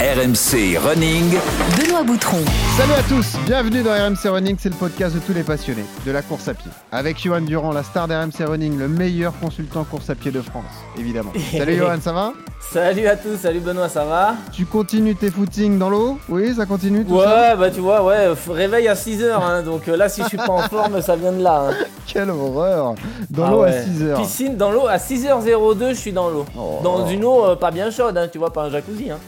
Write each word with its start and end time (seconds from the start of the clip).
RMC 0.00 0.78
Running. 0.78 1.34
Benoît 1.76 2.02
Boutron. 2.02 2.38
Salut 2.78 2.92
à 2.98 3.02
tous, 3.02 3.36
bienvenue 3.44 3.82
dans 3.82 3.90
RMC 3.92 4.30
Running, 4.30 4.56
c'est 4.58 4.70
le 4.70 4.74
podcast 4.74 5.14
de 5.14 5.20
tous 5.20 5.34
les 5.34 5.42
passionnés 5.42 5.84
de 6.06 6.10
la 6.10 6.22
course 6.22 6.48
à 6.48 6.54
pied. 6.54 6.70
Avec 6.90 7.20
Johan 7.22 7.42
Durand, 7.42 7.70
la 7.72 7.82
star 7.82 8.08
d'RMC 8.08 8.46
Running, 8.48 8.78
le 8.78 8.88
meilleur 8.88 9.34
consultant 9.38 9.84
course 9.84 10.08
à 10.08 10.14
pied 10.14 10.30
de 10.30 10.40
France, 10.40 10.64
évidemment. 10.98 11.32
Salut 11.52 11.76
Johan, 11.76 11.98
ça 12.00 12.14
va? 12.14 12.32
Salut 12.72 13.06
à 13.08 13.16
tous, 13.16 13.36
salut 13.36 13.60
Benoît, 13.60 13.90
ça 13.90 14.04
va? 14.06 14.36
Tu 14.52 14.64
continues 14.64 15.16
tes 15.16 15.30
footings 15.30 15.78
dans 15.78 15.90
l'eau? 15.90 16.18
Oui, 16.30 16.54
ça 16.54 16.64
continue 16.64 17.04
tout 17.04 17.16
Ouais, 17.16 17.24
ça? 17.24 17.56
bah 17.56 17.70
tu 17.70 17.80
vois, 17.80 18.02
ouais, 18.02 18.28
réveil 18.48 18.88
à 18.88 18.94
6h, 18.94 19.32
hein, 19.34 19.62
donc 19.62 19.86
euh, 19.88 19.96
là 19.98 20.08
si 20.08 20.22
je 20.22 20.28
suis 20.28 20.36
pas 20.38 20.48
en 20.50 20.62
forme, 20.68 21.02
ça 21.02 21.14
vient 21.16 21.32
de 21.32 21.42
là. 21.42 21.68
hein. 21.70 21.74
Quelle 22.06 22.30
horreur 22.30 22.94
Dans 23.28 23.44
Ah 23.44 23.50
l'eau 23.50 23.62
à 23.64 23.66
ouais. 23.66 23.84
6h. 23.84 24.16
Piscine 24.16 24.56
dans 24.56 24.70
l'eau, 24.72 24.86
à 24.88 24.96
6h02, 24.96 25.90
je 25.90 25.94
suis 25.94 26.12
dans 26.12 26.30
l'eau. 26.30 26.46
Oh. 26.58 26.78
Dans 26.82 27.06
une 27.06 27.24
eau 27.24 27.44
euh, 27.44 27.56
pas 27.56 27.70
bien 27.70 27.90
chaude, 27.90 28.16
hein, 28.16 28.28
tu 28.32 28.38
vois, 28.38 28.50
pas 28.52 28.62
un 28.64 28.70
jacuzzi. 28.70 29.10
Hein. 29.10 29.18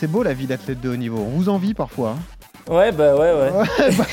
C'est 0.00 0.06
beau 0.06 0.22
la 0.22 0.32
vie 0.32 0.46
d'athlète 0.46 0.80
de 0.80 0.88
haut 0.88 0.96
niveau, 0.96 1.18
on 1.18 1.28
vous 1.36 1.50
envie 1.50 1.74
parfois. 1.74 2.14
hein. 2.16 2.72
Ouais, 2.72 2.90
bah 2.90 3.14
ouais, 3.16 3.34
ouais. 3.34 3.50
Ouais, 3.50 3.90
bah 3.98 4.04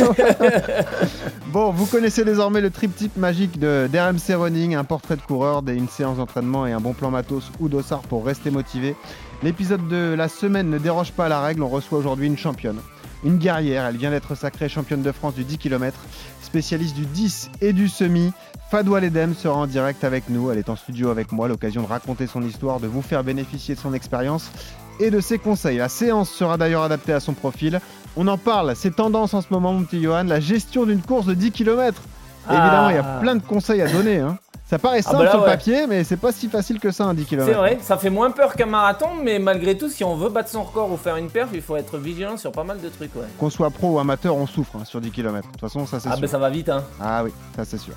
ouais. 0.42 0.86
bon, 1.54 1.72
vous 1.72 1.86
connaissez 1.86 2.26
désormais 2.26 2.60
le 2.60 2.72
triptyque 2.72 3.16
magique 3.16 3.58
de 3.58 3.88
d'RMC 3.90 4.36
Running, 4.36 4.76
un 4.76 4.84
portrait 4.84 5.16
de 5.16 5.22
coureur, 5.22 5.62
des- 5.62 5.76
une 5.76 5.88
séance 5.88 6.18
d'entraînement 6.18 6.66
et 6.68 6.74
un 6.74 6.82
bon 6.82 6.92
plan 6.92 7.10
matos 7.10 7.52
ou 7.62 7.70
dossard 7.70 8.02
pour 8.02 8.26
rester 8.26 8.52
motivé. 8.52 8.98
L'épisode 9.44 9.88
de 9.88 10.14
la 10.14 10.28
semaine 10.28 10.70
ne 10.70 10.78
déroge 10.78 11.14
pas 11.14 11.28
à 11.28 11.30
la 11.30 11.40
règle, 11.40 11.64
on 11.64 11.70
reçoit 11.70 12.00
aujourd'hui 12.00 12.28
une 12.28 12.38
championne. 12.38 12.80
Une 13.24 13.38
guerrière, 13.38 13.86
elle 13.86 13.96
vient 13.96 14.12
d'être 14.12 14.36
sacrée 14.36 14.68
championne 14.68 15.04
de 15.04 15.12
France 15.14 15.36
du 15.36 15.46
10 15.46 15.58
km, 15.58 15.98
spécialiste 16.42 16.96
du 16.96 17.06
10 17.06 17.50
et 17.62 17.72
du 17.72 17.88
semi. 17.88 18.34
Fadwa 18.72 19.00
Ledem 19.00 19.34
sera 19.34 19.56
en 19.56 19.68
direct 19.68 20.04
avec 20.04 20.26
nous, 20.28 20.52
elle 20.52 20.58
est 20.58 20.68
en 20.70 20.76
studio 20.76 21.12
avec 21.12 21.32
moi, 21.32 21.48
l'occasion 21.48 21.82
de 21.82 21.88
raconter 21.88 22.28
son 22.28 22.44
histoire, 22.44 22.82
de 22.82 22.88
vous 22.88 23.02
faire 23.02 23.24
bénéficier 23.24 23.76
de 23.76 23.80
son 23.80 23.94
expérience 23.94 24.52
et 25.00 25.12
de 25.12 25.20
ses 25.20 25.38
conseils. 25.40 25.78
La 25.78 25.90
séance 25.90 26.30
sera 26.30 26.58
d'ailleurs 26.58 26.84
adaptée 26.84 27.14
à 27.14 27.20
son 27.20 27.34
profil. 27.34 27.80
On 28.16 28.28
en 28.28 28.38
parle, 28.38 28.76
c'est 28.76 28.96
tendance 28.96 29.34
en 29.34 29.42
ce 29.42 29.48
moment, 29.52 29.74
mon 29.74 29.84
petit 29.84 30.02
Johan, 30.02 30.24
la 30.24 30.40
gestion 30.40 30.86
d'une 30.86 31.02
course 31.02 31.26
de 31.28 31.34
10 31.34 31.52
km. 31.52 32.02
Évidemment, 32.50 32.90
il 32.90 32.96
y 32.96 33.00
a 33.00 33.06
Ah. 33.18 33.20
plein 33.22 33.36
de 33.36 33.42
conseils 33.42 33.82
à 33.82 33.88
donner. 33.90 34.20
hein. 34.20 34.38
Ça 34.70 34.78
paraît 34.78 34.98
Ah 35.00 35.02
simple 35.04 35.18
bah 35.20 35.24
là, 35.24 35.32
sur 35.32 35.40
le 35.40 35.46
ouais. 35.46 35.52
papier, 35.52 35.88
mais 35.88 36.04
c'est 36.04 36.18
pas 36.18 36.34
si 36.34 36.50
facile 36.50 36.80
que 36.82 36.92
ça, 36.92 37.06
un 37.06 37.14
10 37.14 37.24
km. 37.26 37.46
C'est 37.48 37.54
vrai, 37.54 37.78
ça 37.82 37.98
fait 37.98 38.10
moins 38.10 38.32
peur 38.32 38.54
qu'un 38.54 38.66
marathon, 38.66 39.08
mais 39.24 39.40
malgré 39.40 39.78
tout, 39.78 39.88
si 39.88 40.04
on 40.04 40.18
veut 40.18 40.28
battre 40.28 40.50
son 40.50 40.64
record 40.64 40.92
ou 40.92 40.98
faire 40.98 41.16
une 41.16 41.30
perf, 41.30 41.50
il 41.54 41.62
faut 41.62 41.78
être 41.78 41.98
vigilant 41.98 42.36
sur 42.36 42.52
pas 42.52 42.66
mal 42.66 42.82
de 42.82 42.90
trucs, 42.90 43.16
ouais. 43.16 43.24
Qu'on 43.40 43.50
soit 43.50 43.70
pro 43.70 43.92
ou 43.94 44.00
amateur, 44.00 44.36
on 44.36 44.46
souffre 44.46 44.76
hein, 44.76 44.84
sur 44.84 45.00
10 45.00 45.12
km. 45.12 45.48
De 45.48 45.52
toute 45.54 45.62
façon, 45.62 45.86
ça 45.86 46.02
c'est 46.02 46.10
Ah 46.10 46.14
sûr. 46.16 46.22
bah 46.22 46.28
ça 46.28 46.38
va 46.38 46.50
vite, 46.50 46.68
hein. 46.68 46.84
Ah 47.00 47.24
oui, 47.24 47.32
ça 47.56 47.64
c'est 47.64 47.78
sûr. 47.78 47.94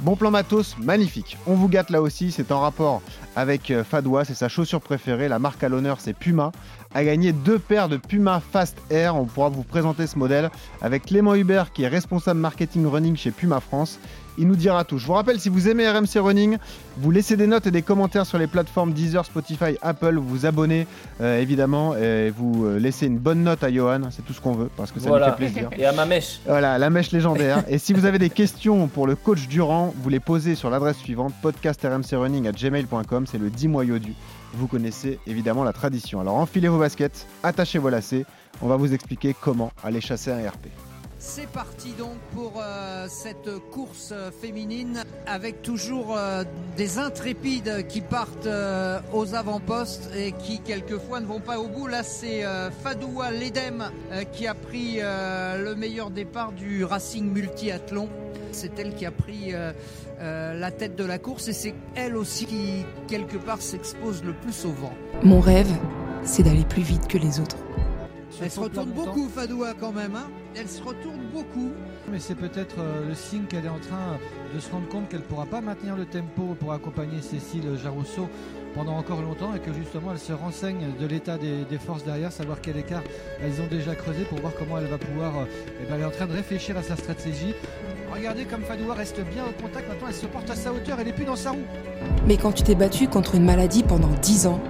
Bon 0.00 0.14
plan 0.14 0.30
matos, 0.30 0.76
magnifique. 0.78 1.38
On 1.46 1.54
vous 1.54 1.68
gâte 1.68 1.88
là 1.88 2.02
aussi, 2.02 2.32
c'est 2.32 2.52
en 2.52 2.60
rapport 2.60 3.00
avec 3.34 3.70
euh, 3.70 3.82
Fadwa, 3.82 4.26
c'est 4.26 4.34
sa 4.34 4.48
chaussure 4.48 4.82
préférée. 4.82 5.26
La 5.28 5.38
marque 5.38 5.62
à 5.64 5.70
l'honneur, 5.70 5.98
c'est 6.00 6.12
Puma. 6.12 6.52
A 6.94 7.04
gagné 7.04 7.32
deux 7.32 7.58
paires 7.58 7.88
de 7.88 7.96
Puma 7.96 8.42
Fast 8.52 8.76
Air. 8.90 9.14
On 9.16 9.24
pourra 9.24 9.48
vous 9.48 9.62
présenter 9.62 10.06
ce 10.06 10.18
modèle 10.18 10.50
avec 10.82 11.06
Clément 11.06 11.34
Hubert, 11.34 11.72
qui 11.72 11.84
est 11.84 11.88
responsable 11.88 12.40
marketing 12.40 12.84
running 12.86 13.16
chez 13.16 13.30
Puma 13.30 13.60
France. 13.60 13.98
Il 14.38 14.46
nous 14.48 14.56
dira 14.56 14.84
tout. 14.84 14.98
Je 14.98 15.06
vous 15.06 15.12
rappelle, 15.12 15.38
si 15.40 15.48
vous 15.48 15.68
aimez 15.68 15.88
RMC 15.88 16.18
Running, 16.18 16.56
vous 16.96 17.10
laissez 17.10 17.36
des 17.36 17.46
notes 17.46 17.66
et 17.66 17.70
des 17.70 17.82
commentaires 17.82 18.24
sur 18.26 18.38
les 18.38 18.46
plateformes 18.46 18.92
Deezer, 18.92 19.24
Spotify, 19.24 19.76
Apple. 19.82 20.16
Vous 20.16 20.28
vous 20.28 20.46
abonnez 20.46 20.86
euh, 21.20 21.40
évidemment 21.40 21.94
et 21.96 22.30
vous 22.30 22.64
euh, 22.66 22.78
laissez 22.78 23.06
une 23.06 23.18
bonne 23.18 23.42
note 23.42 23.62
à 23.64 23.72
Johan. 23.72 24.00
C'est 24.10 24.24
tout 24.24 24.32
ce 24.32 24.40
qu'on 24.40 24.52
veut 24.54 24.70
parce 24.76 24.92
que 24.92 25.00
ça 25.00 25.08
Voilà. 25.08 25.32
fait 25.32 25.36
plaisir. 25.46 25.68
Et 25.78 25.84
à 25.84 25.92
ma 25.92 26.06
mèche. 26.06 26.40
Voilà, 26.46 26.78
la 26.78 26.90
mèche 26.90 27.10
légendaire. 27.12 27.64
Et 27.68 27.78
si 27.78 27.92
vous 27.92 28.04
avez 28.06 28.18
des 28.18 28.30
questions 28.30 28.86
pour 28.88 29.06
le 29.06 29.16
coach 29.16 29.46
Durand, 29.48 29.92
vous 30.02 30.08
les 30.08 30.20
posez 30.20 30.54
sur 30.54 30.70
l'adresse 30.70 30.96
suivante 30.98 31.34
podcastrmcrunning@gmail.com. 31.42 33.26
C'est 33.26 33.38
le 33.38 33.50
10 33.50 33.68
moyaux 33.68 33.98
du. 33.98 34.14
Vous 34.54 34.66
connaissez 34.66 35.18
évidemment 35.26 35.64
la 35.64 35.72
tradition. 35.72 36.20
Alors 36.20 36.36
enfilez 36.36 36.68
vos 36.68 36.78
baskets, 36.78 37.26
attachez 37.42 37.78
vos 37.78 37.88
lacets. 37.90 38.24
On 38.62 38.68
va 38.68 38.76
vous 38.76 38.92
expliquer 38.92 39.34
comment 39.40 39.70
aller 39.84 40.00
chasser 40.00 40.30
un 40.32 40.38
RP. 40.48 40.66
C'est 41.22 41.48
parti 41.48 41.92
donc 41.98 42.16
pour 42.34 42.54
euh, 42.56 43.06
cette 43.06 43.50
course 43.70 44.14
féminine 44.40 45.04
avec 45.26 45.60
toujours 45.60 46.16
euh, 46.16 46.44
des 46.78 46.98
intrépides 46.98 47.86
qui 47.88 48.00
partent 48.00 48.46
euh, 48.46 49.00
aux 49.12 49.34
avant-postes 49.34 50.10
et 50.16 50.32
qui 50.32 50.60
quelquefois 50.60 51.20
ne 51.20 51.26
vont 51.26 51.40
pas 51.40 51.58
au 51.58 51.68
bout. 51.68 51.88
Là 51.88 52.02
c'est 52.04 52.42
Fadoua 52.82 53.32
Ledem 53.32 53.90
qui 54.32 54.46
a 54.46 54.54
pris 54.54 55.00
le 55.00 55.74
meilleur 55.74 56.10
départ 56.10 56.52
du 56.52 56.84
Racing 56.84 57.30
Multiathlon. 57.30 58.08
C'est 58.50 58.78
elle 58.78 58.94
qui 58.94 59.04
a 59.04 59.10
pris 59.10 59.52
la 60.20 60.70
tête 60.70 60.96
de 60.96 61.04
la 61.04 61.18
course 61.18 61.48
et 61.48 61.52
c'est 61.52 61.74
elle 61.96 62.16
aussi 62.16 62.46
qui 62.46 62.86
quelque 63.08 63.36
part 63.36 63.60
s'expose 63.60 64.24
le 64.24 64.32
plus 64.32 64.64
au 64.64 64.72
vent. 64.72 64.94
Mon 65.22 65.40
rêve, 65.40 65.70
c'est 66.24 66.42
d'aller 66.42 66.64
plus 66.64 66.82
vite 66.82 67.08
que 67.08 67.18
les 67.18 67.40
autres. 67.40 67.58
Elle 68.42 68.50
se 68.50 68.60
retourne 68.60 68.90
beaucoup 68.90 69.28
Fadoua 69.28 69.74
quand 69.78 69.92
même. 69.92 70.14
Hein 70.14 70.28
elle 70.56 70.68
se 70.68 70.82
retourne 70.82 71.20
beaucoup. 71.32 71.72
Mais 72.10 72.18
c'est 72.18 72.34
peut-être 72.34 72.76
euh, 72.78 73.08
le 73.08 73.14
signe 73.14 73.44
qu'elle 73.44 73.66
est 73.66 73.68
en 73.68 73.78
train 73.78 74.18
de 74.54 74.58
se 74.58 74.70
rendre 74.70 74.88
compte 74.88 75.08
qu'elle 75.08 75.20
ne 75.20 75.24
pourra 75.24 75.46
pas 75.46 75.60
maintenir 75.60 75.96
le 75.96 76.06
tempo 76.06 76.56
pour 76.58 76.72
accompagner 76.72 77.20
Cécile 77.22 77.78
Jarousseau 77.82 78.28
pendant 78.74 78.96
encore 78.96 79.22
longtemps 79.22 79.54
et 79.54 79.60
que 79.60 79.72
justement 79.72 80.12
elle 80.12 80.18
se 80.18 80.32
renseigne 80.32 80.86
de 80.98 81.06
l'état 81.06 81.38
des, 81.38 81.64
des 81.64 81.78
forces 81.78 82.04
derrière, 82.04 82.32
savoir 82.32 82.60
quel 82.60 82.76
écart 82.76 83.02
elles 83.42 83.60
ont 83.60 83.66
déjà 83.68 83.94
creusé 83.94 84.24
pour 84.24 84.38
voir 84.40 84.52
comment 84.58 84.78
elle 84.78 84.86
va 84.86 84.98
pouvoir. 84.98 85.38
euh, 85.38 85.44
eh 85.80 85.88
ben, 85.88 85.96
elle 85.96 86.02
est 86.02 86.06
en 86.06 86.10
train 86.10 86.26
de 86.26 86.32
réfléchir 86.32 86.76
à 86.76 86.82
sa 86.82 86.96
stratégie. 86.96 87.54
Regardez 88.12 88.44
comme 88.44 88.62
Fadoua 88.62 88.94
reste 88.94 89.20
bien 89.32 89.44
au 89.44 89.62
contact, 89.62 89.88
maintenant 89.88 90.08
elle 90.08 90.14
se 90.14 90.26
porte 90.26 90.50
à 90.50 90.56
sa 90.56 90.72
hauteur, 90.72 90.98
elle 91.00 91.08
est 91.08 91.12
plus 91.12 91.24
dans 91.24 91.36
sa 91.36 91.50
roue. 91.52 91.58
Mais 92.26 92.36
quand 92.36 92.52
tu 92.52 92.64
t'es 92.64 92.74
battu 92.74 93.06
contre 93.06 93.36
une 93.36 93.44
maladie 93.44 93.84
pendant 93.84 94.08
10 94.20 94.46
ans, 94.48 94.60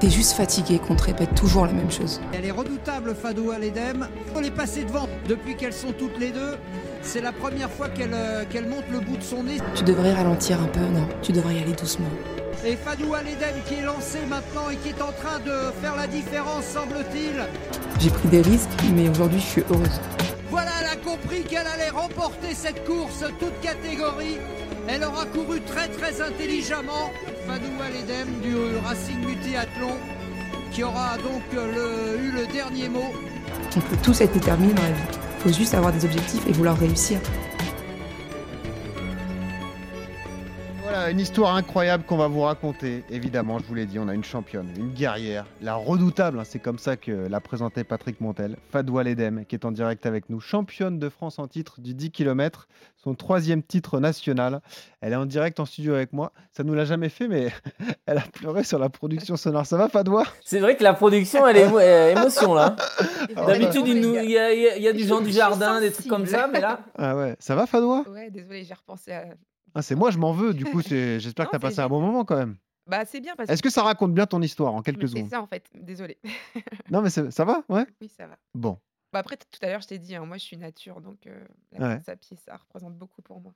t'es 0.00 0.10
juste 0.10 0.32
fatigué 0.32 0.78
qu'on 0.78 0.96
te 0.96 1.04
répète 1.04 1.34
toujours 1.34 1.66
la 1.66 1.72
même 1.72 1.90
chose. 1.90 2.20
Elle 2.32 2.44
est 2.44 2.50
redoutable, 2.50 3.14
Fadoua 3.14 3.58
Ledem. 3.58 4.08
On 4.34 4.42
est 4.42 4.50
passé 4.50 4.84
devant 4.84 5.08
depuis 5.28 5.56
qu'elles 5.56 5.72
sont 5.72 5.92
toutes 5.92 6.18
les 6.18 6.30
deux. 6.30 6.56
C'est 7.02 7.20
la 7.20 7.32
première 7.32 7.70
fois 7.70 7.88
qu'elle 7.88 8.14
euh, 8.14 8.44
qu'elle 8.50 8.66
monte 8.66 8.84
le 8.90 9.00
bout 9.00 9.16
de 9.16 9.22
son 9.22 9.42
nez. 9.44 9.58
Tu 9.74 9.84
devrais 9.84 10.14
ralentir 10.14 10.60
un 10.60 10.66
peu, 10.66 10.80
non? 10.80 11.06
Tu 11.22 11.32
devrais 11.32 11.56
y 11.56 11.58
aller 11.60 11.72
doucement. 11.72 12.08
Et 12.64 12.76
Fadoua 12.76 13.22
Ledem 13.22 13.56
qui 13.66 13.74
est 13.74 13.82
lancée 13.82 14.24
maintenant 14.28 14.70
et 14.70 14.76
qui 14.76 14.88
est 14.88 15.02
en 15.02 15.12
train 15.12 15.38
de 15.40 15.70
faire 15.82 15.96
la 15.96 16.06
différence, 16.06 16.64
semble-t-il. 16.64 17.44
J'ai 18.00 18.10
pris 18.10 18.28
des 18.28 18.40
risques, 18.40 18.70
mais 18.94 19.08
aujourd'hui 19.08 19.38
je 19.40 19.46
suis 19.46 19.64
heureuse. 19.70 20.00
Voilà, 20.50 20.70
elle 20.80 20.86
a 20.86 20.96
compris 20.96 21.42
qu'elle 21.42 21.66
allait 21.66 21.90
remporter 21.90 22.54
cette 22.54 22.86
course, 22.86 23.24
toute 23.38 23.60
catégorie. 23.60 24.38
Elle 24.88 25.04
aura 25.04 25.26
couru 25.26 25.60
très 25.62 25.88
très 25.88 26.22
intelligemment. 26.22 27.10
Fadoua 27.46 27.88
Ledem 27.90 28.28
du 28.42 28.54
Racing 28.86 29.23
Qui 30.72 30.82
aura 30.82 31.16
donc 31.18 31.42
le- 31.52 32.18
eu 32.20 32.32
le 32.32 32.46
dernier 32.52 32.88
mot. 32.88 33.12
On 33.76 33.80
peut 33.80 33.96
tous 34.02 34.20
être 34.20 34.32
déterminés 34.32 34.72
dans 34.74 34.82
la 34.82 34.88
vie. 34.88 35.18
Faut 35.38 35.52
juste 35.52 35.74
avoir 35.74 35.92
des 35.92 36.04
objectifs 36.04 36.44
et 36.48 36.52
vouloir 36.52 36.76
réussir. 36.76 37.20
Une 41.10 41.20
histoire 41.20 41.54
incroyable 41.54 42.04
qu'on 42.04 42.16
va 42.16 42.28
vous 42.28 42.40
raconter. 42.40 43.04
Évidemment, 43.10 43.58
je 43.58 43.64
vous 43.64 43.74
l'ai 43.74 43.84
dit, 43.86 43.98
on 43.98 44.08
a 44.08 44.14
une 44.14 44.24
championne, 44.24 44.66
une 44.76 44.90
guerrière, 44.92 45.44
la 45.60 45.74
redoutable, 45.74 46.40
hein, 46.40 46.44
c'est 46.44 46.58
comme 46.58 46.78
ça 46.78 46.96
que 46.96 47.12
l'a 47.28 47.40
présenté 47.40 47.84
Patrick 47.84 48.20
Montel, 48.20 48.56
Fadwa 48.70 49.04
Ledem, 49.04 49.44
qui 49.44 49.54
est 49.54 49.64
en 49.64 49.70
direct 49.70 50.06
avec 50.06 50.28
nous, 50.30 50.40
championne 50.40 50.98
de 50.98 51.08
France 51.08 51.38
en 51.38 51.46
titre 51.46 51.80
du 51.80 51.94
10 51.94 52.10
km, 52.10 52.68
son 52.96 53.14
troisième 53.14 53.62
titre 53.62 54.00
national. 54.00 54.60
Elle 55.02 55.12
est 55.12 55.16
en 55.16 55.26
direct 55.26 55.60
en 55.60 55.66
studio 55.66 55.94
avec 55.94 56.12
moi. 56.14 56.32
Ça 56.52 56.64
nous 56.64 56.74
l'a 56.74 56.84
jamais 56.86 57.10
fait, 57.10 57.28
mais 57.28 57.52
elle 58.06 58.18
a 58.18 58.22
pleuré 58.22 58.64
sur 58.64 58.78
la 58.78 58.88
production 58.88 59.36
sonore. 59.36 59.66
Ça 59.66 59.76
va, 59.76 59.88
Fadwa? 59.88 60.24
C'est 60.42 60.60
vrai 60.60 60.76
que 60.76 60.82
la 60.82 60.94
production, 60.94 61.46
elle 61.46 61.58
est 61.58 61.66
émo- 61.68 61.80
euh, 61.80 62.12
émotion 62.12 62.54
là. 62.54 62.76
D'habitude, 63.46 63.86
il, 63.86 64.04
y, 64.04 64.38
a- 64.38 64.52
il 64.54 64.60
y 64.60 64.68
a- 64.68 64.76
il 64.76 64.82
y 64.82 64.88
a 64.88 64.92
du 64.92 65.04
gens 65.04 65.20
du 65.20 65.30
jardin, 65.32 65.80
des 65.80 65.92
trucs 65.92 66.08
comme 66.08 66.26
ça, 66.26 66.48
mais 66.50 66.60
là. 66.60 66.80
Ah 66.96 67.14
ouais, 67.16 67.36
ça 67.38 67.54
va, 67.54 67.66
Fadwa? 67.66 68.04
Ouais, 68.10 68.30
désolé, 68.30 68.64
j'ai 68.64 68.74
repensé 68.74 69.12
à. 69.12 69.24
Ah, 69.74 69.82
C'est 69.82 69.94
moi, 69.94 70.10
je 70.10 70.18
m'en 70.18 70.32
veux. 70.32 70.54
Du 70.54 70.64
coup, 70.64 70.80
c'est- 70.82 71.20
j'espère 71.20 71.46
que 71.46 71.50
tu 71.50 71.56
as 71.56 71.60
passé 71.60 71.76
c'est 71.76 71.82
un 71.82 71.88
bon 71.88 72.00
moment 72.00 72.24
quand 72.24 72.36
même. 72.36 72.56
Bah, 72.86 73.04
c'est 73.06 73.20
bien 73.20 73.34
parce 73.34 73.48
Est-ce 73.50 73.62
que 73.62 73.70
ça 73.70 73.82
raconte 73.82 74.12
bien 74.14 74.26
ton 74.26 74.42
histoire 74.42 74.74
en 74.74 74.82
quelques 74.82 75.02
Mais 75.02 75.06
C'est 75.08 75.14
secondes? 75.16 75.30
ça 75.30 75.40
en 75.42 75.46
fait, 75.46 75.68
désolé. 75.74 76.18
Non, 76.90 77.00
mais 77.02 77.10
c'est- 77.10 77.30
ça 77.30 77.44
va 77.44 77.62
Ouais? 77.68 77.86
Oui, 78.00 78.08
ça 78.08 78.26
va. 78.26 78.36
Bon. 78.54 78.78
Bah, 79.12 79.20
après, 79.20 79.36
t- 79.36 79.46
tout 79.50 79.58
à 79.64 79.68
l'heure, 79.68 79.80
je 79.80 79.86
t'ai 79.88 79.98
dit, 79.98 80.14
hein, 80.14 80.26
moi 80.26 80.36
je 80.36 80.42
suis 80.44 80.56
nature, 80.56 81.00
donc 81.00 81.26
euh, 81.26 81.46
la 81.72 81.80
Ouais. 81.88 81.94
course 81.96 82.08
à 82.08 82.16
pied, 82.16 82.36
ça 82.36 82.56
représente 82.56 82.96
beaucoup 82.98 83.22
pour 83.22 83.40
moi. 83.40 83.54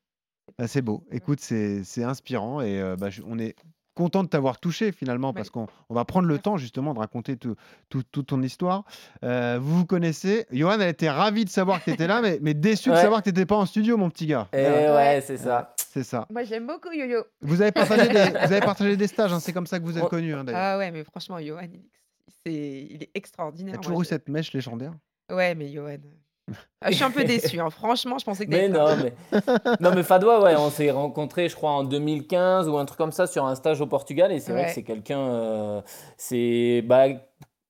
Bah, 0.57 0.67
c'est 0.67 0.81
beau. 0.83 1.05
Écoute, 1.11 1.41
c'est 1.41 1.85
c'est 1.85 2.05
inspirant 2.05 2.61
et 2.63 2.81
euh, 2.81 2.97
bah, 2.97 3.11
je- 3.11 3.23
on 3.27 3.39
est 3.39 3.55
content 3.99 4.23
de 4.23 4.29
t'avoir 4.29 4.61
touché 4.61 4.93
finalement 4.93 5.33
parce 5.33 5.51
qu'on 5.51 5.67
on 5.89 5.95
va 5.95 6.05
prendre 6.05 6.27
le 6.29 6.35
Merci. 6.35 6.43
temps 6.45 6.57
justement 6.57 6.95
de 6.95 7.01
raconter 7.01 7.37
tout- 7.37 7.57
tout- 7.89 8.05
toute 8.13 8.29
ton 8.29 8.41
histoire. 8.43 8.85
Euh, 9.25 9.59
vous 9.61 9.79
vous 9.79 9.87
connaissez. 9.87 10.47
Johan, 10.53 10.79
elle 10.81 10.89
était 10.89 11.11
ravie 11.11 11.45
de 11.45 11.51
savoir 11.51 11.81
que 11.81 11.85
tu 11.87 11.91
étais 11.91 12.07
là, 12.07 12.21
mais, 12.23 12.39
mais 12.41 12.55
déçue 12.55 12.91
de 12.91 12.95
Ouais. 12.95 13.01
savoir 13.03 13.21
que 13.21 13.25
tu 13.29 13.35
n'étais 13.35 13.45
pas 13.47 13.57
en 13.57 13.67
studio, 13.67 13.97
mon 13.97 14.09
petit 14.09 14.27
gars. 14.27 14.47
Et 14.53 14.57
ouais, 14.59 15.21
c'est 15.27 15.37
ça. 15.37 15.75
C'est 15.77 16.05
ça. 16.05 16.27
Moi 16.31 16.45
j'aime 16.45 16.67
beaucoup 16.67 16.93
Yo-Yo. 16.93 17.25
Vous 17.43 17.61
avez 17.61 17.73
partagé 17.73 18.09
des, 18.09 18.15
vous 18.47 18.53
avez 18.53 18.61
partagé 18.61 18.97
des 18.97 19.07
stages, 19.09 19.33
hein, 19.33 19.41
c'est 19.41 19.53
comme 19.53 19.67
ça 19.67 19.81
que 19.81 19.85
vous 19.85 19.99
êtes 19.99 20.05
Oh. 20.05 20.09
connus 20.09 20.33
hein, 20.35 20.45
d'ailleurs. 20.45 20.61
Ah 20.63 20.79
ouais, 20.79 20.91
mais 20.93 21.03
franchement, 21.03 21.41
Johan, 21.41 21.63
il, 21.73 21.81
c'est, 22.47 22.87
il 22.91 23.03
est 23.03 23.11
extraordinaire. 23.15 23.75
y 23.75 23.77
a 23.77 23.79
moi, 23.79 23.85
toujours 23.85 24.01
eu 24.03 24.05
je- 24.05 24.11
cette 24.11 24.29
mèche 24.29 24.53
légendaire? 24.53 24.93
Ouais, 25.33 25.55
mais 25.57 25.69
Johan. 25.73 25.97
Ah, 26.81 26.91
je 26.91 26.97
suis 26.97 27.05
un 27.05 27.11
peu 27.11 27.25
déçue, 27.25 27.61
hein. 27.61 27.71
franchement, 27.71 28.19
je 28.19 28.25
pensais 28.25 28.47
que 28.47 28.51
Mais 28.51 28.69
non, 28.69 28.87
mais, 28.97 29.13
non, 29.81 29.91
mais 29.95 30.03
Fadwa, 30.03 30.43
ouais, 30.43 30.55
on 30.57 30.71
s'est 30.71 30.91
rencontrés, 30.91 31.49
je 31.49 31.57
crois, 31.57 31.71
en 31.71 31.85
2015 31.85 32.69
ou 32.69 32.79
un 32.79 32.85
truc 32.85 32.99
comme 32.99 33.13
ça 33.13 33.27
sur 33.27 33.45
un 33.47 33.55
stage 33.55 33.81
au 33.81 33.87
Portugal. 33.87 34.33
Et 34.33 34.41
c'est 34.41 34.53
vrai 34.53 34.67
que 34.67 34.73
c'est 34.73 34.83
quelqu'un. 34.83 35.19
euh, 35.21 35.81
c'est. 36.17 36.83
Bah, 36.87 37.07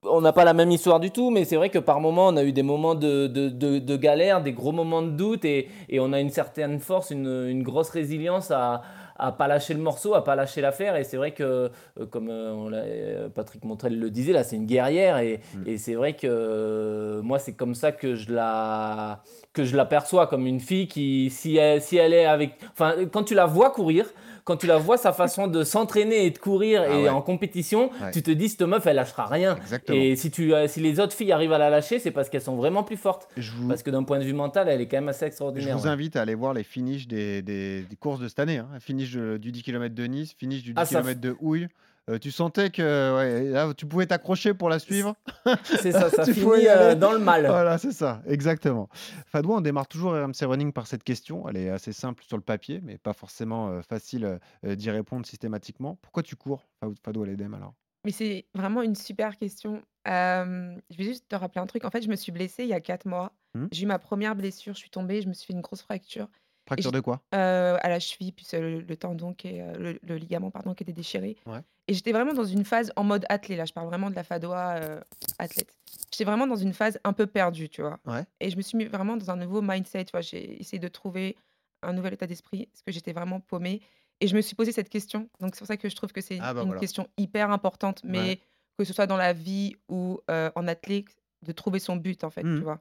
on 0.05 0.21
n'a 0.21 0.33
pas 0.33 0.45
la 0.45 0.55
même 0.55 0.71
histoire 0.71 1.01
du 1.01 1.11
tout, 1.11 1.31
mais 1.31 1.45
c'est 1.45 1.57
vrai 1.57 1.71
que 1.71 1.79
par 1.81 2.01
moments, 2.01 2.29
on 2.29 2.37
a 2.37 2.45
eu 2.45 2.53
des 2.53 2.63
moments 2.63 2.95
de, 2.95 3.27
de, 3.27 3.49
de- 3.49 3.81
de 3.81 3.97
galère, 3.97 4.41
des 4.43 4.53
gros 4.53 4.71
moments 4.71 5.03
de 5.03 5.11
doute, 5.11 5.45
et, 5.45 5.69
et 5.89 5.99
on 5.99 6.13
a 6.13 6.21
une 6.21 6.31
certaine 6.31 6.79
force, 6.79 7.11
une, 7.11 7.27
une 7.49 7.65
grosse 7.65 7.91
résilience 7.91 8.53
à 8.53 8.83
à 9.19 9.33
pas 9.33 9.49
lâcher 9.49 9.75
le 9.75 9.81
morceau, 9.81 10.15
à 10.15 10.23
pas 10.23 10.37
lâcher 10.37 10.61
l'affaire. 10.61 10.97
Et 10.97 11.05
c'est 11.05 11.17
vrai 11.17 11.33
que, 11.33 11.71
euh, 11.99 12.07
comme 12.11 12.29
euh, 12.31 12.53
on 12.53 12.71
euh, 12.73 13.29
Patrick 13.29 13.65
Montrel 13.65 13.99
le 13.99 14.11
disait, 14.11 14.33
là, 14.33 14.45
c'est 14.45 14.57
une 14.57 14.67
guerrière. 14.67 15.19
Et, 15.19 15.41
et 15.67 15.77
c'est 15.77 15.95
vrai 15.95 16.15
que 16.15 17.21
moi, 17.23 17.39
c'est 17.39 17.55
comme 17.55 17.75
ça 17.75 17.93
que 17.93 18.15
je 18.15 18.33
la 18.33 19.23
que 19.53 19.65
je 19.65 19.77
l'aperçois 19.77 20.29
comme 20.29 20.47
une 20.47 20.61
fille 20.61 20.87
qui, 20.87 21.31
si 21.31 21.57
elle, 21.57 21.83
si 21.83 21.97
elle 21.97 22.13
est 22.13 22.27
avec, 22.27 22.53
enfin, 22.73 22.95
quand 23.11 23.25
tu 23.25 23.35
la 23.35 23.47
vois 23.47 23.71
courir, 23.71 24.07
quand 24.49 24.57
tu 24.57 24.67
la 24.67 24.79
vois 24.79 24.97
sa 24.97 25.13
façon 25.13 25.47
de 25.47 25.63
s'entraîner 25.63 26.25
et 26.25 26.31
de 26.31 26.39
courir 26.39 26.83
Ah 26.85 26.91
et 26.95 27.03
ouais. 27.03 27.09
en 27.11 27.21
compétition, 27.21 27.91
Ouais. 28.03 28.11
tu 28.13 28.23
te 28.23 28.31
dis 28.31 28.49
cette 28.49 28.63
meuf, 28.63 28.87
elle 28.87 28.97
lâchera 28.97 29.27
rien. 29.27 29.57
Exactement. 29.57 29.99
Et 29.99 30.17
si 30.17 30.31
tu, 30.31 30.55
euh, 30.55 30.67
si 30.67 30.81
les 30.81 30.99
autres 31.01 31.13
filles 31.13 31.33
arrivent 31.33 31.53
à 31.53 31.59
la 31.59 31.69
lâcher, 31.69 31.99
c'est 31.99 32.11
parce 32.11 32.31
qu'elles 32.31 32.41
sont 32.41 32.57
vraiment 32.57 32.83
plus 32.83 32.97
fortes. 32.97 33.29
Je 33.37 33.53
vous, 33.53 33.69
Parce 33.69 33.83
que 33.83 33.91
d'un 33.91 34.03
point 34.05 34.19
de 34.19 34.25
vue 34.25 34.33
mental, 34.33 34.69
elle 34.69 34.81
est 34.81 34.89
quand 34.89 34.97
même 34.97 35.09
assez 35.11 35.21
je 35.21 35.27
extraordinaire. 35.27 35.77
vous 35.77 35.85
ouais. 35.85 35.91
invite 35.91 36.17
à 36.17 36.23
aller 36.23 36.35
voir 36.35 36.55
les 36.55 36.65
finishes 36.65 37.07
des, 37.07 37.43
des- 37.43 37.83
des 37.83 37.97
courses 37.97 38.21
de 38.21 38.29
cette 38.29 38.39
année. 38.39 38.57
Hein. 38.59 38.69
Finish 38.81 39.13
de- 39.13 39.37
du 39.37 39.53
10 39.53 39.63
km 39.63 39.95
de 39.95 40.05
Nice, 40.07 40.35
finish 40.39 40.63
du 40.63 40.71
10 40.73 40.81
Ah, 40.81 40.87
ça 40.87 41.01
km 41.03 41.21
de 41.21 41.37
Houille. 41.41 41.69
Euh, 42.09 42.19
tu 42.19 42.31
sentais 42.31 42.71
que 42.71 43.15
ouais, 43.17 43.51
là, 43.51 43.73
tu 43.75 43.85
pouvais 43.87 44.07
t'accrocher 44.07 44.55
pour 44.55 44.69
la 44.69 44.79
suivre. 44.79 45.15
C'est 45.65 45.93
ça, 45.93 46.09
ça 46.11 46.25
finit 46.33 46.67
euh, 46.67 46.95
dans 46.95 47.13
le 47.13 47.19
mal. 47.19 47.47
Voilà, 47.47 47.77
c'est 47.79 47.93
ça, 47.93 48.23
exactement. 48.27 48.89
Fadwa, 49.27 49.57
on 49.57 49.61
démarre 49.61 49.89
toujours 49.89 50.13
RMC 50.13 50.43
Running 50.47 50.73
par 50.73 50.87
cette 50.87 51.05
question. 51.05 51.49
Elle 51.49 51.57
est 51.59 51.71
assez 51.71 51.93
simple 51.93 52.25
sur 52.25 52.37
le 52.37 52.43
papier, 52.43 52.81
mais 52.83 52.97
pas 52.99 53.13
forcément 53.13 53.69
euh, 53.69 53.83
facile 53.83 54.39
euh, 54.65 54.75
d'y 54.75 54.91
répondre 54.91 55.27
systématiquement. 55.27 55.99
Pourquoi 56.01 56.23
tu 56.23 56.35
cours, 56.37 56.65
Fa- 56.81 56.89
Fadwa 57.05 57.27
Ledem, 57.27 57.53
alors? 57.55 57.75
Mais 58.05 58.13
c'est 58.13 58.47
vraiment 58.55 58.83
une 58.83 58.95
super 58.95 59.37
question. 59.37 59.83
Euh, 60.07 60.75
je 60.91 60.97
vais 60.97 61.05
juste 61.05 61.29
te 61.29 61.37
rappeler 61.37 61.61
un 61.61 61.67
truc. 61.67 61.85
En 61.85 61.91
fait, 61.91 62.01
je 62.01 62.09
me 62.09 62.17
suis 62.17 62.33
blessée 62.33 62.63
il 62.63 62.69
y 62.71 62.75
a 62.75 62.81
4 62.81 63.07
mois. 63.07 63.33
Hmm. 63.55 63.67
J'ai 63.73 63.83
eu 63.83 63.87
ma 63.87 63.99
première 63.99 64.35
blessure. 64.37 64.73
Je 64.75 64.79
suis 64.79 64.91
tombée. 64.91 65.21
Je 65.21 65.29
me 65.29 65.35
suis 65.35 65.47
fait 65.47 65.53
une 65.53 65.61
grosse 65.61 65.83
fracture 65.83 66.29
Fracture 66.69 66.93
de 66.93 67.01
quoi? 67.01 67.21
euh, 67.35 67.77
à 67.81 67.89
la 67.89 67.99
cheville, 68.01 68.33
puis 68.33 68.47
le, 68.53 68.81
le 68.81 68.97
tendon 68.97 69.35
qui 69.35 69.49
est, 69.49 69.77
le, 69.79 69.99
le 70.03 70.17
ligament 70.17 70.51
pardon, 70.51 70.75
qui 70.75 70.83
était 70.85 70.93
déchiré. 70.93 71.37
Ouais. 71.47 71.61
Et 71.89 71.95
j'étais 71.95 72.13
vraiment 72.13 72.35
dans 72.35 72.45
une 72.45 72.65
phase 72.65 72.93
en 72.97 73.05
mode 73.05 73.25
athlète. 73.29 73.59
Là, 73.59 73.65
je 73.65 73.73
parle 73.73 73.87
vraiment 73.89 74.11
de 74.11 74.15
la 74.15 74.23
Fadoa 74.25 74.77
euh, 74.77 75.01
athlète. 75.39 75.75
J'étais 76.13 76.25
vraiment 76.25 76.47
dans 76.47 76.57
une 76.57 76.73
phase 76.75 76.99
un 77.05 77.13
peu 77.13 77.27
perdue, 77.27 77.69
tu 77.69 77.81
vois. 77.83 77.99
Ouais. 78.07 78.25
Et 78.41 78.51
je 78.51 78.57
me 78.57 78.63
suis 78.63 78.77
mis 78.77 78.85
vraiment 78.85 79.17
dans 79.17 79.31
un 79.31 79.37
nouveau 79.37 79.63
mindset. 79.63 80.05
Tu 80.05 80.13
vois, 80.13 80.21
j'ai 80.21 80.61
essayé 80.61 80.79
de 80.79 80.89
trouver 80.89 81.37
un 81.83 81.93
nouvel 81.93 82.13
état 82.15 82.27
d'esprit 82.27 82.67
parce 82.67 82.83
que 82.83 82.93
j'étais 82.93 83.13
vraiment 83.13 83.41
paumée. 83.41 83.81
Et 84.21 84.27
je 84.27 84.37
me 84.37 84.41
suis 84.43 84.55
posé 84.57 84.73
cette 84.73 84.89
question. 84.91 85.29
Donc 85.41 85.55
c'est 85.55 85.61
pour 85.61 85.67
ça 85.69 85.77
que 85.77 85.89
je 85.89 85.97
trouve 85.97 86.13
que 86.13 86.21
c'est 86.21 86.39
Ah 86.43 86.53
bah 86.53 86.61
une 86.63 86.67
voilà. 86.67 86.81
question 86.81 87.09
hyper 87.17 87.51
importante, 87.51 88.01
mais 88.05 88.19
Ouais. 88.19 88.41
que 88.79 88.85
ce 88.85 88.93
soit 88.93 89.07
dans 89.07 89.17
la 89.17 89.33
vie 89.33 89.77
ou 89.89 90.21
euh, 90.31 90.51
en 90.57 90.67
athlète, 90.69 91.07
de 91.43 91.53
trouver 91.53 91.79
son 91.79 91.97
but 91.97 92.23
en 92.25 92.31
fait, 92.31 92.43
tu 92.43 92.61
vois. 92.61 92.81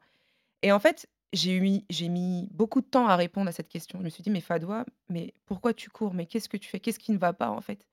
Et 0.64 0.72
en 0.72 0.80
fait, 0.80 1.08
j'ai 1.34 1.58
eu, 1.58 1.82
j'ai 1.90 2.10
mis 2.10 2.48
beaucoup 2.52 2.82
de 2.82 2.86
temps 2.88 3.08
à 3.08 3.16
répondre 3.16 3.50
à 3.50 3.52
cette 3.52 3.70
question. 3.70 4.00
Je 4.00 4.04
me 4.06 4.10
suis 4.10 4.24
dit, 4.24 4.30
mais 4.30 4.42
Fadoua, 4.42 4.86
mais 5.10 5.34
pourquoi 5.46 5.74
tu 5.74 5.90
cours? 5.90 6.14
Mais 6.14 6.26
qu'est-ce 6.26 6.50
que 6.50 6.58
tu 6.58 6.70
fais? 6.70 6.80
Qu'est-ce 6.80 7.00
qui 7.00 7.12
ne 7.12 7.18
va 7.18 7.34
pas 7.34 7.50
en 7.50 7.62
fait? 7.62 7.88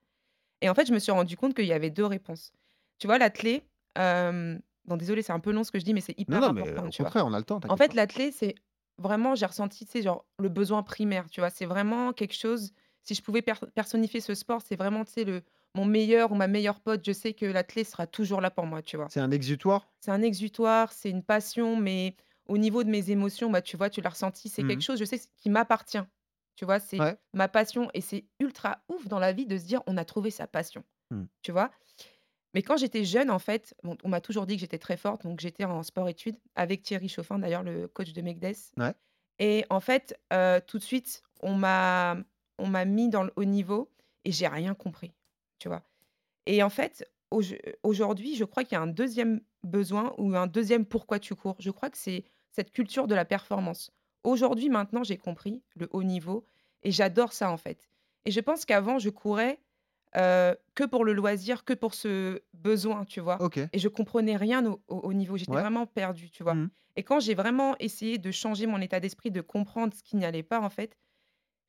Et 0.60 0.68
en 0.68 0.74
fait, 0.74 0.86
je 0.86 0.92
me 0.94 0.98
suis 0.98 1.12
rendu 1.12 1.36
compte 1.36 1.54
qu'il 1.54 1.66
y 1.66 1.72
avait 1.72 1.90
deux 1.90 2.06
réponses. 2.06 2.52
Tu 2.98 3.06
vois, 3.06 3.18
l'athlète, 3.18 3.64
euh, 3.98 4.58
bon, 4.86 4.96
désolé, 4.96 5.22
c'est 5.22 5.32
un 5.32 5.40
peu 5.40 5.52
long 5.52 5.64
ce 5.64 5.72
que 5.72 5.78
je 5.78 5.84
dis, 5.84 5.94
mais 5.94 6.00
c'est 6.00 6.18
hyper 6.18 6.40
Non, 6.40 6.48
non, 6.48 6.52
mais 6.54 6.62
important. 6.62 6.88
au 6.88 6.90
tu 6.90 7.02
vois. 7.02 7.06
contraire, 7.06 7.26
on 7.26 7.32
a 7.34 7.38
le 7.38 7.44
temps. 7.44 7.60
En 7.68 7.76
fait, 7.76 7.94
l'athlète, 7.94 8.34
c'est 8.34 8.54
vraiment, 8.98 9.34
j'ai 9.34 9.46
ressenti, 9.46 9.84
tu 9.86 9.92
sais, 9.92 10.02
genre 10.02 10.26
le 10.38 10.48
besoin 10.48 10.82
primaire, 10.82 11.28
tu 11.30 11.40
vois. 11.40 11.50
C'est 11.50 11.66
vraiment 11.66 12.12
quelque 12.12 12.34
chose, 12.34 12.72
si 13.02 13.14
je 13.14 13.22
pouvais 13.22 13.42
per- 13.42 13.54
personnifier 13.74 14.20
ce 14.20 14.34
sport, 14.34 14.62
c'est 14.62 14.76
vraiment, 14.76 15.04
tu 15.04 15.12
sais, 15.12 15.24
le, 15.24 15.42
mon 15.74 15.84
meilleur 15.84 16.32
ou 16.32 16.34
ma 16.36 16.46
meilleure 16.48 16.80
pote, 16.80 17.04
je 17.04 17.12
sais 17.12 17.34
que 17.34 17.46
l'athlète 17.46 17.88
sera 17.88 18.06
toujours 18.06 18.40
là 18.40 18.50
pour 18.50 18.66
moi, 18.66 18.82
tu 18.82 18.96
vois. 18.96 19.08
c'est 19.08 19.20
un 19.20 19.30
exutoire? 19.30 19.88
C'est 20.00 20.10
un 20.10 20.22
exutoire, 20.22 20.92
c'est 20.92 21.10
une 21.10 21.22
passion, 21.22 21.76
mais 21.76 22.16
au 22.48 22.58
niveau 22.58 22.84
de 22.84 22.90
mes 22.90 23.10
émotions, 23.10 23.50
bah, 23.50 23.62
tu 23.62 23.76
vois, 23.76 23.90
tu 23.90 24.00
l'as 24.00 24.10
ressenti, 24.10 24.48
c'est 24.48 24.64
quelque 24.64 24.82
chose, 24.82 24.98
je 24.98 25.04
sais, 25.04 25.20
qui 25.36 25.50
m'appartient. 25.50 26.02
Tu 26.56 26.64
vois, 26.64 26.78
c'est 26.80 27.00
Ouais. 27.00 27.16
ma 27.32 27.48
passion 27.48 27.90
et 27.94 28.00
c'est 28.00 28.26
ultra 28.38 28.82
ouf 28.88 29.08
dans 29.08 29.18
la 29.18 29.32
vie 29.32 29.46
de 29.46 29.56
se 29.58 29.64
dire 29.64 29.82
on 29.86 29.96
a 29.96 30.04
trouvé 30.04 30.30
sa 30.30 30.46
passion. 30.46 30.84
Mhm. 31.10 31.26
Tu 31.42 31.52
vois? 31.52 31.70
Mais 32.54 32.62
quand 32.62 32.76
j'étais 32.76 33.04
jeune, 33.04 33.30
en 33.30 33.40
fait, 33.40 33.74
bon, 33.82 33.96
on 34.04 34.08
m'a 34.08 34.20
toujours 34.20 34.46
dit 34.46 34.54
que 34.54 34.60
j'étais 34.60 34.78
très 34.78 34.96
forte, 34.96 35.24
donc 35.24 35.40
j'étais 35.40 35.64
en 35.64 35.82
sport-études 35.82 36.36
avec 36.54 36.82
Thierry 36.82 37.08
Chauffin, 37.08 37.38
d'ailleurs, 37.40 37.64
le 37.64 37.88
coach 37.88 38.12
de 38.12 38.22
Megdes. 38.22 38.54
Ouais. 38.76 38.94
Et 39.40 39.64
en 39.70 39.80
fait, 39.80 40.18
tout 40.66 40.78
de 40.78 40.82
suite, 40.84 41.22
on 41.42 41.54
m'a 41.54 42.16
on 42.58 42.68
m'a 42.68 42.84
mis 42.84 43.08
dans 43.08 43.24
le 43.24 43.32
haut 43.34 43.44
niveau 43.44 43.90
et 44.24 44.30
j'ai 44.30 44.46
rien 44.46 44.74
compris. 44.74 45.12
Tu 45.58 45.66
vois? 45.68 45.82
Et 46.46 46.62
en 46.62 46.70
fait, 46.70 47.10
au- 47.32 47.42
aujourd'hui, 47.82 48.36
je 48.36 48.44
crois 48.44 48.64
qu'il 48.64 48.74
y 48.74 48.78
a 48.78 48.82
un 48.82 48.86
deuxième 48.86 49.40
besoin 49.64 50.14
ou 50.18 50.34
un 50.36 50.46
deuxième 50.46 50.86
pourquoi 50.86 51.18
tu 51.18 51.34
cours. 51.34 51.56
Je 51.58 51.70
crois 51.72 51.90
que 51.90 51.98
c'est 51.98 52.24
cette 52.54 52.70
culture 52.72 53.06
de 53.06 53.14
la 53.14 53.24
performance. 53.24 53.90
Aujourd'hui, 54.24 54.68
maintenant, 54.70 55.04
j'ai 55.04 55.18
compris 55.18 55.62
le 55.74 55.88
haut 55.92 56.02
niveau 56.02 56.46
et 56.82 56.90
j'adore 56.92 57.32
ça 57.32 57.50
en 57.50 57.56
fait. 57.56 57.88
Et 58.24 58.30
je 58.30 58.40
pense 58.40 58.64
qu'avant, 58.64 58.98
je 58.98 59.10
courais 59.10 59.60
euh, 60.16 60.54
que 60.74 60.84
pour 60.84 61.04
le 61.04 61.12
loisir, 61.12 61.64
que 61.64 61.72
pour 61.74 61.94
ce 61.94 62.40
besoin, 62.52 63.04
tu 63.04 63.20
vois. 63.20 63.42
Et 63.72 63.78
je 63.78 63.88
comprenais 63.88 64.36
rien 64.36 64.64
au, 64.64 64.80
au- 64.88 65.00
au 65.00 65.12
niveau. 65.12 65.36
J'étais 65.36 65.52
Ouais. 65.52 65.60
vraiment 65.60 65.86
perdue, 65.86 66.30
tu 66.30 66.42
vois. 66.44 66.54
Mhm. 66.54 66.70
Et 66.96 67.02
quand 67.02 67.18
j'ai 67.20 67.34
vraiment 67.34 67.76
essayé 67.80 68.18
de 68.18 68.30
changer 68.30 68.66
mon 68.66 68.80
état 68.80 69.00
d'esprit, 69.00 69.32
de 69.32 69.40
comprendre 69.40 69.92
ce 69.92 70.02
qui 70.04 70.16
n'y 70.16 70.24
allait 70.24 70.44
pas, 70.44 70.60
en 70.60 70.70
fait, 70.70 70.96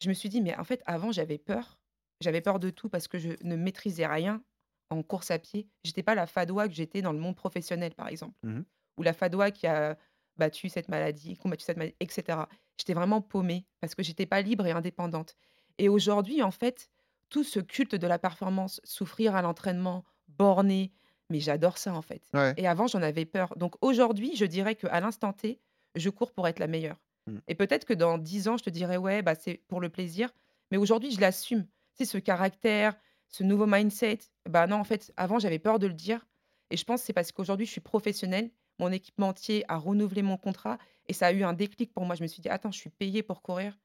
je 0.02 0.10
me 0.10 0.14
suis 0.14 0.30
dit, 0.30 0.42
mais 0.42 0.56
en 0.58 0.64
fait, 0.64 0.82
avant, 0.86 1.12
j'avais 1.12 1.38
peur. 1.38 1.80
J'avais 2.22 2.42
peur 2.42 2.60
de 2.60 2.70
tout 2.70 2.90
parce 2.90 3.08
que 3.08 3.18
je 3.18 3.32
ne 3.44 3.56
maîtrisais 3.56 4.08
rien 4.08 4.44
en 4.90 5.04
course 5.04 5.32
à 5.32 5.40
pied. 5.40 5.68
J'étais 5.84 6.04
pas 6.04 6.16
la 6.16 6.28
fadoua 6.28 6.68
que 6.68 6.74
j'étais 6.74 7.02
dans 7.02 7.12
le 7.14 7.20
monde 7.20 7.36
professionnel, 7.36 7.94
par 7.96 8.08
exemple. 8.08 8.36
Mhm. 8.44 8.66
Ou 8.98 9.04
la 9.04 9.14
fadoua 9.14 9.52
qui 9.52 9.68
a 9.68 9.98
battu 10.38 10.70
cette 10.70 10.90
maladie, 10.90 11.38
combattu 11.38 11.64
cette 11.64 11.78
maladie, 11.78 11.96
etc. 12.00 12.40
J'étais 12.78 12.94
vraiment 12.94 13.22
paumée 13.22 13.66
parce 13.82 13.96
que 13.96 14.04
j'étais 14.04 14.26
pas 14.26 14.42
libre 14.42 14.66
et 14.66 14.72
indépendante. 14.72 15.36
Et 15.78 15.90
aujourd'hui, 15.90 16.42
en 16.42 16.52
fait, 16.52 16.90
tout 17.30 17.44
ce 17.44 17.60
culte 17.60 17.96
de 17.96 18.08
la 18.08 18.20
performance, 18.20 18.82
souffrir 18.84 19.36
à 19.36 19.42
l'entraînement, 19.42 20.04
borné, 20.28 20.92
mais 21.30 21.40
j'adore 21.40 21.78
ça, 21.78 21.94
en 21.94 22.02
fait. 22.02 22.24
Ouais. 22.34 22.54
Et 22.58 22.68
avant, 22.68 22.88
j'en 22.88 23.02
avais 23.02 23.26
peur. 23.26 23.56
Donc 23.58 23.76
aujourd'hui, 23.82 24.36
je 24.36 24.46
dirais 24.46 24.76
qu'à 24.76 25.00
l'instant 25.00 25.34
T, 25.34 25.60
je 25.96 26.10
cours 26.10 26.32
pour 26.32 26.48
être 26.48 26.60
la 26.60 26.68
meilleure. 26.68 27.02
Mm. 27.28 27.38
Et 27.48 27.56
peut-être 27.56 27.86
que 27.86 27.94
dans 27.94 28.18
10 28.18 28.48
ans, 28.48 28.58
je 28.58 28.64
te 28.64 28.70
dirais, 28.70 28.98
ouais, 28.98 29.22
bah, 29.22 29.36
c'est 29.36 29.62
pour 29.68 29.82
le 29.82 29.90
plaisir. 29.90 30.32
Mais 30.72 30.78
aujourd'hui, 30.78 31.12
je 31.12 31.22
l'assume. 31.22 31.66
C'est 31.94 32.06
ce 32.06 32.18
caractère, 32.18 32.96
ce 33.30 33.44
nouveau 33.44 33.66
mindset. 33.66 34.20
Bah 34.50 34.68
non, 34.68 34.78
en 34.78 34.84
fait, 34.84 35.14
avant, 35.18 35.40
j'avais 35.40 35.60
peur 35.60 35.80
de 35.80 35.88
le 35.88 35.94
dire. 35.94 36.26
Et 36.72 36.78
je 36.78 36.84
pense 36.84 37.02
que 37.02 37.08
c'est 37.08 37.14
parce 37.14 37.32
qu'aujourd'hui, 37.32 37.66
je 37.66 37.72
suis 37.72 37.82
professionnelle. 37.82 38.52
Mon 38.80 38.92
équipementier 38.92 39.64
a 39.68 39.78
renouvelé 39.78 40.22
mon 40.22 40.38
contrat. 40.38 40.78
Et 41.08 41.14
ça 41.14 41.28
a 41.28 41.32
eu 41.32 41.44
un 41.44 41.54
déclic 41.54 41.94
pour 41.94 42.06
moi. 42.06 42.16
Je 42.16 42.24
me 42.24 42.28
suis 42.28 42.42
dit, 42.42 42.50
attends, 42.50 42.72
je 42.72 42.80
suis 42.80 42.90
payée 42.90 43.24
pour 43.24 43.42
courir. 43.42 43.78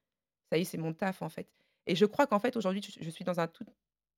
Ça 0.51 0.59
y 0.59 0.63
est, 0.63 0.65
c'est 0.65 0.79
mon 0.79 0.93
taf, 0.93 1.23
en 1.23 1.29
fait. 1.29 1.49
Et 1.87 1.95
je 1.95 2.05
crois 2.07 2.27
qu'en 2.27 2.39
fait, 2.39 2.57
aujourd'hui, 2.57 2.83
je 3.01 3.11
suis 3.11 3.25
dans 3.25 3.41
un 3.41 3.47
tout, 3.47 3.65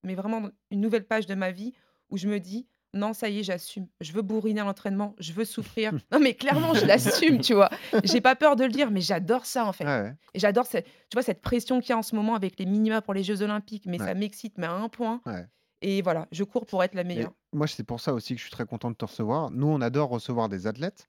mais 0.02 0.14
vraiment 0.14 0.48
une 0.70 0.80
nouvelle 0.80 1.04
page 1.06 1.26
de 1.26 1.34
ma 1.34 1.50
vie 1.50 1.72
où 2.10 2.16
je 2.16 2.28
me 2.28 2.38
dis, 2.40 2.66
non, 2.94 3.12
ça 3.14 3.28
y 3.30 3.38
est, 3.38 3.42
j'assume. 3.42 3.86
Je 4.02 4.12
veux 4.12 4.20
bourriner 4.22 4.60
à 4.60 4.64
l'entraînement, 4.64 5.14
je 5.18 5.32
veux 5.32 5.44
souffrir. 5.46 5.92
Non, 6.12 6.20
mais 6.20 6.34
clairement, 6.34 6.74
je 6.74 6.84
l'assume, 6.84 7.40
tu 7.40 7.54
vois. 7.54 7.70
J'ai 8.04 8.20
pas 8.20 8.36
peur 8.36 8.54
de 8.56 8.64
le 8.64 8.70
dire, 8.70 8.90
mais 8.90 9.00
j'adore 9.00 9.46
ça, 9.46 9.64
en 9.66 9.72
fait. 9.72 9.84
Ouais. 9.86 10.12
Et 10.34 10.38
j'adore 10.38 10.66
cette, 10.66 10.84
tu 10.86 11.14
vois, 11.14 11.22
cette 11.22 11.40
pression 11.40 11.80
qu'il 11.80 11.90
y 11.90 11.92
a 11.92 11.98
en 11.98 12.02
ce 12.02 12.14
moment 12.14 12.34
avec 12.34 12.58
les 12.58 12.66
minima 12.66 13.00
pour 13.00 13.14
les 13.14 13.24
Jeux 13.24 13.40
Olympiques, 13.42 13.86
mais 13.86 13.98
Ouais. 14.00 14.06
ça 14.06 14.14
m'excite, 14.14 14.58
mais 14.58 14.66
à 14.66 14.72
un 14.72 14.88
point. 14.88 15.20
Ouais. 15.26 15.46
Et 15.80 16.02
voilà, 16.02 16.28
je 16.32 16.44
cours 16.44 16.66
pour 16.66 16.84
être 16.84 16.94
la 16.94 17.04
meilleure. 17.04 17.32
Moi, 17.52 17.66
c'est 17.66 17.84
pour 17.84 18.00
ça 18.00 18.14
aussi 18.14 18.34
que 18.34 18.38
je 18.38 18.44
suis 18.44 18.50
très 18.52 18.66
content 18.66 18.90
de 18.90 18.96
te 18.96 19.04
recevoir. 19.04 19.50
Nous, 19.50 19.66
on 19.66 19.80
adore 19.80 20.08
recevoir 20.10 20.48
des 20.48 20.66
athlètes. 20.66 21.08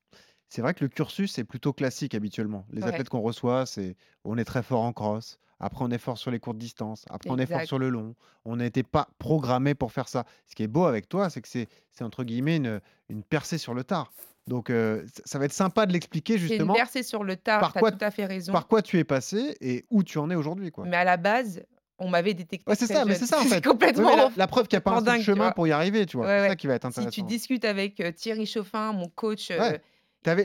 C'est 0.49 0.61
vrai 0.61 0.73
que 0.73 0.83
le 0.83 0.87
cursus 0.89 1.37
est 1.39 1.43
plutôt 1.43 1.73
classique 1.73 2.13
habituellement. 2.13 2.65
Les 2.71 2.83
Ouais. 2.83 2.89
athlètes 2.89 3.09
qu'on 3.09 3.21
reçoit, 3.21 3.65
c'est 3.65 3.95
on 4.23 4.37
est 4.37 4.43
très 4.45 4.61
fort 4.61 4.81
en 4.81 4.93
cross. 4.93 5.39
Après, 5.59 5.83
on 5.85 5.89
est 5.91 5.97
fort 5.97 6.17
sur 6.17 6.29
les 6.29 6.39
courtes 6.39 6.57
distances. 6.57 7.05
Après, 7.09 7.29
on 7.29 7.37
est 7.37 7.45
fort 7.45 7.55
Exact. 7.57 7.67
sur 7.67 7.79
le 7.79 7.89
long. 7.89 8.15
On 8.45 8.57
n'était 8.57 8.83
pas 8.83 9.07
programmé 9.17 9.73
pour 9.75 9.91
faire 9.93 10.09
ça. 10.09 10.25
Ce 10.45 10.53
qui 10.55 10.63
est 10.63 10.67
beau 10.67 10.85
avec 10.85 11.07
toi, 11.09 11.29
c'est 11.29 11.41
que 11.41 11.47
c'est 11.47 11.67
c'est 11.91 12.03
entre 12.03 12.23
guillemets 12.23 12.57
une, 12.57 12.81
une 13.09 13.23
percée 13.23 13.57
sur 13.57 13.73
le 13.73 13.83
tard. 13.83 14.11
Donc, 14.45 14.69
euh, 14.69 15.05
ça- 15.07 15.21
ça 15.25 15.39
va 15.39 15.45
être 15.45 15.53
sympa 15.53 15.85
de 15.85 15.93
l'expliquer 15.93 16.33
C'est 16.33 16.41
une 16.43 16.47
justement 16.49 16.73
percée 16.73 17.01
sur 17.01 17.23
le 17.23 17.37
tard, 17.37 17.61
par 17.61 17.71
tu 17.71 17.77
as 17.77 17.81
quoi- 17.81 17.91
tout 17.93 18.03
à 18.03 18.11
fait 18.11 18.25
raison. 18.25 18.51
par 18.51 18.67
quoi 18.67 18.81
tu 18.81 18.99
es 18.99 19.05
passé 19.05 19.55
et 19.61 19.85
où 19.89 20.03
tu 20.03 20.17
en 20.17 20.29
es 20.29 20.35
aujourd'hui. 20.35 20.69
quoi. 20.71 20.85
Mais 20.85 20.97
à 20.97 21.05
la 21.05 21.15
base, 21.15 21.63
on 21.99 22.09
m'avait 22.09 22.33
détecté. 22.33 22.69
Ouais, 22.69 22.75
c'est 22.75 22.87
ça, 22.87 23.05
mais 23.05 23.15
c'est 23.15 23.25
ça 23.27 23.39
en 23.39 23.43
fait. 23.43 23.63
Complètement. 23.63 24.09
Ouais, 24.09 24.15
la, 24.15 24.31
la 24.35 24.47
preuve 24.47 24.67
qu'il 24.67 24.75
n'y 24.77 24.79
a 24.79 24.81
pas 24.81 24.91
un 24.97 25.01
dingue, 25.01 25.21
chemin 25.21 25.51
pour 25.51 25.67
y 25.67 25.71
arriver, 25.71 26.05
tu 26.05 26.17
vois. 26.17 26.25
Ouais, 26.27 26.39
c'est 26.41 26.47
ça 26.49 26.55
qui 26.55 26.67
va 26.67 26.75
être 26.75 26.83
Si 26.83 26.99
intéressant. 26.99 27.11
tu 27.11 27.23
discutes 27.23 27.65
avec 27.65 27.99
euh, 27.99 28.11
Thierry 28.11 28.45
Chauffin, 28.45 28.93
mon 28.93 29.07
coach, 29.09 29.51
euh, 29.51 29.77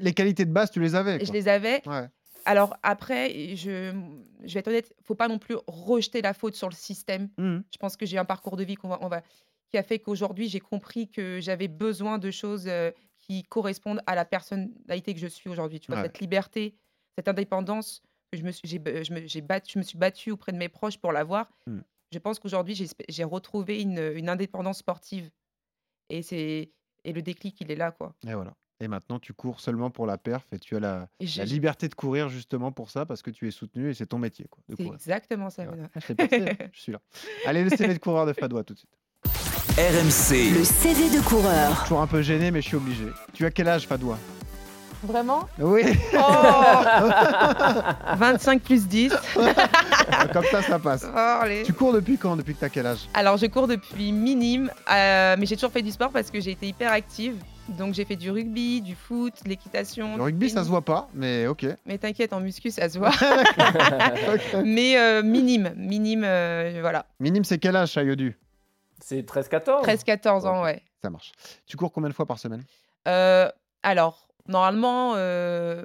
les 0.00 0.12
qualités 0.12 0.44
de 0.44 0.52
base, 0.52 0.70
tu 0.70 0.80
les 0.80 0.94
avais. 0.94 1.24
je 1.24 1.32
les 1.32 1.48
avais. 1.48 1.82
Alors 2.44 2.76
après, 2.82 3.54
je, 3.56 3.92
je 4.44 4.54
vais 4.54 4.60
être 4.60 4.68
honnête, 4.68 4.94
faut 5.04 5.14
pas 5.14 5.28
non 5.28 5.38
plus 5.38 5.56
rejeter 5.66 6.22
la 6.22 6.32
faute 6.32 6.54
sur 6.54 6.68
le 6.68 6.74
système. 6.74 7.28
Mhm. 7.36 7.62
Je 7.70 7.76
pense 7.78 7.96
que 7.96 8.06
j'ai 8.06 8.16
un 8.16 8.24
parcours 8.24 8.56
de 8.56 8.64
vie 8.64 8.74
qu'on 8.76 8.88
va, 8.88 8.98
on 9.02 9.08
va, 9.08 9.22
qui 9.68 9.76
a 9.76 9.82
fait 9.82 9.98
qu'aujourd'hui, 9.98 10.48
j'ai 10.48 10.60
compris 10.60 11.10
que 11.10 11.40
j'avais 11.40 11.68
besoin 11.68 12.16
de 12.18 12.30
choses 12.30 12.64
euh, 12.66 12.90
qui 13.18 13.42
correspondent 13.42 14.00
à 14.06 14.14
la 14.14 14.24
personnalité 14.24 15.12
que 15.12 15.20
je 15.20 15.26
suis 15.26 15.50
aujourd'hui. 15.50 15.78
Tu 15.80 15.92
vois, 15.92 16.02
cette 16.02 16.20
liberté, 16.20 16.74
cette 17.16 17.28
indépendance 17.28 18.02
je 18.32 18.42
me 18.42 18.50
suis, 18.52 18.68
j'ai, 18.68 18.78
ba- 18.78 19.02
je 19.02 19.12
me, 19.12 19.26
j'ai 19.26 19.40
battu, 19.40 19.72
je 19.74 19.78
me 19.78 19.84
suis 19.84 19.98
battue 19.98 20.30
auprès 20.30 20.52
de 20.52 20.56
mes 20.58 20.68
proches 20.68 20.98
pour 20.98 21.12
l'avoir. 21.12 21.48
Mm. 21.66 21.78
Je 22.12 22.18
pense 22.18 22.38
qu'aujourd'hui, 22.38 22.74
j'ai, 22.74 22.86
j'ai 23.08 23.24
retrouvé 23.24 23.82
une, 23.82 23.98
une 24.14 24.28
indépendance 24.28 24.78
sportive. 24.78 25.30
Et 26.10 26.22
c'est 26.22 26.70
Et 27.04 27.12
le 27.12 27.22
déclic, 27.22 27.60
il 27.60 27.70
est 27.70 27.76
là, 27.76 27.90
quoi. 27.90 28.14
Et 28.26 28.34
voilà. 28.34 28.54
Et 28.80 28.86
maintenant, 28.86 29.18
tu 29.18 29.32
cours 29.32 29.60
seulement 29.60 29.90
pour 29.90 30.06
la 30.06 30.18
perf 30.18 30.44
et 30.52 30.58
tu 30.58 30.76
as 30.76 30.80
la, 30.80 31.08
liberté 31.44 31.88
de 31.88 31.94
courir 31.94 32.28
justement 32.28 32.70
pour 32.70 32.90
ça 32.90 33.04
parce 33.04 33.22
que 33.22 33.30
tu 33.30 33.48
es 33.48 33.50
soutenu 33.50 33.90
et 33.90 33.94
c'est 33.94 34.06
ton 34.06 34.18
métier. 34.18 34.46
Quoi, 34.48 34.62
de 34.68 34.76
C'est 34.76 34.84
courir. 34.84 34.94
exactement 34.94 35.50
ça, 35.50 35.64
voilà. 35.64 35.88
Je 35.96 36.00
je 36.72 36.80
suis 36.80 36.92
là. 36.92 37.00
Allez, 37.44 37.64
le 37.64 37.70
CV 37.70 37.92
de 37.92 37.98
coureur 37.98 38.24
de 38.24 38.32
Fadois 38.32 38.62
tout 38.62 38.74
de 38.74 38.78
suite. 38.78 38.96
RMC, 39.76 40.54
Le 40.58 40.64
CV 40.64 41.10
de 41.16 41.20
coureur. 41.28 41.82
Toujours 41.82 42.00
un 42.00 42.06
peu 42.06 42.22
gêné, 42.22 42.50
mais 42.52 42.62
je 42.62 42.68
suis 42.68 42.76
obligé. 42.76 43.06
Tu 43.32 43.44
as 43.44 43.50
quel 43.50 43.68
âge, 43.68 43.86
Fadois 43.86 44.18
Vraiment 45.04 45.48
Oui, 45.58 45.82
Oh 46.14 46.18
25 48.16 48.62
plus 48.62 48.86
10. 48.86 49.14
comme 50.32 50.44
ça, 50.50 50.62
ça 50.62 50.78
passe. 50.78 51.06
Oh. 51.06 51.40
Tu 51.64 51.72
cours 51.72 51.92
depuis 51.92 52.18
quand 52.18 52.36
Depuis 52.36 52.54
que 52.54 52.58
tu 52.60 52.64
as 52.64 52.68
quel 52.68 52.86
âge? 52.86 53.08
Alors, 53.14 53.36
je 53.36 53.46
cours 53.46 53.68
depuis 53.68 54.12
minime, 54.12 54.70
euh, 54.90 55.36
mais 55.38 55.46
j'ai 55.46 55.56
toujours 55.56 55.70
fait 55.70 55.82
du 55.82 55.92
sport 55.92 56.10
parce 56.10 56.30
que 56.30 56.40
j'ai 56.40 56.50
été 56.52 56.66
hyper 56.66 56.92
active. 56.92 57.36
Donc, 57.68 57.94
j'ai 57.94 58.04
fait 58.04 58.16
du 58.16 58.30
rugby, 58.30 58.80
du 58.80 58.94
foot, 58.94 59.34
de 59.44 59.48
l'équitation. 59.48 60.16
Le 60.16 60.22
rugby, 60.22 60.48
ça 60.48 60.64
se 60.64 60.68
voit 60.68 60.84
pas, 60.84 61.08
mais 61.14 61.46
ok. 61.46 61.66
Mais 61.84 61.98
t'inquiète, 61.98 62.32
en 62.32 62.40
muscu, 62.40 62.70
ça 62.70 62.88
se 62.88 62.98
voit. 62.98 63.12
Mais 64.64 64.96
euh, 64.96 65.22
minime, 65.22 65.74
minime, 65.76 66.24
euh, 66.24 66.78
voilà. 66.80 67.04
Minime, 67.20 67.44
c'est 67.44 67.58
quel 67.58 67.76
âge, 67.76 67.90
Chayodu? 67.90 68.36
C'est 69.00 69.20
13-14 69.20 69.84
13-14 69.84 70.46
ans, 70.46 70.62
ouais. 70.62 70.82
Ça 71.02 71.10
marche. 71.10 71.32
Tu 71.66 71.76
cours 71.76 71.92
combien 71.92 72.08
de 72.08 72.14
fois 72.14 72.26
par 72.26 72.38
semaine? 72.38 72.62
Euh, 73.06 73.50
alors, 73.82 74.27
normalement, 74.48 75.14
euh, 75.16 75.84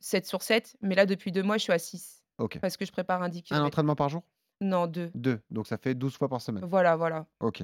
7 0.00 0.26
sur 0.26 0.42
7, 0.42 0.76
mais 0.80 0.94
là, 0.94 1.06
depuis 1.06 1.32
deux 1.32 1.42
mois, 1.42 1.56
je 1.58 1.62
suis 1.62 1.72
à 1.72 1.78
6 1.78 2.22
Ok. 2.38 2.58
parce 2.60 2.76
que 2.76 2.84
je 2.84 2.92
prépare 2.92 3.22
un 3.22 3.28
10 3.28 3.44
Un 3.50 3.62
entraînement 3.64 3.94
par 3.94 4.08
jour? 4.08 4.22
Non, 4.60 4.86
deux. 4.86 5.10
Deux. 5.14 5.40
Donc 5.50 5.66
ça 5.66 5.76
fait 5.76 5.94
12 5.94 6.16
fois 6.16 6.28
par 6.28 6.40
semaine. 6.40 6.64
Voilà, 6.64 6.94
voilà. 6.96 7.26
Ok. 7.40 7.62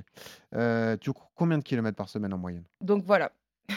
Euh, 0.54 0.96
tu 0.96 1.12
cours 1.12 1.30
combien 1.34 1.56
de 1.58 1.62
kilomètres 1.62 1.96
par 1.96 2.08
semaine 2.08 2.32
en 2.34 2.38
moyenne? 2.38 2.64
Donc, 2.80 3.04
voilà. 3.04 3.32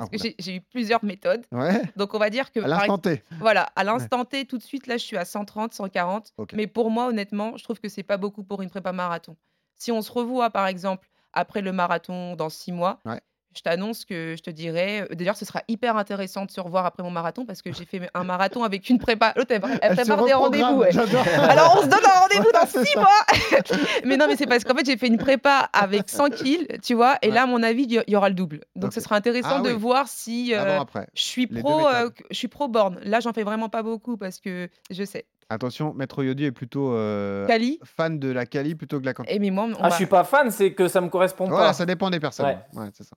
Ah, 0.00 0.06
Parce 0.12 0.22
que 0.22 0.28
J'ai 0.38 0.54
eu 0.54 0.60
plusieurs 0.60 1.04
méthodes. 1.04 1.44
Ouais, 1.50 1.82
Donc, 1.96 2.14
on 2.14 2.18
va 2.20 2.30
dire 2.30 2.52
que. 2.52 2.60
à 2.60 2.68
l'instant 2.68 2.98
T. 2.98 3.24
Voilà, 3.40 3.62
à 3.74 3.82
l'instant 3.82 4.24
T, 4.24 4.44
tout 4.44 4.56
de 4.56 4.62
suite, 4.62 4.86
là, 4.86 4.96
je 4.96 5.02
suis 5.04 5.16
à 5.16 5.24
130, 5.24 5.74
140. 5.74 6.34
Ok. 6.36 6.52
Mais 6.52 6.68
pour 6.68 6.92
moi, 6.92 7.08
honnêtement, 7.08 7.56
je 7.56 7.64
trouve 7.64 7.80
que 7.80 7.88
c'est 7.88 8.04
pas 8.04 8.16
beaucoup 8.16 8.44
pour 8.44 8.62
une 8.62 8.70
prépa 8.70 8.92
marathon. 8.92 9.36
Si 9.74 9.90
on 9.90 10.00
se 10.00 10.12
revoit, 10.12 10.50
par 10.50 10.68
exemple, 10.68 11.08
après 11.32 11.62
le 11.62 11.72
marathon 11.72 12.36
dans 12.36 12.48
six 12.48 12.70
mois, 12.70 13.00
Ouais. 13.04 13.20
Je 13.56 13.62
t'annonce 13.62 14.04
que 14.04 14.34
je 14.36 14.42
te 14.42 14.50
dirais. 14.50 15.06
euh, 15.10 15.14
D'ailleurs, 15.14 15.36
ce 15.36 15.44
sera 15.44 15.62
hyper 15.68 15.96
intéressant 15.96 16.44
de 16.44 16.50
se 16.50 16.60
revoir 16.60 16.86
après 16.86 17.02
mon 17.02 17.10
marathon 17.10 17.44
parce 17.46 17.62
que 17.62 17.72
j'ai 17.72 17.84
fait 17.84 18.08
un 18.14 18.24
marathon 18.24 18.62
avec 18.62 18.88
une 18.88 18.98
prépa. 18.98 19.32
L'autre, 19.36 19.50
elle, 19.50 19.60
elle 19.64 19.78
Elle 19.82 19.96
prépare 19.96 20.24
des 20.24 20.32
rendez-vous. 20.34 20.74
ouais. 20.78 20.90
Alors, 21.38 21.76
on 21.78 21.82
se 21.82 21.86
donne 21.88 22.04
un 22.04 22.20
rendez-vous 22.20 22.52
dans 22.52 22.66
six 22.66 22.92
ça. 22.92 23.00
mois. 23.00 23.78
mais 24.04 24.16
non, 24.16 24.26
mais 24.28 24.36
c'est 24.36 24.46
parce 24.46 24.64
qu'en 24.64 24.74
fait, 24.74 24.86
j'ai 24.86 24.96
fait 24.96 25.08
une 25.08 25.18
prépa 25.18 25.68
avec 25.72 26.08
100 26.08 26.30
kills, 26.30 26.66
tu 26.82 26.94
vois. 26.94 27.16
Et 27.22 27.28
Ouais. 27.28 27.34
là, 27.34 27.42
à 27.42 27.46
mon 27.46 27.62
avis, 27.62 27.84
il 27.84 28.04
y- 28.06 28.16
aura 28.16 28.28
le 28.28 28.34
double. 28.34 28.60
Donc, 28.76 28.92
ce 28.92 29.00
sera 29.00 29.16
intéressant 29.16 29.56
Ah 29.58 29.60
de 29.62 29.70
oui. 29.70 29.78
voir 29.78 30.08
si. 30.08 30.54
euh, 30.54 30.76
Avant, 30.80 30.86
je 31.14 31.22
suis 31.22 31.46
Les 31.50 31.60
pro, 31.60 31.86
euh, 31.88 31.92
méthodes. 32.04 32.12
je 32.30 32.36
suis 32.36 32.48
pro 32.48 32.68
borne. 32.68 33.00
Là, 33.02 33.20
j'en 33.20 33.32
fais 33.32 33.42
vraiment 33.44 33.68
pas 33.68 33.82
beaucoup 33.82 34.16
parce 34.16 34.38
que 34.40 34.68
je 34.90 35.04
sais. 35.04 35.26
Attention, 35.50 35.94
Maître 35.94 36.22
Yodi 36.22 36.44
est 36.44 36.52
plutôt 36.52 36.92
euh, 36.92 37.46
Cali. 37.46 37.78
fan 37.82 38.18
de 38.18 38.30
la 38.30 38.44
quali 38.44 38.74
plutôt 38.74 38.96
que 38.98 39.00
de 39.02 39.06
la 39.06 39.14
quantité. 39.14 39.34
Et 39.34 39.38
mais 39.38 39.50
moi, 39.50 39.64
on 39.64 39.72
Ah, 39.78 39.84
m'a- 39.84 39.88
je 39.88 39.94
suis 39.94 40.04
pas 40.06 40.22
fan, 40.24 40.50
c'est 40.50 40.74
que 40.74 40.88
ça 40.88 41.00
me 41.00 41.08
correspond 41.08 41.48
Voilà, 41.48 41.68
pas. 41.68 41.72
ça 41.72 41.86
dépend 41.86 42.10
des 42.10 42.20
personnes. 42.20 42.44
Ouais. 42.46 42.58
Ouais, 42.74 42.88
c'est 42.92 43.04
ça. 43.04 43.16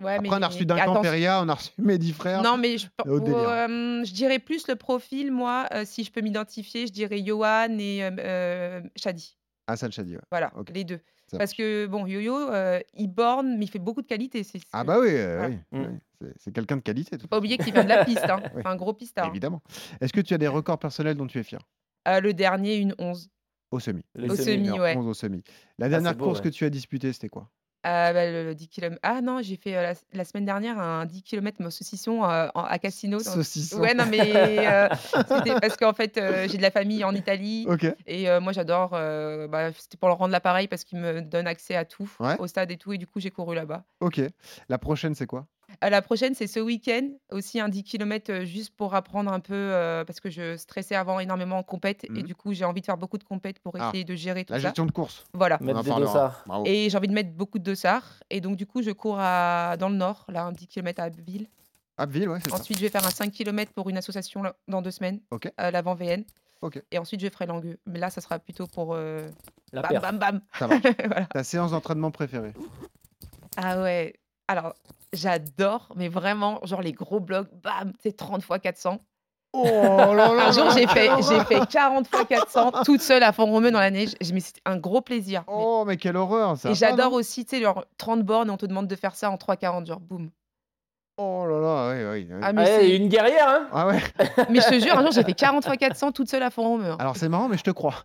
Ouais, 0.00 0.14
Après, 0.14 0.28
mais 0.28 0.34
on 0.34 0.42
a 0.42 0.48
reçu 0.48 0.64
d'un 0.66 0.76
attention- 0.76 0.94
Camperia, 1.02 1.42
on 1.42 1.48
a 1.48 1.54
reçu 1.54 1.70
Mehdi 1.78 2.12
Frère. 2.12 2.42
Non, 2.42 2.56
mais 2.56 2.78
je, 2.78 2.86
euh, 3.06 4.04
je 4.04 4.12
dirais 4.12 4.38
plus 4.38 4.66
le 4.68 4.76
profil, 4.76 5.30
moi, 5.30 5.66
euh, 5.74 5.84
si 5.84 6.04
je 6.04 6.10
peux 6.10 6.20
m'identifier, 6.22 6.86
je 6.86 6.92
dirais 6.92 7.22
Johan 7.24 7.76
et 7.78 8.02
euh, 8.04 8.10
euh, 8.18 8.80
Shadi. 8.96 9.36
Hassan 9.66 9.92
Chadi, 9.92 10.16
ouais. 10.16 10.22
Voilà, 10.30 10.52
les 10.74 10.84
deux. 10.84 11.00
Ça 11.26 11.38
Parce 11.38 11.52
que, 11.54 11.86
bon, 11.86 12.06
Yo-Yo, 12.06 12.34
euh, 12.50 12.80
il 12.94 13.06
borne, 13.06 13.56
mais 13.56 13.66
il 13.66 13.68
fait 13.70 13.78
beaucoup 13.78 14.02
de 14.02 14.06
qualité. 14.08 14.42
C'est, 14.42 14.58
Ah 14.72 14.82
bah 14.82 14.98
oui, 14.98 15.10
euh, 15.10 15.36
Voilà. 15.38 15.54
oui, 15.72 15.78
Mm. 15.78 15.98
oui. 16.22 16.28
C'est- 16.38 16.50
quelqu'un 16.52 16.76
de 16.76 16.82
qualité. 16.82 17.16
Pas 17.18 17.38
oublier 17.38 17.56
qu'il 17.56 17.72
vient 17.72 17.84
de 17.84 17.88
la 17.88 18.04
piste. 18.04 18.24
Hein. 18.28 18.40
Oui. 18.56 18.62
Un 18.64 18.74
gros 18.74 18.92
pistard. 18.94 19.28
Évidemment. 19.28 19.62
Est-ce 20.00 20.12
que 20.12 20.20
tu 20.20 20.34
as 20.34 20.38
des 20.38 20.48
records 20.48 20.78
personnels 20.80 21.14
dont 21.16 21.28
tu 21.28 21.38
es 21.38 21.44
fier? 21.44 21.60
Euh, 22.08 22.20
le 22.20 22.34
dernier, 22.34 22.76
une 22.78 22.94
11. 22.98 23.28
Au 23.70 23.78
semi. 23.78 24.02
Les 24.16 24.28
Au 24.28 24.34
semi. 24.34 24.70
Ouais. 24.70 24.96
11 24.96 25.06
au 25.06 25.14
semi. 25.14 25.44
La 25.78 25.88
dernière 25.88 26.10
c'est 26.12 26.18
beau, 26.18 26.24
course 26.24 26.38
ouais. 26.40 26.44
que 26.44 26.48
tu 26.48 26.64
as 26.64 26.70
disputée, 26.70 27.12
c'était 27.12 27.28
quoi? 27.28 27.48
Euh, 27.86 28.12
bah, 28.12 28.30
le, 28.30 28.44
le 28.44 28.54
10 28.54 28.68
km. 28.68 28.98
Ah 29.02 29.22
non, 29.22 29.40
j'ai 29.40 29.56
fait 29.56 29.72
la, 29.72 29.94
la 30.12 30.24
semaine 30.26 30.44
dernière 30.44 30.78
un 30.78 31.06
10 31.06 31.22
km, 31.22 31.56
mais 31.60 31.66
au 31.66 31.70
saucisson 31.70 32.22
euh, 32.24 32.48
en- 32.54 32.64
à 32.64 32.78
Cassino. 32.78 33.16
dans- 33.18 33.24
Saucisson. 33.24 33.78
Ouais, 33.80 33.94
non, 33.94 34.04
mais 34.06 34.20
euh, 34.68 34.86
c'était 35.28 35.58
parce 35.60 35.76
qu'en 35.78 35.94
fait, 35.94 36.20
j'ai 36.50 36.58
de 36.58 36.62
la 36.62 36.70
famille 36.70 37.04
en 37.04 37.14
Italie. 37.14 37.64
Ok. 37.68 37.86
Et 38.06 38.26
moi, 38.40 38.52
j'adore. 38.52 38.90
bah, 38.90 39.72
C'était 39.78 39.96
pour 39.96 40.08
leur 40.08 40.18
rendre 40.18 40.32
l'appareil 40.32 40.68
parce 40.68 40.84
qu'ils 40.84 40.98
me 40.98 41.22
donnent 41.22 41.46
accès 41.46 41.74
à 41.74 41.84
tout, 41.86 42.10
Ouais. 42.20 42.36
au 42.38 42.46
stade 42.46 42.70
et 42.70 42.76
tout. 42.76 42.92
Et 42.92 42.98
du 42.98 43.06
coup, 43.06 43.18
j'ai 43.18 43.30
couru 43.30 43.54
là-bas. 43.54 43.84
Ok. 44.00 44.20
La 44.68 44.76
prochaine, 44.78 45.14
c'est 45.14 45.26
quoi? 45.26 45.46
Euh, 45.84 45.88
la 45.90 46.02
prochaine, 46.02 46.34
c'est 46.34 46.46
ce 46.46 46.60
week-end. 46.60 47.08
Aussi 47.30 47.60
un 47.60 47.68
10 47.68 47.84
km 47.84 48.44
juste 48.44 48.74
pour 48.76 48.94
apprendre 48.94 49.32
un 49.32 49.40
peu. 49.40 49.54
euh, 49.54 50.04
parce 50.04 50.20
que 50.20 50.30
je 50.30 50.56
stressais 50.56 50.94
avant 50.94 51.20
énormément 51.20 51.58
en 51.58 51.62
compète. 51.62 52.04
Et 52.04 52.10
Mhm. 52.10 52.22
du 52.22 52.34
coup, 52.34 52.52
j'ai 52.52 52.64
envie 52.64 52.80
de 52.80 52.86
faire 52.86 52.96
beaucoup 52.98 53.18
de 53.18 53.24
compètes 53.24 53.58
pour 53.60 53.74
Ah, 53.78 53.88
essayer 53.88 54.04
de 54.04 54.14
gérer 54.14 54.44
tout 54.44 54.52
La 54.52 54.58
ça. 54.60 54.68
gestion 54.68 54.86
de 54.86 54.90
course. 54.92 55.24
Voilà. 55.32 55.58
On 55.60 55.64
Mettre 55.64 55.78
en 55.78 55.82
des 55.82 55.88
parlera. 55.90 56.12
dossards. 56.12 56.42
Bravo. 56.46 56.64
Et 56.66 56.90
j'ai 56.90 56.96
envie 56.98 57.08
de 57.08 57.12
mettre 57.14 57.30
beaucoup 57.32 57.58
de 57.58 57.64
dossards. 57.64 58.20
Et 58.30 58.40
donc, 58.40 58.56
du 58.56 58.66
coup, 58.66 58.82
je 58.82 58.90
cours 58.90 59.16
à... 59.18 59.76
dans 59.78 59.88
le 59.88 59.96
nord, 59.96 60.24
là, 60.28 60.44
un 60.44 60.52
10 60.52 60.66
km 60.66 61.00
à 61.00 61.04
Abbeville. 61.04 61.48
Abbeville, 61.98 62.28
ouais, 62.28 62.38
c'est 62.42 62.50
ça. 62.50 62.56
Ensuite, 62.56 62.78
je 62.78 62.82
vais 62.82 62.88
faire 62.90 63.06
un 63.06 63.10
5 63.10 63.30
km 63.30 63.72
pour 63.72 63.88
une 63.90 63.96
association 63.98 64.42
là, 64.42 64.54
dans 64.68 64.80
deux 64.82 64.90
semaines, 64.90 65.20
Ok. 65.30 65.52
à 65.56 65.70
l'avant 65.70 65.94
VN. 65.94 66.24
Ok. 66.62 66.82
Et 66.90 66.98
ensuite, 66.98 67.20
je 67.20 67.28
ferai 67.28 67.46
Langueux. 67.46 67.78
Mais 67.86 67.98
là, 67.98 68.10
ça 68.10 68.20
sera 68.20 68.38
plutôt 68.38 68.66
pour 68.66 68.94
euh, 68.94 69.26
La 69.72 69.82
bam, 69.82 70.00
bam, 70.00 70.18
bam. 70.18 70.40
Ça 70.58 70.66
marche. 70.66 70.82
voilà. 71.06 71.26
Ta 71.26 71.42
séance 71.44 71.70
d'entraînement 71.72 72.10
préférée 72.10 72.52
Ah 73.56 73.80
ouais. 73.82 74.14
Alors, 74.48 74.74
j'adore, 75.12 75.88
mais 75.96 76.08
vraiment, 76.08 76.60
genre 76.64 76.82
les 76.82 76.92
gros 76.92 77.20
blocs, 77.20 77.48
bam, 77.62 77.92
c'est 78.02 78.16
30 78.16 78.42
fois 78.42 78.58
400. 78.58 78.98
Oh 79.52 79.64
là 79.64 80.14
là 80.14 80.46
Un 80.46 80.52
jour, 80.52 80.70
j'ai 80.70 80.86
fait, 80.86 81.10
j'ai 81.28 81.40
fait 81.44 81.66
40 81.68 82.06
fois 82.06 82.24
400 82.24 82.70
toute 82.84 83.00
seule 83.00 83.24
à 83.24 83.32
Font-Romeu 83.32 83.72
dans 83.72 83.80
la 83.80 83.90
neige. 83.90 84.10
Mais 84.32 84.38
c'était 84.38 84.60
un 84.64 84.76
gros 84.76 85.00
plaisir. 85.00 85.42
Oh, 85.48 85.82
mais 85.84 85.96
quelle 85.96 86.16
horreur 86.16 86.56
ça 86.56 86.70
et 86.70 86.74
j'adore 86.74 87.12
aussi, 87.14 87.44
tu 87.44 87.56
sais, 87.56 87.62
genre 87.62 87.84
30 87.98 88.22
bornes 88.22 88.48
et 88.48 88.52
on 88.52 88.56
te 88.56 88.66
demande 88.66 88.86
de 88.86 88.94
faire 88.94 89.16
ça 89.16 89.28
en 89.30 89.34
3,40, 89.34 89.86
genre 89.86 89.98
boum. 89.98 90.30
Oh 91.16 91.44
là 91.46 91.58
là, 91.60 91.90
oui, 91.92 92.04
oui. 92.22 92.28
oui. 92.32 92.40
Ah, 92.42 92.52
mais, 92.52 92.64
c'est- 92.64 92.96
une 92.96 93.08
guerrière, 93.08 93.48
hein 93.48 93.66
Ah 93.72 93.88
ouais 93.88 94.00
mais 94.48 94.60
je 94.60 94.68
te 94.68 94.78
jure, 94.80 94.96
un 94.96 95.02
jour, 95.02 95.10
j'ai 95.10 95.24
fait 95.24 95.34
40 95.34 95.64
fois 95.64 95.76
400 95.76 96.12
toute 96.12 96.30
seule 96.30 96.42
à 96.44 96.50
Font-Romeu. 96.50 96.92
hein. 96.92 96.96
Alors 97.00 97.16
c'est 97.16 97.28
marrant, 97.28 97.48
mais 97.48 97.58
je 97.58 97.64
te 97.64 97.70
crois. 97.72 97.96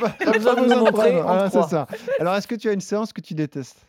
Pas 0.00 0.32
besoin 0.32 0.54
de 0.54 0.66
nous 0.74 0.78
montrer, 0.78 1.20
Voilà, 1.20 1.50
c'est 1.50 1.62
ça. 1.62 1.86
Alors 2.20 2.36
est-ce 2.36 2.46
que 2.46 2.54
tu 2.54 2.68
as 2.68 2.72
une 2.72 2.80
séance 2.80 3.12
que 3.12 3.20
tu 3.20 3.34
détestes? 3.34 3.86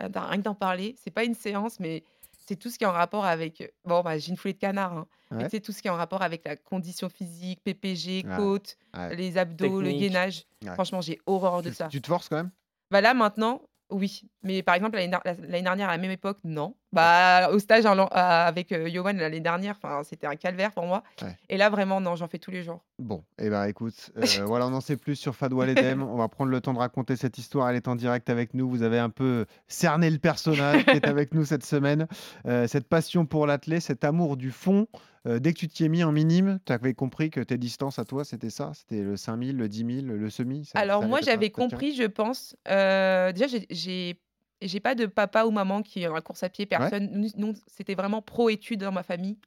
Rien 0.00 0.36
que 0.38 0.42
d'en 0.42 0.54
parler, 0.54 0.94
c'est 1.02 1.10
pas 1.10 1.24
une 1.24 1.34
séance, 1.34 1.78
mais 1.80 2.02
c'est 2.46 2.56
tout 2.56 2.70
ce 2.70 2.78
qui 2.78 2.84
est 2.84 2.86
en 2.86 2.92
rapport 2.92 3.24
avec. 3.24 3.72
Bon, 3.84 4.00
bah, 4.02 4.18
j'ai 4.18 4.30
une 4.30 4.36
foulée 4.36 4.54
de 4.54 4.58
canard, 4.58 4.92
hein. 4.96 5.06
mais 5.30 5.44
Ouais. 5.44 5.48
sais, 5.48 5.60
tout 5.60 5.72
ce 5.72 5.80
qui 5.82 5.88
est 5.88 5.90
en 5.90 5.96
rapport 5.96 6.22
avec 6.22 6.44
la 6.44 6.56
condition 6.56 7.08
physique, 7.08 7.60
PPG, 7.62 8.24
côte, 8.36 8.76
Ouais. 8.96 9.14
les 9.14 9.38
abdos, 9.38 9.80
le 9.80 9.88
Technique. 9.88 10.10
gainage. 10.10 10.44
Ouais. 10.64 10.72
Franchement, 10.74 11.00
j'ai 11.00 11.18
horreur 11.26 11.62
de 11.62 11.70
tu, 11.70 11.76
ça. 11.76 11.88
tu 11.88 12.00
te 12.00 12.06
forces 12.08 12.28
quand 12.28 12.36
même? 12.36 12.50
Bah 12.90 13.00
là, 13.00 13.14
maintenant, 13.14 13.62
oui. 13.90 14.22
Mais 14.42 14.62
par 14.62 14.74
exemple, 14.74 14.96
l'année 14.96 15.08
der- 15.10 15.22
la- 15.24 15.34
l'année 15.34 15.62
dernière, 15.62 15.88
à 15.88 15.92
la 15.92 15.98
même 15.98 16.10
époque, 16.10 16.38
non. 16.42 16.74
Bah, 16.92 17.50
au 17.52 17.58
stage 17.60 17.86
en 17.86 17.96
à- 18.06 18.46
avec 18.46 18.72
euh, 18.72 18.88
Yoann 18.88 19.16
l'année 19.16 19.38
dernière, 19.40 19.78
c'était 20.02 20.26
un 20.26 20.34
calvaire 20.34 20.72
pour 20.72 20.86
moi. 20.86 21.02
Ouais. 21.22 21.36
Et 21.48 21.56
là, 21.56 21.70
vraiment, 21.70 22.00
non, 22.00 22.16
j'en 22.16 22.26
fais 22.26 22.38
tous 22.38 22.50
les 22.50 22.64
jours. 22.64 22.80
Bon, 22.98 23.22
et 23.38 23.48
ben 23.48 23.64
écoute, 23.66 24.10
euh, 24.42 24.44
voilà, 24.44 24.66
on 24.66 24.72
en 24.74 24.80
sait 24.80 24.96
plus 24.96 25.14
sur 25.16 25.36
Fadwa 25.36 25.66
Ledem. 25.66 26.02
On 26.02 26.16
va 26.16 26.28
prendre 26.28 26.50
le 26.50 26.60
temps 26.60 26.74
de 26.74 26.78
raconter 26.78 27.14
cette 27.16 27.38
histoire. 27.38 27.70
Elle 27.70 27.76
est 27.76 27.86
en 27.88 27.94
direct 27.96 28.28
avec 28.28 28.54
nous. 28.54 28.68
Vous 28.68 28.82
avez 28.82 28.98
un 28.98 29.10
peu 29.10 29.46
cerné 29.68 30.10
le 30.10 30.18
personnage 30.18 30.84
qui 30.84 30.90
est 30.96 31.06
avec 31.06 31.32
nous 31.32 31.44
cette 31.44 31.64
semaine. 31.64 32.08
Euh, 32.46 32.66
cette 32.66 32.88
passion 32.88 33.24
pour 33.24 33.46
l'athlète, 33.46 33.82
cet 33.82 34.02
amour 34.04 34.36
du 34.36 34.50
fond. 34.50 34.88
Euh, 35.26 35.38
dès 35.38 35.52
que 35.52 35.58
tu 35.58 35.68
t'y 35.68 35.84
es 35.84 35.88
mis 35.88 36.02
en 36.02 36.12
minime, 36.12 36.60
tu 36.64 36.72
avais 36.72 36.94
compris 36.94 37.28
que 37.30 37.40
tes 37.40 37.58
distances 37.58 37.98
à 37.98 38.04
toi, 38.06 38.24
c'était 38.24 38.48
ça? 38.50 38.72
C'était 38.74 39.02
le 39.02 39.16
5000, 39.16 39.56
le 39.56 39.68
10 39.68 40.02
000, 40.02 40.06
le 40.16 40.30
semi? 40.30 40.64
Ça- 40.64 40.78
Alors 40.78 41.02
ça 41.02 41.08
moi, 41.08 41.20
j'avais 41.22 41.50
compris, 41.50 41.94
je 41.94 42.04
pense. 42.04 42.56
euh, 42.68 43.30
déjà, 43.32 43.46
j'ai- 43.70 44.18
j'ai 44.62 44.80
pas 44.80 44.94
de 44.94 45.06
papa 45.06 45.44
ou 45.44 45.50
maman 45.50 45.82
qui 45.82 46.02
est 46.02 46.06
dans 46.06 46.14
la 46.14 46.20
course 46.20 46.42
à 46.42 46.48
pied, 46.48 46.66
personne. 46.66 47.08
Nous, 47.12 47.28
nous, 47.36 47.54
c'était 47.66 47.94
vraiment 47.94 48.22
pro-études 48.22 48.80
dans 48.80 48.92
ma 48.92 49.02
famille. 49.02 49.38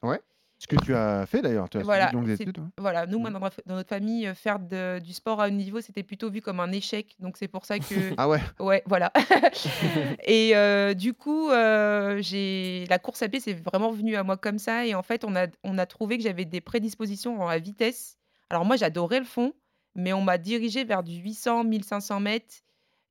Ce 0.59 0.67
que 0.67 0.77
tu 0.77 0.95
as 0.95 1.25
fait 1.25 1.41
d'ailleurs, 1.41 1.69
tu 1.69 1.77
as 1.77 1.81
Voilà, 1.83 2.07
suivi 2.07 2.21
de 2.23 2.27
longues 2.27 2.37
c'est- 2.37 2.43
études. 2.43 2.59
hein. 2.59 2.71
Voilà, 2.77 3.05
nous, 3.05 3.17
Mhm. 3.17 3.21
moi, 3.23 3.31
dans, 3.31 3.39
notre- 3.41 3.61
dans 3.65 3.75
notre 3.75 3.89
famille, 3.89 4.25
euh, 4.27 4.33
faire 4.33 4.59
de- 4.59 4.99
du 4.99 5.11
sport 5.11 5.41
à 5.41 5.47
haut 5.47 5.51
niveau, 5.51 5.81
c'était 5.81 6.03
plutôt 6.03 6.29
vu 6.29 6.39
comme 6.41 6.61
un 6.61 6.71
échec. 6.71 7.15
Donc 7.19 7.35
c'est 7.35 7.49
pour 7.49 7.65
ça 7.65 7.79
que... 7.79 7.83
Ah 8.17 8.29
ouais 8.29 8.39
Ouais, 8.61 8.81
voilà. 8.85 9.11
et 10.25 10.55
euh, 10.55 10.93
du 10.93 11.13
coup, 11.13 11.49
euh, 11.49 12.21
j'ai 12.21 12.85
la 12.89 12.97
course 12.99 13.21
à 13.23 13.27
pied, 13.29 13.39
c'est 13.41 13.53
vraiment 13.53 13.91
venu 13.91 14.15
à 14.15 14.23
moi 14.23 14.37
comme 14.37 14.57
ça. 14.59 14.85
Et 14.85 14.95
en 14.95 15.03
fait, 15.03 15.25
on 15.25 15.35
a, 15.35 15.47
on 15.65 15.77
a 15.77 15.85
trouvé 15.85 16.17
que 16.17 16.23
j'avais 16.23 16.45
des 16.45 16.61
prédispositions 16.61 17.41
en 17.41 17.47
la 17.49 17.59
vitesse. 17.59 18.17
Alors 18.49 18.63
moi, 18.63 18.75
j'adorais 18.77 19.19
le 19.19 19.25
fond, 19.25 19.53
mais 19.95 20.13
on 20.13 20.21
m'a 20.21 20.37
dirigé 20.37 20.85
vers 20.85 21.03
du 21.03 21.15
800, 21.15 21.65
1500 21.65 22.19
mètres. 22.21 22.62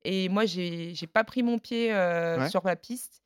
Et 0.05 0.29
moi, 0.29 0.45
j'ai 0.45 0.93
j'ai 0.95 1.07
pas 1.07 1.23
pris 1.23 1.43
mon 1.43 1.59
pied 1.59 1.93
euh, 1.93 2.39
Ouais. 2.39 2.49
sur 2.49 2.65
la 2.65 2.75
piste. 2.75 3.23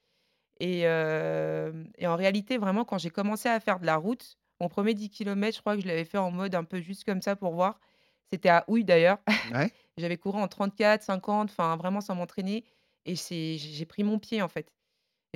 Et, 0.60 0.82
euh, 0.88 1.84
et 1.98 2.08
en 2.08 2.16
réalité, 2.16 2.58
vraiment, 2.58 2.86
quand 2.86 2.98
j'ai 2.98 3.10
commencé 3.12 3.50
à 3.50 3.60
faire 3.60 3.80
de 3.80 3.86
la 3.86 3.96
route, 3.98 4.38
mon 4.60 4.70
premier 4.70 4.94
10 4.96 5.10
km, 5.10 5.56
je 5.56 5.62
crois 5.62 5.76
que 5.76 5.82
je 5.84 5.88
l'avais 5.88 6.06
fait 6.06 6.18
en 6.18 6.32
mode 6.32 6.56
un 6.56 6.64
peu 6.64 6.80
juste 6.82 7.04
comme 7.04 7.22
ça 7.22 7.36
pour 7.36 7.54
voir. 7.54 7.80
C'était 8.32 8.50
à 8.50 8.66
Houille 8.68 8.84
d'ailleurs. 8.84 9.20
Ouais. 9.54 9.72
J'avais 9.98 10.18
couru 10.18 10.40
en 10.40 10.48
34, 10.48 11.04
50, 11.04 11.50
enfin 11.50 11.76
vraiment 11.78 12.02
sans 12.02 12.16
m'entraîner. 12.16 12.64
et 13.06 13.16
j'ai 13.16 13.86
pris 13.86 14.04
mon 14.04 14.20
pied, 14.20 14.42
en 14.42 14.48
fait. 14.48 14.72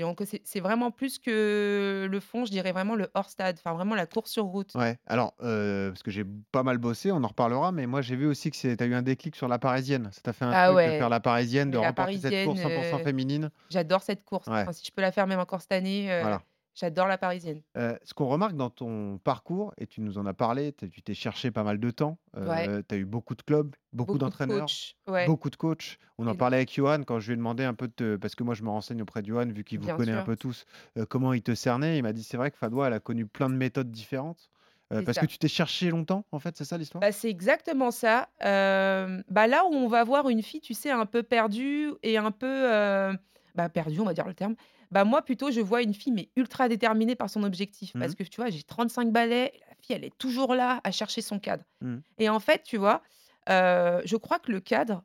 Et 0.01 0.03
donc 0.03 0.23
c'est 0.43 0.59
vraiment 0.59 0.89
plus 0.89 1.19
que 1.19 2.07
le 2.09 2.19
fond, 2.19 2.43
je 2.45 2.51
dirais 2.51 2.71
vraiment 2.71 2.95
le 2.95 3.09
hors 3.13 3.29
stade, 3.29 3.57
enfin 3.59 3.73
vraiment 3.75 3.93
la 3.93 4.07
course 4.07 4.31
sur 4.31 4.45
route. 4.45 4.73
Ouais, 4.73 4.97
alors, 5.05 5.35
parce 5.37 6.01
que 6.01 6.09
j'ai 6.11 6.23
pas 6.51 6.63
mal 6.63 6.77
bossé, 6.79 7.11
on 7.11 7.23
en 7.23 7.27
reparlera, 7.27 7.71
mais 7.71 7.85
moi 7.85 8.01
j'ai 8.01 8.15
vu 8.15 8.25
aussi 8.25 8.49
que 8.51 8.57
tu 8.57 8.83
as 8.83 8.85
eu 8.87 8.93
un 8.95 9.01
déclic 9.03 9.35
sur 9.35 9.47
la 9.47 9.59
Parisienne. 9.59 10.09
Ça 10.11 10.21
t'a 10.21 10.33
fait 10.33 10.45
un 10.45 10.53
Ah 10.53 10.67
truc 10.67 10.77
de 10.85 10.91
faire 10.91 11.09
la 11.09 11.19
Parisienne, 11.19 11.69
de 11.71 11.77
la 11.77 11.87
remporter 11.89 12.19
cette 12.19 12.31
Parisienne, 12.33 12.43
course 12.43 12.61
100 12.61 12.99
heu, 12.99 13.03
féminine? 13.03 13.51
j'adore 13.69 14.01
cette 14.03 14.23
course. 14.23 14.47
Ouais. 14.47 14.63
Enfin, 14.63 14.73
si 14.73 14.85
je 14.85 14.91
peux 14.91 15.01
la 15.01 15.11
faire 15.11 15.27
même 15.27 15.39
encore 15.39 15.61
cette 15.61 15.71
année, 15.73 16.07
Voilà. 16.19 16.41
J'adore 16.73 17.07
la 17.07 17.17
Parisienne. 17.17 17.63
Heu, 17.77 17.97
ce 18.03 18.13
qu'on 18.13 18.27
remarque 18.27 18.55
dans 18.55 18.69
ton 18.69 19.17
parcours, 19.17 19.73
et 19.77 19.87
tu 19.87 20.01
nous 20.01 20.17
en 20.17 20.25
as 20.25 20.33
parlé, 20.33 20.73
tu 20.73 20.89
tu 20.89 21.01
t'es 21.01 21.13
cherché 21.13 21.51
pas 21.51 21.63
mal 21.63 21.79
de 21.79 21.89
temps, 21.91 22.19
Ouais. 22.43 22.71
heu, 22.75 22.83
tu 22.87 22.95
as 22.95 22.97
eu 22.97 23.05
beaucoup 23.05 23.33
de 23.35 23.41
clubs, 23.43 23.75
beaucoup 23.93 24.17
Beaucoup 24.17 24.29
de 24.29 24.35
d'entraîneurs, 24.35 24.75
coachs, 24.77 24.95
ouais. 25.07 25.31
beaucoup 25.31 25.49
de 25.49 25.55
coachs. 25.55 25.97
On 26.17 26.27
en 26.27 26.35
parlait 26.35 26.57
avec 26.57 26.73
Johan 26.73 27.03
quand 27.03 27.19
je 27.21 27.27
lui 27.27 27.33
ai 27.33 27.37
demandé 27.37 27.63
un 27.63 27.73
peu 27.73 27.87
de 27.87 27.93
te 27.93 28.15
parce 28.17 28.35
que 28.35 28.43
moi 28.43 28.55
je 28.55 28.63
me 28.63 28.69
renseigne 28.69 29.01
auprès 29.01 29.21
de 29.21 29.27
Johan 29.27 29.47
vu 29.47 29.63
qu'il 29.63 29.79
vous 29.79 29.89
Bien 29.89 29.99
connaît 29.99 30.11
un 30.11 30.21
sûr. 30.21 30.23
peu 30.23 30.35
tous, 30.35 30.65
heu, 30.97 31.05
comment 31.05 31.31
il 31.33 31.43
te 31.43 31.55
cernait. 31.55 31.97
Il 31.97 32.03
m'a 32.03 32.11
dit: 32.13 32.23
«C'est 32.23 32.35
vrai 32.37 32.51
que 32.51 32.57
Fadwa, 32.57 32.87
elle 32.87 32.93
a 32.93 32.99
connu 32.99 33.25
plein 33.25 33.49
de 33.49 33.55
méthodes 33.55 33.91
différentes», 33.91 34.49
heu, 34.93 35.01
C'est 35.01 35.05
parce 35.05 35.17
ça. 35.17 35.17
que 35.17 35.25
tu 35.25 35.37
t'es 35.37 35.47
cherché 35.47 35.89
longtemps, 35.91 36.25
en 36.33 36.39
fait, 36.39 36.57
c'est 36.57 36.65
ça 36.65 36.77
l'histoire? 36.77 37.01
Bah, 37.01 37.11
c'est 37.11 37.29
exactement 37.29 37.89
ça. 37.91 38.29
Hem, 38.39 39.23
bah, 39.27 39.47
là 39.47 39.65
où 39.65 39.73
on 39.73 39.87
va 39.87 40.03
voir 40.03 40.29
une 40.29 40.43
fille, 40.43 40.61
tu 40.61 40.73
sais, 40.75 40.91
un 40.91 41.05
peu 41.07 41.23
perdue 41.23 41.93
et 42.03 42.17
un 42.17 42.29
peu, 42.31 42.47
heu, 42.71 43.17
bah, 43.55 43.69
perdue, 43.69 43.99
on 44.01 44.05
va 44.05 44.13
dire 44.13 44.27
le 44.27 44.35
terme. 44.35 44.55
Bah, 44.91 45.05
moi 45.05 45.21
plutôt, 45.21 45.51
je 45.51 45.61
vois 45.61 45.81
une 45.81 45.93
fille, 45.93 46.11
mais 46.11 46.29
ultra 46.35 46.67
déterminée 46.69 47.15
par 47.15 47.29
son 47.29 47.43
objectif. 47.43 47.93
Mmh 47.93 47.99
Parce 47.99 48.13
mh. 48.13 48.15
que 48.15 48.23
tu 48.23 48.35
vois, 48.41 48.49
j'ai 48.49 48.63
35 48.63 49.11
balais, 49.11 49.53
la 49.69 49.75
fille, 49.81 49.95
elle 49.95 50.03
est 50.03 50.17
toujours 50.17 50.53
là 50.55 50.81
à 50.83 50.91
chercher 50.91 51.21
son 51.21 51.39
cadre. 51.39 51.63
Mmh. 51.81 52.01
Et 52.17 52.29
en 52.29 52.39
fait, 52.39 52.63
tu 52.63 52.77
vois, 52.77 53.01
heu, 53.49 54.01
je 54.05 54.17
crois 54.17 54.39
que 54.39 54.51
le 54.51 54.59
cadre 54.61 55.03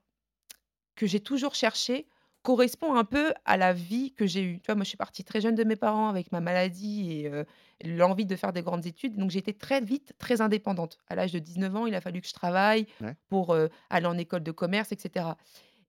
que 0.97 1.07
j'ai 1.07 1.21
toujours 1.21 1.55
cherché 1.55 2.09
correspond 2.43 2.95
un 2.95 3.05
peu 3.05 3.35
à 3.45 3.57
la 3.57 3.73
vie 3.73 4.13
que 4.15 4.27
j'ai 4.27 4.43
eue. 4.43 4.61
Tu 4.61 4.67
vois, 4.67 4.77
moi, 4.77 4.85
je 4.85 4.89
suis 4.91 4.97
partie 4.97 5.25
très 5.25 5.41
jeune 5.41 5.57
de 5.57 5.65
mes 5.65 5.75
parents 5.77 6.09
avec 6.09 6.31
ma 6.31 6.41
maladie 6.41 7.11
et 7.13 7.29
heu, 7.29 7.45
l'envie 7.85 8.25
de 8.27 8.37
faire 8.37 8.53
des 8.53 8.63
grandes 8.63 8.87
études. 8.87 9.17
Donc 9.17 9.31
j'ai 9.31 9.41
été 9.41 9.53
très 9.53 9.81
vite 9.81 10.15
très 10.19 10.41
indépendante. 10.41 10.99
À 11.09 11.17
l'âge 11.17 11.33
de 11.33 11.41
19 11.41 11.75
ans, 11.75 11.87
il 11.87 11.95
a 11.95 12.01
fallu 12.01 12.21
que 12.21 12.29
je 12.29 12.33
travaille 12.35 12.87
Ouais. 13.01 13.17
pour, 13.29 13.53
heu, 13.55 13.69
aller 13.91 14.07
en 14.07 14.17
école 14.17 14.45
de 14.45 14.53
commerce 14.53 14.93
et 14.93 14.99
cetera. 14.99 15.37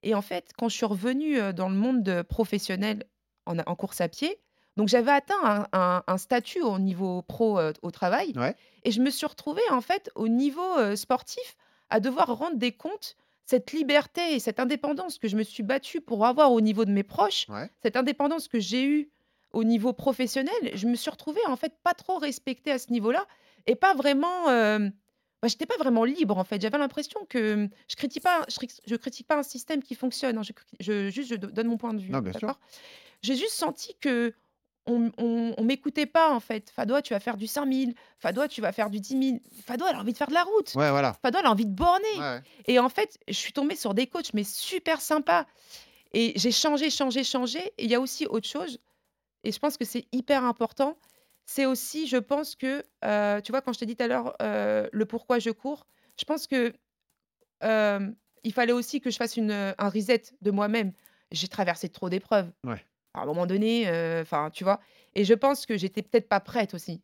Et 0.04 0.16
en 0.16 0.22
fait, 0.24 0.52
quand 0.58 0.70
je 0.70 0.78
suis 0.78 0.86
revenue, 0.86 1.40
heu, 1.40 1.54
dans 1.54 1.70
le 1.70 1.76
monde 1.76 2.04
de 2.04 2.22
professionnel 2.24 3.06
en 3.48 3.76
course 3.76 4.02
à 4.02 4.08
pied, 4.10 4.40
donc 4.78 4.88
j'avais 4.90 5.12
atteint 5.12 5.40
un 5.44 5.68
un 5.74 6.04
un 6.08 6.18
statut 6.18 6.62
au 6.62 6.78
niveau 6.80 7.22
pro, 7.24 7.60
heu, 7.60 7.74
au 7.82 7.92
travail 7.92 8.34
Ouais. 8.36 8.56
et 8.84 8.92
je 8.92 9.02
me 9.02 9.10
suis 9.10 9.26
retrouvée, 9.26 9.68
en 9.72 9.82
fait, 9.82 10.10
au 10.16 10.28
niveau, 10.28 10.78
heu, 10.80 10.96
sportif, 10.96 11.56
à 11.90 12.00
devoir 12.00 12.28
rendre 12.38 12.58
des 12.58 12.72
comptes. 12.74 13.16
Cette 13.46 13.72
liberté 13.72 14.34
et 14.36 14.40
cette 14.40 14.60
indépendance 14.60 15.18
que 15.20 15.28
je 15.30 15.38
me 15.38 15.44
suis 15.44 15.64
battue 15.64 16.02
pour 16.02 16.26
avoir 16.26 16.52
au 16.52 16.60
niveau 16.62 16.84
de 16.86 16.92
mes 16.92 17.04
proches, 17.04 17.48
Ouais. 17.50 17.70
cette 17.82 17.96
indépendance 17.96 18.48
que 18.50 18.60
j'ai 18.60 18.84
eue 18.86 19.10
au 19.54 19.64
niveau 19.64 19.94
professionnel, 19.94 20.54
je 20.74 20.86
me 20.88 20.96
suis 20.96 21.10
retrouvée, 21.10 21.40
en 21.48 21.56
fait, 21.56 21.74
pas 21.82 21.94
trop 21.94 22.18
respectée 22.18 22.72
à 22.72 22.78
ce 22.80 22.92
niveau-là 22.92 23.26
et 23.66 23.76
pas 23.76 23.94
vraiment, 23.94 24.50
hem, 24.52 24.92
bah, 25.42 25.48
j'étais 25.48 25.66
pas 25.66 25.78
vraiment 25.78 26.04
libre, 26.04 26.38
en 26.38 26.44
fait. 26.44 26.62
J'avais 26.62 26.78
l'impression 26.78 27.20
que, 27.30 27.70
je 27.88 27.96
critique 27.96 28.24
pas 28.24 28.44
je 28.50 28.56
cric 28.56 28.72
je 28.86 28.96
critique 28.96 29.28
pas 29.28 29.38
un 29.38 29.44
système 29.44 29.84
qui 29.84 29.96
fonctionne, 29.96 30.38
hein, 30.38 30.44
je 30.44 30.54
cri 30.54 30.66
je 30.80 31.10
juste 31.10 31.30
je 31.30 31.36
do 31.36 31.48
donne 31.48 31.68
mon 31.68 31.78
point 31.78 31.94
de 31.94 32.02
vue, 32.02 32.12
Non, 32.12 32.20
bien 32.20 32.32
sûr. 32.34 32.42
d'accord? 32.42 32.60
J'ai 33.22 33.36
juste 33.36 33.54
senti 33.54 33.96
qu'on 34.02 34.32
m 34.88 35.12
on 35.18 35.54
on 35.58 35.64
m'écoutait 35.64 36.06
pas, 36.06 36.32
en 36.34 36.40
fait. 36.40 36.70
«Fadwa, 36.70 37.02
tu 37.02 37.14
vas 37.14 37.20
faire 37.20 37.38
du 37.38 37.48
5000. 37.48 37.94
Fadwa, 38.20 38.48
tu 38.48 38.62
vas 38.62 38.72
faire 38.72 38.90
du 38.90 39.00
10 39.00 39.30
000». 39.30 39.40
Fadwa, 39.66 39.90
elle 39.90 39.96
a 39.96 40.00
envie 40.00 40.14
de 40.14 40.18
faire 40.18 40.28
de 40.30 40.34
la 40.34 40.44
route. 40.44 40.74
Ouais, 40.76 40.90
voilà. 40.92 41.16
Elle 41.24 41.36
a 41.36 41.52
envie 41.52 41.66
de 41.66 41.72
borner. 41.76 42.06
Ouais, 42.16 42.20
ouais. 42.20 42.42
Et 42.68 42.80
en 42.80 42.90
fait, 42.90 43.18
je 43.28 43.34
suis 43.34 43.54
tombée 43.54 43.76
sur 43.76 43.94
des 43.94 44.08
coachs, 44.08 44.34
mais 44.34 44.44
super 44.44 45.02
sympas. 45.02 45.46
Et 46.14 46.34
j'ai 46.36 46.52
changé, 46.52 46.90
changé, 46.90 47.24
changé. 47.24 47.60
Et 47.78 47.84
il 47.86 47.90
y 47.90 47.96
a 47.96 48.00
aussi 48.00 48.26
autre 48.28 48.48
chose, 48.48 48.80
et 49.44 49.52
je 49.52 49.60
pense 49.60 49.78
que 49.78 49.86
c'est 49.86 50.06
hyper 50.12 50.44
important, 50.46 50.98
c'est 51.48 51.66
aussi, 51.66 52.08
je 52.08 52.18
pense 52.18 52.56
que, 52.56 52.82
tu 53.42 53.52
vois, 53.52 53.62
quand 53.64 53.74
je 53.74 53.80
t'ai 53.80 53.88
dit 53.88 53.96
tout 53.96 54.04
à 54.04 54.08
l'heure, 54.08 54.36
heu, 54.42 54.90
le 54.92 55.06
pourquoi 55.06 55.40
je 55.40 55.50
cours, 55.50 55.88
je 56.20 56.26
pense 56.26 56.46
que, 56.48 56.74
il 58.44 58.54
fallait 58.54 58.74
aussi 58.74 59.02
que 59.02 59.10
je 59.10 59.18
fasse 59.18 59.38
une, 59.38 59.52
un 59.52 59.90
reset 59.90 60.24
de 60.42 60.52
moi-même. 60.52 60.94
J'ai 61.32 61.48
traversé 61.48 61.90
trop 61.90 62.10
d'épreuves. 62.10 62.52
Ouais. 62.64 62.86
À 63.14 63.22
un 63.22 63.26
moment 63.26 63.48
donné, 63.48 63.88
enfin, 64.22 64.50
tu 64.52 64.64
vois? 64.64 64.80
Et 65.16 65.26
je 65.26 65.34
pense 65.34 65.66
que 65.66 65.78
j'étais 65.78 66.04
peut-être 66.04 66.30
pas 66.30 66.40
prête 66.40 66.74
aussi. 66.74 67.02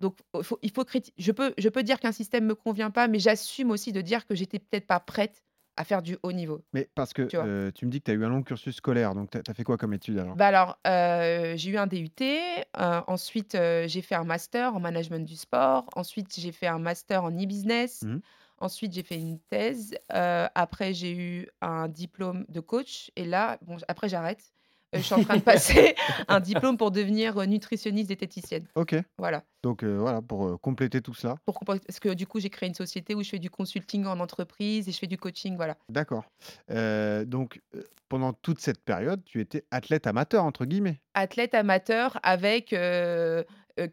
Donc 0.00 0.18
il 0.34 0.42
faut 0.42 0.58
il 0.62 0.72
faut 0.72 0.84
criti 0.84 1.12
je 1.16 1.30
peux 1.30 1.54
je 1.58 1.68
peux 1.68 1.84
dire 1.84 2.00
qu'un 2.00 2.10
système 2.10 2.44
me 2.44 2.56
convient 2.56 2.90
pas, 2.90 3.06
mais 3.06 3.20
j'assume 3.20 3.70
aussi 3.70 3.92
de 3.92 4.00
dire 4.00 4.26
que 4.26 4.34
j'étais 4.34 4.58
peut-être 4.58 4.86
pas 4.88 4.98
prête 4.98 5.44
à 5.76 5.84
faire 5.84 6.02
du 6.02 6.18
haut 6.22 6.32
niveau. 6.32 6.64
Mais 6.72 6.90
parce 6.94 7.12
que, 7.12 7.22
Tu 7.28 7.36
heu, 7.40 7.72
tu 7.74 7.86
me 7.86 7.90
dis 7.90 8.00
que 8.00 8.04
tu 8.04 8.10
as 8.10 8.14
eu 8.14 8.24
un 8.24 8.28
long 8.28 8.42
cursus 8.42 8.76
scolaire, 8.76 9.14
donc 9.14 9.30
tu 9.30 9.38
as 9.50 9.54
fait 9.54 9.64
quoi 9.64 9.76
comme 9.76 9.94
études 9.94 10.18
alors? 10.18 10.36
Bah, 10.36 10.46
alors, 10.46 10.78
heu, 10.86 11.56
j'ai 11.56 11.70
eu 11.70 11.76
un 11.76 11.86
DUT, 11.86 12.38
heu, 12.78 13.02
ensuite, 13.06 13.52
j'ai 13.86 14.00
fait 14.02 14.14
un 14.14 14.24
master 14.24 14.74
en 14.74 14.80
management 14.80 15.26
du 15.26 15.36
sport. 15.36 15.86
Ensuite, 15.94 16.38
j'ai 16.38 16.52
fait 16.52 16.66
un 16.66 16.78
master 16.78 17.24
en 17.24 17.30
e-business. 17.30 18.02
Mmh. 18.02 18.18
Ensuite, 18.58 18.92
j'ai 18.94 19.02
fait 19.02 19.18
une 19.18 19.40
thèse. 19.40 19.94
Après, 20.08 20.94
j'ai 20.94 21.12
eu 21.12 21.48
un 21.60 21.88
diplôme 21.88 22.46
de 22.48 22.60
coach 22.60 23.10
et 23.16 23.24
là, 23.24 23.58
bon, 23.62 23.76
après 23.88 24.08
j'arrête. 24.08 24.52
Je 24.94 25.00
suis 25.00 25.14
en 25.14 25.20
train 25.20 25.36
de 25.36 25.42
passer 25.42 25.94
un 26.28 26.40
diplôme 26.40 26.76
pour 26.76 26.90
devenir, 26.90 27.38
heu, 27.40 27.44
nutritionniste 27.46 28.08
diététicienne. 28.08 28.66
OK. 28.74 28.94
Voilà. 29.18 29.44
Donc, 29.62 29.84
heu, 29.84 29.96
voilà, 29.96 30.20
pour, 30.22 30.46
heu, 30.46 30.58
compléter 30.58 31.00
tout 31.00 31.14
cela. 31.14 31.36
Pour 31.46 31.60
parce 31.64 32.00
que 32.00 32.10
du 32.10 32.26
coup, 32.26 32.40
j'ai 32.40 32.50
créé 32.50 32.68
une 32.68 32.74
société 32.74 33.14
où 33.14 33.22
je 33.22 33.30
fais 33.30 33.38
du 33.38 33.50
consulting 33.50 34.06
en 34.06 34.20
entreprise 34.20 34.88
et 34.88 34.92
je 34.92 34.98
fais 34.98 35.06
du 35.06 35.18
coaching, 35.18 35.56
voilà. 35.56 35.76
D'accord. 35.88 36.24
Donc, 36.68 37.60
pendant 38.08 38.32
toute 38.32 38.60
cette 38.60 38.84
période, 38.84 39.24
tu 39.24 39.40
étais 39.40 39.64
«athlète 39.70 40.06
amateur» 40.06 40.44
entre 40.44 40.64
guillemets? 40.66 41.00
Athlète 41.14 41.54
amateur 41.54 42.18
avec, 42.22 42.70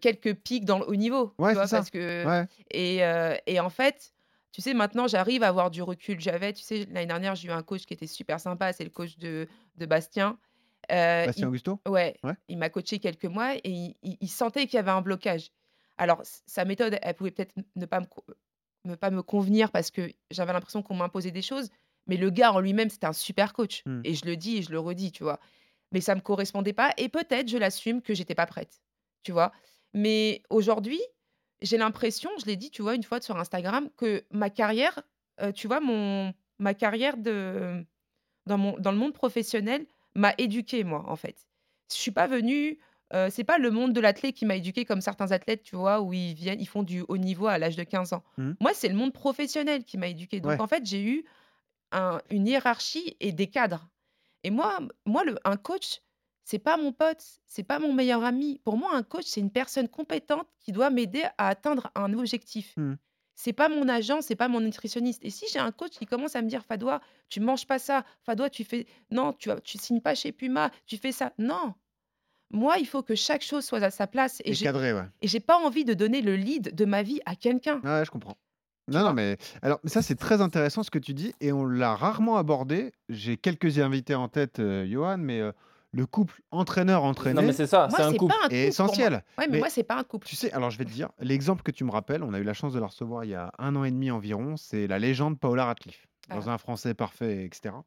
quelques 0.01 0.33
pics 0.35 0.65
dans 0.65 0.79
le 0.79 0.88
haut 0.88 0.95
niveau, 0.95 1.33
Ouais, 1.39 1.49
tu 1.49 1.55
vois? 1.55 1.63
c'est 1.65 1.69
ça. 1.69 1.77
Parce 1.77 1.89
que 1.89 2.25
Ouais. 2.25 2.47
et 2.71 2.99
et 3.45 3.59
en 3.59 3.69
fait, 3.69 4.12
tu 4.51 4.62
sais, 4.62 4.73
maintenant, 4.73 5.07
j'arrive 5.07 5.43
à 5.43 5.47
avoir 5.47 5.69
du 5.71 5.81
recul. 5.81 6.19
J'avais, 6.19 6.53
tu 6.53 6.63
sais, 6.63 6.85
l'année 6.91 7.05
dernière, 7.05 7.35
j'ai 7.35 7.47
eu 7.49 7.51
un 7.51 7.62
coach 7.63 7.85
qui 7.85 7.93
était 7.93 8.07
super 8.07 8.39
sympa, 8.39 8.73
c'est 8.73 8.83
le 8.83 8.89
coach 8.89 9.17
de 9.17 9.47
de 9.75 9.85
Bastien. 9.85 10.38
Heu, 10.91 11.28
Bastien 11.28 11.47
il 11.47 11.47
Augusto? 11.47 11.82
ouais, 11.88 12.15
Ouais. 12.23 12.36
il 12.47 12.58
m'a 12.58 12.69
coaché 12.69 12.99
quelques 12.99 13.25
mois 13.25 13.56
et 13.58 13.62
il 13.65 13.95
il 14.04 14.17
il 14.21 14.30
sentait 14.30 14.65
qu'il 14.67 14.75
y 14.75 14.80
avait 14.80 14.91
un 14.91 15.02
blocage. 15.02 15.52
Alors 15.97 16.21
sa 16.25 16.65
méthode, 16.65 16.97
elle 17.02 17.15
pouvait 17.15 17.32
peut-être 17.32 17.56
ne 17.75 17.86
pas 17.86 17.99
me 18.02 18.08
ne 18.86 18.95
pas 18.95 19.12
me 19.12 19.21
convenir 19.23 19.71
parce 19.71 19.91
que 19.91 20.12
j'avais 20.32 20.54
l'impression 20.54 20.82
qu'on 20.84 20.95
m'imposait 20.95 21.32
des 21.32 21.41
choses, 21.41 21.69
mais 22.08 22.17
le 22.17 22.30
gars 22.30 22.54
en 22.54 22.60
lui-même, 22.60 22.89
c'était 22.89 23.08
un 23.08 23.13
super 23.13 23.54
coach 23.54 23.84
Mmh. 23.86 24.04
et 24.04 24.13
je 24.15 24.25
le 24.25 24.38
dis 24.38 24.58
et 24.58 24.62
je 24.62 24.71
le 24.71 24.80
redis, 24.80 25.12
tu 25.12 25.23
vois? 25.23 25.39
Mais 25.91 26.02
ça 26.02 26.15
me 26.15 26.21
correspondait 26.21 26.73
pas 26.73 26.93
et 26.97 27.10
peut-être, 27.10 27.47
je 27.49 27.58
l'assume, 27.58 28.02
que 28.02 28.13
j'étais 28.13 28.36
pas 28.36 28.45
prête, 28.45 28.82
tu 29.23 29.32
vois? 29.34 29.52
Mais 29.93 30.43
aujourd'hui, 30.49 31.02
j'ai 31.62 31.78
l'impression, 31.78 32.30
je 32.39 32.45
l'ai 32.45 32.56
dit, 32.56 32.71
tu 32.71 32.82
vois, 32.82 32.95
une 32.95 33.04
fois 33.04 33.21
sur 33.21 33.38
Instagram, 33.38 33.89
que 33.97 34.25
ma 34.32 34.49
carrière, 34.49 35.02
heu, 35.41 35.52
tu 35.54 35.67
vois, 35.67 35.80
mon 35.82 36.34
ma 36.60 36.73
carrière 36.73 37.17
de 37.17 37.86
dans 38.45 38.58
mon 38.58 38.78
dans 38.80 38.91
le 38.91 38.97
monde 38.97 39.13
professionnel 39.13 39.88
m'a 40.19 40.34
éduquée, 40.38 40.84
moi, 40.84 41.03
en 41.08 41.15
fait. 41.15 41.47
Je 41.91 41.97
suis 41.97 42.12
pas 42.12 42.27
venue, 42.27 42.79
heu, 43.13 43.29
c'est 43.32 43.43
pas 43.43 43.58
le 43.58 43.71
monde 43.71 43.93
de 43.93 43.99
l'athlète 44.01 44.36
qui 44.36 44.45
m'a 44.45 44.55
éduquée 44.58 44.86
comme 44.86 45.01
certains 45.01 45.32
athlètes, 45.32 45.63
tu 45.63 45.75
vois, 45.75 46.01
où 46.01 46.13
ils 46.13 46.34
viennent 46.36 46.60
ils 46.62 46.67
font 46.67 46.84
du 46.84 47.03
haut 47.08 47.17
niveau 47.17 47.47
à 47.47 47.58
l'âge 47.58 47.75
de 47.75 47.84
15 47.84 48.13
ans. 48.13 48.23
Mmh. 48.38 48.53
Moi, 48.60 48.73
c'est 48.73 48.89
le 48.89 48.95
monde 48.95 49.13
professionnel 49.13 49.84
qui 49.86 49.97
m'a 49.97 50.08
éduquée. 50.08 50.41
Donc 50.41 50.49
Ouais. 50.49 50.62
en 50.62 50.67
fait, 50.67 50.86
j'ai 50.86 51.03
eu 51.03 51.25
un 51.91 52.19
une 52.29 52.47
hiérarchie 52.47 53.15
et 53.19 53.32
des 53.32 53.47
cadres. 53.49 53.89
Et 54.43 54.51
moi 54.51 54.79
moi, 55.05 55.23
le 55.25 55.38
un 55.45 55.58
coach, 55.58 56.01
c'est 56.45 56.60
pas 56.60 56.77
mon 56.77 56.93
pote, 56.93 57.23
c'est 57.47 57.63
pas 57.63 57.79
mon 57.79 57.93
meilleur 57.93 58.23
ami. 58.25 58.60
Pour 58.65 58.77
moi, 58.77 58.95
un 58.95 59.03
coach, 59.03 59.25
c'est 59.27 59.41
une 59.41 59.51
personne 59.51 59.89
compétente 59.89 60.47
qui 60.60 60.71
doit 60.73 60.89
m'aider 60.91 61.23
à 61.38 61.49
atteindre 61.49 61.91
un 61.95 62.13
objectif. 62.13 62.77
Mmh. 62.77 62.95
C'est 63.41 63.54
pas 63.54 63.69
mon 63.69 63.88
agent, 63.88 64.19
c'est 64.19 64.36
pas 64.36 64.49
mon 64.49 64.60
nutritionniste. 64.60 65.23
Et 65.23 65.30
si 65.30 65.45
j'ai 65.49 65.60
un 65.60 65.71
coach 65.71 65.91
qui 65.97 66.06
commence 66.06 66.36
à 66.36 66.41
me 66.41 66.49
dire: 66.49 66.65
«Fadwa, 66.65 66.99
tu 67.30 67.39
manges 67.39 67.65
pas 67.65 67.80
ça. 67.80 68.04
Fadwa, 68.25 68.49
tu 68.49 68.65
fais 68.65 68.86
non, 69.12 69.32
tu 69.32 69.78
signes 69.78 70.02
pas 70.02 70.13
chez 70.13 70.34
Puma, 70.34 70.71
tu 70.86 70.97
fais 70.97 71.13
ça». 71.13 71.32
Non! 71.38 71.73
Moi, 72.52 72.80
il 72.80 72.86
faut 72.86 73.02
que 73.02 73.15
chaque 73.15 73.41
chose 73.43 73.63
soit 73.63 73.82
à 73.82 73.91
sa 73.91 74.08
place 74.08 74.41
et 74.43 74.52
Et 74.52 74.56
j'ai 74.56 74.65
cadré, 74.65 74.91
ouais. 74.91 75.08
et 75.21 75.30
j'ai 75.30 75.39
pas 75.39 75.58
envie 75.58 75.86
de 75.86 75.93
donner 75.93 76.21
le 76.21 76.36
lead 76.36 76.75
de 76.75 76.84
ma 76.84 77.02
vie 77.02 77.21
à 77.25 77.38
quelqu'un. 77.38 77.80
Ouais, 77.86 78.04
je 78.04 78.12
comprends. 78.12 78.36
Non, 78.89 79.04
non, 79.06 79.13
mais 79.13 79.38
alors 79.62 79.80
ça, 79.86 80.02
c'est 80.02 80.15
très 80.15 80.41
intéressant 80.41 80.84
ce 80.84 80.91
que 80.91 80.99
tu 80.99 81.13
dis 81.13 81.34
et 81.39 81.54
on 81.54 81.65
l'a 81.65 81.95
rarement 81.95 82.36
abordé. 82.36 82.91
J'ai 83.08 83.38
quelques 83.38 83.80
invités 83.80 84.15
en 84.15 84.28
tête, 84.28 84.60
heu, 84.60 84.86
Johan, 84.86 85.17
mais, 85.17 85.39
heu, 85.39 85.54
le 85.91 86.06
couple 86.06 86.36
Non, 86.52 86.58
mais 86.58 86.62
entraîneur-entraîné 86.62 87.54
c'est 87.54 87.65
ça, 87.67 87.88
c'est 87.95 88.02
un 88.02 88.13
couple. 88.13 88.34
un 88.43 88.45
est 88.45 88.49
pour 88.49 88.49
moi. 88.49 88.67
essentiel. 88.67 89.13
Ouais, 89.13 89.21
mais, 89.39 89.47
Mais 89.54 89.58
moi, 89.60 89.69
c'est 89.69 89.84
pas 89.84 89.97
un 89.97 90.04
couple. 90.04 90.28
tu 90.28 90.36
sais, 90.36 90.52
alors 90.52 90.69
je 90.69 90.78
vais 90.78 90.86
te 90.86 90.91
dire, 90.91 91.10
l'exemple 91.19 91.63
que 91.63 91.71
tu 91.71 91.84
me 91.84 91.91
rappelles, 91.91 92.23
on 92.23 92.34
a 92.34 92.39
eu 92.39 92.43
la 92.43 92.54
chance 92.54 92.73
de 92.73 92.80
la 92.80 92.88
recevoir 92.88 93.23
il 93.25 93.32
y 93.32 93.36
a 93.36 93.52
1 93.58 93.75
an 93.75 93.84
et 93.84 93.91
demi 93.91 94.12
environ, 94.12 94.56
c'est 94.58 94.86
la 94.88 94.99
légende 94.99 95.39
Paola 95.39 95.65
Radcliffe, 95.65 96.06
dans 96.30 96.47
Ah. 96.47 96.54
Un 96.54 96.58
Français 96.60 96.93
parfait 96.93 97.45
et 97.45 97.49
cetera. 97.54 97.84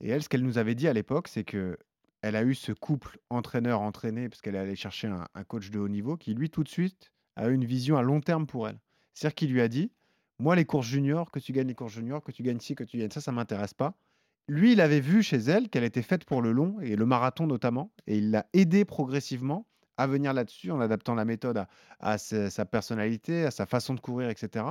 Et 0.00 0.08
elle, 0.08 0.22
ce 0.22 0.28
qu'elle 0.28 0.42
nous 0.42 0.56
avait 0.58 0.74
dit 0.74 0.88
à 0.88 0.92
l'époque, 0.94 1.28
c'est 1.28 1.44
qu'elle 1.44 1.76
a 2.22 2.42
eu 2.42 2.54
ce 2.54 2.72
couple 2.72 3.18
entraîneur-entraîné 3.30 4.28
parce 4.28 4.40
qu'elle 4.40 4.54
est 4.54 4.58
allée 4.58 4.76
chercher 4.76 5.08
un 5.08 5.26
un 5.34 5.44
coach 5.44 5.70
de 5.70 5.78
haut 5.78 5.88
niveau 5.88 6.16
qui, 6.16 6.34
lui, 6.34 6.48
tout 6.50 6.62
de 6.64 6.68
suite, 6.68 7.12
a 7.36 7.48
eu 7.48 7.54
une 7.54 7.64
vision 7.64 7.96
à 7.98 8.02
long 8.02 8.20
terme 8.20 8.46
pour 8.46 8.66
elle. 8.68 8.78
C'est-à-dire 9.14 9.34
qu'il 9.34 9.52
lui 9.52 9.60
a 9.60 9.68
dit: 9.68 9.90
«Moi, 10.38 10.56
les 10.56 10.64
courses 10.64 10.86
juniors, 10.86 11.30
que 11.30 11.38
tu 11.38 11.52
gagnes 11.52 11.68
les 11.68 11.74
courses 11.74 11.92
juniors, 11.92 12.22
que 12.24 12.32
tu 12.32 12.42
gagnes 12.42 12.60
ci, 12.60 12.74
que 12.74 12.84
tu 12.84 12.96
gagnes 12.98 13.10
ça, 13.10 13.20
ça 13.20 13.30
m'intéresse 13.30 13.74
pas. 13.74 13.94
Lui, 14.48 14.72
il 14.72 14.80
avait 14.80 15.00
vu 15.00 15.22
chez 15.22 15.36
elle 15.38 15.68
qu'elle 15.68 15.84
était 15.84 16.02
faite 16.02 16.24
pour 16.24 16.42
le 16.42 16.52
long 16.52 16.76
et 16.80 16.96
le 16.96 17.06
marathon 17.06 17.46
notamment, 17.46 17.90
et 18.06 18.18
il 18.18 18.30
l'a 18.30 18.46
aidé 18.52 18.84
progressivement 18.84 19.66
à 19.96 20.06
venir 20.06 20.32
là-dessus 20.32 20.70
en 20.70 20.80
adaptant 20.80 21.14
la 21.14 21.24
méthode 21.24 21.58
à, 21.58 21.68
à 22.00 22.18
sa, 22.18 22.50
sa 22.50 22.64
personnalité, 22.64 23.44
à 23.44 23.50
sa 23.50 23.66
façon 23.66 23.94
de 23.94 24.00
courir, 24.00 24.28
etc. 24.30 24.64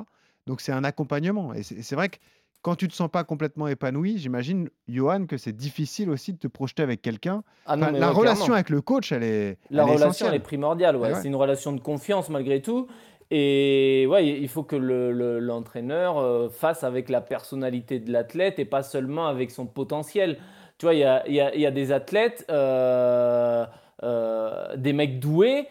Donc 0.47 0.61
c'est 0.61 0.71
un 0.71 0.83
accompagnement. 0.83 1.53
Et 1.53 1.63
c'est 1.63 1.95
vrai 1.95 2.09
que 2.09 2.17
quand 2.63 2.75
tu 2.75 2.87
te 2.87 2.93
sens 2.93 3.09
pas 3.09 3.23
complètement 3.23 3.67
épanoui, 3.67 4.17
j'imagine, 4.19 4.69
Johan, 4.87 5.25
que 5.25 5.37
c'est 5.37 5.55
difficile 5.55 6.09
aussi 6.11 6.33
de 6.33 6.37
te 6.37 6.47
projeter 6.47 6.83
avec 6.83 7.01
quelqu'un. 7.01 7.43
Ah 7.65 7.75
Enfin, 7.75 7.91
la 7.91 7.99
ouais, 8.09 8.13
relation 8.13 8.35
clairement. 8.45 8.53
avec 8.55 8.69
le 8.69 8.81
coach, 8.81 9.11
elle 9.11 9.23
est, 9.23 9.57
La 9.71 9.83
elle 9.83 9.89
relation, 9.95 10.27
elle 10.27 10.35
est 10.35 10.39
primordiale. 10.39 10.95
Ouais. 10.95 11.09
Eh 11.09 11.13
ouais. 11.13 11.21
C'est 11.21 11.27
une 11.27 11.35
relation 11.35 11.71
de 11.71 11.79
confiance 11.79 12.29
malgré 12.29 12.61
tout. 12.61 12.87
Et 13.33 14.05
ouais, 14.09 14.27
il 14.27 14.47
faut 14.49 14.63
que 14.63 14.75
le- 14.75 15.11
le- 15.13 15.39
l'entraîneur 15.39 16.17
euh, 16.19 16.49
fasse 16.49 16.83
avec 16.83 17.07
la 17.09 17.21
personnalité 17.21 17.99
de 17.99 18.11
l'athlète 18.11 18.59
et 18.59 18.65
pas 18.65 18.83
seulement 18.83 19.27
avec 19.27 19.51
son 19.51 19.65
potentiel. 19.65 20.37
Tu 20.77 20.85
vois, 20.85 20.93
il 20.93 20.99
y 20.99 21.03
a, 21.05 21.27
y 21.29 21.39
a- 21.39 21.55
y 21.55 21.65
a 21.65 21.71
des 21.71 21.93
athlètes, 21.93 22.45
euh, 22.51 23.65
euh, 24.03 24.75
des 24.75 24.93
mecs 24.93 25.19
doués. 25.19 25.67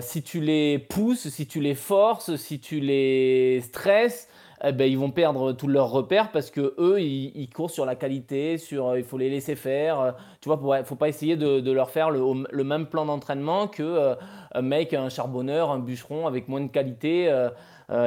si 0.00 0.22
tu 0.22 0.40
les 0.40 0.78
pousses, 0.78 1.28
si 1.28 1.46
tu 1.46 1.60
les 1.60 1.74
forces, 1.74 2.36
si 2.36 2.58
tu 2.60 2.80
les 2.80 3.60
stresses, 3.62 4.28
eh 4.62 4.72
ben, 4.72 4.90
ils 4.90 4.98
vont 4.98 5.10
perdre 5.10 5.52
tous 5.52 5.66
leurs 5.66 5.90
repères 5.90 6.30
parce 6.30 6.50
que 6.50 6.74
eux, 6.78 7.00
ils, 7.00 7.48
courent 7.50 7.70
sur 7.70 7.84
la 7.84 7.96
qualité, 7.96 8.58
sur 8.58 8.88
euh, 8.88 8.98
il 8.98 9.04
faut 9.04 9.18
les 9.18 9.30
laisser 9.30 9.56
faire. 9.56 10.00
euh, 10.00 10.12
Tu 10.40 10.48
vois, 10.48 10.84
faut 10.84 10.96
pas 10.96 11.08
essayer 11.08 11.36
de, 11.36 11.72
leur 11.72 11.90
faire 11.90 12.10
le, 12.10 12.64
même 12.64 12.86
plan 12.86 13.04
d'entraînement 13.04 13.66
que 13.66 13.82
euh, 13.82 14.14
un 14.54 14.62
mec, 14.62 14.94
un 14.94 15.08
charbonneur, 15.08 15.70
un 15.70 15.80
bûcheron 15.80 16.26
avec 16.26 16.48
moins 16.48 16.60
de 16.60 16.68
qualité 16.68 17.26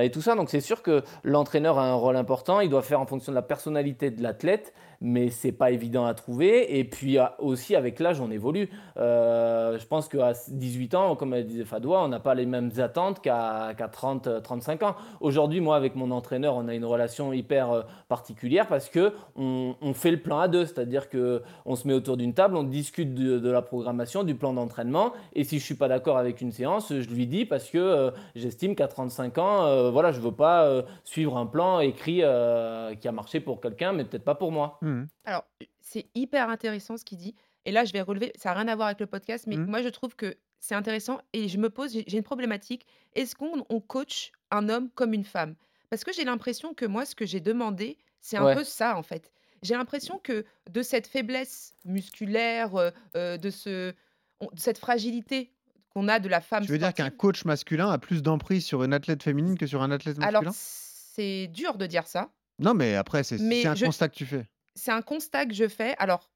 et 0.02 0.10
tout 0.10 0.22
ça. 0.22 0.36
Donc 0.36 0.50
c'est 0.50 0.62
sûr 0.62 0.82
que 0.82 1.04
l'entraîneur 1.24 1.78
a 1.78 1.88
un 1.88 1.94
rôle 1.94 2.16
important. 2.16 2.62
Il 2.62 2.70
doit 2.70 2.82
faire 2.82 3.02
en 3.02 3.06
fonction 3.06 3.32
de 3.32 3.36
la 3.36 3.42
personnalité 3.42 4.10
de 4.10 4.24
l'athlète, 4.24 4.74
mais 5.02 5.30
c'est 5.30 5.52
pas 5.52 5.72
évident 5.72 6.06
à 6.06 6.14
trouver. 6.14 6.78
Et 6.80 6.84
puis 6.84 7.18
euh, 7.18 7.26
aussi 7.40 7.76
avec 7.76 8.00
l'âge, 8.00 8.22
on 8.22 8.32
évolue. 8.32 8.70
Euh, 8.98 9.78
je 9.78 9.86
pense 9.86 10.08
qu'à 10.08 10.34
18 10.50 10.96
ans, 10.96 11.16
comme 11.16 11.34
elle 11.34 11.46
disait 11.46 11.66
Fadois, 11.66 12.04
on 12.04 12.08
n'a 12.08 12.20
pas 12.20 12.36
les 12.36 12.46
mêmes 12.46 12.72
attentes 12.78 13.22
qu'à 13.22 13.74
qu'à 13.78 13.88
30, 13.88 14.28
euh, 14.28 14.40
35 14.42 14.84
ans. 14.84 14.96
Aujourd'hui, 15.22 15.62
moi, 15.62 15.76
avec 15.76 15.96
mon 15.96 16.12
entraîneur, 16.12 16.56
on 16.56 16.68
a 16.68 16.76
une 16.76 16.86
relation 16.86 17.34
hyper 17.34 17.72
euh, 17.72 17.82
particulière 18.08 18.68
parce 18.68 18.90
que 18.90 19.14
on, 19.36 19.76
fait 19.94 20.12
le 20.12 20.18
plan 20.18 20.40
à 20.40 20.48
deux, 20.48 20.66
c'est-à-dire 20.66 21.10
que 21.10 21.42
on 21.66 21.76
se 21.76 21.88
met 21.88 21.94
autour 21.94 22.18
d'une 22.18 22.34
table, 22.34 22.56
on 22.56 22.64
discute 22.64 23.16
de, 23.16 23.50
la 23.50 23.62
programmation, 23.62 24.24
du 24.24 24.36
plan 24.36 24.54
d'entraînement, 24.54 25.14
et 25.34 25.44
si 25.44 25.60
je 25.60 25.64
suis 25.64 25.76
pas 25.76 25.88
d'accord 25.88 26.18
avec 26.18 26.42
une 26.42 26.52
séance, 26.52 26.94
je 26.94 27.10
lui 27.10 27.26
dis 27.26 27.46
parce 27.46 27.70
que 27.70 28.12
j'estime 28.36 28.76
qu'à 28.76 28.88
35 28.88 29.38
ans, 29.38 29.66
euh, 29.66 29.90
voilà, 29.90 30.12
je 30.12 30.20
veux 30.20 30.32
pas 30.32 30.70
suivre 31.04 31.38
un 31.38 31.46
plan 31.46 31.80
écrit 31.80 32.18
qui 32.18 33.08
a 33.08 33.12
marché 33.12 33.40
pour 33.40 33.62
quelqu'un, 33.62 33.94
mais 33.94 34.04
peut-être 34.04 34.26
pas 34.26 34.36
pour 34.36 34.52
moi. 34.52 34.80
Mhm. 34.88 35.08
Alors, 35.26 35.46
c'est 35.82 36.08
hyper 36.16 36.50
intéressant 36.50 36.98
ce 36.98 37.06
qu'il 37.06 37.18
dit. 37.18 37.36
Et 37.66 37.72
là, 37.72 37.84
je 37.86 37.94
vais 37.94 38.02
relever, 38.02 38.32
ça 38.38 38.50
n'a 38.54 38.60
rien 38.62 38.68
à 38.70 38.76
voir 38.76 38.88
avec 38.88 39.00
le 39.00 39.08
podcast, 39.08 39.46
mais 39.48 39.58
Mhm. 39.58 39.66
moi, 39.68 39.82
je 39.82 39.90
trouve 39.90 40.16
que 40.16 40.36
c'est 40.60 40.76
intéressant 40.76 41.20
et 41.34 41.48
je 41.48 41.58
me 41.58 41.70
pose, 41.70 41.94
j'ai 41.94 42.04
j'ai 42.08 42.18
une 42.18 42.24
problématique. 42.24 42.86
Est-ce 43.16 43.36
qu'on 43.36 43.66
on 43.70 43.80
coach 43.82 44.32
un 44.52 44.70
homme 44.70 44.90
comme 44.92 45.14
une 45.14 45.24
femme? 45.26 45.56
Parce 45.90 46.04
que 46.04 46.12
j'ai 46.14 46.24
l'impression 46.26 46.74
que 46.74 46.86
moi, 46.86 47.06
ce 47.06 47.16
que 47.16 47.26
j'ai 47.26 47.40
demandé, 47.40 47.98
c'est 48.22 48.38
un 48.38 48.46
Ouais. 48.46 48.56
peu 48.56 48.64
ça, 48.64 48.98
en 48.98 49.04
fait. 49.04 49.32
J'ai 49.64 49.76
l'impression 49.76 50.20
que 50.20 50.46
de 50.70 50.82
cette 50.82 51.08
faiblesse 51.08 51.74
musculaire, 51.86 52.76
euh, 52.76 52.92
euh, 53.16 53.38
de, 53.38 53.50
ce, 53.50 53.94
on- 54.40 54.50
de 54.54 54.60
cette 54.60 54.78
fragilité 54.78 55.52
qu'on 55.90 56.08
a 56.08 56.20
de 56.20 56.30
la 56.30 56.42
femme 56.42 56.64
Tu 56.66 56.72
veux 56.72 56.78
dire 56.78 56.94
qu'un 56.94 57.06
sportive, 57.06 57.18
coach 57.18 57.46
masculin 57.46 57.90
a 57.90 57.98
plus 57.98 58.22
d'emprise 58.22 58.66
sur 58.66 58.84
une 58.84 58.94
athlète 58.94 59.24
féminine 59.24 59.58
que 59.58 59.66
sur 59.68 59.82
un 59.82 59.92
athlète 59.92 60.18
alors 60.22 60.44
masculin? 60.44 60.52
c'est 60.56 61.48
dur 61.48 61.78
de 61.78 61.86
dire 61.88 62.06
ça. 62.08 62.30
Non, 62.60 62.74
mais 62.74 62.96
après, 62.96 63.24
c'est 63.24 63.40
Mais 63.40 63.66
un 63.66 63.76
je- 63.76 63.86
constat 63.86 64.10
que 64.10 64.16
tu 64.16 64.26
fais. 64.26 64.46
C'est 64.78 64.92
un 64.92 65.04
constat 65.04 65.46
que 65.48 65.56
je 65.56 65.68
fais. 65.68 65.96
Alors, 66.00 66.32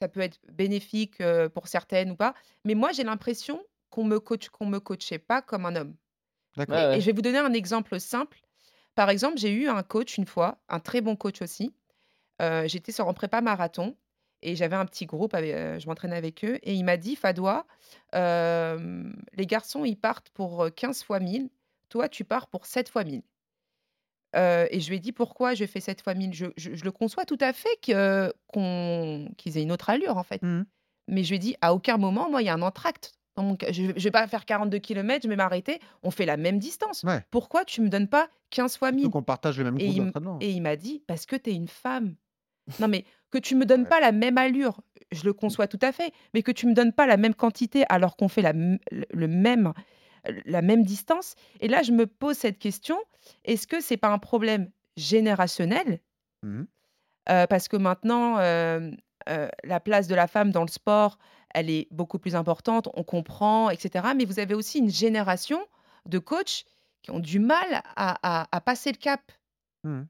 ça 0.00 0.08
peut 0.08 0.20
être 0.20 0.40
bénéfique 0.52 1.20
euh, 1.20 1.48
pour 1.48 1.68
certaines 1.68 2.10
ou 2.12 2.16
pas, 2.16 2.34
mais 2.64 2.74
moi, 2.74 2.92
j'ai 2.92 3.04
l'impression 3.04 3.64
qu'on 3.90 4.04
me 4.04 4.20
coach, 4.20 4.48
qu'on 4.48 4.66
me 4.66 4.80
coachait 4.80 5.18
pas 5.18 5.42
comme 5.42 5.66
un 5.66 5.76
homme. 5.76 5.96
D'accord. 6.56 6.76
Ouais, 6.76 6.96
Et 6.96 7.00
je 7.00 7.06
vais 7.06 7.12
vous 7.12 7.22
donner 7.22 7.38
un 7.38 7.52
exemple 7.52 8.00
simple. 8.00 8.40
Par 8.94 9.10
exemple, 9.10 9.38
j'ai 9.38 9.52
eu 9.52 9.68
un 9.68 9.82
coach 9.82 10.18
une 10.18 10.26
fois, 10.26 10.62
un 10.68 10.80
très 10.80 11.00
bon 11.00 11.16
coach 11.16 11.42
aussi. 11.42 11.74
Euh, 12.42 12.68
J'étais 12.68 12.92
sur 12.92 13.08
en 13.08 13.14
prépa 13.14 13.40
marathon 13.40 13.96
et 14.42 14.56
j'avais 14.56 14.76
un 14.76 14.86
petit 14.86 15.06
groupe, 15.06 15.34
avec- 15.34 15.54
euh, 15.54 15.78
je 15.78 15.86
m'entraînais 15.88 16.16
avec 16.16 16.44
eux, 16.44 16.58
et 16.62 16.74
il 16.74 16.84
m'a 16.84 16.96
dit, 16.98 17.16
Fadois, 17.16 17.66
euh, 18.14 19.10
les 19.34 19.46
garçons, 19.46 19.84
ils 19.84 19.96
partent 19.96 20.30
pour 20.30 20.64
euh, 20.64 20.70
15 20.70 21.02
fois 21.04 21.20
1000, 21.20 21.50
toi, 21.88 22.08
tu 22.08 22.24
pars 22.24 22.48
pour 22.48 22.66
7 22.66 22.88
fois 22.90 23.04
1000. 23.04 23.22
Euh, 24.34 24.66
et 24.70 24.80
je 24.80 24.88
lui 24.90 24.96
ai 24.96 25.00
dit 25.00 25.12
pourquoi 25.12 25.54
je 25.54 25.64
fais 25.64 25.80
7 25.80 26.02
fois 26.02 26.14
1000. 26.14 26.32
Je, 26.34 26.46
je- 26.56 26.74
je 26.74 26.84
le 26.84 26.90
conçois 26.92 27.24
tout 27.24 27.38
à 27.40 27.52
fait 27.52 27.76
que- 27.82 28.32
qu'on- 28.48 29.28
qu'ils 29.36 29.56
aient 29.58 29.62
une 29.62 29.72
autre 29.72 29.90
allure, 29.90 30.16
en 30.16 30.22
fait. 30.24 30.42
Mhm. 30.42 30.64
Mais 31.08 31.22
je 31.22 31.28
lui 31.30 31.36
ai 31.36 31.38
dit, 31.38 31.56
à 31.60 31.74
aucun 31.74 31.98
moment, 31.98 32.30
moi, 32.30 32.42
il 32.42 32.46
y 32.46 32.48
a 32.48 32.54
un 32.54 32.62
entracte. 32.62 33.12
ca- 33.60 33.72
je 33.72 33.82
ne 33.82 33.92
vais 33.92 34.10
pas 34.12 34.26
faire 34.28 34.44
42 34.44 34.78
km, 34.78 35.24
je 35.24 35.28
vais 35.28 35.34
m'arrêter. 35.36 35.80
On 36.04 36.10
fait 36.12 36.24
la 36.24 36.36
même 36.36 36.58
distance. 36.60 37.02
Ouais. 37.02 37.20
Pourquoi 37.32 37.64
tu 37.64 37.80
me 37.80 37.88
donnes 37.88 38.06
pas 38.08 38.28
15 38.50 38.76
fois 38.78 38.92
1000 38.92 39.00
Surtout 39.02 39.10
qu'on 39.18 39.22
partage 39.24 39.58
le 39.58 39.64
même 39.64 39.78
et 39.80 39.86
il, 39.86 40.12
et 40.40 40.50
il 40.52 40.62
m'a 40.62 40.76
dit, 40.76 41.02
parce 41.08 41.26
que 41.26 41.34
tu 41.36 41.50
es 41.50 41.54
une 41.54 41.66
femme. 41.68 42.14
Non, 42.80 42.86
mais 42.88 43.04
que 43.32 43.38
tu 43.38 43.56
me 43.56 43.66
donnes 43.66 43.82
Ouais. 43.82 43.88
pas 43.88 44.00
la 44.00 44.12
même 44.12 44.38
allure, 44.38 44.80
je 45.10 45.24
le 45.24 45.32
conçois 45.32 45.66
tout 45.66 45.80
à 45.82 45.90
fait, 45.92 46.12
mais 46.32 46.42
que 46.44 46.52
tu 46.52 46.66
me 46.68 46.74
donnes 46.74 46.92
pas 46.92 47.06
la 47.06 47.16
même 47.16 47.34
quantité 47.34 47.84
alors 47.88 48.16
qu'on 48.16 48.28
fait 48.28 48.40
la, 48.40 48.52
le 48.52 49.26
même, 49.28 49.72
la 50.46 50.62
même 50.62 50.84
distance. 50.84 51.34
Et 51.60 51.68
là, 51.68 51.82
je 51.82 51.92
me 51.92 52.06
pose 52.06 52.36
cette 52.36 52.58
question, 52.58 52.98
est-ce 53.44 53.66
que 53.66 53.80
c'est 53.80 53.96
pas 53.96 54.08
un 54.08 54.18
problème 54.18 54.70
générationnel? 54.96 56.00
Euh, 56.44 57.46
Parce 57.46 57.68
que 57.68 57.76
maintenant, 57.76 58.38
euh, 58.38 58.90
euh, 59.28 59.48
la 59.64 59.80
place 59.80 60.06
de 60.08 60.14
la 60.14 60.26
femme 60.26 60.50
dans 60.50 60.62
le 60.62 60.68
sport, 60.68 61.18
elle 61.54 61.70
est 61.70 61.88
beaucoup 61.90 62.18
plus 62.18 62.34
importante, 62.36 62.88
on 62.94 63.02
comprend, 63.02 63.70
etc. 63.70 64.08
Mais 64.16 64.24
vous 64.24 64.38
avez 64.40 64.54
aussi 64.54 64.78
une 64.78 64.90
génération 64.90 65.60
de 66.06 66.18
coachs 66.18 66.64
qui 67.02 67.10
ont 67.10 67.20
du 67.20 67.38
mal 67.38 67.82
à, 67.96 68.18
à- 68.22 68.48
à 68.50 68.60
passer 68.60 68.92
le 68.92 68.98
cap. 68.98 69.20
Mhm. 69.84 70.06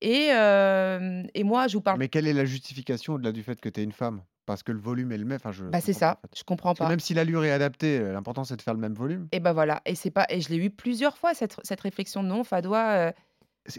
Et, 0.00 0.28
et 0.28 1.44
moi, 1.44 1.66
je 1.68 1.76
vous 1.76 1.82
parle. 1.82 1.98
Mais 1.98 2.08
quelle 2.08 2.26
est 2.26 2.32
la 2.32 2.44
justification 2.44 3.14
au-delà 3.14 3.32
du 3.32 3.42
fait 3.42 3.60
que 3.60 3.68
tu 3.68 3.80
es 3.80 3.84
une 3.84 3.92
femme? 3.92 4.22
Parce 4.48 4.62
que 4.62 4.72
le 4.72 4.80
volume 4.80 5.12
est 5.12 5.18
le 5.18 5.24
même. 5.26 5.36
Enfin, 5.36 5.52
je 5.52 5.64
Bah, 5.64 5.80
c'est 5.80 5.92
pas, 5.92 5.98
ça, 5.98 6.18
en 6.18 6.20
fait. 6.28 6.38
je 6.38 6.42
comprends 6.44 6.74
pas. 6.74 6.88
même 6.88 7.00
si 7.00 7.12
l'allure 7.14 7.44
est 7.44 7.50
adaptée, 7.52 7.98
euh, 8.00 8.12
l'important 8.12 8.44
c'est 8.44 8.56
de 8.56 8.62
faire 8.62 8.74
le 8.74 8.80
même 8.80 8.94
volume. 8.94 9.28
Et 9.32 9.40
ben 9.40 9.52
voilà, 9.52 9.82
et 9.84 9.94
c'est 9.94 10.10
pas, 10.10 10.26
et 10.30 10.40
je 10.40 10.48
l'ai 10.48 10.56
eu 10.56 10.70
plusieurs 10.70 11.18
fois 11.18 11.34
cette, 11.34 11.56
cette 11.62 11.80
réflexion. 11.82 12.22
Non, 12.22 12.44
Fadois, 12.44 12.78
euh, 12.88 13.12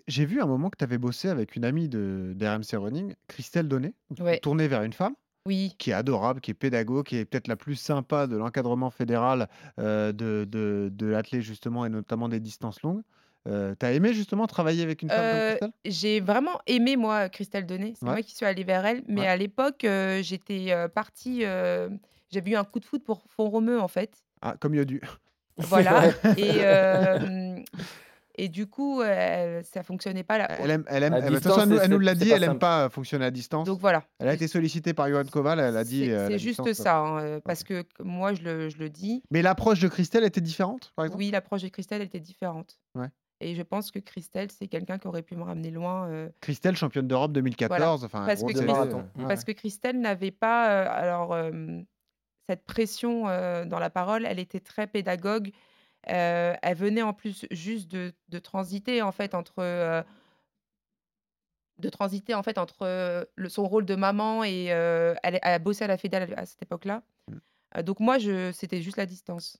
J'ai 0.07 0.25
vu 0.25 0.41
un 0.41 0.45
moment 0.45 0.69
que 0.69 0.77
tu 0.77 0.83
avais 0.83 0.99
bossé 0.99 1.27
avec 1.27 1.55
une 1.55 1.65
amie 1.65 1.89
de 1.89 2.33
d'RMC 2.35 2.77
Running, 2.77 3.15
Christelle 3.27 3.67
Donné, 3.67 3.93
Ouais. 4.19 4.37
tournée 4.39 4.67
vers 4.67 4.83
une 4.83 4.93
femme 4.93 5.15
oui, 5.47 5.73
qui 5.79 5.89
est 5.89 5.93
adorable, 5.93 6.41
qui 6.41 6.51
est 6.51 6.53
pédagogue, 6.53 7.05
qui 7.07 7.15
est 7.17 7.25
peut-être 7.25 7.47
la 7.47 7.55
plus 7.55 7.73
sympa 7.75 8.27
de 8.27 8.37
l'encadrement 8.37 8.91
fédéral 8.91 9.49
euh, 9.79 10.11
de, 10.11 10.45
de, 10.47 10.89
de 10.93 11.05
l'athlète 11.07 11.41
justement 11.41 11.85
et 11.87 11.89
notamment 11.89 12.29
des 12.29 12.39
distances 12.39 12.83
longues. 12.83 13.01
Euh, 13.47 13.73
T'as 13.79 13.91
aimé 13.93 14.13
justement 14.13 14.47
travailler 14.47 14.83
avec 14.83 15.01
une 15.01 15.09
femme 15.09 15.17
comme 15.17 15.25
Euh, 15.25 15.49
Christelle? 15.51 15.71
j'ai 15.85 16.19
vraiment 16.19 16.59
aimé 16.67 16.97
moi 16.97 17.29
Christelle 17.29 17.65
Donné. 17.65 17.93
C'est 17.97 18.05
Ouais. 18.05 18.11
moi 18.11 18.21
qui 18.21 18.35
suis 18.35 18.45
allée 18.45 18.63
vers 18.65 18.85
elle, 18.85 19.01
mais 19.07 19.21
Ouais. 19.21 19.27
à 19.27 19.37
l'époque 19.37 19.85
euh, 19.85 20.21
j'étais 20.21 20.67
euh, 20.71 20.87
partie, 20.89 21.45
euh, 21.45 21.89
j'avais 22.31 22.51
eu 22.51 22.55
un 22.55 22.63
coup 22.65 22.79
de 22.79 22.85
foot 22.85 23.03
pour 23.03 23.23
Font-Romeu 23.29 23.79
en 23.79 23.87
fait. 23.87 24.11
Ah, 24.41 24.55
comme 24.59 24.75
Yodu. 24.75 25.01
Voilà. 25.57 26.07
et, 26.37 26.51
euh, 26.63 27.57
et 28.35 28.47
du 28.47 28.67
coup, 28.67 29.01
euh, 29.01 29.61
ça 29.63 29.83
fonctionnait 29.83 30.23
pas 30.23 30.37
là. 30.37 30.47
Elle 30.59 30.69
aime, 30.71 30.85
elle 30.87 31.03
aime, 31.03 31.13
elle- 31.15 31.33
distance, 31.33 31.55
façon, 31.55 31.77
elle, 31.81 31.89
nous- 31.89 31.99
l'a 31.99 32.15
dit, 32.15 32.29
elle 32.31 32.43
aime 32.43 32.51
simple. 32.51 32.59
pas 32.59 32.89
fonctionner 32.89 33.25
à 33.25 33.31
distance. 33.31 33.65
Donc 33.67 33.79
voilà. 33.81 34.03
Elle 34.19 34.29
a 34.29 34.33
été 34.33 34.47
sollicitée 34.47 34.93
par 34.93 35.09
Johan 35.09 35.25
Koval, 35.25 35.59
elle 35.59 35.75
a 35.75 35.83
dit. 35.83 36.05
C'est 36.05 36.11
euh, 36.13 36.29
juste 36.37 36.61
distance, 36.63 36.71
ça, 36.77 36.99
hein, 36.99 37.39
parce 37.43 37.65
que 37.65 37.81
que 37.81 38.03
moi 38.03 38.33
je 38.33 38.41
le, 38.43 38.69
je 38.69 38.77
le 38.77 38.89
dis. 38.89 39.21
Mais 39.31 39.41
l'approche 39.41 39.81
de 39.81 39.89
Christelle 39.89 40.23
était 40.23 40.39
différente, 40.39 40.93
par 40.95 41.03
exemple? 41.05 41.19
Oui, 41.21 41.31
l'approche 41.31 41.63
de 41.63 41.67
Christelle 41.67 41.99
elle 42.01 42.07
était 42.07 42.21
différente. 42.21 42.79
Ouais. 42.95 43.07
Et 43.41 43.55
je 43.55 43.61
pense 43.61 43.89
que 43.91 43.99
Christelle, 43.99 44.51
c'est 44.51 44.67
quelqu'un 44.67 44.97
qui 44.99 45.07
aurait 45.07 45.21
pu 45.21 45.35
me 45.35 45.43
ramener 45.43 45.71
loin. 45.71 46.07
euh, 46.09 46.29
Christelle, 46.41 46.75
championne 46.75 47.07
d'Europe 47.07 47.31
2014. 47.31 48.03
Enfin, 48.03 48.25
Parce 48.25 48.39
gros 48.41 48.49
que 48.49 48.53
Christ- 48.53 48.65
marathon. 48.65 49.05
euh, 49.19 49.27
Parce 49.27 49.43
que 49.45 49.51
Christelle 49.53 49.99
n'avait 49.99 50.31
pas, 50.31 50.69
euh, 50.71 50.87
alors, 50.89 51.33
euh, 51.33 51.79
cette 52.47 52.65
pression 52.65 53.29
euh, 53.29 53.63
dans 53.65 53.79
la 53.79 53.89
parole, 53.89 54.25
elle 54.25 54.39
était 54.39 54.59
très 54.59 54.87
pédagogue. 54.87 55.51
Euh, 56.09 56.53
elle 56.61 56.75
venait 56.77 57.01
en 57.01 57.13
plus 57.13 57.45
juste 57.51 57.89
de, 57.91 58.13
de 58.29 58.39
transiter 58.39 59.01
en 59.01 59.11
fait 59.11 59.35
entre 59.35 59.59
euh, 59.59 60.01
de 61.77 61.89
transiter 61.89 62.33
en 62.33 62.43
fait 62.43 62.57
entre 62.57 62.81
euh, 62.83 63.23
le, 63.35 63.47
son 63.49 63.65
rôle 63.67 63.85
de 63.85 63.95
maman 63.95 64.43
et 64.43 64.67
euh, 64.71 65.13
elle, 65.23 65.39
elle 65.41 65.53
a 65.53 65.59
bossé 65.59 65.85
à 65.85 65.87
la 65.87 65.97
Fédéral 65.97 66.33
à 66.35 66.45
cette 66.45 66.61
époque-là. 66.61 67.03
Mm. 67.29 67.35
Euh, 67.77 67.83
donc 67.83 67.99
moi, 68.01 68.17
je, 68.17 68.51
c'était 68.51 68.81
juste 68.81 68.97
la 68.97 69.05
distance. 69.05 69.57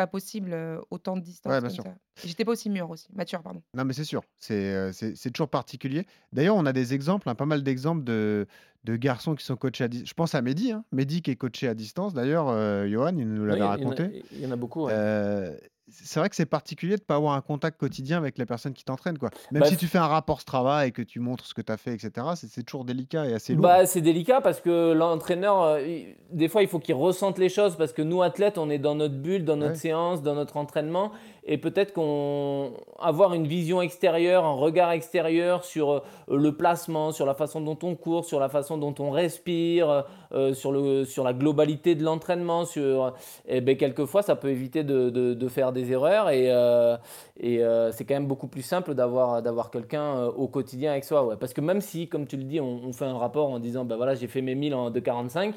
Pas 0.00 0.06
possible 0.06 0.52
euh, 0.54 0.80
autant 0.90 1.14
de 1.16 1.20
distance 1.22 1.50
Ouais, 1.52 1.60
bien 1.60 1.68
comme 1.68 1.74
sûr. 1.74 1.84
ça. 1.84 1.90
Et 2.24 2.28
J'étais 2.28 2.46
pas 2.46 2.52
aussi 2.52 2.70
mûre 2.70 2.88
aussi, 2.88 3.06
mature 3.12 3.42
pardon. 3.42 3.62
Non, 3.74 3.84
mais 3.84 3.92
c'est 3.92 4.04
sûr, 4.04 4.22
c'est 4.38 4.54
euh, 4.74 4.92
c'est 4.92 5.14
c'est 5.14 5.30
toujours 5.30 5.50
particulier. 5.50 6.06
D'ailleurs, 6.32 6.56
on 6.56 6.64
a 6.64 6.72
des 6.72 6.94
exemples, 6.94 7.28
hein, 7.28 7.34
pas 7.34 7.44
mal 7.44 7.62
d'exemples 7.62 8.02
de, 8.02 8.46
de 8.84 8.96
garçons 8.96 9.34
qui 9.34 9.44
sont 9.44 9.56
coachés 9.56 9.84
à 9.84 9.88
distance. 9.88 10.08
Je 10.08 10.14
pense 10.14 10.34
à 10.34 10.40
Mehdi, 10.40 10.72
hein. 10.72 10.84
Mehdi 10.92 11.20
qui 11.20 11.30
est 11.32 11.36
coaché 11.36 11.68
à 11.68 11.74
distance. 11.74 12.14
D'ailleurs, 12.14 12.48
euh, 12.48 12.88
Johan, 12.88 13.14
il 13.18 13.28
nous 13.28 13.42
Oui, 13.42 13.48
l'avait 13.48 13.58
il 13.58 13.62
y 13.62 13.64
en 13.64 13.66
a- 13.66 13.70
raconté. 13.76 14.24
Il 14.32 14.40
y 14.40 14.46
en 14.46 14.50
a 14.52 14.56
beaucoup. 14.56 14.84
ouais. 14.86 14.92
Euh, 14.94 15.54
c'est 15.90 16.20
vrai 16.20 16.28
que 16.28 16.36
c'est 16.36 16.46
particulier 16.46 16.96
de 16.96 17.02
pas 17.02 17.16
avoir 17.16 17.34
un 17.34 17.40
contact 17.40 17.78
quotidien 17.78 18.16
avec 18.18 18.38
les 18.38 18.46
personnes 18.46 18.72
qui 18.72 18.84
t'entraînent, 18.84 19.18
quoi. 19.18 19.30
Même 19.52 19.62
Bah, 19.62 19.68
si 19.68 19.76
tu 19.76 19.86
fais 19.86 19.98
un 19.98 20.06
rapport 20.06 20.40
Strava 20.40 20.86
et 20.86 20.92
que 20.92 21.02
tu 21.02 21.20
montres 21.20 21.44
ce 21.46 21.54
que 21.54 21.62
tu 21.62 21.72
as 21.72 21.76
fait, 21.76 21.92
etc., 21.94 22.26
c'est 22.36 22.48
c'est 22.48 22.62
toujours 22.62 22.84
délicat 22.84 23.26
et 23.26 23.34
assez 23.34 23.54
lourd. 23.54 23.62
Bah, 23.62 23.86
c'est 23.86 24.00
délicat 24.00 24.40
parce 24.40 24.60
que 24.60 24.92
l'entraîneur, 24.92 25.62
euh, 25.62 25.80
il- 25.82 26.16
des 26.30 26.48
fois, 26.48 26.62
il 26.62 26.68
faut 26.68 26.78
qu'il 26.78 26.94
ressente 26.94 27.38
les 27.38 27.48
choses 27.48 27.76
parce 27.76 27.92
que 27.92 28.02
nous, 28.02 28.22
athlètes, 28.22 28.58
on 28.58 28.70
est 28.70 28.78
dans 28.78 28.94
notre 28.94 29.14
bulle, 29.16 29.44
dans 29.44 29.56
notre 29.56 29.72
Ouais. 29.72 29.76
séance, 29.78 30.22
dans 30.22 30.34
notre 30.34 30.56
entraînement. 30.56 31.12
Et 31.52 31.58
peut-être 31.58 31.92
qu'on 31.92 32.70
avoir 33.00 33.34
une 33.34 33.46
vision 33.48 33.82
extérieure, 33.82 34.44
un 34.44 34.54
regard 34.54 34.92
extérieur 34.92 35.64
sur 35.64 35.90
euh, 35.90 36.00
le 36.28 36.56
placement, 36.56 37.10
sur 37.10 37.26
la 37.26 37.34
façon 37.34 37.60
dont 37.60 37.76
on 37.82 37.96
court, 37.96 38.24
sur 38.24 38.38
la 38.38 38.48
façon 38.48 38.78
dont 38.78 38.94
on 39.00 39.10
respire, 39.10 40.04
euh, 40.32 40.54
sur, 40.54 40.70
le, 40.70 41.04
sur 41.04 41.24
la 41.24 41.32
globalité 41.32 41.96
de 41.96 42.04
l'entraînement. 42.04 42.64
Sur, 42.64 43.14
et 43.48 43.60
ben, 43.60 43.76
quelquefois, 43.76 44.22
ça 44.22 44.36
peut 44.36 44.50
éviter 44.50 44.84
de, 44.84 45.10
de- 45.10 45.48
faire 45.48 45.72
des 45.72 45.90
erreurs. 45.90 46.30
Et, 46.30 46.44
euh, 46.52 46.96
euh, 47.42 47.90
c'est 47.92 48.04
quand 48.04 48.14
même 48.14 48.28
beaucoup 48.28 48.46
plus 48.46 48.62
simple 48.62 48.94
d'avoir 48.94 49.42
d'avoir 49.42 49.72
quelqu'un 49.72 50.16
euh, 50.16 50.30
au 50.30 50.46
quotidien 50.46 50.92
avec 50.92 51.02
soi. 51.02 51.26
Ouais. 51.26 51.34
Parce 51.36 51.52
que 51.52 51.60
même 51.60 51.80
si, 51.80 52.06
comme 52.08 52.28
tu 52.28 52.36
le 52.36 52.44
dis, 52.44 52.60
on, 52.60 52.80
on 52.84 52.92
fait 52.92 53.06
un 53.06 53.18
rapport 53.18 53.50
en 53.50 53.58
disant 53.58 53.84
bah 53.84 53.96
voilà, 53.96 54.14
j'ai 54.14 54.28
fait 54.28 54.40
mes 54.40 54.54
1000 54.54 54.72
en 54.74 54.90
2,45. 54.92 55.54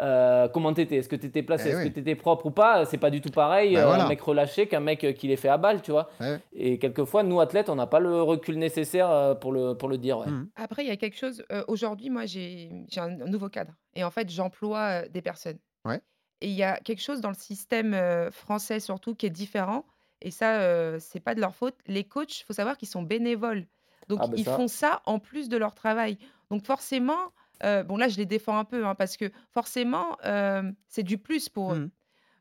Euh, 0.00 0.48
comment 0.48 0.72
t'étais? 0.74 0.96
Est-ce 0.96 1.08
que 1.08 1.14
t'étais 1.16 1.42
placé? 1.42 1.68
Eh 1.68 1.70
Est-ce 1.70 1.78
oui. 1.82 1.88
que 1.90 1.94
t'étais 1.94 2.16
propre 2.16 2.46
ou 2.46 2.50
pas? 2.50 2.84
C'est 2.84 2.98
pas 2.98 3.10
du 3.10 3.20
tout 3.20 3.30
pareil 3.30 3.74
Bah 3.74 3.82
euh, 3.82 3.86
voilà. 3.86 4.04
un 4.06 4.08
mec 4.08 4.20
relâché 4.20 4.66
qu'un 4.66 4.80
mec 4.80 5.04
euh, 5.04 5.12
qui 5.12 5.28
les 5.28 5.36
fait 5.36 5.48
à 5.48 5.56
balle, 5.56 5.82
tu 5.82 5.92
vois. 5.92 6.10
Ouais. 6.20 6.40
Et 6.52 6.78
quelquefois, 6.78 7.22
nous 7.22 7.40
athlètes, 7.40 7.68
on 7.68 7.76
n'a 7.76 7.86
pas 7.86 8.00
le 8.00 8.20
recul 8.22 8.58
nécessaire 8.58 9.36
pour 9.40 9.52
le, 9.52 9.74
pour 9.74 9.88
le 9.88 9.96
dire. 9.98 10.18
ouais. 10.18 10.26
Mhm. 10.26 10.48
Après, 10.56 10.82
il 10.84 10.88
y 10.88 10.92
a 10.92 10.96
quelque 10.96 11.16
chose. 11.16 11.44
euh, 11.52 11.62
Aujourd'hui, 11.68 12.10
moi, 12.10 12.26
j'ai 12.26 12.70
j'ai 12.90 13.00
un, 13.00 13.08
nouveau 13.10 13.48
cadre. 13.48 13.72
Et 13.94 14.02
en 14.02 14.10
fait, 14.10 14.28
j'emploie 14.30 15.04
euh, 15.04 15.08
des 15.08 15.22
personnes. 15.22 15.58
Ouais. 15.84 16.00
Et 16.40 16.48
il 16.48 16.54
y 16.54 16.64
a 16.64 16.78
quelque 16.80 17.00
chose 17.02 17.20
dans 17.20 17.28
le 17.30 17.34
système 17.36 17.94
euh, 17.94 18.30
français, 18.32 18.80
surtout, 18.80 19.14
qui 19.14 19.26
est 19.26 19.30
différent. 19.30 19.84
Et 20.22 20.30
ça, 20.32 20.56
euh, 20.60 20.96
c'est 21.00 21.20
pas 21.20 21.34
de 21.36 21.40
leur 21.40 21.54
faute. 21.54 21.76
Les 21.86 22.02
coachs, 22.02 22.40
il 22.40 22.44
faut 22.44 22.52
savoir 22.52 22.76
qu'ils 22.78 22.88
sont 22.88 23.02
bénévoles. 23.02 23.66
Donc, 24.08 24.18
Ah 24.22 24.26
ben 24.26 24.34
ils 24.36 24.44
ça. 24.44 24.56
font 24.56 24.66
ça 24.68 25.02
en 25.06 25.18
plus 25.20 25.48
de 25.48 25.56
leur 25.56 25.74
travail. 25.74 26.18
Donc, 26.50 26.64
forcément, 26.64 27.30
euh, 27.62 27.82
bon, 27.82 27.96
là, 27.96 28.08
je 28.08 28.16
les 28.16 28.26
défends 28.26 28.58
un 28.58 28.64
peu, 28.64 28.86
hein, 28.86 28.94
parce 28.94 29.16
que 29.16 29.30
forcément, 29.50 30.16
euh, 30.24 30.70
c'est 30.88 31.02
du 31.02 31.18
plus 31.18 31.48
pour 31.48 31.74
eux. 31.74 31.78
Mhm. 31.78 31.90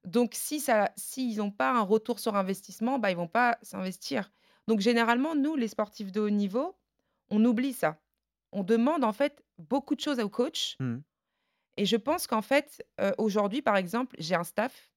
Donc, 0.06 0.32
si 0.34 0.60
ça, 0.60 0.92
s'ils 0.98 1.38
n'ont 1.38 1.52
pas 1.52 1.72
un 1.72 1.82
retour 1.82 2.20
sur 2.20 2.36
investissement, 2.36 3.00
bah, 3.00 3.12
ils 3.12 3.18
vont 3.18 3.28
pas 3.28 3.58
s'investir. 3.62 4.32
Donc, 4.68 4.80
généralement, 4.80 5.36
nous, 5.36 5.56
les 5.56 5.68
sportifs 5.68 6.12
de 6.12 6.20
haut 6.20 6.30
niveau, 6.30 6.76
on 7.30 7.44
oublie 7.46 7.74
ça. 7.74 8.02
On 8.52 8.64
demande 8.64 9.04
en 9.04 9.14
fait 9.14 9.44
beaucoup 9.58 9.96
de 9.96 10.02
choses 10.02 10.20
au 10.20 10.30
coach. 10.30 10.76
Mhm. 10.80 11.04
Et 11.78 11.86
je 11.86 11.96
pense 11.96 12.28
qu'en 12.28 12.42
fait, 12.42 12.86
euh, 13.00 13.14
aujourd'hui, 13.18 13.62
par 13.62 13.78
exemple, 13.78 14.16
j'ai 14.20 14.36
un 14.36 14.44
staff 14.44 14.92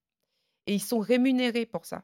et 0.66 0.74
ils 0.74 0.82
sont 0.82 0.98
rémunérés 0.98 1.66
pour 1.66 1.86
ça. 1.86 2.02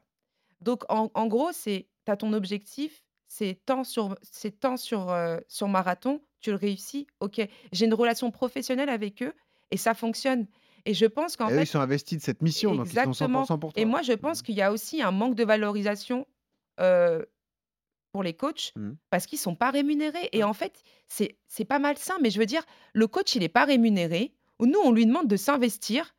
Donc, 0.61 0.83
en, 0.89 1.11
en 1.13 1.27
gros, 1.27 1.51
c'est, 1.51 1.89
tu 2.05 2.11
as 2.11 2.17
ton 2.17 2.33
objectif, 2.33 3.02
c'est 3.35 3.59
tant 3.65 3.83
sur, 3.83 4.15
c'est 4.21 4.59
tant 4.59 4.77
sur, 4.77 5.09
euh, 5.09 5.39
sur 5.47 5.67
marathon, 5.67 6.21
tu 6.39 6.51
le 6.51 6.55
réussis, 6.55 7.07
ok. 7.19 7.41
J'ai 7.71 7.85
une 7.85 7.93
relation 7.95 8.29
professionnelle 8.29 8.89
avec 8.89 9.23
eux 9.23 9.33
et 9.71 9.77
ça 9.77 9.95
fonctionne. 9.95 10.45
Et 10.85 10.93
je 10.93 11.05
pense 11.07 11.35
qu'en 11.37 11.47
Et 11.49 11.53
eux, 11.53 11.55
fait, 11.57 11.63
ils 11.63 11.67
sont 11.67 11.79
investis 11.79 12.17
de 12.19 12.23
cette 12.23 12.41
mission, 12.43 12.75
donc 12.75 12.85
ils 12.87 12.93
sont 12.93 13.09
Exactement. 13.09 13.43
100% 13.45 13.59
pour 13.59 13.73
toi. 13.73 13.81
et 13.81 13.85
moi, 13.85 14.01
je 14.03 14.13
pense 14.13 14.41
qu'il 14.43 14.53
y 14.55 14.61
a 14.61 14.71
aussi 14.71 15.01
un 15.01 15.11
manque 15.11 15.33
de 15.35 15.43
valorisation 15.45 16.27
euh, 16.79 17.23
pour 18.11 18.21
les 18.21 18.33
coachs 18.35 18.73
Mhm. 18.75 18.97
parce 19.09 19.25
qu'ils 19.25 19.39
sont 19.39 19.55
pas 19.55 19.71
rémunérés. 19.71 20.29
Et 20.33 20.43
en 20.43 20.53
fait, 20.53 20.83
c'est 21.07 21.37
c'est 21.47 21.65
pas 21.65 21.79
malsain, 21.79 22.15
mais 22.21 22.29
je 22.29 22.37
veux 22.39 22.45
dire, 22.45 22.63
le 22.93 23.07
coach, 23.07 23.33
il 23.35 23.39
n'est 23.39 23.49
pas 23.49 23.65
rémunéré. 23.65 24.35
Nous, 24.59 24.79
on 24.83 24.91
lui 24.91 25.05
demande 25.07 25.27
de 25.27 25.37
s'investir. 25.37 26.13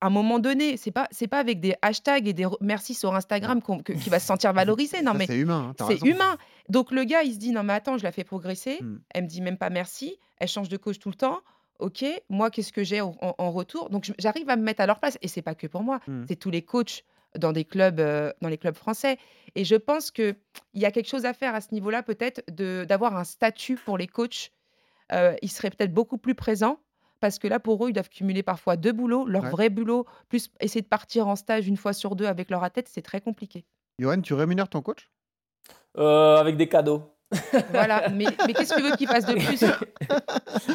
À 0.00 0.06
un 0.06 0.10
moment 0.10 0.38
donné, 0.38 0.76
c'est 0.76 0.92
pas 0.92 1.08
c'est 1.10 1.26
pas 1.26 1.38
avec 1.40 1.58
des 1.60 1.74
hashtags 1.82 2.28
et 2.28 2.32
des 2.32 2.46
merci 2.60 2.94
sur 2.94 3.14
Instagram 3.16 3.60
qu'on- 3.60 3.80
que- 3.82 3.92
qu'il 3.94 4.10
va 4.10 4.20
se 4.20 4.26
sentir 4.26 4.52
valorisé. 4.52 5.02
Non, 5.02 5.12
Ça, 5.12 5.18
mais 5.18 5.26
c'est 5.26 5.38
humain, 5.38 5.74
hein, 5.80 5.86
c'est 5.88 6.00
humain. 6.06 6.36
Donc 6.68 6.92
le 6.92 7.02
gars, 7.04 7.22
il 7.24 7.32
se 7.34 7.38
dit 7.38 7.50
non 7.50 7.64
mais 7.64 7.72
attends, 7.72 7.98
je 7.98 8.04
la 8.04 8.12
fais 8.12 8.22
progresser. 8.24 8.78
Mm. 8.80 9.00
Elle 9.10 9.24
me 9.24 9.28
dit 9.28 9.40
même 9.40 9.58
pas 9.58 9.70
merci. 9.70 10.16
Elle 10.38 10.46
change 10.48 10.68
de 10.68 10.76
coach 10.76 10.98
tout 11.00 11.08
le 11.08 11.16
temps. 11.16 11.40
Ok, 11.80 12.04
moi 12.28 12.50
qu'est-ce 12.50 12.72
que 12.72 12.84
j'ai 12.84 13.00
en, 13.00 13.12
retour? 13.52 13.90
Donc 13.90 14.10
j'arrive 14.18 14.48
à 14.50 14.56
me 14.56 14.62
mettre 14.62 14.80
à 14.80 14.86
leur 14.86 14.98
place 15.00 15.18
et 15.22 15.28
c'est 15.28 15.42
pas 15.42 15.54
que 15.56 15.66
pour 15.66 15.82
moi, 15.82 16.00
Mm. 16.06 16.24
c'est 16.28 16.36
tous 16.36 16.50
les 16.50 16.62
coachs 16.62 17.04
dans 17.36 17.52
des 17.52 17.64
clubs, 17.64 18.00
euh, 18.00 18.32
dans 18.40 18.48
les 18.48 18.56
clubs 18.58 18.74
français. 18.76 19.18
Et 19.56 19.64
je 19.64 19.74
pense 19.76 20.10
que 20.12 20.34
il 20.74 20.80
y 20.80 20.86
a 20.86 20.90
quelque 20.92 21.08
chose 21.08 21.24
à 21.24 21.34
faire 21.34 21.54
à 21.56 21.60
ce 21.60 21.68
niveau-là, 21.72 22.02
peut-être 22.04 22.42
de 22.50 22.84
d'avoir 22.88 23.16
un 23.16 23.24
statut 23.24 23.76
pour 23.76 23.98
les 23.98 24.06
coachs. 24.06 24.52
Euh, 25.12 25.34
ils 25.42 25.50
seraient 25.50 25.70
peut-être 25.70 25.92
beaucoup 25.92 26.18
plus 26.18 26.34
présents. 26.34 26.78
Parce 27.20 27.38
que 27.38 27.48
là, 27.48 27.58
pour 27.58 27.84
eux, 27.84 27.90
ils 27.90 27.92
doivent 27.92 28.08
cumuler 28.08 28.42
parfois 28.42 28.76
deux 28.76 28.92
boulots, 28.92 29.26
leur 29.26 29.44
Ouais. 29.44 29.50
vrai 29.50 29.70
boulot, 29.70 30.06
plus 30.28 30.50
essayer 30.60 30.82
de 30.82 30.86
partir 30.86 31.26
en 31.26 31.36
stage 31.36 31.66
une 31.66 31.76
fois 31.76 31.92
sur 31.92 32.14
deux 32.16 32.26
avec 32.26 32.50
leur 32.50 32.62
athlète, 32.62 32.88
c'est 32.88 33.02
très 33.02 33.20
compliqué. 33.20 33.64
Johan, 33.98 34.20
tu 34.20 34.34
rémunères 34.34 34.68
ton 34.68 34.82
coach? 34.82 35.10
Euh, 35.96 36.36
avec 36.36 36.56
des 36.56 36.68
cadeaux. 36.68 37.02
Voilà, 37.72 38.08
mais, 38.08 38.24
mais 38.46 38.54
qu'est-ce 38.54 38.72
que 38.72 38.80
tu 38.80 38.88
veux 38.88 38.96
qu'ils 38.96 39.08
fassent 39.08 39.26
de 39.26 39.34
plus? 39.34 39.62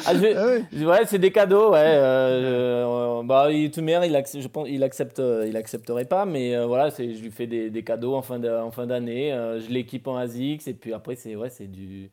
Ah, 0.06 0.14
je- 0.14 0.36
Ah 0.36 0.46
ouais. 0.46 0.64
je- 0.72 0.84
ouais, 0.84 1.06
c'est 1.06 1.18
des 1.18 1.32
cadeaux, 1.32 1.72
ouais. 1.72 1.78
euh, 1.78 3.20
euh, 3.20 3.22
bah, 3.24 3.50
il, 3.50 3.70
tout 3.70 3.80
mère, 3.82 4.04
il, 4.04 4.14
accepte, 4.14 4.42
je 4.42 4.48
pense, 4.48 4.68
il 4.68 4.82
accepte, 4.82 5.18
euh, 5.18 5.46
il 5.48 5.56
accepterait 5.56 6.04
pas, 6.04 6.26
mais 6.26 6.54
euh, 6.54 6.66
voilà, 6.66 6.90
c'est, 6.90 7.14
je 7.14 7.22
lui 7.22 7.30
fais 7.30 7.46
des, 7.46 7.70
des 7.70 7.82
cadeaux 7.84 8.14
en 8.14 8.22
fin, 8.22 8.38
de- 8.38 8.48
en 8.50 8.70
fin 8.70 8.86
d'année. 8.86 9.32
euh, 9.32 9.60
je 9.60 9.68
l'équipe 9.70 10.06
en 10.06 10.16
ASICS 10.16 10.68
et 10.68 10.74
puis 10.74 10.92
après, 10.92 11.16
c'est 11.16 11.34
ouais, 11.36 11.50
c'est 11.50 11.66
du, 11.66 12.10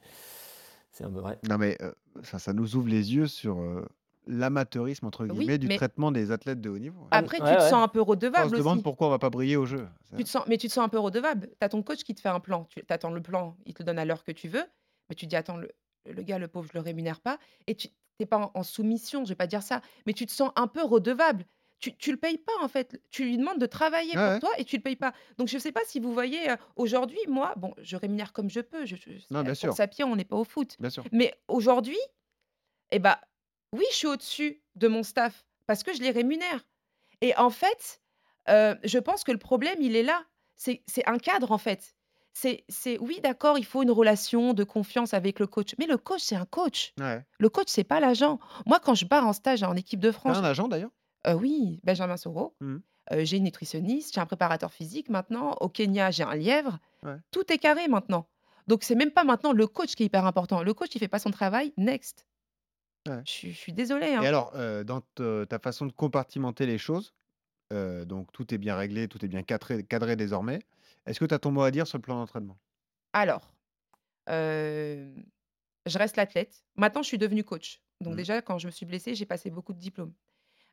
c'est 0.91 1.04
un 1.04 1.12
peu 1.12 1.20
vrai. 1.20 1.38
Non, 1.48 1.58
mais 1.58 1.78
euh, 1.82 1.91
ça, 2.24 2.39
ça 2.39 2.54
nous 2.54 2.76
ouvre 2.76 2.88
les 2.88 3.13
yeux 3.13 3.28
sur 3.28 3.60
euh, 3.60 3.86
l'amateurisme, 4.28 5.06
entre 5.08 5.26
Oui, 5.26 5.38
guillemets, 5.40 5.58
du 5.58 5.68
mais- 5.68 5.78
traitement 5.78 6.12
des 6.12 6.32
athlètes 6.32 6.62
de 6.62 6.70
haut 6.70 6.78
niveau. 6.80 7.08
Après, 7.12 7.42
Ouais, 7.42 7.50
tu 7.50 7.56
te 7.58 7.62
ouais. 7.62 7.70
sens 7.70 7.84
un 7.84 7.88
peu 7.88 8.00
on 8.02 8.06
se 8.06 8.10
redevable 8.10 8.58
demande 8.58 8.74
aussi. 8.78 8.84
pourquoi 8.84 9.08
on 9.08 9.10
va 9.10 9.20
pas 9.20 9.30
briller 9.30 9.56
au 9.58 9.66
jeu. 9.66 9.88
Tu 10.18 10.24
te 10.24 10.30
sens, 10.30 10.44
mais 10.48 10.58
tu 10.58 10.68
te 10.68 10.74
sens 10.74 10.86
un 10.86 10.90
peu 10.90 11.00
redevable. 11.00 11.48
Tu 11.50 11.56
as 11.66 11.70
ton 11.70 11.82
coach 11.84 12.04
qui 12.04 12.14
te 12.16 12.22
fait 12.22 12.30
un 12.30 12.40
plan. 12.40 12.66
Tu 12.70 12.84
attends 12.90 13.12
le 13.12 13.22
plan, 13.22 13.56
il 13.66 13.74
te 13.74 13.82
le 13.82 13.86
donne 13.88 14.00
à 14.00 14.06
l'heure 14.06 14.24
que 14.24 14.32
tu 14.32 14.48
veux. 14.48 14.64
Mais 15.10 15.16
tu 15.16 15.26
dis, 15.26 15.36
attends, 15.36 15.58
le, 15.58 15.70
le 16.06 16.22
gars, 16.24 16.38
le 16.40 16.48
pauvre, 16.48 16.68
je 16.72 16.78
le 16.78 16.82
rémunère 16.84 17.20
pas. 17.20 17.38
Et 17.68 17.76
tu 17.76 17.90
n'es 18.20 18.26
pas 18.26 18.38
en, 18.38 18.52
en 18.54 18.64
soumission, 18.64 19.24
je 19.26 19.30
vais 19.30 19.36
pas 19.36 19.48
dire 19.48 19.64
ça. 19.64 19.82
Mais 20.06 20.14
tu 20.14 20.26
te 20.26 20.32
sens 20.32 20.52
un 20.56 20.68
peu 20.68 20.84
redevable. 20.84 21.46
Tu, 21.80 21.96
tu 21.98 22.12
le 22.12 22.18
payes 22.18 22.38
pas, 22.38 22.52
en 22.62 22.68
fait. 22.68 23.02
Tu 23.10 23.24
lui 23.24 23.38
demandes 23.40 23.58
de 23.58 23.66
travailler 23.66 24.12
Ouais, 24.16 24.24
pour 24.24 24.34
ouais. 24.34 24.40
toi 24.40 24.50
et 24.60 24.66
tu 24.66 24.76
le 24.78 24.84
payes 24.84 24.96
pas. 24.96 25.14
Donc, 25.40 25.48
je 25.48 25.58
sais 25.58 25.72
pas 25.72 25.82
si 25.88 26.00
vous 26.00 26.14
voyez, 26.14 26.52
euh, 26.52 26.56
aujourd'hui, 26.76 27.18
moi, 27.28 27.56
bon, 27.58 27.74
je 27.82 27.96
rémunère 27.98 28.34
comme 28.34 28.52
je 28.52 28.60
peux. 28.60 28.86
Je, 28.86 28.96
je, 28.98 29.10
Non, 29.32 29.42
bien 29.42 29.56
sûr. 29.56 29.74
sa 29.74 29.88
pied, 29.88 30.04
on 30.04 30.16
n'est 30.16 30.24
pas 30.26 30.36
au 30.38 30.44
foot. 30.44 30.76
Bien 30.80 30.92
sûr. 30.92 31.04
Mais 31.12 31.34
aujourd'hui, 31.48 31.98
eh 32.92 33.00
ben, 33.00 33.16
oui, 33.74 33.86
je 33.92 33.96
suis 33.96 34.08
au-dessus 34.08 34.62
de 34.76 34.88
mon 34.88 35.04
staff 35.04 35.46
parce 35.68 35.84
que 35.84 35.94
je 35.94 36.02
les 36.02 36.12
rémunère. 36.12 36.66
Et 37.22 37.36
en 37.38 37.50
fait, 37.50 38.02
euh, 38.50 38.76
je 38.84 38.98
pense 39.00 39.24
que 39.24 39.32
le 39.32 39.38
problème, 39.38 39.78
il 39.82 39.96
est 39.96 40.04
là. 40.04 40.24
C'est 40.56 40.82
un 41.08 41.18
cadre, 41.18 41.52
en 41.52 41.58
fait. 41.58 41.96
C'est, 42.34 42.64
oui, 43.00 43.20
d'accord, 43.22 43.58
il 43.58 43.66
faut 43.66 43.84
une 43.84 43.92
relation 43.92 44.54
de 44.54 44.64
confiance 44.64 45.14
avec 45.14 45.40
le 45.40 45.48
coach. 45.48 45.76
Mais 45.80 45.86
le 45.86 45.98
coach, 45.98 46.22
c'est 46.22 46.36
un 46.36 46.46
coach. 46.46 46.94
Ouais. 47.00 47.26
Le 47.40 47.50
coach, 47.50 47.68
c'est 47.70 47.84
pas 47.84 48.00
l'agent. 48.00 48.40
Moi, 48.66 48.80
quand 48.80 48.96
je 48.96 49.06
pars 49.06 49.26
en 49.28 49.34
stage 49.34 49.64
en 49.64 49.76
équipe 49.76 50.00
de 50.00 50.12
France, 50.12 50.38
un 50.38 50.44
agent 50.44 50.68
d'ailleurs? 50.68 50.92
euh, 51.28 51.34
oui, 51.34 51.80
Benjamin 51.84 52.18
Soro. 52.18 52.56
Mhm. 52.62 52.82
Euh, 53.12 53.26
j'ai 53.26 53.38
une 53.38 53.44
nutritionniste, 53.44 54.14
j'ai 54.14 54.22
un 54.22 54.26
préparateur 54.26 54.72
physique 54.72 55.10
maintenant. 55.10 55.56
Au 55.60 55.68
Kenya, 55.68 56.12
j'ai 56.12 56.24
un 56.24 56.36
lièvre. 56.36 56.78
Ouais. 57.04 57.18
Tout 57.32 57.52
est 57.52 57.58
carré 57.58 57.88
maintenant. 57.88 58.28
Donc, 58.68 58.84
c'est 58.84 58.96
même 58.96 59.12
pas 59.12 59.24
maintenant 59.24 59.52
le 59.52 59.68
coach 59.68 59.96
qui 59.96 60.04
est 60.04 60.06
hyper 60.06 60.26
important. 60.26 60.62
Le 60.64 60.74
coach, 60.74 60.90
il 60.96 61.00
fait 61.00 61.08
pas 61.08 61.20
son 61.20 61.32
travail. 61.32 61.74
Next. 61.78 62.26
Ouais. 63.08 63.24
Je, 63.26 63.32
suis- 63.32 63.52
je 63.54 63.58
suis 63.58 63.74
désolée. 63.74 64.14
hein. 64.16 64.22
Et 64.22 64.28
alors, 64.28 64.54
euh, 64.56 64.84
dans 64.84 65.02
te- 65.02 65.46
ta 65.46 65.60
façon 65.60 65.86
de 65.86 65.92
compartimenter 65.92 66.66
les 66.66 66.78
choses, 66.78 67.14
euh, 67.74 68.06
donc 68.06 68.32
tout 68.34 68.54
est 68.54 68.60
bien 68.60 68.78
réglé, 68.78 69.08
tout 69.10 69.24
est 69.26 69.30
bien 69.30 69.44
cadré, 69.44 69.86
cadré 69.86 70.16
désormais. 70.18 70.60
Est-ce 71.08 71.20
que 71.22 71.26
tu 71.26 71.34
as 71.36 71.40
ton 71.40 71.52
mot 71.52 71.64
à 71.64 71.72
dire 71.72 71.88
sur 71.88 71.98
le 72.00 72.04
plan 72.04 72.18
d'entraînement? 72.18 72.60
Alors, 73.14 73.54
euh, 74.30 75.16
je 75.88 76.00
reste 76.00 76.18
l'athlète. 76.18 76.66
Maintenant, 76.78 77.04
je 77.04 77.10
suis 77.10 77.20
devenue 77.20 77.44
coach. 77.46 77.84
Donc 78.02 78.16
Mhm. 78.16 78.18
déjà, 78.18 78.42
quand 78.42 78.60
je 78.60 78.68
me 78.68 78.72
suis 78.72 78.86
blessée, 78.88 79.16
j'ai 79.16 79.26
passé 79.28 79.52
beaucoup 79.52 79.74
de 79.74 79.80
diplômes. 79.80 80.14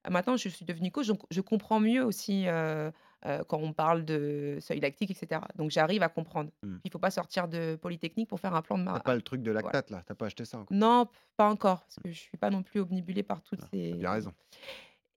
Euh, 0.07 0.11
Maintenant, 0.11 0.37
je 0.37 0.49
suis 0.51 0.67
devenue 0.67 0.93
coach, 0.93 1.09
donc 1.09 1.23
je 1.31 1.43
comprends 1.43 1.81
mieux 1.81 2.05
aussi 2.05 2.49
euh, 2.49 2.93
euh, 3.27 3.43
quand 3.49 3.59
on 3.59 3.73
parle 3.73 4.05
de 4.05 4.59
seuil 4.61 4.81
lactique, 4.81 5.11
etc. 5.11 5.41
Donc 5.57 5.71
j'arrive 5.71 6.03
à 6.03 6.09
comprendre. 6.09 6.51
Mhm. 6.63 6.81
Il 6.85 6.89
ne 6.89 6.93
faut 6.93 6.99
pas 6.99 7.11
sortir 7.11 7.49
de 7.49 7.77
Polytechnique 7.77 8.29
pour 8.29 8.41
faire 8.41 8.55
un 8.55 8.63
plan 8.63 8.79
de 8.79 8.85
T'as 8.85 8.93
ma... 8.93 9.01
pas 9.01 9.15
le 9.15 9.23
truc 9.23 9.43
de 9.43 9.51
voilà. 9.51 9.67
lactate 9.67 9.91
là, 9.91 10.03
t'as 10.07 10.15
pas 10.15 10.27
acheté 10.27 10.45
ça 10.45 10.59
encore? 10.59 10.77
Non, 10.77 11.09
pas 11.37 11.49
encore, 11.51 11.81
parce 11.81 11.97
que 12.05 12.11
je 12.11 12.19
suis 12.19 12.37
pas 12.39 12.51
non 12.51 12.63
plus 12.63 12.81
obnubilée 12.81 13.23
par 13.23 13.43
toutes 13.43 13.61
Ah, 13.63 13.69
ces... 13.73 13.91
T'as 13.93 13.97
bien 13.97 14.11
raison. 14.13 14.33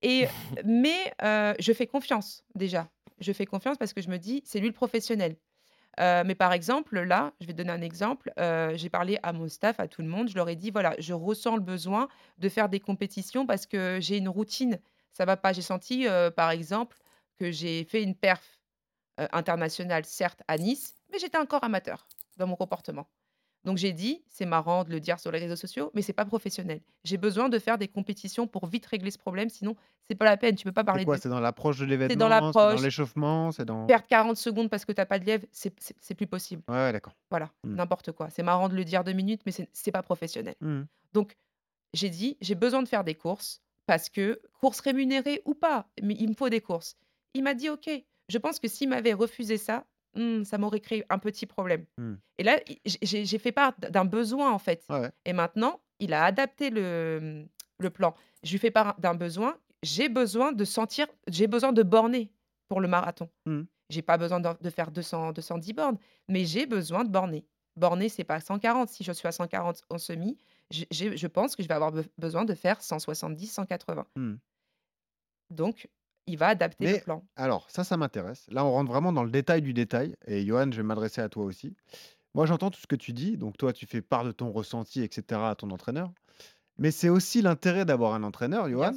Et, 0.02 0.26
mais 0.64 1.12
euh, 1.22 1.54
je 1.58 1.72
fais 1.72 1.86
confiance 1.86 2.44
déjà. 2.54 2.88
Je 3.20 3.32
fais 3.32 3.46
confiance 3.46 3.76
parce 3.78 3.92
que 3.92 4.00
je 4.02 4.08
me 4.08 4.18
dis, 4.18 4.42
c'est 4.44 4.58
lui 4.58 4.66
le 4.68 4.74
professionnel. 4.74 5.36
Euh, 6.00 6.24
mais 6.26 6.34
par 6.34 6.52
exemple, 6.54 6.98
là, 7.00 7.34
je 7.40 7.46
vais 7.46 7.52
donner 7.52 7.70
un 7.70 7.82
exemple. 7.82 8.32
euh, 8.38 8.72
j'ai 8.76 8.88
parlé 8.88 9.18
à 9.22 9.32
mon 9.34 9.46
staff, 9.48 9.78
à 9.78 9.86
tout 9.88 10.00
le 10.02 10.08
monde. 10.08 10.28
Je 10.28 10.34
leur 10.34 10.48
ai 10.48 10.56
dit, 10.56 10.70
voilà, 10.70 10.94
je 10.98 11.12
ressens 11.12 11.54
le 11.56 11.62
besoin 11.62 12.08
de 12.38 12.48
faire 12.48 12.68
des 12.70 12.80
compétitions 12.80 13.46
parce 13.46 13.66
que 13.66 13.98
j'ai 14.00 14.16
une 14.16 14.28
routine. 14.28 14.80
Ça 15.12 15.26
va 15.26 15.36
pas. 15.36 15.52
J'ai 15.52 15.60
senti, 15.62 16.08
euh, 16.08 16.30
par 16.30 16.50
exemple, 16.50 16.96
que 17.38 17.50
j'ai 17.50 17.84
fait 17.84 18.02
une 18.02 18.14
perf 18.14 18.60
euh, 19.20 19.26
internationale, 19.32 20.04
certes, 20.04 20.42
à 20.48 20.58
Nice, 20.58 20.94
mais 21.10 21.18
j'étais 21.18 21.38
encore 21.38 21.64
amateur 21.64 22.06
dans 22.38 22.46
mon 22.46 22.56
comportement. 22.56 23.06
Donc 23.64 23.76
j'ai 23.78 23.92
dit, 23.92 24.24
c'est 24.28 24.44
marrant 24.46 24.82
de 24.82 24.90
le 24.90 24.98
dire 24.98 25.20
sur 25.20 25.30
les 25.30 25.38
réseaux 25.38 25.54
sociaux, 25.54 25.92
mais 25.94 26.02
c'est 26.02 26.12
pas 26.12 26.24
professionnel. 26.24 26.80
J'ai 27.04 27.16
besoin 27.16 27.48
de 27.48 27.60
faire 27.60 27.78
des 27.78 27.86
compétitions 27.86 28.48
pour 28.48 28.66
vite 28.66 28.84
régler 28.86 29.12
ce 29.12 29.18
problème, 29.18 29.48
sinon 29.50 29.76
c'est 30.08 30.16
pas 30.16 30.24
la 30.24 30.36
peine. 30.36 30.56
Tu 30.56 30.64
peux 30.64 30.72
pas 30.72 30.80
C'est 30.80 30.86
parler 30.86 31.04
quoi? 31.04 31.16
de 31.16 31.22
C'est 31.22 31.28
dans 31.28 31.38
l'approche 31.38 31.78
de 31.78 31.84
c'est 31.84 31.90
l'événement? 31.90 32.12
C'est 32.12 32.16
dans 32.18 32.28
l'approche. 32.28 32.82
l'échauffement? 32.82 33.52
C'est 33.52 33.64
dans 33.64 33.86
Perdre 33.86 34.06
40 34.08 34.36
secondes 34.36 34.68
parce 34.68 34.84
que 34.84 34.90
t'as 34.90 35.06
pas 35.06 35.20
de 35.20 35.24
lièvre, 35.26 35.46
c'est 35.52 35.72
c'est 35.78 35.94
c'est 36.00 36.16
plus 36.16 36.26
possible. 36.26 36.62
Ouais, 36.66 36.74
ouais, 36.74 36.92
d'accord. 36.92 37.14
Voilà, 37.30 37.50
Mmh. 37.62 37.74
n'importe 37.76 38.10
quoi. 38.10 38.30
C'est 38.30 38.42
marrant 38.42 38.68
de 38.68 38.74
le 38.74 38.84
dire 38.84 39.04
2 39.04 39.12
minutes, 39.12 39.42
mais 39.46 39.52
c'est 39.52 39.68
c'est 39.72 39.92
pas 39.92 40.02
professionnel. 40.02 40.56
Mmh. 40.60 40.82
Donc 41.12 41.36
j'ai 41.94 42.08
dit, 42.10 42.36
j'ai 42.40 42.56
besoin 42.56 42.82
de 42.82 42.88
faire 42.88 43.04
des 43.04 43.14
courses 43.14 43.60
parce 43.86 44.08
que 44.08 44.40
courses 44.54 44.80
rémunérées 44.80 45.40
ou 45.44 45.54
pas, 45.54 45.86
mais 46.02 46.16
il 46.18 46.30
me 46.30 46.34
faut 46.34 46.48
des 46.48 46.60
courses. 46.62 46.96
Il 47.34 47.42
m'a 47.42 47.54
dit 47.54 47.68
OK. 47.68 47.90
Je 48.28 48.38
pense 48.38 48.58
que 48.58 48.68
s'il 48.68 48.88
m'avait 48.88 49.12
refusé 49.12 49.58
ça, 49.58 49.84
mmh, 50.14 50.44
ça 50.44 50.58
m'aurait 50.58 50.80
créé 50.80 51.04
un 51.08 51.18
petit 51.18 51.46
problème. 51.46 51.84
Mmh. 51.98 52.14
Et 52.38 52.42
là, 52.44 52.60
j'ai 52.84 53.38
fait 53.38 53.52
part 53.52 53.74
d'un 53.78 54.04
besoin 54.04 54.52
en 54.52 54.58
fait. 54.58 54.84
Ouais. 54.88 55.10
Et 55.24 55.32
maintenant, 55.32 55.80
il 55.98 56.14
a 56.14 56.24
adapté 56.24 56.70
le, 56.70 57.20
mmh, 57.20 57.48
le 57.78 57.90
plan. 57.90 58.14
Je 58.42 58.52
lui 58.52 58.58
fais 58.58 58.70
part 58.70 58.98
d'un 58.98 59.14
besoin. 59.14 59.56
J'ai 59.82 60.08
besoin 60.08 60.52
de 60.52 60.64
sentir, 60.64 61.08
j'ai 61.28 61.48
besoin 61.48 61.72
de 61.72 61.82
borner 61.82 62.30
pour 62.68 62.80
le 62.80 62.88
marathon. 62.88 63.28
Mmh. 63.46 63.62
J'ai 63.90 64.02
pas 64.02 64.16
besoin 64.16 64.40
de 64.40 64.48
de 64.60 64.70
faire 64.70 64.90
200 64.90 65.32
210 65.32 65.72
bornes, 65.72 65.98
mais 66.28 66.44
j'ai 66.44 66.66
besoin 66.66 67.04
de 67.04 67.10
borner. 67.10 67.44
Borner, 67.76 68.08
c'est 68.08 68.24
pas 68.24 68.40
140. 68.40 68.88
Si 68.88 69.02
je 69.02 69.12
suis 69.12 69.26
à 69.26 69.32
140 69.32 69.82
en 69.90 69.98
semi, 69.98 70.38
je 70.70 71.26
pense 71.26 71.56
que 71.56 71.62
je 71.62 71.68
vais 71.68 71.74
avoir 71.74 71.92
be 71.92 72.02
besoin 72.18 72.44
de 72.44 72.54
faire 72.54 72.80
170-180. 72.80 74.04
Mmh. 74.16 74.34
Donc, 75.50 75.88
il 76.26 76.38
va 76.38 76.48
adapter 76.48 76.92
le 76.92 77.00
plan. 77.00 77.24
alors, 77.36 77.68
ça, 77.70 77.84
ça 77.84 77.96
m'intéresse. 77.96 78.46
Là, 78.50 78.64
on 78.64 78.72
rentre 78.72 78.90
vraiment 78.90 79.12
dans 79.12 79.24
le 79.24 79.30
détail 79.30 79.62
du 79.62 79.72
détail. 79.72 80.16
Et 80.26 80.44
Johan, 80.46 80.70
je 80.70 80.76
vais 80.76 80.82
m'adresser 80.82 81.20
à 81.20 81.28
toi 81.28 81.44
aussi. 81.44 81.74
Moi, 82.34 82.46
j'entends 82.46 82.70
tout 82.70 82.80
ce 82.80 82.86
que 82.86 82.96
tu 82.96 83.12
dis. 83.12 83.36
Donc, 83.36 83.56
toi, 83.56 83.72
tu 83.72 83.86
fais 83.86 84.02
part 84.02 84.24
de 84.24 84.32
ton 84.32 84.52
ressenti, 84.52 85.02
etc., 85.02 85.40
à 85.44 85.54
ton 85.54 85.70
entraîneur. 85.70 86.10
Mais 86.78 86.90
c'est 86.90 87.08
aussi 87.08 87.42
l'intérêt 87.42 87.84
d'avoir 87.84 88.14
un 88.14 88.22
entraîneur, 88.22 88.68
Johan, 88.68 88.92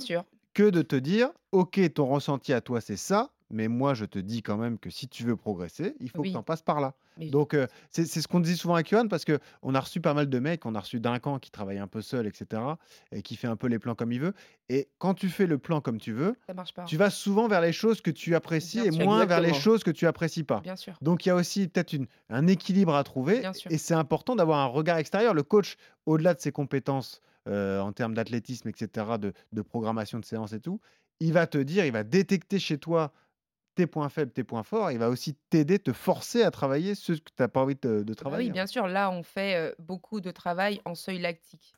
que 0.54 0.70
de 0.70 0.82
te 0.82 0.96
dire, 0.96 1.30
OK, 1.52 1.80
ton 1.94 2.06
ressenti 2.08 2.54
à 2.54 2.62
toi, 2.62 2.80
c'est 2.80 2.98
ça. 2.98 3.32
Mais 3.50 3.68
moi, 3.68 3.94
je 3.94 4.06
te 4.06 4.18
dis 4.18 4.42
quand 4.42 4.58
même 4.58 4.80
que 4.80 4.90
si 4.90 5.08
tu 5.08 5.24
veux 5.24 5.36
progresser, 5.36 5.96
il 6.00 6.10
faut 6.10 6.24
que 6.24 6.30
tu 6.30 6.36
en 6.36 6.44
passes 6.44 6.62
par 6.62 6.80
là. 6.80 6.96
Mais 7.18 7.30
Donc, 7.30 7.54
euh, 7.54 7.68
c'est 7.90 8.06
ce 8.06 8.28
qu'on 8.28 8.40
dit 8.40 8.58
souvent 8.58 8.76
avec 8.76 8.90
Johan 8.90 9.08
parce 9.08 9.26
qu'on 9.26 9.74
a 9.76 9.80
reçu 9.80 10.02
pas 10.02 10.14
mal 10.14 10.30
de 10.30 10.40
mecs. 10.40 10.66
On 10.66 10.76
a 10.76 10.80
reçu 10.80 11.00
Duncan 11.00 11.40
qui 11.40 11.52
travaille 11.52 11.78
un 11.78 11.88
peu 11.88 12.02
seul, 12.02 12.28
etc. 12.28 12.62
Et 13.12 13.22
qui 13.22 13.36
fait 13.36 13.48
un 13.48 13.56
peu 13.56 13.68
les 13.68 13.80
plans 13.80 13.96
comme 13.96 14.12
il 14.12 14.20
veut. 14.20 14.34
Et 14.70 14.90
quand 14.98 15.14
tu 15.14 15.30
fais 15.30 15.46
le 15.48 15.58
plan 15.58 15.80
comme 15.82 16.00
tu 16.00 16.12
veux, 16.12 16.36
ça 16.48 16.54
marche 16.54 16.74
pas. 16.74 16.84
tu 16.86 16.98
vas 16.98 17.10
souvent 17.10 17.48
vers 17.48 17.62
les 17.62 17.74
choses 17.74 18.02
que 18.02 18.12
tu 18.12 18.36
apprécies 18.36 18.82
Bien 18.82 18.92
et 18.92 18.92
sûr. 18.92 19.06
moins 19.06 19.26
vers 19.26 19.42
les 19.42 19.54
choses 19.54 19.84
que 19.84 19.92
tu 19.92 20.08
apprécies 20.08 20.44
pas. 20.44 20.60
Bien 20.62 20.76
sûr. 20.76 20.94
Donc 21.02 21.26
il 21.26 21.30
y 21.30 21.32
a 21.32 21.36
aussi 21.36 21.68
peut-être 21.68 21.96
un 22.30 22.48
équilibre 22.48 22.96
à 22.96 23.04
trouver 23.04 23.40
Bien 23.40 23.54
sûr. 23.54 23.72
et 23.72 23.78
c'est 23.78 23.94
important 23.94 24.36
d'avoir 24.36 24.60
un 24.60 24.66
regard 24.66 24.98
extérieur. 24.98 25.34
Le 25.34 25.44
coach, 25.44 25.76
au-delà 26.06 26.34
de 26.34 26.40
ses 26.42 26.52
compétences 26.52 27.22
euh, 27.48 27.80
en 27.80 27.92
termes 27.94 28.16
d'athlétisme, 28.16 28.68
etc., 28.70 29.06
de, 29.20 29.32
de 29.54 29.62
programmation 29.62 30.20
de 30.20 30.26
séance 30.26 30.52
et 30.54 30.60
tout, 30.60 30.82
il 31.20 31.32
va 31.32 31.46
te 31.48 31.58
dire, 31.60 31.86
il 31.86 31.92
va 31.92 32.04
détecter 32.04 32.58
chez 32.60 32.78
toi 32.80 33.14
tes 33.76 33.88
points 33.88 34.10
faibles, 34.10 34.32
tes 34.32 34.44
points 34.44 34.64
forts. 34.64 34.92
Il 34.92 34.98
va 35.00 35.10
aussi 35.10 35.36
t'aider, 35.50 35.78
te 35.80 35.92
forcer 35.94 36.44
à 36.44 36.52
travailler 36.52 36.96
ce 36.96 37.12
que 37.14 37.18
tu 37.18 37.34
n'as 37.40 37.48
pas 37.48 37.62
envie 37.62 37.76
de, 37.76 38.00
de 38.00 38.04
Bah 38.04 38.16
travailler. 38.16 38.48
oui, 38.48 38.52
bien 38.54 38.66
sûr. 38.68 38.88
Là, 38.88 39.12
on 39.12 39.22
fait 39.24 39.76
beaucoup 39.80 40.22
de 40.22 40.32
travail 40.32 40.82
en 40.86 40.96
seuil 40.96 41.20
lactique. 41.20 41.74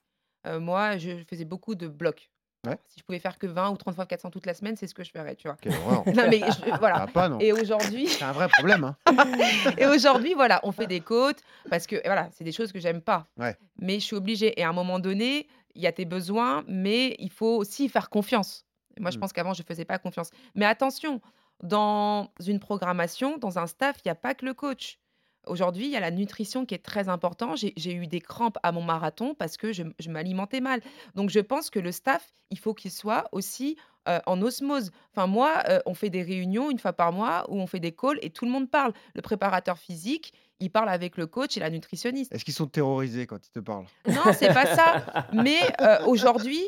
Euh, 0.46 0.60
moi, 0.60 0.98
je 0.98 1.24
faisais 1.30 1.46
beaucoup 1.46 1.76
de 1.76 1.88
blocs. 1.88 2.30
Ouais. 2.66 2.78
Si 2.88 3.00
je 3.00 3.04
pouvais 3.06 3.20
faire 3.20 3.38
que 3.38 3.48
20 3.48 3.70
ou 3.72 3.78
30 3.78 3.96
fois 3.96 4.06
400 4.06 4.30
toute 4.32 4.46
la 4.46 4.54
semaine, 4.54 4.76
c'est 4.76 4.88
ce 4.88 4.94
que 4.96 5.04
je 5.04 5.12
ferais, 5.12 5.36
tu 5.36 5.48
vois. 5.48 5.58
Quelle 5.62 5.74
horreur. 5.76 6.04
Non, 6.16 6.28
mais 6.30 6.40
je- 6.40 6.78
voilà. 6.80 7.08
pas, 7.08 7.30
non 7.30 7.40
Et 7.40 7.54
aujourd'hui, 7.54 8.08
C'est 8.08 8.24
un 8.24 8.32
vrai 8.32 8.48
problème. 8.50 8.84
hein. 8.84 8.96
et 9.78 9.86
aujourd'hui, 9.86 10.34
voilà, 10.34 10.60
on 10.64 10.72
fait 10.72 10.88
des 10.88 11.00
côtes 11.00 11.42
parce 11.70 11.88
que 11.88 11.96
voilà, 12.06 12.30
c'est 12.34 12.44
des 12.44 12.52
choses 12.52 12.72
que 12.72 12.80
j'aime 12.80 13.02
pas. 13.02 13.28
Ouais. 13.38 13.56
Mais 13.80 13.96
je 14.00 14.06
suis 14.06 14.16
obligée. 14.16 14.60
Et 14.60 14.64
à 14.64 14.70
un 14.70 14.74
moment 14.74 15.00
donné, 15.00 15.48
il 15.76 15.82
y 15.82 15.88
a 15.88 15.92
tes 15.92 16.06
besoins, 16.06 16.64
mais 16.68 17.16
il 17.20 17.30
faut 17.32 17.56
aussi 17.58 17.88
faire 17.90 18.10
confiance. 18.10 18.66
Moi, 19.00 19.12
je 19.12 19.18
Mm. 19.18 19.20
pense 19.22 19.34
qu'avant, 19.34 19.54
je 19.54 19.62
faisais 19.64 19.86
pas 19.86 20.00
confiance. 20.00 20.32
Mais 20.56 20.66
attention, 20.66 21.22
dans 21.64 22.32
une 22.46 22.60
programmation, 22.60 23.38
dans 23.38 23.60
un 23.60 23.68
staff, 23.68 23.98
il 23.98 24.08
n'y 24.08 24.12
a 24.12 24.16
pas 24.16 24.34
que 24.34 24.46
le 24.46 24.54
coach. 24.54 25.00
Aujourd'hui, 25.46 25.86
il 25.86 25.92
y 25.92 25.96
a 25.96 26.02
la 26.02 26.12
nutrition 26.12 26.66
qui 26.66 26.76
est 26.76 26.84
très 26.84 27.08
important. 27.10 27.56
J'ai 27.56 27.94
eu 27.94 28.08
des 28.08 28.20
crampes 28.20 28.58
à 28.64 28.72
mon 28.72 28.84
marathon 28.84 29.34
parce 29.34 29.56
que 29.56 29.72
je, 29.72 29.84
je 29.98 30.10
m'alimentais 30.10 30.60
mal. 30.60 30.82
Donc, 31.16 31.30
je 31.30 31.40
pense 31.40 31.70
que 31.70 31.80
le 31.80 31.92
staff, 31.92 32.34
il 32.50 32.60
faut 32.60 32.74
qu'il 32.74 32.92
soit 32.92 33.30
aussi 33.32 33.78
euh, 34.08 34.20
en 34.26 34.42
osmose. 34.42 34.92
Enfin, 35.12 35.28
moi, 35.28 35.64
euh, 35.68 35.80
on 35.86 35.94
fait 35.94 36.10
des 36.10 36.24
réunions 36.24 36.72
une 36.72 36.80
fois 36.80 36.94
par 36.94 37.12
mois 37.12 37.46
où 37.50 37.60
on 37.60 37.68
fait 37.68 37.82
des 37.82 37.92
calls 37.92 38.20
et 38.22 38.30
tout 38.30 38.46
le 38.46 38.52
monde 38.52 38.70
parle. 38.70 38.94
Le 39.16 39.22
préparateur 39.22 39.78
physique, 39.78 40.34
il 40.60 40.72
parle 40.72 40.90
avec 40.90 41.18
le 41.18 41.28
coach 41.28 41.58
et 41.58 41.60
la 41.60 41.70
nutritionniste. 41.70 42.34
Est-ce 42.34 42.44
qu'ils 42.44 42.54
sont 42.54 42.68
terrorisés 42.68 43.28
quand 43.28 43.46
ils 43.46 43.52
te 43.52 43.60
parlent? 43.60 43.86
Non, 44.08 44.34
c'est 44.34 44.54
pas 44.54 44.76
ça. 44.76 45.28
Mais 45.34 45.60
euh, 45.82 46.06
aujourd'hui, 46.06 46.62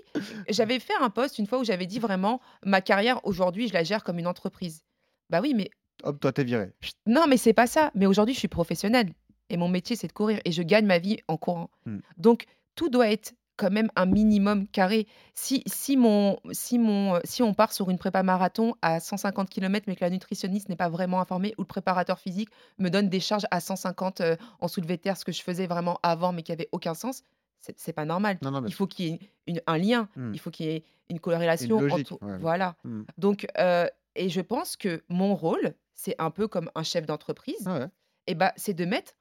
j'avais 0.50 0.80
fait 0.80 0.94
un 1.00 1.10
post 1.10 1.40
une 1.40 1.48
fois 1.48 1.60
où 1.60 1.64
j'avais 1.64 1.86
dit 1.86 2.00
vraiment 2.00 2.40
ma 2.66 2.82
carrière 2.82 3.20
aujourd'hui, 3.26 3.68
je 3.68 3.74
la 3.74 3.84
gère 3.84 4.04
comme 4.04 4.20
une 4.20 4.28
entreprise. 4.28 4.84
Bah 5.30 5.40
oui, 5.42 5.54
mais 5.56 5.70
Hop, 6.04 6.20
toi, 6.20 6.32
t'es 6.32 6.44
viré. 6.44 6.72
non, 7.06 7.26
mais 7.28 7.38
c'est 7.38 7.54
pas 7.54 7.68
ça. 7.68 7.92
Mais 7.94 8.06
aujourd'hui, 8.06 8.34
je 8.34 8.40
suis 8.40 8.48
professionnelle 8.48 9.12
et 9.50 9.58
mon 9.58 9.68
métier, 9.68 9.96
c'est 9.96 10.08
de 10.08 10.14
courir 10.14 10.40
et 10.46 10.52
je 10.52 10.64
gagne 10.64 10.86
ma 10.86 10.98
vie 10.98 11.18
en 11.28 11.38
courant. 11.38 11.70
Mm. 11.86 12.00
Donc, 12.18 12.46
tout 12.76 12.90
doit 12.90 13.10
être 13.10 13.34
quand 13.60 13.70
même 13.72 13.90
un 13.96 14.06
minimum 14.06 14.68
carré. 14.68 15.06
Si, 15.36 15.64
si, 15.68 15.98
mon, 15.98 16.40
si, 16.52 16.80
mon, 16.80 17.16
euh, 17.16 17.20
si 17.26 17.44
on 17.44 17.54
part 17.54 17.74
sur 17.74 17.90
une 17.90 17.98
prépa 17.98 18.24
marathon 18.24 18.74
à 18.82 19.00
150 19.00 19.50
km, 19.50 19.86
mais 19.88 19.96
que 19.96 20.04
la 20.04 20.10
nutritionniste 20.10 20.70
n'est 20.70 20.76
pas 20.78 20.90
vraiment 20.90 21.20
informée 21.20 21.54
ou 21.58 21.62
le 21.64 21.68
préparateur 21.68 22.18
physique 22.20 22.50
me 22.78 22.90
donne 22.90 23.10
des 23.10 23.20
charges 23.20 23.46
à 23.52 23.60
150 23.60 24.22
euh, 24.22 24.36
en 24.62 24.68
soulevé 24.68 24.96
de 24.98 25.02
terre, 25.02 25.18
ce 25.18 25.26
que 25.26 25.32
je 25.32 25.42
faisais 25.44 25.68
vraiment 25.68 26.00
avant, 26.04 26.32
mais 26.32 26.42
qui 26.44 26.52
avait 26.52 26.70
aucun 26.72 26.94
sens, 26.94 27.24
c'est 27.60 27.94
pas 27.94 28.06
normal. 28.06 28.38
Non, 28.42 28.52
non, 28.52 28.62
mais 28.62 28.70
Il 28.70 28.74
faut 28.74 28.88
qu'il 28.88 29.06
y 29.06 29.10
ait 29.12 29.20
une- 29.48 29.62
un 29.68 29.78
lien, 29.78 30.08
Mm. 30.16 30.32
il 30.34 30.40
faut 30.40 30.50
qu'il 30.50 30.66
y 30.66 30.70
ait 30.70 30.84
une 31.10 31.20
corrélation 31.20 31.80
logique, 31.82 32.12
entre. 32.14 32.24
ouais. 32.26 32.38
Voilà. 32.40 32.76
Mm. 32.86 33.02
Donc, 33.18 33.48
euh, 33.58 33.86
et 34.16 34.30
je 34.30 34.40
pense 34.42 34.78
que 34.78 35.04
mon 35.10 35.36
rôle, 35.36 35.74
c'est 35.94 36.16
un 36.20 36.32
peu 36.32 36.48
comme 36.48 36.72
un 36.76 36.84
chef 36.84 37.06
d'entreprise, 37.06 37.68
ouais. 37.68 37.88
et 38.28 38.36
bah, 38.36 38.54
c'est 38.56 38.74
de 38.74 38.86
mettre 38.86 39.12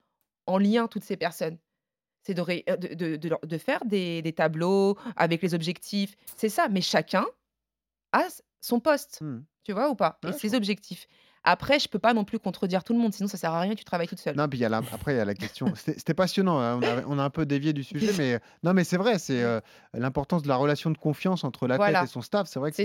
en 0.47 0.57
lien 0.59 0.87
toutes 0.87 1.03
ces 1.05 1.17
personnes. 1.17 1.59
C'est 2.29 2.35
de, 2.35 2.43
ré- 2.43 2.63
euh, 2.69 2.77
de, 2.77 2.93
de- 2.93 3.17
de 3.17 3.29
leur- 3.31 3.41
de 3.41 3.57
faire 3.57 3.83
des, 3.87 4.21
des 4.21 4.35
tableaux 4.35 4.99
avec 5.17 5.41
les 5.41 5.55
objectifs. 5.55 6.15
C'est 6.37 6.51
ça, 6.51 6.69
mais 6.69 6.83
chacun 6.83 7.25
a 8.13 8.27
son 8.61 8.81
poste, 8.81 9.23
Mm. 9.23 9.45
tu 9.65 9.73
vois 9.73 9.89
ou 9.89 9.95
pas? 9.95 10.19
Ouais, 10.23 10.29
Et 10.29 10.33
ses 10.35 10.55
objectifs. 10.55 11.07
Après, 11.51 11.79
je 11.79 11.89
peux 11.89 11.99
pas 11.99 12.13
non 12.13 12.25
plus 12.25 12.39
contredire 12.39 12.85
tout 12.85 12.93
le 12.93 12.99
monde, 12.99 13.15
sinon 13.15 13.27
ça 13.27 13.39
sert 13.39 13.53
à 13.53 13.61
rien, 13.61 13.75
tu 13.75 13.85
travailles 13.85 14.07
toute 14.07 14.19
seule. 14.21 14.37
Non, 14.37 14.49
puis 14.49 14.59
il 14.59 14.63
y 14.63 14.65
a 14.67 14.69
la- 14.69 14.83
après, 14.93 15.15
il 15.15 15.17
y 15.17 15.21
a 15.21 15.25
la 15.25 15.35
question. 15.35 15.67
C'était 15.77 16.13
passionnant. 16.13 16.59
hein, 16.61 16.79
On 16.79 16.83
a, 16.83 17.03
on 17.07 17.19
a 17.19 17.23
un 17.23 17.31
peu 17.31 17.47
dévié 17.47 17.73
du 17.73 17.83
sujet, 17.85 18.13
mais 18.19 18.39
non, 18.63 18.75
mais 18.75 18.85
c'est 18.85 18.99
vrai, 18.99 19.19
c'est 19.19 19.43
euh, 19.43 19.61
l'importance 19.95 20.43
de 20.43 20.49
la 20.49 20.57
relation 20.57 20.91
de 20.91 20.99
confiance 20.99 21.45
entre 21.45 21.67
l'athlète 21.67 21.79
Voilà. 21.93 22.05
et 22.05 22.07
son 22.07 22.21
staff. 22.21 22.49
C'est 22.49 22.59
vrai 22.59 22.71
que 22.71 22.77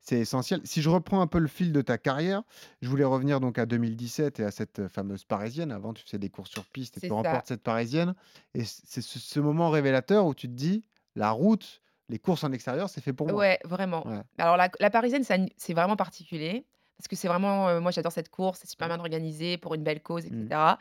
C'est 0.00 0.18
essentiel. 0.18 0.60
Si 0.64 0.80
je 0.80 0.88
reprends 0.88 1.20
un 1.20 1.26
peu 1.26 1.38
le 1.38 1.48
fil 1.48 1.72
de 1.72 1.82
ta 1.82 1.98
carrière, 1.98 2.42
je 2.80 2.88
voulais 2.88 3.04
revenir 3.04 3.38
donc 3.40 3.58
à 3.58 3.66
2017 3.66 4.40
et 4.40 4.44
à 4.44 4.50
cette 4.50 4.78
euh, 4.78 4.88
fameuse 4.88 5.24
parisienne. 5.24 5.70
Avant, 5.70 5.92
tu 5.92 6.02
faisais 6.02 6.18
des 6.18 6.30
courses 6.30 6.50
sur 6.50 6.64
piste 6.64 6.96
et 6.96 7.00
tu 7.00 7.08
ça. 7.08 7.14
remportes 7.14 7.46
cette 7.46 7.62
parisienne. 7.62 8.14
Et 8.54 8.64
c'est 8.64 9.02
ce, 9.02 9.18
ce 9.18 9.40
moment 9.40 9.68
révélateur 9.70 10.24
où 10.26 10.34
tu 10.34 10.48
te 10.48 10.54
dis, 10.54 10.82
la 11.16 11.30
route, 11.32 11.82
les 12.08 12.18
courses 12.18 12.44
en 12.44 12.52
extérieur, 12.52 12.88
c'est 12.88 13.00
fait 13.02 13.12
pour 13.12 13.26
moi. 13.28 13.36
Ouais, 13.36 13.58
vraiment. 13.64 14.06
Ouais. 14.06 14.20
Alors 14.38 14.56
la, 14.56 14.70
la 14.80 14.90
parisienne, 14.90 15.24
c'est 15.56 15.74
vraiment 15.74 15.96
particulier. 15.96 16.64
Parce 16.98 17.08
que 17.08 17.16
c'est 17.16 17.28
vraiment, 17.28 17.68
euh, 17.68 17.80
moi 17.80 17.90
j'adore 17.90 18.12
cette 18.12 18.30
course, 18.30 18.60
c'est 18.62 18.70
super 18.70 18.88
bien 18.88 18.98
organisé 18.98 19.58
pour 19.58 19.74
une 19.74 19.82
belle 19.82 20.02
cause, 20.02 20.24
etc. 20.26 20.76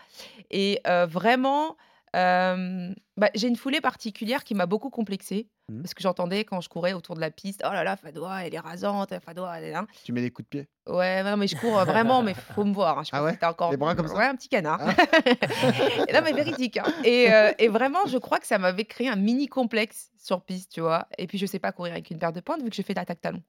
Et 0.49 0.79
euh, 0.87 1.05
vraiment, 1.05 1.75
euh, 2.15 2.93
bah, 3.17 3.29
j'ai 3.35 3.47
une 3.49 3.57
foulée 3.57 3.81
particulière 3.81 4.43
qui 4.45 4.55
m'a 4.55 4.65
beaucoup 4.65 4.89
complexée. 4.89 5.49
Mhm. 5.67 5.81
Parce 5.81 5.93
que 5.95 6.03
j'entendais 6.03 6.45
quand 6.45 6.61
je 6.61 6.69
courais 6.69 6.93
autour 6.93 7.15
de 7.15 7.19
la 7.21 7.31
piste, 7.31 7.63
oh 7.67 7.73
là 7.73 7.83
là, 7.83 7.97
Fadoua, 7.97 8.45
elle 8.45 8.53
est 8.53 8.59
rasante, 8.59 9.13
Fadoua, 9.19 9.57
elle 9.57 9.63
est 9.65 9.71
là. 9.71 9.85
Tu 10.03 10.13
mets 10.13 10.21
des 10.21 10.29
coups 10.31 10.45
de 10.45 10.49
pied? 10.59 10.69
Ouais, 10.87 11.23
non, 11.23 11.35
mais 11.37 11.47
je 11.47 11.55
cours 11.57 11.83
vraiment, 11.83 12.21
mais 12.21 12.35
faut 12.35 12.63
me 12.63 12.73
voir. 12.73 12.99
hein, 12.99 13.03
Je 13.03 13.09
Ah 13.11 13.23
ouais? 13.23 13.35
que 13.35 13.45
encore. 13.45 13.71
Les 13.71 13.77
bras 13.77 13.95
comme 13.95 14.07
ça? 14.07 14.15
Ouais, 14.15 14.25
un 14.25 14.35
petit 14.35 14.47
canard. 14.49 14.79
Ah. 14.79 14.93
non, 16.13 16.21
mais 16.23 16.33
véridique. 16.33 16.77
hein. 16.77 16.85
Et, 17.03 17.27
et 17.57 17.67
vraiment, 17.67 18.05
je 18.07 18.17
crois 18.19 18.37
que 18.39 18.45
ça 18.47 18.59
m'avait 18.59 18.85
créé 18.85 19.09
un 19.09 19.15
mini 19.15 19.47
complexe 19.47 20.11
sur 20.17 20.41
piste, 20.41 20.71
tu 20.71 20.81
vois. 20.81 21.07
Et 21.17 21.25
puis, 21.25 21.39
je 21.39 21.45
sais 21.47 21.59
pas 21.59 21.71
courir 21.71 21.93
avec 21.93 22.09
une 22.11 22.19
paire 22.19 22.31
de 22.31 22.39
pointes 22.41 22.61
vu 22.61 22.69
que 22.69 22.75
je 22.75 22.83
fais 22.83 22.93
d'attaque 22.93 23.19
talon. 23.21 23.41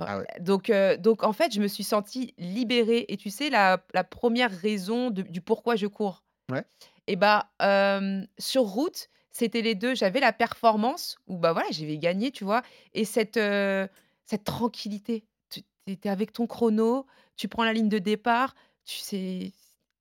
Ah 0.00 0.18
ouais. 0.18 0.26
Donc, 0.40 0.70
euh, 0.70 0.96
donc, 0.96 1.22
en 1.22 1.32
fait, 1.32 1.52
je 1.52 1.60
me 1.60 1.68
suis 1.68 1.84
sentie 1.84 2.34
libérée. 2.38 3.04
Et 3.08 3.16
tu 3.16 3.30
sais, 3.30 3.50
la, 3.50 3.84
la 3.92 4.04
première 4.04 4.50
raison 4.50 5.10
de- 5.10 5.22
du 5.22 5.40
pourquoi 5.40 5.76
je 5.76 5.86
cours, 5.86 6.24
Ouais. 6.50 6.64
et 7.06 7.16
bah, 7.16 7.50
euh, 7.62 8.22
sur 8.38 8.62
route, 8.62 9.08
c'était 9.30 9.62
les 9.62 9.74
deux. 9.74 9.94
J'avais 9.94 10.20
la 10.20 10.32
performance 10.32 11.18
où, 11.26 11.36
bah 11.38 11.52
voilà, 11.52 11.68
j'avais 11.70 11.98
gagné, 11.98 12.30
tu 12.30 12.44
vois, 12.44 12.62
et 12.94 13.04
cette, 13.04 13.36
euh, 13.36 13.86
cette 14.26 14.44
tranquillité. 14.44 15.24
Tu 15.50 15.62
étais 15.86 16.08
avec 16.08 16.32
ton 16.32 16.46
chrono, 16.46 17.06
tu 17.36 17.48
prends 17.48 17.64
la 17.64 17.72
ligne 17.72 17.88
de 17.88 17.98
départ, 17.98 18.54
tu 18.84 18.96
sais. 18.96 19.52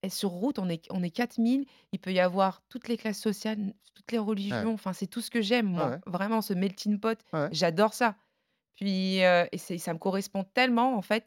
Et 0.03 0.09
sur 0.09 0.29
route, 0.29 0.57
on 0.57 0.67
est, 0.67 0.83
on 0.89 1.03
est 1.03 1.11
4000, 1.11 1.65
il 1.91 1.99
peut 1.99 2.11
y 2.11 2.19
avoir 2.19 2.63
toutes 2.69 2.87
les 2.87 2.97
classes 2.97 3.19
sociales, 3.19 3.59
toutes 3.93 4.11
les 4.11 4.17
religions, 4.17 4.73
enfin, 4.73 4.93
c'est 4.93 5.05
tout 5.05 5.21
ce 5.21 5.29
que 5.29 5.41
j'aime, 5.41 5.67
moi. 5.67 5.89
ouais. 5.89 5.97
Vraiment, 6.07 6.41
ce 6.41 6.53
melting 6.53 6.99
pot, 6.99 7.19
Ouais. 7.33 7.49
j'adore 7.51 7.93
ça. 7.93 8.15
Puis, 8.75 9.23
euh, 9.23 9.45
et 9.51 9.57
c'est- 9.57 9.77
ça 9.77 9.93
me 9.93 9.99
correspond 9.99 10.43
tellement, 10.53 10.95
en 10.97 11.01
fait. 11.01 11.25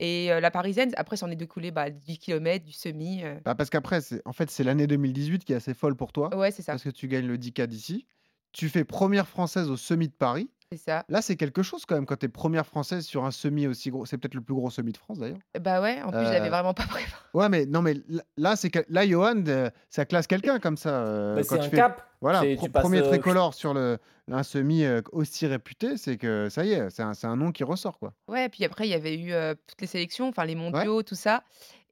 Et 0.00 0.32
euh, 0.32 0.40
la 0.40 0.50
parisienne, 0.50 0.90
après, 0.96 1.16
c'en 1.16 1.30
est 1.30 1.36
découlé 1.36 1.70
bah, 1.70 1.90
10 1.90 2.18
km, 2.18 2.64
du 2.64 2.72
semi. 2.72 3.22
euh. 3.22 3.36
Bah, 3.44 3.54
parce 3.54 3.70
qu'après, 3.70 4.00
c'est- 4.00 4.22
en 4.24 4.32
fait, 4.32 4.50
c'est 4.50 4.64
l'année 4.64 4.86
2018 4.86 5.44
qui 5.44 5.52
est 5.52 5.56
assez 5.56 5.74
folle 5.74 5.94
pour 5.94 6.12
toi. 6.12 6.34
Ouais, 6.36 6.50
c'est 6.50 6.62
ça. 6.62 6.72
Parce 6.72 6.82
que 6.82 6.90
tu 6.90 7.06
gagnes 7.08 7.26
le 7.26 7.38
10K 7.38 7.66
d'ici. 7.66 8.06
Tu 8.52 8.68
fais 8.68 8.84
première 8.84 9.28
française 9.28 9.68
au 9.70 9.76
semi 9.76 10.08
de 10.08 10.12
Paris. 10.12 10.48
C'est 10.72 10.78
ça. 10.78 11.04
Là, 11.08 11.22
c'est 11.22 11.36
quelque 11.36 11.62
chose 11.62 11.84
quand 11.86 11.94
même 11.94 12.06
quand 12.06 12.16
tu 12.16 12.26
es 12.26 12.28
première 12.28 12.66
française 12.66 13.04
sur 13.04 13.24
un 13.24 13.30
semi 13.30 13.66
aussi 13.66 13.90
gros. 13.90 14.06
C'est 14.06 14.16
peut-être 14.18 14.34
le 14.34 14.40
plus 14.40 14.54
gros 14.54 14.70
semi 14.70 14.92
de 14.92 14.96
France 14.96 15.18
d'ailleurs. 15.18 15.38
Bah 15.60 15.80
ouais, 15.82 16.00
en 16.02 16.10
plus, 16.10 16.18
je 16.24 16.32
l'avais 16.32 16.48
vraiment 16.48 16.74
pas 16.74 16.84
préparé. 16.88 17.04
Ouais, 17.34 17.48
mais 17.48 17.66
non, 17.66 17.82
mais 17.82 17.92
l- 17.92 18.22
là, 18.36 18.56
c'est 18.56 18.70
que- 18.70 18.84
là, 18.88 19.06
Johan, 19.06 19.42
ça 19.90 20.04
classe 20.06 20.26
quelqu'un 20.26 20.58
comme 20.58 20.76
ça. 20.76 21.04
euh, 21.04 21.34
Bah, 21.36 21.42
quand 21.42 21.48
c'est 21.56 21.60
tu 21.60 21.66
un 21.66 21.70
fais- 21.70 21.76
cap. 21.76 22.02
Voilà, 22.24 22.40
passes, 22.72 22.82
premier 22.82 23.00
euh, 23.00 23.08
tricolore 23.08 23.52
sur 23.54 23.74
le, 23.74 23.98
un 24.32 24.42
semi 24.42 24.82
euh, 24.84 25.02
aussi 25.12 25.46
réputé, 25.46 25.96
c'est 25.98 26.16
que 26.16 26.48
ça 26.48 26.64
y 26.64 26.72
est, 26.72 26.88
c'est 26.90 27.02
un, 27.02 27.12
un 27.22 27.36
nom 27.36 27.52
qui 27.52 27.64
ressort 27.64 27.98
quoi. 27.98 28.14
Ouais, 28.28 28.48
puis 28.48 28.64
après, 28.64 28.86
il 28.86 28.90
y 28.90 28.94
avait 28.94 29.14
eu 29.18 29.32
euh, 29.32 29.54
toutes 29.66 29.80
les 29.82 29.86
sélections, 29.86 30.28
enfin 30.28 30.44
les 30.46 30.54
mondiaux, 30.54 31.02
tout 31.02 31.14
ça. 31.14 31.42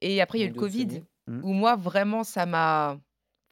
Et 0.01 0.21
après, 0.21 0.39
il 0.39 0.41
y 0.41 0.45
a 0.45 0.47
eu 0.47 0.53
le 0.53 0.59
Covid, 0.59 0.87
semi. 0.89 1.03
Mm. 1.27 1.43
où 1.43 1.53
moi, 1.53 1.75
vraiment, 1.75 2.23
ça 2.23 2.45
m'a. 2.47 2.97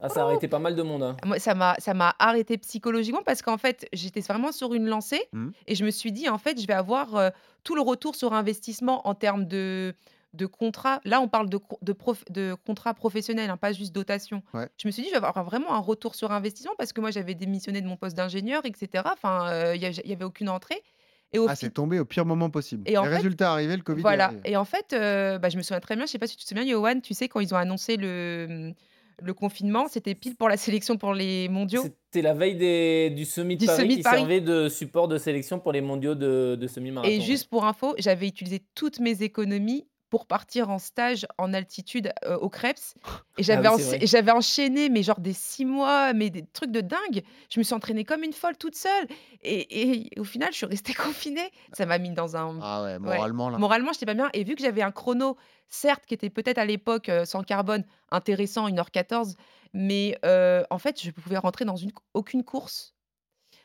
Ah, 0.04 0.08
ça 0.08 0.22
a 0.22 0.24
arrêté 0.24 0.48
pas 0.48 0.58
mal 0.58 0.74
de 0.74 0.82
monde. 0.82 1.04
hein. 1.04 1.16
Moi, 1.24 1.38
ça 1.38 1.54
m'a, 1.54 1.76
ça 1.78 1.94
m'a 1.94 2.16
arrêté 2.18 2.58
psychologiquement 2.58 3.22
parce 3.24 3.40
qu'en 3.40 3.56
fait, 3.56 3.86
j'étais 3.92 4.20
vraiment 4.20 4.50
sur 4.50 4.74
une 4.74 4.86
lancée 4.86 5.22
Mhm. 5.32 5.52
et 5.68 5.76
je 5.76 5.84
me 5.84 5.90
suis 5.92 6.10
dit, 6.10 6.28
en 6.28 6.38
fait, 6.38 6.60
je 6.60 6.66
vais 6.66 6.72
avoir 6.74 7.14
euh, 7.14 7.30
tout 7.62 7.76
le 7.76 7.82
retour 7.82 8.16
sur 8.16 8.32
investissement 8.32 9.06
en 9.06 9.14
termes 9.14 9.44
de, 9.46 9.94
de 10.34 10.46
contrat. 10.46 11.00
Là, 11.04 11.20
on 11.20 11.28
parle 11.28 11.48
de, 11.50 11.58
de, 11.82 11.92
prof- 11.92 12.24
de 12.30 12.54
contrat 12.66 12.94
professionnel, 12.94 13.50
hein, 13.50 13.56
pas 13.56 13.72
juste 13.72 13.94
dotation. 13.94 14.42
Ouais. 14.54 14.68
Je 14.78 14.88
me 14.88 14.92
suis 14.92 15.02
dit, 15.02 15.08
je 15.08 15.18
vais 15.18 15.24
avoir 15.26 15.44
vraiment 15.44 15.74
un 15.74 15.78
retour 15.80 16.14
sur 16.14 16.32
investissement 16.32 16.72
parce 16.78 16.92
que 16.92 17.00
moi, 17.00 17.10
j'avais 17.10 17.34
démissionné 17.34 17.80
de 17.80 17.86
mon 17.86 17.96
poste 17.96 18.16
d'ingénieur, 18.16 18.64
etc. 18.64 19.04
Enfin, 19.12 19.48
euh, 19.50 19.76
il 19.76 19.80
n'y 20.06 20.12
avait 20.12 20.24
aucune 20.24 20.48
entrée. 20.48 20.82
Et 21.34 21.38
au 21.38 21.46
Ah, 21.48 21.54
fi- 21.54 21.66
c'est 21.66 21.70
tombé 21.74 21.98
au 21.98 22.04
pire 22.04 22.26
moment 22.26 22.50
possible. 22.50 22.82
Et 22.86 22.96
en 22.98 23.04
Les 23.04 23.10
fait- 23.10 23.16
résultats 23.16 23.52
arrivaient, 23.52 23.76
le 23.76 23.82
Covid. 23.82 24.00
est 24.00 24.02
voilà. 24.02 24.24
arrivé. 24.26 24.40
Et 24.44 24.56
en 24.56 24.64
fait, 24.66 24.92
euh, 24.92 25.38
bah, 25.38 25.48
je 25.48 25.56
me 25.56 25.62
souviens 25.62 25.80
très 25.80 25.96
bien, 25.96 26.04
je 26.06 26.10
sais 26.10 26.18
pas 26.18 26.26
si 26.26 26.36
tu 26.36 26.44
te 26.44 26.48
souviens, 26.48 26.66
Johan, 26.66 27.00
tu 27.00 27.14
sais, 27.14 27.28
quand 27.28 27.40
ils 27.40 27.54
ont 27.54 27.56
annoncé 27.58 27.96
le, 27.96 28.72
le 29.22 29.34
confinement, 29.34 29.88
c'était 29.88 30.14
pile 30.14 30.36
pour 30.36 30.48
la 30.50 30.56
sélection 30.58 30.96
pour 30.98 31.14
les 31.14 31.48
mondiaux. 31.48 31.82
C'était 31.82 32.20
la 32.22 32.34
veille 32.34 32.56
des- 32.56 33.10
du 33.10 33.24
semi 33.24 33.56
de 33.56 33.60
Du 33.60 33.66
Paris 33.66 33.80
semi 33.80 33.88
de 33.94 33.96
qui 33.96 34.02
Paris. 34.02 34.18
servait 34.18 34.40
de 34.42 34.68
support 34.68 35.08
de 35.08 35.16
sélection 35.16 35.58
pour 35.58 35.72
les 35.72 35.80
mondiaux 35.80 36.14
de, 36.14 36.56
de 36.60 36.66
semi-marathon. 36.66 37.10
Et 37.10 37.20
juste 37.22 37.48
pour 37.48 37.64
info, 37.64 37.94
j'avais 37.98 38.28
utilisé 38.28 38.62
toutes 38.74 39.00
mes 39.00 39.22
économies 39.22 39.86
pour 40.12 40.26
partir 40.26 40.68
en 40.68 40.78
stage 40.78 41.26
en 41.38 41.54
altitude 41.54 42.12
euh, 42.26 42.36
au 42.36 42.50
Krebs. 42.50 42.92
Et 43.38 43.42
j'avais 43.42 43.66
Ah 43.66 43.74
oui, 43.74 43.82
et 43.98 44.06
j'avais 44.06 44.30
enchaîné, 44.30 44.90
mais 44.90 45.02
genre 45.02 45.20
des 45.20 45.32
six 45.32 45.64
mois, 45.64 46.12
mais 46.12 46.28
des 46.28 46.44
trucs 46.44 46.70
de 46.70 46.82
dingue. 46.82 47.22
Je 47.48 47.58
me 47.58 47.64
suis 47.64 47.72
entraînée 47.72 48.04
comme 48.04 48.22
une 48.22 48.34
folle 48.34 48.58
toute 48.58 48.74
seule. 48.74 49.06
Et, 49.40 50.10
et 50.10 50.20
au 50.20 50.24
final, 50.24 50.50
je 50.52 50.58
suis 50.58 50.66
restée 50.66 50.92
confinée. 51.32 51.50
Ça 51.72 51.86
m'a 51.86 51.96
mis 51.96 52.10
dans 52.10 52.36
un. 52.36 52.58
Ah 52.60 52.82
ouais, 52.82 52.98
moralement 52.98 53.48
là. 53.48 53.56
Moralement, 53.56 53.94
j'étais 53.94 54.04
pas 54.04 54.12
bien. 54.12 54.28
Et 54.34 54.44
vu 54.44 54.54
que 54.54 54.60
j'avais 54.60 54.82
un 54.82 54.90
chrono, 54.90 55.38
certes, 55.70 56.04
qui 56.04 56.12
était 56.12 56.28
peut-être 56.28 56.58
à 56.58 56.66
l'époque 56.66 57.08
euh, 57.08 57.24
sans 57.24 57.42
carbone, 57.42 57.82
intéressant, 58.10 58.68
1h14, 58.68 59.36
mais 59.72 60.18
euh, 60.26 60.62
en 60.68 60.78
fait, 60.78 61.02
je 61.02 61.10
pouvais 61.10 61.38
rentrer 61.38 61.64
dans 61.64 61.76
une, 61.76 61.92
aucune 62.12 62.44
course. 62.44 62.94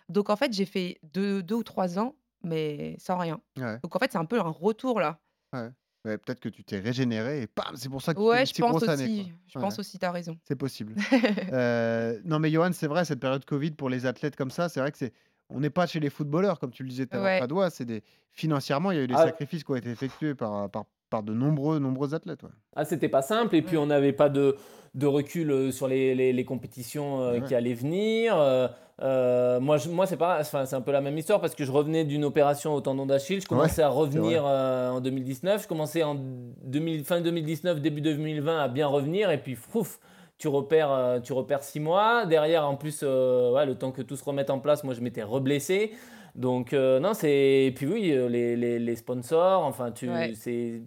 Donc 0.07 0.29
en 0.29 0.37
fait, 0.37 0.53
j'ai 0.53 0.65
fait 0.65 0.97
deux, 1.03 1.43
deux 1.43 1.55
ou 1.55 1.63
trois 1.63 1.99
ans, 1.99 2.15
mais 2.41 2.95
sans 2.99 3.17
rien. 3.17 3.41
Ouais. 3.57 3.79
Donc 3.83 3.93
en 3.97 3.99
fait, 3.99 4.13
c'est 4.13 4.17
un 4.17 4.23
peu 4.23 4.39
un 4.39 4.49
retour 4.49 5.01
là. 5.01 5.19
Ouais, 5.51 5.71
Peut-être 6.03 6.39
que 6.39 6.47
tu 6.49 6.63
t'es 6.63 6.79
régénéré 6.79 7.41
et 7.41 7.47
bam, 7.53 7.75
c'est 7.75 7.89
pour 7.89 8.01
ça 8.01 8.13
que 8.13 8.19
tu 8.19 8.25
Ouais, 8.25 8.41
une 8.41 8.45
je 8.47 8.53
pense 8.61 8.83
année, 8.87 9.03
aussi. 9.03 9.33
Je 9.47 9.57
Ouais. 9.59 9.63
pense 9.65 9.79
aussi, 9.79 9.99
t'as 9.99 10.11
raison. 10.11 10.37
C'est 10.47 10.55
possible. 10.55 10.93
Euh, 11.53 12.19
non, 12.23 12.39
mais 12.39 12.49
Johan, 12.51 12.71
c'est 12.71 12.87
vrai, 12.87 13.03
cette 13.05 13.19
période 13.19 13.43
Covid 13.45 13.71
pour 13.71 13.89
les 13.89 14.05
athlètes 14.05 14.35
comme 14.35 14.51
ça, 14.51 14.69
c'est 14.69 14.79
vrai 14.79 14.91
que 14.91 14.97
c'est. 14.97 15.13
On 15.49 15.59
n'est 15.61 15.69
pas 15.69 15.87
chez 15.87 15.99
les 15.99 16.09
footballeurs, 16.09 16.59
comme 16.59 16.71
tu 16.71 16.83
le 16.83 16.89
disais 16.89 17.05
tout 17.07 17.17
à 17.17 17.39
l'heure, 17.39 17.51
Ouais. 17.51 17.69
C'est 17.69 17.85
des. 17.85 18.03
Financièrement, 18.31 18.91
il 18.91 18.97
y 18.97 18.99
a 18.99 19.03
eu 19.03 19.07
des 19.07 19.15
Ah. 19.17 19.25
sacrifices 19.25 19.63
qui 19.63 19.71
ont 19.71 19.75
été 19.75 19.89
effectués 19.89 20.35
par, 20.35 20.69
par, 20.69 20.85
par 21.09 21.23
de 21.23 21.33
nombreux, 21.33 21.79
nombreux 21.79 22.13
athlètes. 22.13 22.43
ouais. 22.43 22.49
Ah, 22.75 22.85
c'était 22.85 23.09
pas 23.09 23.21
simple. 23.21 23.55
Et 23.55 23.61
puis, 23.61 23.77
on 23.77 23.85
n'avait 23.87 24.13
pas 24.13 24.29
de, 24.29 24.55
de 24.95 25.05
recul 25.07 25.51
euh, 25.51 25.71
sur 25.71 25.87
les, 25.87 26.15
les- 26.15 26.33
les 26.33 26.45
compétitions 26.45 27.21
euh, 27.21 27.33
Ouais. 27.33 27.41
qui 27.41 27.55
allaient 27.55 27.73
venir. 27.73 28.35
Euh, 28.37 28.67
euh, 29.01 29.59
moi, 29.59 29.77
je- 29.77 29.89
moi 29.89 30.05
c'est 30.07 30.17
pas, 30.17 30.39
enfin, 30.41 30.65
c'est 30.65 30.75
un 30.75 30.81
peu 30.81 30.91
la 30.91 31.01
même 31.01 31.17
histoire 31.17 31.39
parce 31.39 31.53
que 31.55 31.63
je 31.63 31.71
revenais 31.71 32.03
d'une 32.03 32.25
opération 32.25 32.73
au 32.73 32.81
tendon 32.81 33.05
d'Achille. 33.05 33.41
Je 33.41 33.47
commençais 33.47 33.83
à 33.83 33.89
revenir 33.89 34.43
euh, 34.45 34.89
en 34.89 34.99
2019. 35.01 35.63
Je 35.63 35.67
commençais 35.67 36.03
en 36.03 36.15
2000 36.63 37.03
fin 37.05 37.21
2019, 37.21 37.79
début 37.81 38.01
2020 38.01 38.59
à 38.59 38.67
bien 38.67 38.87
revenir. 38.87 39.29
Et 39.31 39.37
puis, 39.37 39.55
fouf, 39.55 39.99
tu 40.39 40.47
repères, 40.47 41.19
tu 41.23 41.33
repères 41.33 41.63
six 41.63 41.79
mois. 41.79 42.25
Derrière, 42.25 42.67
en 42.67 42.75
plus, 42.75 43.01
euh, 43.03 43.51
ouais, 43.53 43.65
le 43.65 43.75
temps 43.75 43.91
que 43.91 44.01
tout 44.01 44.15
se 44.15 44.23
remette 44.23 44.49
en 44.49 44.59
place, 44.59 44.83
moi, 44.83 44.93
je 44.93 45.01
m'étais 45.01 45.23
reblessé. 45.23 45.91
Donc, 46.37 46.71
euh, 46.73 46.99
non, 46.99 47.15
c'est. 47.15 47.65
Et 47.65 47.71
puis, 47.75 47.87
oui, 47.87 48.11
euh, 48.11 48.29
les, 48.29 48.55
les- 48.55 48.77
les 48.77 48.95
sponsors, 48.95 49.63
enfin, 49.63 49.91
tu... 49.91 50.07
Ouais. 50.07 50.33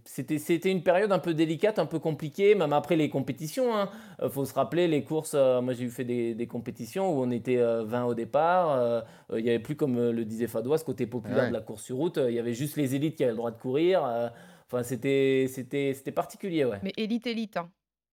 c'était, 0.05 0.39
c'était 0.39 0.71
une 0.71 0.85
période 0.85 1.11
un 1.11 1.19
peu 1.19 1.35
délicate, 1.35 1.81
un 1.81 1.87
peu 1.87 1.99
compliquée, 1.99 2.55
même 2.55 2.73
après 2.73 2.95
les 2.95 3.11
compétitions. 3.11 3.69
Il 4.23 4.29
faut 4.31 4.45
se 4.45 4.55
rappeler, 4.55 4.87
les 4.87 5.03
courses, 5.03 5.33
euh, 5.35 5.61
moi, 5.61 5.73
j'ai 5.75 5.85
eu 5.87 5.91
fait 5.91 6.05
des, 6.05 6.37
des 6.37 6.47
compétitions 6.47 7.11
où 7.13 7.21
on 7.25 7.33
était 7.33 7.59
euh, 7.59 7.83
20 7.85 8.05
au 8.05 8.15
départ. 8.15 8.71
euh, 8.71 9.01
euh, 9.33 9.41
Il 9.41 9.43
n'y 9.45 9.51
avait 9.51 9.59
plus, 9.59 9.75
comme 9.75 9.99
euh, 9.99 10.13
le 10.13 10.25
disait 10.25 10.47
Fadois, 10.47 10.79
ce 10.79 10.85
côté 10.85 11.07
populaire 11.07 11.43
Ouais. 11.45 11.49
de 11.49 11.53
la 11.55 11.61
course 11.61 11.83
sur 11.83 11.97
route. 11.97 12.19
euh, 12.19 12.31
Il 12.31 12.37
y 12.37 12.39
avait 12.39 12.55
juste 12.55 12.77
les 12.77 12.95
élites 12.95 13.17
qui 13.17 13.25
avaient 13.25 13.33
le 13.33 13.37
droit 13.37 13.51
de 13.51 13.59
courir. 13.59 14.05
euh, 14.05 14.29
Enfin, 14.73 14.85
c'était, 14.85 15.47
c'était, 15.49 15.95
c'était 15.95 16.13
particulier, 16.13 16.65
ouais. 16.65 16.79
Mais 16.85 16.93
élite, 16.97 17.27
élite. 17.27 17.57
Hein. 17.57 17.69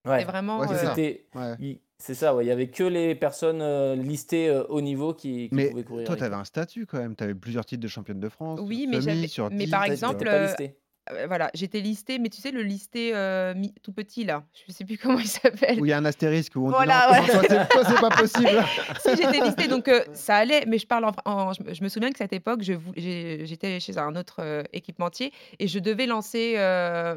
Ouais. 0.07 0.23
Vraiment. 0.23 0.63
Euh. 0.63 0.65
C'était, 0.75 1.27
Ouais. 1.35 1.79
C'est 1.99 2.13
ça, 2.13 2.35
ouais. 2.35 2.45
Il 2.45 2.47
y 2.47 2.51
avait 2.51 2.67
que 2.69 2.83
les 2.83 3.15
personnes 3.15 3.61
euh, 3.61 3.95
listées 3.95 4.49
euh, 4.49 4.63
haut 4.69 4.81
niveau 4.81 5.13
qui, 5.13 5.49
qui 5.49 5.55
Mais 5.55 5.69
pouvaient 5.69 5.83
courir. 5.83 6.05
toi, 6.05 6.13
avec 6.13 6.19
tu 6.19 6.25
avais 6.25 6.35
un 6.35 6.43
statut 6.45 6.85
quand 6.85 6.99
même. 6.99 7.15
Tu 7.15 7.23
avais 7.23 7.35
plusieurs 7.35 7.65
titres 7.65 7.81
de 7.81 7.87
championne 7.87 8.19
de 8.19 8.29
France. 8.29 8.59
Oui, 8.63 8.85
mais 8.87 9.01
semi, 9.01 9.15
j'avais- 9.15 9.27
sur 9.27 9.49
mais 9.49 9.65
10. 9.65 9.71
par 9.71 9.83
exemple, 9.85 10.25
pas 10.25 10.31
euh, 10.33 10.45
listé. 10.47 10.75
Euh, 11.13 11.27
voilà, 11.27 11.49
j'étais 11.53 11.79
listée, 11.79 12.19
mais 12.19 12.29
tu 12.29 12.41
sais, 12.41 12.51
le 12.51 12.61
listé 12.61 13.11
euh, 13.15 13.53
mi- 13.55 13.73
tout 13.83 13.91
petit 13.91 14.23
là, 14.23 14.43
je 14.67 14.71
sais 14.71 14.85
plus 14.85 14.97
comment 15.01 15.19
il 15.19 15.27
s'appelle. 15.27 15.79
Où 15.79 15.85
il 15.85 15.89
y 15.89 15.93
a 15.93 15.97
un 15.97 16.05
astérisque 16.05 16.55
où 16.55 16.67
on 16.67 16.69
Voilà, 16.71 17.07
dit 17.11 17.19
non, 17.19 17.33
toi, 17.33 17.41
c'est- 17.49 17.67
toi, 17.69 17.83
c'est 17.85 17.99
pas 18.01 18.09
possible. 18.09 18.63
si 19.01 19.09
j'étais 19.15 19.39
listée, 19.41 19.67
donc 19.67 19.87
euh, 19.87 20.03
ça 20.13 20.35
allait, 20.37 20.65
mais 20.67 20.77
je 20.77 20.87
parle 20.87 21.05
en, 21.05 21.11
en- 21.25 21.53
je, 21.53 21.63
me- 21.63 21.73
je 21.73 21.83
me 21.83 21.89
souviens 21.89 22.11
que 22.11 22.17
cette 22.17 22.33
époque, 22.33 22.61
je 22.63 22.73
vou- 22.73 22.93
j'ai- 22.95 23.45
j'étais 23.45 23.79
chez 23.79 23.97
un 23.97 24.15
autre 24.15 24.63
équipementier 24.73 25.31
et 25.59 25.67
je 25.67 25.79
devais 25.79 26.05
lancer 26.05 26.55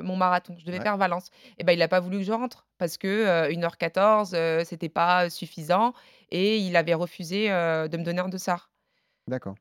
mon 0.03 0.17
marathon, 0.17 0.55
je 0.59 0.65
devais 0.65 0.79
Ouais. 0.79 0.83
faire 0.85 0.97
Valence. 0.97 1.31
Et 1.59 1.65
ben 1.65 1.73
il 1.73 1.79
n'a 1.79 1.89
pas 1.89 2.01
voulu 2.01 2.19
que 2.19 2.25
je 2.25 2.33
rentre 2.33 2.67
parce 2.79 2.97
que 2.97 3.07
euh, 3.09 3.49
1h14, 3.51 4.33
euh, 4.35 4.63
c'était 4.65 4.89
pas 4.89 5.31
suffisant 5.31 5.93
et 6.31 6.59
il 6.59 6.77
avait 6.77 6.95
refusé 6.95 7.49
de 7.49 7.97
me 7.97 8.03
donner 8.05 8.21
un 8.21 8.29
dossard. 8.29 8.71
D'accord. 9.27 9.55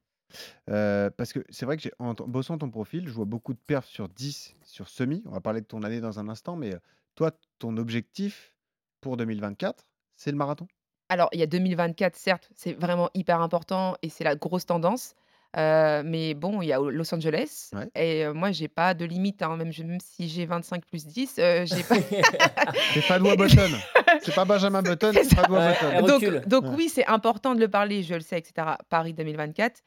Euh, 0.70 1.10
parce 1.16 1.34
que 1.34 1.40
c'est 1.50 1.66
vrai 1.66 1.78
que 1.78 1.84
j'ai, 1.84 1.92
en 2.00 2.16
t- 2.16 2.24
bossant 2.28 2.58
ton 2.58 2.70
profil, 2.70 3.08
je 3.08 3.14
vois 3.14 3.26
beaucoup 3.26 3.54
de 3.54 3.60
perfs 3.66 3.88
sur 3.88 4.10
10, 4.10 4.56
sur 4.64 4.88
semi. 4.90 5.24
On 5.26 5.32
va 5.32 5.40
parler 5.42 5.62
de 5.62 5.66
ton 5.66 5.84
année 5.84 6.02
dans 6.02 6.20
un 6.20 6.30
instant, 6.30 6.56
mais 6.56 6.74
euh, 6.76 6.80
toi, 7.16 7.32
ton 7.58 7.78
objectif 7.78 8.54
pour 9.02 9.18
2024, 9.18 9.86
c'est 10.16 10.32
le 10.32 10.38
marathon? 10.38 10.68
Alors, 11.10 11.30
il 11.34 11.40
y 11.40 11.44
a 11.44 11.48
2024, 11.48 12.16
certes, 12.16 12.50
c'est 12.56 12.74
vraiment 12.74 13.10
hyper 13.16 13.42
important 13.42 13.96
et 14.04 14.10
c'est 14.10 14.24
la 14.24 14.36
grosse 14.36 14.66
tendance. 14.66 15.16
Euh, 15.58 16.04
mais 16.06 16.36
bon, 16.36 16.62
il 16.62 16.68
y 16.68 16.74
a 16.74 16.78
Los 16.80 17.12
Angeles 17.16 17.72
Ouais. 17.74 17.90
et 17.96 18.24
euh, 18.24 18.36
moi, 18.36 18.52
j'ai 18.52 18.68
pas 18.68 18.94
de 18.94 19.04
limite. 19.04 19.42
hein, 19.42 19.58
même, 19.58 19.72
je- 19.74 19.82
même 19.82 20.00
si 20.00 20.30
j'ai 20.30 20.46
25 20.46 20.86
plus 20.86 21.08
10, 21.08 21.38
euh, 21.40 21.66
j'ai 21.66 21.82
pas. 21.82 21.96
C'est 22.94 23.02
Fadois 23.02 23.36
Button. 23.36 23.72
c'est 24.22 24.36
pas 24.36 24.46
Benjamin 24.46 24.84
Button, 24.84 25.10
C'est 25.12 25.24
c'est 25.24 25.30
ça. 25.36 25.42
Fadois 25.42 25.58
Ouais, 25.60 25.74
Button. 25.74 25.90
elle 25.94 26.06
donc, 26.06 26.22
recule. 26.22 26.42
donc 26.46 26.64
Ouais. 26.66 26.76
oui, 26.76 26.90
c'est 26.90 27.08
important 27.08 27.56
de 27.56 27.60
le 27.60 27.68
parler, 27.68 28.04
je 28.04 28.14
le 28.14 28.20
sais, 28.22 28.38
etc. 28.38 28.78
Paris 28.90 29.14
2024, 29.16 29.82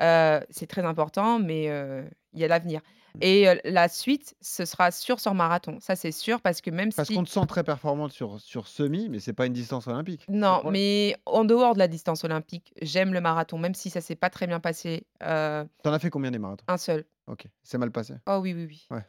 euh, 0.00 0.40
c'est 0.50 0.66
très 0.66 0.84
important, 0.84 1.38
mais 1.38 1.68
euh, 1.68 2.02
il 2.34 2.40
y 2.40 2.44
a 2.44 2.48
l'avenir. 2.48 2.80
Mmh. 3.14 3.18
Et 3.22 3.48
euh, 3.48 3.54
la 3.64 3.88
suite, 3.88 4.34
ce 4.42 4.64
sera 4.66 4.90
sûr 4.90 5.20
sur 5.20 5.32
marathon. 5.32 5.78
Ça, 5.80 5.96
c'est 5.96 6.12
sûr, 6.12 6.40
parce 6.42 6.60
que 6.60 6.70
même 6.70 6.92
Parce 6.92 7.08
si... 7.08 7.14
qu'on 7.14 7.24
te 7.24 7.30
sent 7.30 7.46
très 7.48 7.64
performante 7.64 8.12
sur, 8.12 8.38
sur 8.40 8.68
semi, 8.68 9.08
mais 9.08 9.20
c'est 9.20 9.32
pas 9.32 9.46
une 9.46 9.54
distance 9.54 9.86
olympique. 9.86 10.26
Non, 10.28 10.62
mais 10.70 11.16
en 11.24 11.44
dehors 11.44 11.72
de 11.74 11.78
la 11.78 11.88
distance 11.88 12.24
olympique, 12.24 12.74
j'aime 12.82 13.14
le 13.14 13.20
marathon, 13.22 13.56
même 13.58 13.74
si 13.74 13.88
ça 13.88 14.00
s'est 14.02 14.16
pas 14.16 14.28
très 14.28 14.46
bien 14.46 14.60
passé. 14.60 15.06
euh, 15.22 15.64
T'en 15.82 15.92
as 15.94 15.98
fait 15.98 16.10
combien 16.10 16.30
des 16.30 16.38
marathons? 16.38 16.64
Un 16.68 16.76
seul. 16.76 17.04
Ok, 17.28 17.46
c'est 17.64 17.78
mal 17.78 17.90
passé. 17.90 18.14
Oh 18.28 18.38
oui, 18.40 18.52
oui, 18.54 18.66
oui. 18.68 18.86
Ouais. 18.90 19.02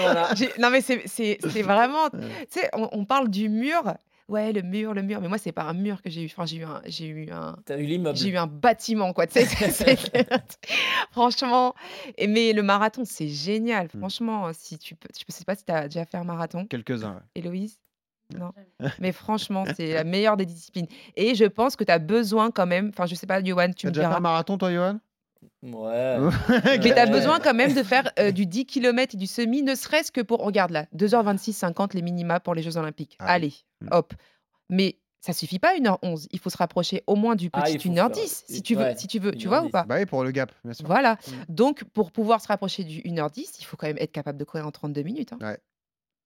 Voilà. 0.00 0.34
j'ai- 0.34 0.52
non, 0.58 0.70
mais 0.70 0.80
c'est 0.80 1.02
c'est- 1.06 1.38
c'est 1.50 1.62
vraiment. 1.62 2.04
Ouais. 2.12 2.46
Tu 2.50 2.60
sais, 2.60 2.70
on, 2.72 2.88
on 2.92 3.04
parle 3.04 3.28
du 3.28 3.48
mur. 3.48 3.82
Ouais, 4.28 4.52
le 4.52 4.62
mur, 4.62 4.92
le 4.92 5.02
mur. 5.02 5.20
Mais 5.20 5.28
moi, 5.28 5.38
c'est 5.38 5.52
pas 5.52 5.62
un 5.64 5.72
mur 5.72 6.02
que 6.02 6.10
j'ai 6.10 6.22
eu. 6.22 6.26
Enfin, 6.26 6.46
j'ai 6.46 6.56
eu 6.56 6.64
un. 6.64 6.82
J'ai 6.86 7.06
eu 7.06 7.30
un. 7.30 7.56
T'as 7.64 7.78
eu 7.78 7.84
l'immeuble. 7.86 8.16
J'ai 8.18 8.30
eu 8.30 8.36
un 8.36 8.48
bâtiment, 8.48 9.12
quoi. 9.12 9.26
tu 9.28 9.40
sais, 9.40 9.96
Franchement. 11.12 11.74
Et, 12.16 12.26
mais 12.26 12.52
le 12.52 12.62
marathon, 12.62 13.02
c'est 13.04 13.28
génial. 13.28 13.86
Mm. 13.94 13.98
Franchement, 13.98 14.50
si 14.52 14.78
tu 14.78 14.94
peux. 14.94 15.08
Je 15.16 15.24
sais 15.32 15.44
pas 15.44 15.54
si 15.54 15.64
tu 15.64 15.72
as 15.72 15.88
déjà 15.88 16.04
fait 16.04 16.16
un 16.16 16.24
marathon, 16.24 16.66
Quelques-uns. 16.66 17.22
Héloïse? 17.34 17.78
Non. 18.36 18.50
Mais 18.98 19.12
franchement, 19.12 19.64
c'est 19.76 19.92
la 19.94 20.02
meilleure 20.02 20.36
des 20.36 20.46
disciplines. 20.46 20.88
Et 21.14 21.36
je 21.36 21.44
pense 21.44 21.76
que 21.76 21.84
tu 21.84 21.92
as 21.92 22.00
besoin 22.00 22.50
quand 22.50 22.66
même. 22.66 22.88
Enfin, 22.88 23.06
je 23.06 23.14
sais 23.14 23.26
pas, 23.28 23.40
Johan, 23.42 23.68
tu 23.68 23.82
T'as 23.84 23.88
me 23.88 23.92
déjà 23.92 24.02
fait 24.02 24.08
diras. 24.08 24.16
un 24.16 24.20
marathon, 24.20 24.58
toi, 24.58 24.72
Johan 24.72 24.98
Ouais. 25.62 26.18
Mais 26.64 26.78
tu 26.80 26.92
as 26.92 27.04
Ouais. 27.04 27.10
besoin 27.10 27.38
quand 27.40 27.54
même 27.54 27.74
de 27.74 27.82
faire 27.82 28.10
euh, 28.18 28.30
du 28.30 28.46
10 28.46 28.66
km 28.66 29.14
et 29.14 29.18
du 29.18 29.26
semi, 29.26 29.62
ne 29.62 29.74
serait-ce 29.74 30.12
que 30.12 30.20
pour, 30.20 30.38
regarde 30.44 30.70
là, 30.70 30.86
2h26, 30.94 31.52
50 31.52 31.94
les 31.94 32.02
minima 32.02 32.40
pour 32.40 32.54
les 32.54 32.62
Jeux 32.62 32.76
Olympiques. 32.76 33.16
Ah. 33.18 33.26
Allez, 33.32 33.52
Mm. 33.82 33.88
hop. 33.92 34.14
Mais 34.70 34.98
ça 35.20 35.32
suffit 35.32 35.58
pas 35.58 35.74
1h11. 35.76 36.28
Il 36.30 36.38
faut 36.38 36.50
se 36.50 36.56
rapprocher 36.56 37.02
au 37.06 37.14
moins 37.16 37.34
du 37.36 37.50
Ah, 37.52 37.62
petit 37.62 37.78
faut 37.78 37.88
1h10 37.88 38.44
faire- 38.46 38.56
si 38.56 38.62
tu 38.62 38.74
veux, 38.74 38.82
ouais, 38.84 38.96
si 38.96 39.06
tu 39.06 39.18
veux, 39.18 39.32
tu 39.32 39.48
vois 39.48 39.60
ou 39.62 39.66
1h10. 39.66 39.72
pas? 39.72 39.84
Bah 39.84 39.96
oui, 39.98 40.06
pour 40.06 40.22
le 40.24 40.30
gap, 40.30 40.52
bien 40.64 40.72
sûr. 40.72 40.86
Voilà. 40.86 41.14
Mm. 41.14 41.32
Donc, 41.54 41.84
pour 41.84 42.10
pouvoir 42.12 42.40
se 42.40 42.48
rapprocher 42.48 42.84
du 42.84 43.00
1h10, 43.02 43.58
il 43.60 43.64
faut 43.64 43.76
quand 43.76 43.86
même 43.86 43.98
être 43.98 44.12
capable 44.12 44.38
de 44.38 44.44
courir 44.44 44.66
en 44.66 44.70
32 44.70 45.02
minutes, 45.02 45.32
hein, 45.32 45.56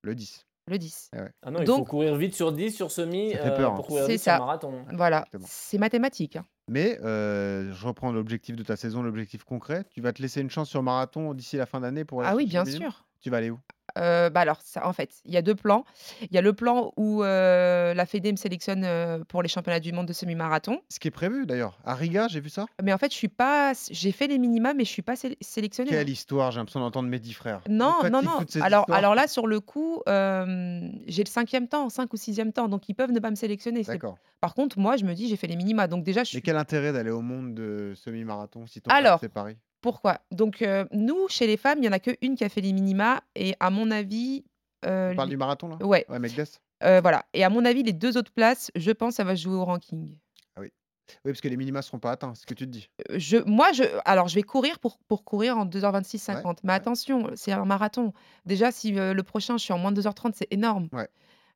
Le 0.02 0.14
10. 0.14 0.46
le 0.68 0.78
10. 0.78 1.10
Ah 1.42 1.50
non, 1.50 1.58
il 1.60 1.66
faut 1.66 1.78
Donc- 1.78 1.88
courir 1.88 2.14
vite 2.16 2.34
sur 2.34 2.52
10, 2.52 2.70
sur 2.72 2.90
semi, 2.92 3.32
Ça 3.32 3.38
fait 3.38 3.48
euh, 3.50 3.56
peur, 3.56 3.72
hein. 3.72 3.74
pour 3.76 3.86
courir 3.88 4.04
C'est 4.06 4.12
vite 4.12 4.22
sur 4.22 4.32
ça. 4.32 4.38
marathon. 4.38 4.84
Voilà, 4.92 5.24
c'est 5.46 5.78
mathématique. 5.78 6.36
hein. 6.36 6.44
Mais 6.70 7.00
euh, 7.02 7.72
je 7.72 7.86
reprends 7.86 8.12
l'objectif 8.12 8.54
de 8.54 8.62
ta 8.62 8.76
saison, 8.76 9.02
l'objectif 9.02 9.42
concret. 9.42 9.84
Tu 9.90 10.00
vas 10.00 10.12
te 10.12 10.22
laisser 10.22 10.40
une 10.40 10.50
chance 10.50 10.70
sur 10.70 10.84
marathon 10.84 11.34
d'ici 11.34 11.56
la 11.56 11.66
fin 11.66 11.80
d'année 11.80 12.04
pour 12.04 12.22
Ah 12.22 12.36
oui, 12.36 12.46
bien 12.46 12.64
sûr. 12.64 13.04
Tu 13.20 13.30
vas 13.30 13.38
aller 13.38 13.50
où? 13.50 13.58
Euh, 13.98 14.30
bah 14.30 14.40
alors, 14.40 14.60
ça, 14.62 14.86
en 14.86 14.92
fait, 14.92 15.16
il 15.24 15.34
y 15.34 15.36
a 15.36 15.42
deux 15.42 15.56
plans. 15.56 15.84
Il 16.22 16.32
y 16.32 16.38
a 16.38 16.42
le 16.42 16.52
plan 16.52 16.92
où 16.96 17.24
euh, 17.24 17.92
la 17.92 18.06
Fédé 18.06 18.30
me 18.30 18.36
sélectionne 18.36 18.84
euh, 18.84 19.24
pour 19.24 19.42
les 19.42 19.48
championnats 19.48 19.80
du 19.80 19.92
monde 19.92 20.06
de 20.06 20.12
semi-marathon. 20.12 20.80
Ce 20.90 21.00
qui 21.00 21.08
est 21.08 21.10
prévu 21.10 21.44
d'ailleurs. 21.44 21.76
À 21.84 21.96
Riga, 21.96 22.28
j'ai 22.28 22.38
vu 22.40 22.50
ça? 22.50 22.66
Mais 22.80 22.92
en 22.92 22.98
fait, 22.98 23.10
je 23.10 23.16
suis 23.16 23.26
pas. 23.28 23.72
J'ai 23.90 24.12
fait 24.12 24.28
les 24.28 24.38
minima, 24.38 24.74
mais 24.74 24.84
je 24.84 24.90
suis 24.90 25.02
pas 25.02 25.16
sé- 25.16 25.36
sélectionnée. 25.40 25.90
Quelle 25.90 26.08
histoire, 26.08 26.52
j'ai 26.52 26.58
l'impression 26.60 26.78
d'entendre 26.78 27.08
mes 27.08 27.18
dix 27.18 27.32
frères. 27.32 27.62
Non, 27.68 27.96
On 28.04 28.10
non, 28.10 28.22
non. 28.22 28.38
Alors, 28.62 28.86
alors 28.92 29.16
là, 29.16 29.26
sur 29.26 29.48
le 29.48 29.58
coup, 29.58 30.02
j'ai 30.06 31.24
le 31.24 31.28
cinquième 31.28 31.66
temps, 31.66 31.88
cinq 31.88 32.12
ou 32.12 32.16
sixième 32.16 32.52
temps, 32.52 32.68
donc 32.68 32.88
ils 32.88 32.94
peuvent 32.94 33.10
ne 33.12 33.18
pas 33.20 33.30
me 33.30 33.36
sélectionner. 33.36 33.82
D'accord. 33.82 34.18
Par 34.40 34.54
contre, 34.54 34.78
moi, 34.78 34.96
je 34.96 35.04
me 35.04 35.14
dis, 35.14 35.28
j'ai 35.28 35.36
fait 35.36 35.48
les 35.48 35.56
minima, 35.56 35.86
donc 35.88 36.04
déjà, 36.04 36.20
je 36.22 36.28
Mais 36.30 36.38
suis. 36.38 36.42
quel 36.42 36.56
intérêt 36.56 36.92
d'aller 36.92 37.10
au 37.10 37.20
monde 37.20 37.54
de 37.54 37.92
semi-marathon 37.96 38.66
si 38.66 38.80
ton 38.80 38.90
Alors, 38.90 39.18
c'est 39.20 39.28
Paris 39.28 39.56
Pourquoi? 39.81 40.20
Donc, 40.31 40.62
euh, 40.62 40.85
nous, 40.93 41.28
chez 41.28 41.47
les 41.47 41.57
femmes, 41.57 41.78
il 41.78 41.85
y 41.85 41.89
en 41.89 41.93
a 41.93 41.99
qu'une 41.99 42.35
qui 42.37 42.45
a 42.45 42.49
fait 42.49 42.61
les 42.61 42.72
minima, 42.72 43.22
et 43.35 43.55
à 43.61 43.70
mon 43.70 43.91
avis, 43.91 44.45
euh, 44.85 45.12
On 45.12 45.16
parle 45.16 45.28
du 45.28 45.37
marathon 45.37 45.68
là? 45.68 45.76
Ouais, 45.85 46.05
Ouais, 46.09 46.18
Megdes 46.18 46.47
euh, 46.83 47.01
voilà. 47.03 47.26
Et 47.35 47.45
à 47.45 47.51
mon 47.51 47.64
avis, 47.66 47.83
les 47.83 47.93
deux 47.93 48.16
autres 48.16 48.33
places, 48.33 48.70
je 48.74 48.91
pense, 48.91 49.16
ça 49.16 49.24
va 49.24 49.35
jouer 49.35 49.55
au 49.55 49.64
ranking. 49.64 50.16
Oui, 51.24 51.33
parce 51.33 51.41
que 51.41 51.49
les 51.49 51.57
minima 51.57 51.83
seront 51.83 51.99
pas 51.99 52.12
atteints, 52.12 52.35
c'est 52.35 52.43
ce 52.43 52.47
que 52.47 52.55
tu 52.55 52.66
te 52.66 52.70
dis. 52.70 52.89
Euh, 53.11 53.18
Je, 53.18 53.39
moi, 53.39 53.72
je, 53.72 53.83
alors, 54.05 54.28
je 54.28 54.35
vais 54.37 54.43
courir 54.43 54.78
pour, 54.78 54.99
pour 55.09 55.24
courir 55.24 55.59
en 55.59 55.66
2h26, 55.66 56.18
50. 56.18 56.61
Mais 56.62 56.70
ouais. 56.70 56.76
attention, 56.76 57.31
c'est 57.35 57.53
un 57.53 57.64
marathon. 57.64 58.12
Déjà, 58.47 58.70
si 58.70 58.97
euh, 58.99 59.12
le 59.12 59.22
prochain, 59.24 59.57
je 59.57 59.64
suis 59.64 59.72
en 59.72 59.78
moins 59.78 59.93
de 59.93 60.01
2h30, 60.01 60.33
c'est 60.35 60.47
énorme. 60.53 60.89
Ouais. 60.93 61.09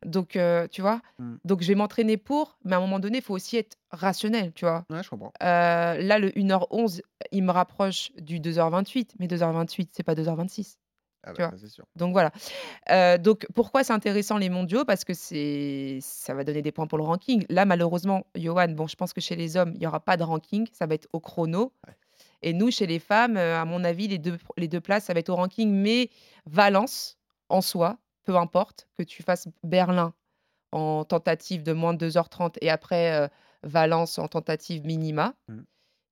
Donc, 0.05 0.37
euh, 0.37 0.67
tu 0.69 0.81
vois, 0.83 1.01
Mm. 1.19 1.37
donc 1.45 1.63
je 1.63 1.69
vais 1.69 1.75
m'entraîner 1.75 2.17
pour, 2.17 2.59
mais 2.65 2.75
à 2.75 2.79
un 2.79 2.81
moment 2.81 2.99
donné, 2.99 3.19
il 3.19 3.25
faut 3.25 3.35
aussi 3.35 3.57
être 3.57 3.77
rationnel, 3.91 4.53
tu 4.55 4.65
vois? 4.65 4.85
Ouais, 4.91 5.03
je 5.03 5.09
comprends. 5.11 5.33
Euh, 5.43 5.97
là, 5.99 6.19
le 6.19 6.31
1h11, 6.37 7.01
il 7.33 7.43
me 7.43 7.53
rapproche 7.53 8.11
du 8.19 8.41
2h28, 8.41 9.15
mais 9.19 9.27
2h28, 9.27 9.91
c'est 9.93 10.03
pas 10.03 10.15
2h26. 10.15 10.77
Ah 11.27 11.33
bah, 11.33 11.51
ça, 11.53 11.57
c'est 11.57 11.69
sûr. 11.71 11.87
Donc 11.97 12.13
voilà. 12.13 12.33
Euh, 12.91 13.17
donc 13.17 13.47
pourquoi 13.55 13.83
c'est 13.83 13.95
intéressant 13.95 14.37
les 14.37 14.51
mondiaux 14.51 14.85
Parce 14.85 15.05
que 15.05 15.15
c'est 15.15 15.99
ça 16.03 16.35
va 16.35 16.45
donner 16.45 16.61
des 16.61 16.71
points 16.73 16.87
pour 16.87 16.99
le 16.99 17.05
ranking. 17.05 17.47
Là, 17.49 17.65
malheureusement, 17.65 18.27
Johan, 18.35 18.69
bon, 18.69 18.87
je 18.87 18.95
pense 18.97 19.15
que 19.15 19.23
chez 19.23 19.35
les 19.35 19.57
hommes, 19.57 19.71
il 19.75 19.81
n'y 19.81 19.87
aura 19.87 20.01
pas 20.01 20.19
de 20.19 20.23
ranking, 20.23 20.69
ça 20.73 20.85
va 20.87 20.95
être 20.95 21.09
au 21.15 21.21
chrono. 21.21 21.73
Ouais. 21.87 21.95
Et 22.43 22.53
nous, 22.53 22.71
chez 22.71 22.87
les 22.87 22.99
femmes, 22.99 23.39
à 23.39 23.65
mon 23.65 23.85
avis, 23.85 24.07
les 24.07 24.19
deux, 24.19 24.37
les 24.59 24.69
deux 24.69 24.83
places, 24.83 25.05
ça 25.05 25.15
va 25.15 25.21
être 25.21 25.31
au 25.31 25.37
ranking. 25.37 25.71
Mais 25.73 26.11
Valence, 26.45 27.17
en 27.49 27.63
soi, 27.63 27.97
peu 28.25 28.37
importe, 28.37 28.89
que 28.97 29.03
tu 29.03 29.23
fasses 29.23 29.49
Berlin 29.63 30.15
en 30.73 31.05
tentative 31.05 31.63
de 31.63 31.73
moins 31.73 31.95
de 31.95 32.09
2h30 32.09 32.59
et 32.61 32.71
après 32.71 33.13
euh, 33.15 33.29
Valence 33.63 34.19
en 34.19 34.29
tentative 34.29 34.85
minima, 34.85 35.35
Mm. 35.49 35.61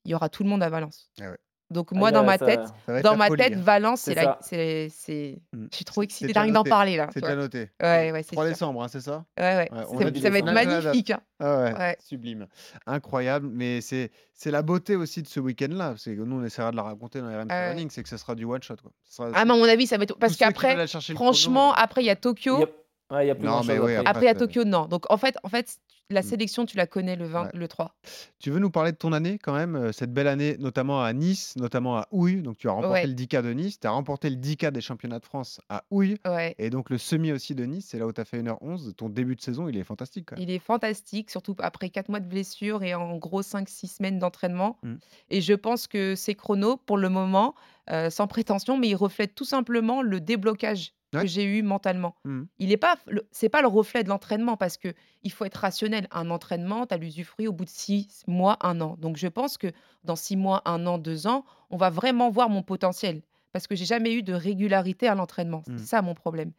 il 0.04 0.10
y 0.10 0.14
aura 0.14 0.28
tout 0.28 0.42
le 0.44 0.48
monde 0.50 0.62
à 0.62 0.70
Valence. 0.70 1.10
Ah 1.20 1.30
ouais. 1.30 1.38
Donc 1.72 1.88
Ah, 1.92 1.96
moi, 1.96 2.12
dans 2.12 2.22
ma 2.24 2.38
ça- 2.38 2.46
tête, 2.46 2.60
Ça 2.86 3.00
dans 3.02 3.16
ma 3.16 3.26
folie, 3.26 3.42
tête, 3.42 3.54
hein. 3.56 3.60
Valence, 3.62 4.00
C'est 4.02 4.10
c'est 4.12 4.16
la, 4.16 4.22
ça. 4.22 4.38
c'est, 4.42 4.88
c'est, 4.90 5.38
Mm. 5.52 5.66
je 5.70 5.76
suis 5.76 5.84
trop 5.84 6.02
excitée 6.02 6.32
d'en 6.32 6.46
noté. 6.46 6.70
parler 6.70 6.96
là. 6.96 7.08
C'est 7.12 7.20
déjà 7.20 7.34
noté. 7.34 7.70
Ouais, 7.82 8.12
ouais, 8.12 8.22
c'est 8.22 8.32
3 8.32 8.44
sûr. 8.44 8.52
décembre, 8.52 8.82
hein, 8.82 8.88
c'est 8.88 9.00
ça 9.00 9.24
Ouais, 9.38 9.56
ouais. 9.56 9.68
Ouais, 9.72 10.20
ça 10.20 10.30
va 10.30 10.38
être 10.38 10.52
magnifique. 10.52 11.10
hein. 11.10 11.20
Ah 11.40 11.58
ouais, 11.64 11.74
Ouais. 11.76 11.96
sublime. 12.00 12.46
Incroyable, 12.86 13.48
mais 13.52 13.80
c'est 13.80 14.10
c'est 14.34 14.50
la 14.50 14.62
beauté 14.62 14.96
aussi 14.96 15.22
de 15.22 15.28
ce 15.28 15.38
week-end-là. 15.40 15.94
C'est 15.98 16.16
que 16.16 16.20
nous, 16.22 16.36
on 16.40 16.44
essaiera 16.44 16.70
de 16.72 16.76
la 16.76 16.82
raconter 16.82 17.20
dans 17.20 17.28
les 17.28 17.36
RMC 17.36 17.46
Ah 17.50 17.54
ouais. 17.60 17.68
Running, 17.70 17.90
c'est 17.90 18.02
que 18.02 18.08
ce 18.08 18.16
sera 18.16 18.34
du. 18.34 18.44
Quoi. 18.46 18.58
Ce 18.60 18.74
sera- 19.06 19.28
Ah, 19.34 19.44
mais 19.44 19.52
à 19.52 19.56
mon 19.56 19.64
avis, 19.64 19.86
ça 19.86 19.96
va 19.98 20.04
être. 20.04 20.16
Parce 20.18 20.36
qu'après, 20.36 20.86
franchement, 21.14 21.70
euh, 21.72 21.76
après, 21.76 22.02
il 22.02 22.06
y 22.06 22.10
a 22.10 22.16
Tokyo. 22.16 22.66
Il 23.12 23.14
y 23.14 23.16
a- 23.16 23.18
ouais, 23.18 23.24
il 23.24 23.28
y 23.28 23.30
a 23.30 23.34
plus 23.34 23.44
Non, 23.44 23.50
grand-chose 23.52 23.68
mais 23.68 23.78
ouais, 23.78 23.96
après. 23.96 24.28
C'est- 24.28 24.34
Tokyo, 24.34 24.64
non. 24.64 24.86
Donc, 24.86 25.04
en 25.10 25.16
fait, 25.16 25.36
en 25.42 25.48
fait 25.48 25.78
la 26.10 26.20
Mm. 26.20 26.24
sélection, 26.24 26.66
tu 26.66 26.76
la 26.76 26.86
connais 26.86 27.16
le 27.16 27.24
20, 27.26 27.44
Ouais. 27.44 27.50
le 27.54 27.68
3. 27.68 27.94
Tu 28.38 28.50
veux 28.50 28.58
nous 28.58 28.68
parler 28.70 28.92
de 28.92 28.98
ton 28.98 29.12
année 29.14 29.38
quand 29.38 29.54
même, 29.54 29.76
euh, 29.76 29.92
cette 29.92 30.12
belle 30.12 30.26
année, 30.26 30.56
notamment 30.58 31.02
à 31.02 31.10
Nice, 31.14 31.54
notamment 31.56 31.96
à 31.96 32.06
Houille. 32.10 32.42
Donc 32.42 32.58
tu 32.58 32.68
as 32.68 32.72
remporté 32.72 33.00
Ouais. 33.00 33.06
le 33.06 33.14
10K 33.14 33.40
de 33.40 33.50
Nice, 33.54 33.80
tu 33.80 33.86
as 33.86 33.90
remporté 33.92 34.28
le 34.28 34.36
10K 34.36 34.70
des 34.72 34.82
championnats 34.82 35.20
de 35.20 35.24
France 35.24 35.60
à 35.70 35.84
Houille, 35.90 36.18
Ouais. 36.26 36.54
et 36.58 36.68
donc 36.68 36.90
le 36.90 36.98
semi 36.98 37.32
aussi 37.32 37.54
de 37.54 37.64
Nice, 37.64 37.86
c'est 37.90 37.98
là 37.98 38.06
où 38.06 38.12
tu 38.12 38.20
as 38.20 38.26
fait 38.26 38.38
1h11. 38.42 38.92
Ton 38.96 39.08
début 39.08 39.36
de 39.36 39.40
saison, 39.40 39.68
il 39.68 39.76
est 39.78 39.84
fantastique. 39.84 40.26
Quand 40.26 40.36
même. 40.36 40.42
Il 40.46 40.50
est 40.54 40.58
fantastique, 40.58 41.30
surtout 41.30 41.56
après 41.60 41.88
4 41.88 42.10
mois 42.10 42.20
de 42.20 42.28
blessure 42.28 42.82
et 42.82 42.94
en 42.94 43.16
gros 43.16 43.40
5-6 43.42 43.86
semaines 43.88 44.18
d'entraînement. 44.18 44.76
Mm. 44.82 44.94
Et 45.30 45.40
je 45.40 45.54
pense 45.54 45.86
que 45.86 46.14
ces 46.14 46.34
chronos, 46.34 46.76
pour 46.76 46.98
le 46.98 47.08
moment, 47.08 47.54
euh, 47.90 48.10
sans 48.10 48.26
prétention, 48.26 48.76
mais 48.76 48.88
ils 48.88 48.96
reflètent 48.96 49.34
tout 49.34 49.44
simplement 49.46 50.02
le 50.02 50.20
déblocage 50.20 50.92
Ouais. 51.14 51.22
que 51.22 51.26
j'ai 51.28 51.44
eu 51.44 51.62
mentalement. 51.62 52.14
Mhm. 52.24 52.46
Il 52.58 52.72
est 52.72 52.76
pas, 52.76 52.96
le- 53.06 53.26
c'est 53.32 53.48
pas 53.48 53.60
le 53.62 53.68
reflet 53.68 54.02
de 54.04 54.08
l'entraînement 54.08 54.56
parce 54.56 54.76
que 54.78 54.94
il 55.22 55.30
faut 55.32 55.44
être 55.44 55.56
rationnel. 55.56 56.08
Un 56.10 56.30
entraînement, 56.30 56.86
tu 56.86 56.94
as 56.94 56.96
l'usufruit 56.96 57.48
au 57.48 57.52
bout 57.52 57.64
de 57.64 57.70
6 57.70 58.24
mois, 58.26 58.56
un 58.62 58.80
an. 58.80 58.96
Donc 58.98 59.16
je 59.16 59.28
pense 59.28 59.58
que 59.58 59.68
dans 60.04 60.16
6 60.16 60.36
mois, 60.36 60.62
un 60.64 60.86
an, 60.86 60.98
deux 60.98 61.26
ans, 61.26 61.44
on 61.70 61.76
va 61.76 61.90
vraiment 61.90 62.30
voir 62.30 62.48
mon 62.48 62.62
potentiel 62.62 63.22
parce 63.52 63.66
que 63.66 63.74
j'ai 63.76 63.84
jamais 63.84 64.14
eu 64.14 64.22
de 64.22 64.32
régularité 64.32 65.06
à 65.08 65.14
l'entraînement. 65.14 65.62
C'est 65.66 65.84
ça 65.86 66.00
mon 66.02 66.14
problème. 66.14 66.52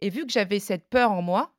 Et 0.00 0.08
vu 0.10 0.24
que 0.24 0.32
j'avais 0.32 0.58
cette 0.60 0.88
peur 0.88 1.10
en 1.12 1.20
moi, 1.22 1.52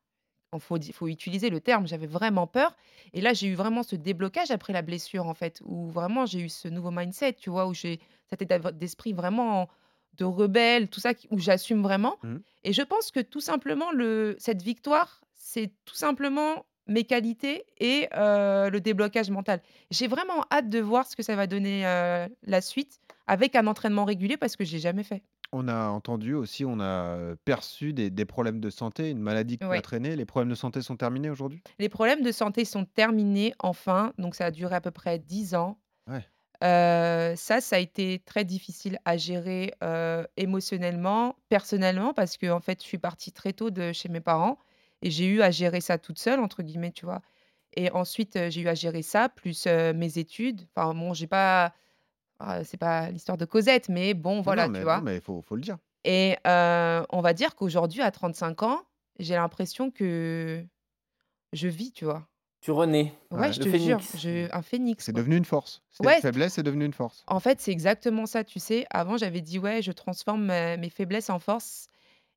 il 0.51 0.59
faut, 0.59 0.77
faut 0.93 1.07
utiliser 1.07 1.51
le 1.51 1.59
terme, 1.61 1.85
j'avais 1.87 2.07
vraiment 2.07 2.47
peur. 2.47 2.75
Et 3.13 3.21
là, 3.21 3.33
j'ai 3.33 3.45
eu 3.47 3.53
vraiment 3.53 3.83
ce 3.83 3.95
déblocage 3.95 4.49
après 4.49 4.73
la 4.73 4.81
blessure, 4.81 5.27
en 5.27 5.35
fait, 5.35 5.61
où 5.63 5.91
vraiment 5.91 6.25
j'ai 6.25 6.39
eu 6.41 6.49
ce 6.49 6.67
nouveau 6.67 6.89
mindset, 6.89 7.33
tu 7.33 7.51
vois, 7.51 7.67
où 7.67 7.75
j'ai 7.75 7.99
cet 8.27 8.41
état 8.41 8.57
d'esprit 8.71 9.13
vraiment 9.13 9.69
de 10.19 10.25
rebelle, 10.25 10.87
tout 10.89 10.99
ça, 10.99 11.13
où 11.31 11.39
j'assume 11.39 11.81
vraiment. 11.81 12.17
Mhm. 12.23 12.41
Et 12.63 12.73
je 12.73 12.81
pense 12.83 13.09
que 13.11 13.19
tout 13.21 13.39
simplement, 13.41 13.91
le, 13.91 14.35
cette 14.37 14.61
victoire, 14.61 15.21
c'est 15.33 15.71
tout 15.85 15.95
simplement 15.95 16.65
mes 16.87 17.03
qualités 17.03 17.65
et 17.79 18.07
euh, 18.15 18.69
le 18.69 18.81
déblocage 18.81 19.29
mental. 19.29 19.61
J'ai 19.91 20.07
vraiment 20.07 20.43
hâte 20.51 20.69
de 20.69 20.79
voir 20.79 21.05
ce 21.07 21.15
que 21.15 21.23
ça 21.23 21.35
va 21.35 21.47
donner 21.47 21.85
euh, 21.87 22.27
la 22.43 22.61
suite 22.61 22.99
avec 23.27 23.55
un 23.55 23.67
entraînement 23.67 24.05
régulier 24.05 24.37
parce 24.37 24.55
que 24.55 24.63
j'ai 24.65 24.79
jamais 24.79 25.03
fait. 25.03 25.23
On 25.51 25.67
a 25.67 25.87
entendu 25.89 26.33
aussi, 26.35 26.63
on 26.65 26.79
a 26.79 27.35
perçu 27.45 27.91
des, 27.93 28.09
des 28.11 28.25
problèmes 28.25 28.59
de 28.59 28.69
santé, 28.69 29.09
une 29.09 29.19
maladie 29.21 29.57
qui 29.57 29.65
Ouais. 29.65 29.77
a 29.77 29.81
traîné. 29.81 30.15
Les 30.15 30.25
problèmes 30.25 30.49
de 30.49 30.55
santé 30.55 30.81
sont 30.81 30.95
terminés 30.95 31.29
aujourd'hui? 31.29 31.61
Les 31.79 31.89
problèmes 31.89 32.21
de 32.21 32.31
santé 32.31 32.65
sont 32.65 32.85
terminés 32.85 33.53
enfin, 33.59 34.13
donc 34.19 34.35
ça 34.35 34.45
a 34.45 34.51
duré 34.51 34.75
à 34.75 34.81
peu 34.81 34.91
près 34.91 35.17
10 35.19 35.55
ans. 35.55 35.79
Ouais. 36.07 36.23
Euh, 36.63 37.35
ça, 37.35 37.61
ça 37.61 37.77
a 37.77 37.79
été 37.79 38.19
très 38.25 38.43
difficile 38.43 38.99
à 39.05 39.15
gérer 39.17 39.73
euh, 39.83 40.25
émotionnellement, 40.37 41.35
personnellement, 41.47 42.13
parce 42.13 42.37
que 42.37 42.51
en 42.51 42.59
fait, 42.59 42.81
je 42.81 42.87
suis 42.87 42.97
partie 42.97 43.31
très 43.31 43.53
tôt 43.53 43.69
de 43.69 43.93
chez 43.93 44.09
mes 44.09 44.19
parents 44.19 44.59
et 45.01 45.09
j'ai 45.09 45.25
eu 45.25 45.41
à 45.41 45.51
gérer 45.51 45.79
ça 45.81 45.97
toute 45.97 46.19
seule, 46.19 46.39
entre 46.39 46.61
guillemets, 46.63 46.91
tu 46.91 47.05
vois. 47.05 47.21
Et 47.75 47.89
ensuite, 47.91 48.35
euh, 48.35 48.49
j'ai 48.49 48.61
eu 48.61 48.67
à 48.67 48.73
gérer 48.73 49.03
ça, 49.03 49.29
plus 49.29 49.67
mes 49.67 50.17
études. 50.17 50.67
Enfin, 50.75 50.93
bon, 50.93 51.13
j'ai 51.13 51.27
pas. 51.27 51.73
ah, 52.39 52.63
c'est 52.63 52.77
pas 52.77 53.09
l'histoire 53.09 53.37
de 53.37 53.45
Cosette, 53.45 53.87
mais 53.89 54.13
bon, 54.13 54.37
Non, 54.37 54.41
voilà, 54.41 54.65
non, 54.65 54.71
mais, 54.73 54.79
tu 54.79 54.83
vois. 54.83 54.97
non, 54.97 55.03
mais 55.03 55.15
il 55.15 55.21
faut, 55.21 55.41
faut 55.41 55.55
le 55.55 55.61
dire. 55.61 55.77
Et 56.03 56.35
on 56.45 57.21
va 57.21 57.33
dire 57.33 57.55
qu'aujourd'hui, 57.55 58.01
à 58.01 58.11
35 58.11 58.63
ans, 58.63 58.81
j'ai 59.19 59.35
l'impression 59.35 59.91
que 59.91 60.65
je 61.53 61.67
vis, 61.67 61.91
tu 61.91 62.05
vois. 62.05 62.27
Tu 62.61 62.71
renais. 62.71 63.13
Ouais, 63.31 63.39
Ouais. 63.39 63.53
je 63.53 63.59
Le 63.59 63.71
te 63.71 63.77
jure, 63.77 63.99
je, 64.17 64.53
un 64.53 64.61
phénix. 64.61 65.05
C'est 65.05 65.13
devenu 65.13 65.37
une 65.37 65.45
force. 65.45 65.81
C'était 65.91 66.07
Ouais, 66.07 66.15
une 66.15 66.21
faiblesse, 66.21 66.53
c'est 66.53 66.63
devenu 66.63 66.85
une 66.85 66.93
force. 66.93 67.23
En 67.27 67.39
fait, 67.39 67.61
c'est 67.61 67.71
exactement 67.71 68.25
ça, 68.25 68.43
tu 68.43 68.59
sais. 68.59 68.85
Avant, 68.89 69.17
j'avais 69.17 69.41
dit, 69.41 69.59
ouais, 69.59 69.81
je 69.81 69.91
transforme 69.91 70.45
ma- 70.45 70.77
mes 70.77 70.89
faiblesses 70.89 71.29
en 71.29 71.39
force. 71.39 71.87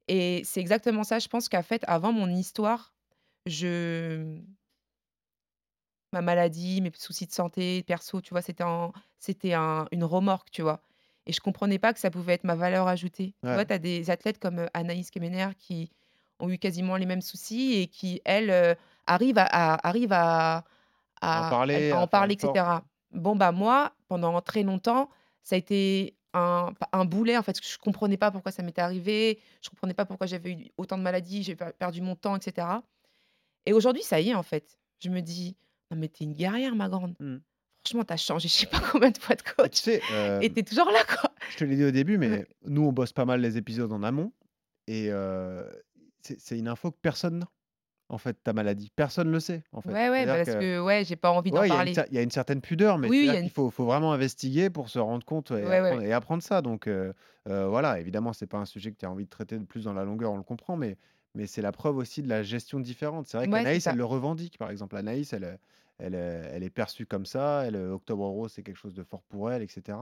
Et 0.09 0.43
c'est 0.45 0.61
exactement 0.61 1.05
ça. 1.05 1.19
Je 1.19 1.29
pense 1.29 1.49
qu'en 1.49 1.63
fait, 1.63 1.83
avant 1.89 2.13
mon 2.13 2.29
histoire, 2.29 2.95
je... 3.47 4.39
ma 6.13 6.21
maladie, 6.23 6.81
mes 6.81 6.93
soucis 6.95 7.27
de 7.27 7.33
santé, 7.33 7.83
perso, 7.83 8.21
tu 8.21 8.31
vois, 8.31 8.43
c'était 8.43 8.65
un... 8.65 8.93
c'était 9.19 9.55
un- 9.55 9.87
une 9.93 10.05
remorque, 10.05 10.51
tu 10.51 10.63
vois. 10.63 10.83
Et 11.27 11.33
je 11.33 11.41
comprenais 11.41 11.79
pas 11.79 11.93
que 11.93 12.01
ça 12.01 12.11
pouvait 12.11 12.35
être 12.35 12.45
ma 12.45 12.55
valeur 12.57 12.89
ajoutée. 12.89 13.35
Tu 13.45 13.47
Ouais. 13.49 13.55
vois, 13.55 13.65
tu 13.65 13.73
as 13.73 13.79
des 13.79 14.11
athlètes 14.11 14.39
comme 14.39 14.59
euh, 14.59 14.67
Anaïs 14.75 15.11
Kemener 15.11 15.49
qui 15.59 15.91
ont 16.41 16.51
eu 16.51 16.59
quasiment 16.59 16.97
les 16.97 17.07
mêmes 17.07 17.21
soucis 17.23 17.75
et 17.75 17.87
qui, 17.87 18.21
elle, 18.25 18.51
euh, 18.51 18.75
arrive 19.07 19.39
à, 19.39 19.45
à- 19.45 19.89
arrive 19.89 20.13
à, 20.13 20.65
À 21.21 21.47
en 21.47 21.51
parler, 21.51 21.91
à 21.93 21.99
en 22.01 22.29
etc. 22.29 22.65
Bon, 23.13 23.37
bah 23.37 23.53
moi, 23.53 23.93
pendant 24.09 24.41
très 24.41 24.63
longtemps, 24.63 25.11
ça 25.43 25.55
a 25.55 25.59
été 25.59 26.17
un, 26.35 26.71
un 26.93 27.05
boulet, 27.05 27.37
en 27.37 27.43
fait, 27.43 27.59
je 27.63 27.77
comprenais 27.79 28.17
pas 28.17 28.31
pourquoi 28.31 28.53
ça 28.53 28.63
m'était 28.63 28.81
arrivé, 28.81 29.39
je 29.63 29.69
comprenais 29.69 29.93
pas 29.95 30.07
pourquoi 30.07 30.27
j'avais 30.27 30.53
eu 30.53 30.67
autant 30.79 30.97
de 30.97 31.03
maladies, 31.03 31.43
j'ai 31.43 31.55
per- 31.57 31.73
perdu 31.79 32.01
mon 32.01 32.17
temps, 32.17 32.37
etc. 32.37 32.67
Et 33.67 33.73
aujourd'hui, 33.73 34.03
ça 34.03 34.19
y 34.21 34.31
est, 34.31 34.35
en 34.35 34.43
fait. 34.43 34.79
Je 35.01 35.11
me 35.11 35.21
dis, 35.21 35.57
non, 35.91 35.97
mais 35.99 36.09
t'es 36.09 36.25
une 36.25 36.33
guerrière, 36.33 36.75
ma 36.75 36.89
grande. 36.89 37.15
Mm. 37.21 37.37
Franchement, 37.85 38.05
t'as 38.05 38.17
changé, 38.17 38.49
je 38.49 38.55
sais 38.55 38.67
pas 38.67 38.81
combien 38.93 39.11
de 39.11 39.19
fois 39.19 39.35
de 39.37 39.43
tu 39.43 39.53
coach. 39.55 39.75
sais, 39.75 40.01
euh, 40.13 40.41
Et 40.41 40.51
t'es 40.51 40.63
toujours 40.63 40.87
là, 40.91 41.01
quoi. 41.05 41.31
je 41.51 41.57
te 41.59 41.65
l'ai 41.65 41.77
dit 41.77 41.85
au 41.85 41.91
début, 41.91 42.17
mais 42.17 42.31
Ouais. 42.31 42.47
nous, 42.65 42.83
on 42.87 42.93
bosse 42.93 43.13
pas 43.13 43.25
mal 43.27 43.41
les 43.41 43.59
épisodes 43.59 43.93
en 43.93 44.03
amont. 44.03 44.33
Et 44.87 45.09
euh, 45.11 45.69
c'est 46.23 46.41
c'est 46.41 46.59
une 46.59 46.69
info 46.69 46.91
que 46.93 46.99
personne 47.03 47.41
n'a. 47.41 47.49
En 48.13 48.19
fait, 48.19 48.35
ta 48.45 48.53
maladie 48.53 48.91
Personne 48.95 49.29
ne 49.29 49.33
le 49.33 49.41
sait, 49.41 49.63
en 49.73 49.81
fait. 49.81 49.91
Ouais, 49.91 50.11
ouais, 50.11 50.25
C'est-à-dire 50.25 50.45
parce 50.45 50.57
que- 50.59 50.61
que 50.61 50.81
ouais, 50.81 51.05
j'ai 51.05 51.17
pas 51.17 51.31
envie 51.33 51.51
d'en 51.51 51.61
Ouais, 51.61 51.69
il 51.69 51.71
y 51.71 51.73
a 51.73 51.75
une 51.75 51.95
parler. 51.95 52.09
il 52.11 52.15
y, 52.15 52.19
a 52.19 52.23
une 52.23 52.31
certaine 52.31 52.61
pudeur, 52.61 52.99
mais 52.99 53.09
Oui, 53.09 53.27
oui, 53.29 53.35
il 53.39 53.45
une- 53.45 53.51
faut, 53.51 53.71
faut 53.71 53.85
vraiment 53.87 54.13
investiguer 54.13 54.71
pour 54.71 54.89
se 54.89 54.99
rendre 54.99 55.25
compte 55.25 55.51
et, 55.51 55.55
Ouais, 55.55 55.77
apprendre, 55.79 56.03
et 56.03 56.13
apprendre 56.13 56.43
ça. 56.43 56.63
Donc 56.63 56.87
euh, 56.87 57.13
euh, 57.49 57.67
voilà, 57.69 57.99
évidemment, 57.99 58.33
c'est 58.33 58.47
pas 58.47 58.59
un 58.59 58.65
sujet 58.67 58.93
que 58.93 58.97
tu 58.99 59.07
as 59.07 59.11
envie 59.11 59.25
de 59.25 59.31
traiter 59.31 59.59
de 59.59 59.65
plus 59.65 59.85
dans 59.85 59.95
la 59.95 60.05
longueur, 60.05 60.31
on 60.33 60.37
le 60.37 60.43
comprend, 60.45 60.77
mais, 60.77 60.97
mais 61.35 61.47
c'est 61.47 61.63
la 61.63 61.73
preuve 61.73 61.97
aussi 61.97 62.23
de 62.23 62.29
la 62.29 62.43
gestion 62.43 62.79
différente. 62.81 63.27
C'est 63.27 63.39
vrai 63.39 63.49
qu'Anaïs, 63.49 63.87
elle 63.87 63.97
le 63.97 64.05
revendique, 64.05 64.59
par 64.59 64.71
exemple. 64.71 64.97
Anaïs, 64.97 65.33
elle, 65.33 65.59
elle, 65.99 66.15
euh, 66.15 66.51
elle 66.53 66.63
est 66.63 66.71
perçue 66.71 67.07
comme 67.07 67.25
ça. 67.27 67.63
Elle, 67.67 67.77
Octobre 67.77 68.27
Rose, 68.27 68.53
c'est 68.53 68.63
quelque 68.63 68.77
chose 68.79 68.95
de 68.95 69.03
fort 69.03 69.23
pour 69.29 69.51
elle, 69.51 69.63
etc. 69.63 69.97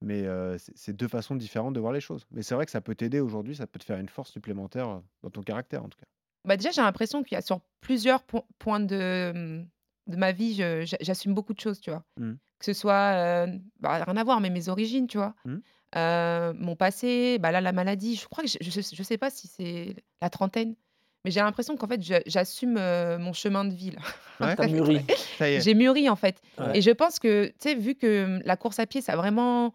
Mais 0.00 0.26
euh, 0.26 0.56
c'est 0.74 0.94
deux 0.94 1.08
façons 1.08 1.36
différentes 1.36 1.74
de 1.74 1.80
voir 1.80 1.92
les 1.92 2.00
choses. 2.00 2.26
Mais 2.30 2.42
c'est 2.42 2.54
vrai 2.54 2.64
que 2.64 2.70
ça 2.72 2.80
peut 2.80 2.94
t'aider 2.94 3.20
aujourd'hui, 3.20 3.54
ça 3.56 3.66
peut 3.66 3.78
te 3.78 3.84
faire 3.84 3.98
une 3.98 4.08
force 4.08 4.30
supplémentaire 4.32 5.00
dans 5.22 5.30
ton 5.30 5.42
caractère, 5.42 5.84
en 5.84 5.88
tout 5.88 5.98
cas. 5.98 6.06
Bah, 6.44 6.56
déjà, 6.56 6.70
j'ai 6.70 6.82
l'impression 6.82 7.22
qu'il 7.22 7.36
y 7.36 7.38
a 7.38 7.42
sur 7.42 7.60
plusieurs 7.80 8.22
po- 8.22 8.44
points 8.58 8.80
de, 8.80 9.32
mmh, 9.34 9.66
de 10.12 10.16
ma 10.16 10.32
vie, 10.32 10.54
je- 10.54 10.84
j'a- 10.84 10.96
j'assume 11.00 11.34
beaucoup 11.34 11.54
de 11.54 11.60
choses, 11.60 11.80
tu 11.80 11.90
vois. 11.90 12.04
Mm. 12.18 12.32
Que 12.58 12.64
ce 12.64 12.72
soit, 12.72 13.12
euh, 13.14 13.46
bah, 13.80 14.04
rien 14.04 14.16
à 14.16 14.24
voir, 14.24 14.40
mais 14.40 14.50
mes 14.50 14.68
origines, 14.68 15.06
tu 15.06 15.16
vois. 15.18 15.34
Mm. 15.44 15.56
Euh, 15.96 16.52
mon 16.58 16.76
passé, 16.76 17.38
bah 17.38 17.52
là, 17.52 17.60
la 17.60 17.72
maladie, 17.72 18.16
je 18.16 18.26
crois 18.28 18.42
que 18.44 18.50
je, 18.50 18.58
je, 18.60 18.80
je 18.80 19.02
sais 19.02 19.16
pas 19.18 19.30
si 19.30 19.46
c'est 19.46 19.94
la 20.20 20.28
trentaine, 20.28 20.74
mais 21.24 21.30
j'ai 21.30 21.40
l'impression 21.40 21.76
qu'en 21.76 21.86
fait, 21.86 22.02
je- 22.02 22.22
j'assume 22.26 22.76
euh, 22.78 23.16
mon 23.18 23.32
chemin 23.32 23.64
de 23.64 23.72
vie. 23.74 23.90
là. 23.92 24.00
Ouais, 24.40 24.56
T'as 24.56 24.66
mûri. 24.66 25.00
ça 25.38 25.48
y 25.48 25.54
est. 25.54 25.60
J'ai 25.60 25.74
mûri, 25.74 26.08
en 26.08 26.16
fait. 26.16 26.40
Ouais. 26.58 26.78
Et 26.78 26.82
je 26.82 26.90
pense 26.90 27.20
que, 27.20 27.46
tu 27.46 27.54
sais, 27.60 27.74
vu 27.76 27.94
que 27.94 28.26
mmh, 28.26 28.42
la 28.44 28.56
course 28.56 28.78
à 28.80 28.86
pied, 28.86 29.00
ça 29.00 29.12
a 29.12 29.16
vraiment 29.16 29.72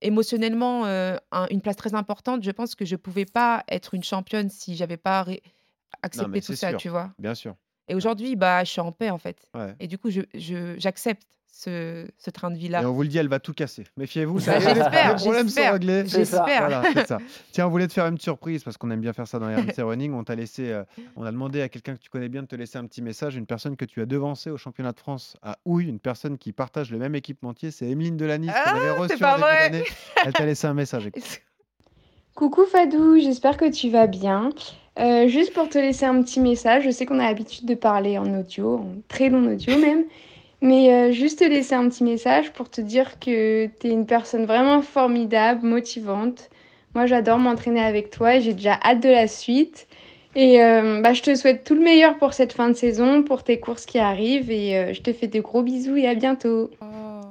émotionnellement 0.00 0.86
euh, 0.86 1.16
un- 1.32 1.46
une 1.50 1.60
place 1.60 1.76
très 1.76 1.94
importante, 1.94 2.42
je 2.44 2.50
pense 2.50 2.74
que 2.74 2.84
je 2.84 2.96
pouvais 2.96 3.24
pas 3.24 3.64
être 3.68 3.94
une 3.94 4.04
championne 4.04 4.48
si 4.48 4.76
j'avais 4.76 4.96
pas 4.96 5.22
ré- 5.22 5.42
accepté 6.02 6.30
mais 6.30 6.40
tout 6.40 6.54
ça, 6.54 6.70
sûr. 6.70 6.78
tu 6.78 6.88
vois? 6.88 7.10
Bien 7.18 7.34
sûr. 7.34 7.54
Et 7.88 7.94
aujourd'hui, 7.94 8.36
bah, 8.36 8.64
je 8.64 8.70
suis 8.70 8.80
en 8.80 8.92
paix, 8.92 9.10
en 9.10 9.18
fait. 9.18 9.48
Ouais. 9.54 9.74
Et 9.80 9.86
du 9.86 9.96
coup, 9.98 10.10
je, 10.10 10.20
je- 10.34 10.74
j'accepte 10.78 11.22
ce, 11.50 12.06
ce 12.18 12.30
train 12.30 12.50
de 12.50 12.56
Et 12.56 12.58
vie-là. 12.58 12.88
on 12.88 12.92
vous 12.92 13.02
le 13.02 13.08
dit, 13.08 13.16
elle 13.18 13.28
va 13.28 13.40
tout 13.40 13.54
casser. 13.54 13.84
Méfiez-vous, 13.96 14.38
ça 14.38 14.52
Bah, 14.52 14.70
est, 14.70 14.74
j'espère, 14.74 15.08
les 15.08 15.16
problèmes 15.16 15.48
sont 15.48 15.54
j'espère, 15.54 15.72
ça. 15.72 16.18
J'espère. 16.18 16.60
Voilà, 16.68 16.82
c'est 16.92 17.06
ça. 17.06 17.18
Tiens, 17.52 17.66
on 17.66 17.70
voulait 17.70 17.88
te 17.88 17.94
faire 17.94 18.04
une 18.06 18.12
petite 18.14 18.24
surprise 18.24 18.62
parce 18.62 18.76
qu'on 18.76 18.90
aime 18.90 19.00
bien 19.00 19.14
faire 19.14 19.26
ça 19.26 19.38
dans 19.38 19.46
RMC 19.46 19.72
Running. 19.82 20.12
On 20.12 20.22
t'a 20.22 20.34
laissé, 20.34 20.70
euh, 20.70 20.84
on 21.16 21.24
a 21.24 21.32
demandé 21.32 21.62
à 21.62 21.70
quelqu'un 21.70 21.94
que 21.94 22.00
tu 22.00 22.10
connais 22.10 22.28
bien 22.28 22.42
de 22.42 22.46
te 22.46 22.54
laisser 22.54 22.76
un 22.76 22.84
petit 22.86 23.00
message. 23.00 23.34
Une 23.36 23.46
personne 23.46 23.76
que 23.76 23.86
tu 23.86 24.02
as 24.02 24.06
devancée 24.06 24.50
au 24.50 24.58
championnat 24.58 24.92
de 24.92 24.98
France 25.00 25.36
à 25.42 25.56
Houille, 25.64 25.86
une 25.88 25.98
personne 26.00 26.36
qui 26.36 26.52
partage 26.52 26.90
le 26.92 26.98
même 26.98 27.14
équipementier, 27.14 27.70
c'est 27.70 27.86
Emeline 27.88 28.18
Delanis 28.18 28.50
Ah, 28.54 28.74
c'est 29.08 29.18
pas 29.18 29.38
vrai. 29.38 29.84
Elle 30.26 30.32
t'a 30.34 30.44
laissé 30.44 30.66
un 30.66 30.74
message. 30.74 31.08
Coucou 32.34 32.66
Fadou, 32.66 33.18
j'espère 33.18 33.56
que 33.56 33.68
tu 33.68 33.90
vas 33.90 34.06
bien. 34.06 34.50
Euh, 34.98 35.28
juste 35.28 35.52
pour 35.52 35.68
te 35.68 35.78
laisser 35.78 36.06
un 36.06 36.22
petit 36.22 36.40
message, 36.40 36.84
je 36.84 36.90
sais 36.90 37.06
qu'on 37.06 37.20
a 37.20 37.24
l'habitude 37.24 37.66
de 37.66 37.74
parler 37.74 38.18
en 38.18 38.38
audio, 38.38 38.76
en 38.76 38.94
très 39.06 39.28
long 39.28 39.46
audio 39.52 39.78
même, 39.78 40.04
mais 40.60 40.92
euh, 40.92 41.12
juste 41.12 41.38
te 41.38 41.44
laisser 41.44 41.74
un 41.74 41.88
petit 41.88 42.02
message 42.02 42.52
pour 42.52 42.68
te 42.68 42.80
dire 42.80 43.20
que 43.20 43.66
tu 43.66 43.86
es 43.86 43.90
une 43.90 44.06
personne 44.06 44.44
vraiment 44.44 44.82
formidable, 44.82 45.64
motivante. 45.64 46.50
Moi 46.94 47.06
j'adore 47.06 47.38
m'entraîner 47.38 47.80
avec 47.80 48.10
toi 48.10 48.36
et 48.36 48.40
j'ai 48.40 48.54
déjà 48.54 48.78
hâte 48.84 49.00
de 49.00 49.08
la 49.08 49.28
suite. 49.28 49.86
Et 50.34 50.62
euh, 50.62 51.00
bah, 51.00 51.12
je 51.12 51.22
te 51.22 51.34
souhaite 51.34 51.64
tout 51.64 51.74
le 51.74 51.80
meilleur 51.80 52.18
pour 52.18 52.32
cette 52.32 52.52
fin 52.52 52.68
de 52.68 52.74
saison, 52.74 53.22
pour 53.22 53.44
tes 53.44 53.60
courses 53.60 53.86
qui 53.86 53.98
arrivent 53.98 54.50
et 54.50 54.92
je 54.92 55.00
te 55.00 55.12
fais 55.12 55.28
de 55.28 55.40
gros 55.40 55.62
bisous 55.62 55.96
et 55.96 56.08
à 56.08 56.14
bientôt. 56.14 56.70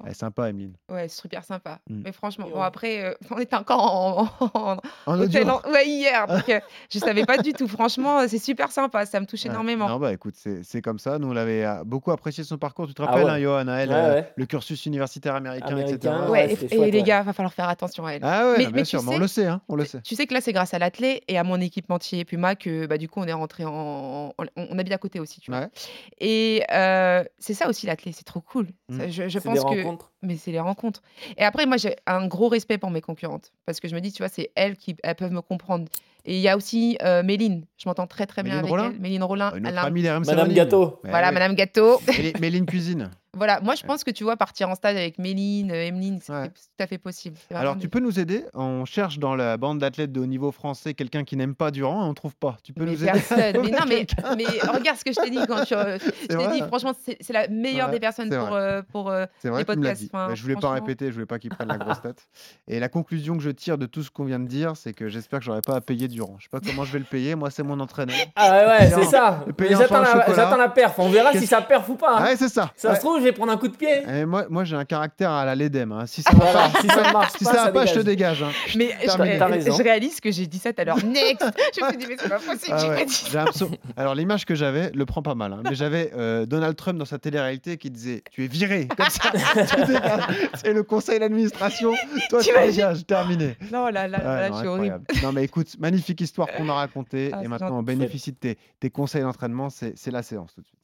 Elle 0.07 0.11
est 0.11 0.15
sympa, 0.15 0.49
Emeline. 0.49 0.73
Ouais, 0.89 1.07
c'est 1.09 1.21
super 1.21 1.43
sympa. 1.43 1.79
Mm. 1.89 2.01
Mais 2.05 2.11
franchement, 2.13 2.47
bon, 2.51 2.61
après, 2.61 3.03
euh, 3.03 3.13
on 3.31 3.37
était 3.39 3.55
encore 3.57 3.83
en, 3.83 4.47
en, 4.53 4.77
En 5.05 5.19
au 5.19 5.23
audio. 5.23 5.27
tel- 5.43 5.71
ouais, 5.73 5.85
hier. 5.85 6.25
Donc, 6.27 6.47
euh, 6.49 6.59
je 6.89 6.97
savais 6.99 7.25
pas 7.25 7.37
du 7.37 7.51
tout. 7.53 7.67
Franchement, 7.67 8.25
c'est 8.27 8.37
super 8.39 8.71
sympa. 8.71 9.05
Ça 9.05 9.19
me 9.19 9.25
touche 9.25 9.43
Ouais. 9.43 9.51
énormément. 9.51 9.87
Non, 9.89 9.99
bah 9.99 10.13
écoute, 10.13 10.35
c'est 10.63 10.81
comme 10.81 10.97
ça. 10.99 11.19
Nous, 11.19 11.27
on 11.31 11.35
avait 11.35 11.65
euh, 11.65 11.83
beaucoup 11.83 12.11
apprécié 12.11 12.43
son 12.43 12.57
parcours. 12.57 12.87
Tu 12.87 12.93
te 12.93 13.01
Ah 13.01 13.07
rappelles, 13.07 13.25
ouais. 13.25 13.31
hein, 13.31 13.39
Johan, 13.39 13.67
à 13.67 13.73
elle, 13.79 13.89
Ouais, 13.89 13.95
euh, 13.95 14.13
ouais. 14.15 14.31
le 14.35 14.45
cursus 14.45 14.85
universitaire 14.85 15.35
américain, 15.35 15.75
etc. 15.77 16.07
Américain, 16.13 16.29
Ouais, 16.31 16.47
ouais, 16.47 16.57
et, 16.71 16.75
et 16.87 16.91
les 16.91 17.03
gars, 17.03 17.21
va 17.23 17.33
falloir 17.33 17.53
faire 17.53 17.67
attention 17.69 18.05
à 18.05 18.13
elle. 18.13 18.21
Ah 18.23 18.45
ouais, 18.51 18.57
Mais- 18.59 18.63
non, 18.63 18.69
mais 18.69 18.73
bien 18.73 18.83
tu 18.83 18.89
sûr, 18.89 19.03
mais 19.03 19.09
on 19.09 19.13
sais- 19.13 19.19
le 19.19 19.27
sait, 19.27 19.45
hein, 19.47 19.61
on 19.67 19.75
le 19.75 19.83
sait. 19.85 20.01
Tu 20.01 20.15
sais 20.15 20.25
que 20.25 20.33
là, 20.33 20.39
c'est 20.41 20.53
grâce 20.53 20.73
à 20.73 20.79
l'athlète 20.79 21.21
et 21.27 21.37
à 21.37 21.43
mon 21.43 21.59
équipementier 21.59 22.23
Puma 22.23 22.55
que 22.55 22.85
bah, 22.87 22.97
du 22.97 23.09
coup, 23.09 23.19
on 23.19 23.25
est 23.25 23.33
rentré 23.33 23.65
en. 23.65 24.33
On, 24.37 24.45
on 24.55 24.79
habite 24.79 24.93
à 24.93 24.97
côté 24.97 25.19
aussi, 25.19 25.41
tu 25.41 25.51
vois. 25.51 25.59
Ouais. 25.61 25.69
Et 26.19 26.63
euh, 26.71 27.23
c'est 27.39 27.53
ça 27.53 27.67
aussi 27.67 27.85
l'athlète, 27.87 28.15
c'est 28.17 28.23
trop 28.25 28.41
cool. 28.41 28.67
Mm. 28.89 28.97
Ça, 28.99 29.27
je 29.27 29.39
pense 29.39 29.59
des 29.59 29.75
que. 29.75 29.83
Mais 30.21 30.37
c'est 30.37 30.51
les 30.51 30.59
rencontres. 30.59 31.01
Et 31.37 31.43
après, 31.43 31.65
moi, 31.65 31.77
j'ai 31.77 31.95
un 32.05 32.27
gros 32.27 32.49
respect 32.49 32.77
pour 32.77 32.91
mes 32.91 33.01
concurrentes. 33.01 33.51
Parce 33.65 33.79
que 33.79 33.87
je 33.87 33.95
me 33.95 34.01
dis, 34.01 34.11
tu 34.11 34.21
vois, 34.21 34.29
c'est 34.29 34.51
elles 34.55 34.77
qui 34.77 34.95
elles 35.03 35.15
peuvent 35.15 35.31
me 35.31 35.41
comprendre. 35.41 35.87
Et 36.29 36.35
il 36.35 36.41
y 36.41 36.49
a 36.49 36.57
aussi 36.57 36.97
euh, 37.03 37.23
Méline. 37.23 37.65
Je 37.77 37.87
m'entends 37.87 38.05
très, 38.07 38.25
très 38.27 38.43
bien 38.43 38.59
avec 38.59 38.71
elle. 38.71 38.99
Méline 38.99 39.23
Rollin. 39.23 39.51
Une 39.55 39.65
elle 39.65 39.73
autre 39.73 39.81
a 39.83 39.85
un- 39.85 39.87
amie 39.87 40.03
d'RMC 40.03 40.25
Madame. 40.27 40.51
Gâteau. 40.53 40.99
Voilà. 41.03 41.31
Madame 41.31 41.55
Gâteau. 41.55 41.99
Méline- 42.07 42.39
Méline 42.41 42.65
Cuisine. 42.65 43.09
voilà, 43.33 43.61
moi, 43.61 43.75
je 43.75 43.83
pense 43.83 44.03
que 44.03 44.09
tu 44.11 44.23
vois, 44.23 44.35
partir 44.35 44.67
en 44.67 44.73
stage 44.75 44.95
avec 44.97 45.19
Méline, 45.19 45.71
euh, 45.71 45.85
Emeline, 45.85 46.19
c'est 46.21 46.33
Ouais. 46.33 46.47
tout 46.49 46.83
à 46.83 46.87
fait 46.87 46.97
possible. 46.97 47.37
Alors, 47.53 47.77
tu 47.77 47.87
peux 47.87 47.99
nous 47.99 48.19
aider? 48.19 48.43
On 48.55 48.83
cherche 48.83 49.19
dans 49.19 49.35
la 49.35 49.55
bande 49.57 49.77
d'athlètes 49.79 50.11
de 50.11 50.19
haut 50.19 50.25
niveau 50.25 50.51
français 50.51 50.93
quelqu'un 50.95 51.23
qui 51.23 51.37
n'aime 51.37 51.53
pas 51.55 51.69
Durand 51.71 52.03
et 52.05 52.09
on 52.09 52.13
trouve 52.15 52.35
pas. 52.35 52.57
Tu 52.63 52.73
peux 52.73 52.83
Mais 52.83 52.91
nous 52.91 53.03
aider? 53.03 53.11
personne. 53.13 53.37
Mais 53.39 53.53
Trouver 53.53 53.71
non, 53.71 53.85
mais, 53.87 54.05
mais 54.37 54.45
regarde 54.69 54.97
ce 54.97 55.05
que 55.05 55.11
je 55.13 55.21
t'ai 55.21 55.29
dit 55.29 55.39
quand 55.47 55.63
tu. 55.63 55.75
euh, 55.75 55.97
Je 56.29 56.35
t'ai 56.35 56.47
dit, 56.51 56.61
franchement, 56.67 56.93
c'est 57.05 57.31
la 57.33 57.47
meilleure 57.47 57.87
Ouais, 57.87 57.93
des 57.93 57.99
personnes 58.01 58.29
pour. 58.35 58.53
euh, 58.55 58.81
pour 58.91 59.09
euh, 59.11 59.25
C'est 59.39 59.49
vrai, 59.49 59.59
les 59.59 59.65
podcasts, 59.65 60.01
dit. 60.01 60.09
enfin, 60.11 60.27
Mais 60.29 60.35
je 60.35 60.41
voulais 60.41 60.55
pas 60.55 60.71
répéter, 60.71 61.07
je 61.07 61.13
voulais 61.13 61.25
pas 61.25 61.37
qu'il 61.39 61.51
prenne 61.51 61.67
la 61.69 61.77
grosse 61.77 62.01
tête. 62.01 62.27
Et 62.67 62.79
la 62.79 62.89
conclusion 62.89 63.37
que 63.37 63.43
je 63.43 63.51
tire 63.51 63.77
de 63.77 63.85
tout 63.85 64.01
ce 64.03 64.09
qu'on 64.09 64.25
vient 64.25 64.39
de 64.39 64.47
dire, 64.47 64.75
c'est 64.75 64.93
que 64.93 65.07
j'espère 65.07 65.39
que 65.39 65.45
j'aurai 65.45 65.61
pas 65.61 65.75
à 65.75 65.81
payer 65.81 66.07
Durand. 66.17 66.35
Je 66.39 66.43
sais 66.45 66.49
pas 66.51 66.59
comment 66.59 66.83
je 66.83 66.91
vais 66.91 66.99
le 66.99 67.05
payer. 67.05 67.35
Moi, 67.35 67.49
c'est 67.51 67.61
mon 67.63 67.79
entraîneur. 67.79 68.15
Ah 68.35 68.65
ouais, 68.67 68.89
c'est 68.89 69.03
ça. 69.05 69.45
J'attends 69.69 70.01
la, 70.01 70.57
la 70.57 70.69
perf. 70.69 70.97
On 70.97 71.09
verra 71.09 71.31
si 71.33 71.45
ça 71.45 71.61
perf 71.61 71.87
ou 71.89 71.95
pas. 71.95 72.17
hein. 72.17 72.23
Ouais, 72.23 72.35
c'est 72.35 72.49
ça. 72.49 72.71
Ça 72.75 72.89
Ouais. 72.89 72.95
se 72.95 72.99
trouve, 73.01 73.19
je 73.19 73.23
vais 73.23 73.31
prendre 73.31 73.51
un 73.51 73.57
coup 73.57 73.67
de 73.67 73.75
pied. 73.77 74.01
Et 74.11 74.25
moi, 74.25 74.45
moi 74.49 74.63
j'ai 74.63 74.75
un 74.75 74.85
caractère 74.85 75.31
à 75.31 75.45
la 75.45 75.53
LEDEM. 75.55 75.91
hein. 75.91 76.05
Si 76.07 76.21
ça 76.23 76.31
va 76.33 76.39
Voilà, 76.51 76.69
pas, 76.69 76.79
si 76.81 76.87
ça 76.87 77.03
ne 77.07 77.13
marche 77.13 77.31
si 77.37 77.43
pas, 77.43 77.51
ça 77.51 77.57
va 77.57 77.63
ça 77.65 77.71
pas, 77.71 77.85
je 77.85 77.93
te 77.93 77.99
dégage. 77.99 78.41
hein. 78.43 78.49
Mais 78.75 78.89
je, 79.03 79.83
réalise 79.83 80.19
que 80.19 80.31
j'ai 80.31 80.47
dit 80.47 80.57
ça 80.59 80.73
tout 80.73 80.81
à 80.81 80.85
l'heure. 80.85 80.97
Next 81.05 81.45
Je 81.77 81.83
me 81.85 81.89
suis 81.89 81.97
dit, 81.97 82.05
mais 82.09 82.15
c'est 82.19 82.29
pas 82.29 82.39
possible, 82.39 82.71
Ah 82.75 82.77
j'ai 82.81 82.89
ouais, 82.89 82.95
pas 82.97 83.05
dit 83.05 83.13
ça. 83.13 83.45
Alors 83.95 84.15
l'image 84.15 84.45
que 84.45 84.55
j'avais, 84.55 84.91
le 84.93 85.05
prend 85.05 85.21
pas 85.21 85.35
mal, 85.35 85.53
hein, 85.53 85.59
mais 85.63 85.75
j'avais 85.75 86.11
euh, 86.17 86.45
Donald 86.45 86.75
Trump 86.75 86.97
dans 86.97 87.05
sa 87.05 87.19
télé-réalité 87.19 87.77
qui 87.77 87.91
disait 87.91 88.23
Tu 88.31 88.43
es 88.43 88.47
viré 88.47 88.87
comme 88.97 89.09
ça, 89.09 89.29
tu 89.75 89.85
dégages. 89.85 90.49
C'est 90.63 90.73
le 90.73 90.83
conseil 90.83 91.19
d'administration, 91.19 91.93
toi 92.29 92.41
tu 92.41 92.49
dégages, 92.53 93.05
terminé. 93.05 93.55
Non, 93.71 93.87
là, 93.89 94.07
là, 94.07 94.49
je 94.51 94.57
suis 94.57 94.67
horrible. 94.67 95.01
Non 95.21 95.31
mais 95.31 95.43
écoute, 95.43 95.67
magnifique 95.79 96.06
histoire 96.13 96.47
qu'on 96.51 96.69
a 96.69 96.73
racontée 96.73 97.31
Ah, 97.33 97.43
et 97.43 97.47
maintenant 97.47 97.79
on 97.79 97.83
bénéficie 97.83 98.31
de 98.31 98.37
tes, 98.37 98.57
tes 98.79 98.89
conseils 98.89 99.21
d'entraînement, 99.21 99.69
c'est 99.69 100.11
la 100.11 100.23
séance 100.23 100.53
tout 100.53 100.61
de 100.61 100.67
suite. 100.67 100.79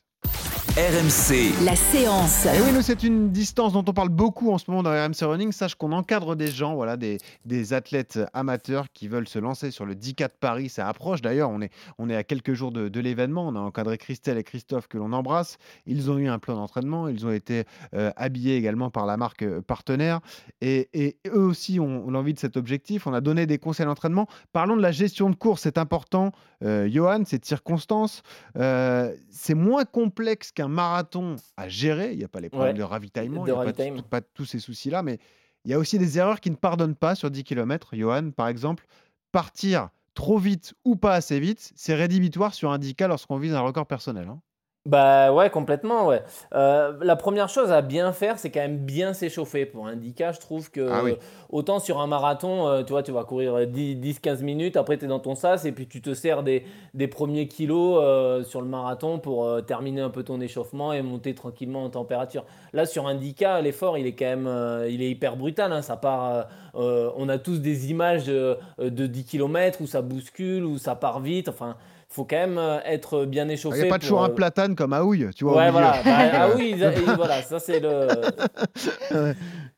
RMC, 0.76 1.63
La 1.63 1.76
séance. 1.76 2.47
Et 2.47 2.59
oui, 2.59 2.71
nous, 2.74 2.82
c'est 2.82 3.03
une 3.03 3.30
distance 3.30 3.74
dont 3.74 3.86
on 3.88 3.93
parle 3.93 4.09
beaucoup 4.09 4.51
en 4.51 4.57
ce 4.57 4.71
moment 4.71 4.82
dans 4.82 4.89
RMC 4.89 5.21
Running. 5.21 5.51
Sache 5.51 5.76
qu'on 5.76 5.91
encadre 5.91 6.36
des 6.36 6.47
gens, 6.47 6.74
voilà, 6.74 6.97
des, 6.97 7.19
des 7.45 7.74
athlètes 7.74 8.19
amateurs 8.34 8.88
qui 8.91 9.07
veulent 9.07 9.28
se 9.28 9.38
lancer 9.38 9.69
sur 9.69 9.86
le 9.86 9.93
10K 9.93 10.24
de 10.24 10.34
Paris. 10.39 10.69
Ça 10.69 10.88
approche 10.88 11.21
d'ailleurs, 11.21 11.51
on 11.51 11.61
est, 11.61 11.69
on 11.99 12.09
est 12.09 12.15
à 12.15 12.24
quelques 12.24 12.55
jours 12.55 12.71
de, 12.71 12.89
de 12.89 12.99
l'événement. 12.99 13.47
On 13.49 13.55
a 13.55 13.59
encadré 13.59 13.99
Christelle 13.99 14.39
et 14.39 14.43
Christophe 14.43 14.88
que 14.88 14.97
l'on 14.97 15.13
embrasse. 15.13 15.59
Ils 15.86 16.09
ont 16.09 16.17
eu 16.17 16.28
un 16.28 16.39
plan 16.39 16.55
d'entraînement, 16.55 17.07
ils 17.07 17.24
ont 17.28 17.32
été 17.32 17.65
euh, 17.93 18.09
habillés 18.15 18.57
également 18.57 18.89
par 18.89 19.05
la 19.05 19.15
marque 19.15 19.43
euh, 19.43 19.61
partenaire. 19.61 20.21
Et, 20.61 20.89
et 20.95 21.17
eux 21.28 21.45
aussi 21.45 21.80
ont, 21.80 22.07
ont 22.07 22.09
l'envie 22.09 22.34
de 22.34 22.39
cet 22.39 22.57
objectif. 22.57 23.05
On 23.05 23.13
a 23.13 23.21
donné 23.21 23.45
des 23.45 23.59
conseils 23.59 23.86
d'entraînement. 23.86 24.26
Parlons 24.53 24.76
de 24.76 24.82
la 24.82 24.91
gestion 24.91 25.30
de 25.30 25.36
course, 25.36 25.61
c'est 25.61 25.78
important. 25.78 26.32
Euh, 26.63 26.89
Johan, 26.89 27.24
cette 27.26 27.45
circonstance, 27.45 28.24
euh, 28.57 29.13
c'est 29.30 29.53
moins 29.53 29.86
complexe 29.86 30.51
qu'un 30.51 30.62
marathon 30.68 31.36
à 31.57 31.68
gérer. 31.70 32.11
Il 32.14 32.18
n'y 32.18 32.24
a 32.24 32.28
pas 32.28 32.39
les 32.41 32.49
problèmes 32.49 32.74
Ouais, 32.74 32.80
de 32.80 32.84
ravitaillement, 32.84 33.41
de 33.43 33.47
il 33.47 33.51
n'y 33.51 33.55
a 33.55 33.57
ravitaillement. 33.59 34.01
pas 34.03 34.22
tous 34.22 34.45
ces 34.45 34.59
soucis-là, 34.59 35.03
mais 35.03 35.20
il 35.66 35.72
y 35.72 35.74
a 35.74 35.80
aussi 35.80 35.97
des 35.97 36.18
erreurs 36.18 36.39
qui 36.41 36.51
ne 36.51 36.55
pardonnent 36.55 36.95
pas 36.95 37.16
sur 37.16 37.32
10 37.32 37.43
km. 37.43 37.95
Johan, 37.95 38.32
par 38.32 38.47
exemple, 38.47 38.86
partir 39.32 39.89
trop 40.14 40.38
vite 40.38 40.74
ou 40.86 40.95
pas 40.95 41.14
assez 41.16 41.39
vite, 41.39 41.72
c'est 41.76 41.95
rédhibitoire 41.95 42.53
sur 42.53 42.72
un 42.72 42.78
10K 42.78 43.07
lorsqu'on 43.07 43.38
vise 43.38 43.53
un 43.53 43.61
record 43.61 43.88
personnel. 43.88 44.28
hein. 44.28 44.41
Bah 44.86 45.31
ouais, 45.31 45.49
complètement, 45.49 46.07
ouais. 46.07 46.21
Euh, 46.53 46.91
la 47.01 47.15
première 47.15 47.47
chose 47.47 47.71
à 47.71 47.81
bien 47.81 48.11
faire, 48.11 48.38
c'est 48.38 48.51
quand 48.51 48.59
même 48.59 48.79
bien 48.79 49.13
s'échauffer. 49.13 49.65
Pour 49.65 49.88
un 49.88 49.95
10K, 49.95 50.34
je 50.34 50.39
trouve 50.41 50.71
que 50.71 50.86
Ah 50.91 51.01
oui. 51.05 51.15
autant 51.49 51.79
sur 51.79 52.01
un 52.01 52.07
marathon, 52.07 52.67
euh, 52.67 52.84
tu 52.84 52.91
vois, 52.91 53.01
tu 53.01 53.13
vas 53.13 53.23
courir 53.23 53.65
10-15 53.65 54.41
minutes, 54.43 54.75
après 54.75 54.97
tu 54.97 55.05
es 55.05 55.07
dans 55.07 55.21
ton 55.21 55.36
sas 55.36 55.63
et 55.63 55.71
puis 55.71 55.88
tu 55.88 56.01
te 56.01 56.13
sers 56.13 56.43
des, 56.43 56.65
des 56.93 57.07
premiers 57.07 57.47
kilos 57.47 58.01
euh, 58.03 58.43
sur 58.43 58.59
le 58.61 58.67
marathon 58.67 59.19
pour 59.19 59.45
euh, 59.45 59.61
terminer 59.61 60.01
un 60.01 60.09
peu 60.09 60.23
ton 60.23 60.41
échauffement 60.41 60.91
et 60.91 61.01
monter 61.01 61.34
tranquillement 61.34 61.86
en 61.86 61.89
température. 61.89 62.43
Là, 62.73 62.86
sur 62.86 63.07
un 63.07 63.15
10K, 63.15 63.61
l'effort, 63.61 63.97
il 63.97 64.05
est 64.05 64.15
quand 64.15 64.25
même 64.25 64.47
euh, 64.47 64.89
il 64.89 65.01
est 65.01 65.09
hyper 65.09 65.38
brutal. 65.38 65.71
hein. 65.71 65.81
Ça 65.81 65.95
part, 65.95 66.25
euh, 66.29 66.43
euh, 66.75 67.09
on 67.15 67.29
a 67.29 67.38
tous 67.38 67.59
des 67.61 67.89
images 67.89 68.25
de, 68.25 68.57
de 68.79 69.07
10 69.07 69.23
km 69.23 69.79
où 69.79 69.88
ça 69.88 70.01
bouscule, 70.01 70.65
où 70.65 70.77
ça 70.77 70.95
part 70.95 71.21
vite. 71.21 71.47
Enfin, 71.47 71.77
faut 72.14 72.26
quand 72.26 72.36
même 72.36 72.57
euh, 72.59 72.78
être 72.86 73.26
bien 73.26 73.45
Il 73.45 73.51
échauffé. 73.51 73.82
n'y 73.82 73.88
a 73.88 73.89
pas 73.89 73.95
pour, 73.95 74.01
toujours 74.01 74.24
un 74.24 74.30
euh, 74.30 74.34
platane 74.36 74.76
comme 74.76 74.93
à 74.93 75.03
Houille, 75.03 75.30
tu 75.36 75.45
vois. 75.45 75.57
Ouais, 75.57 75.72
voilà. 75.72 75.93
Bah, 76.05 76.11
ah 76.34 76.47
ils- 76.59 76.86
voilà, 77.16 77.41
ça 77.41 77.59
c'est 77.59 77.80
le. 77.80 78.07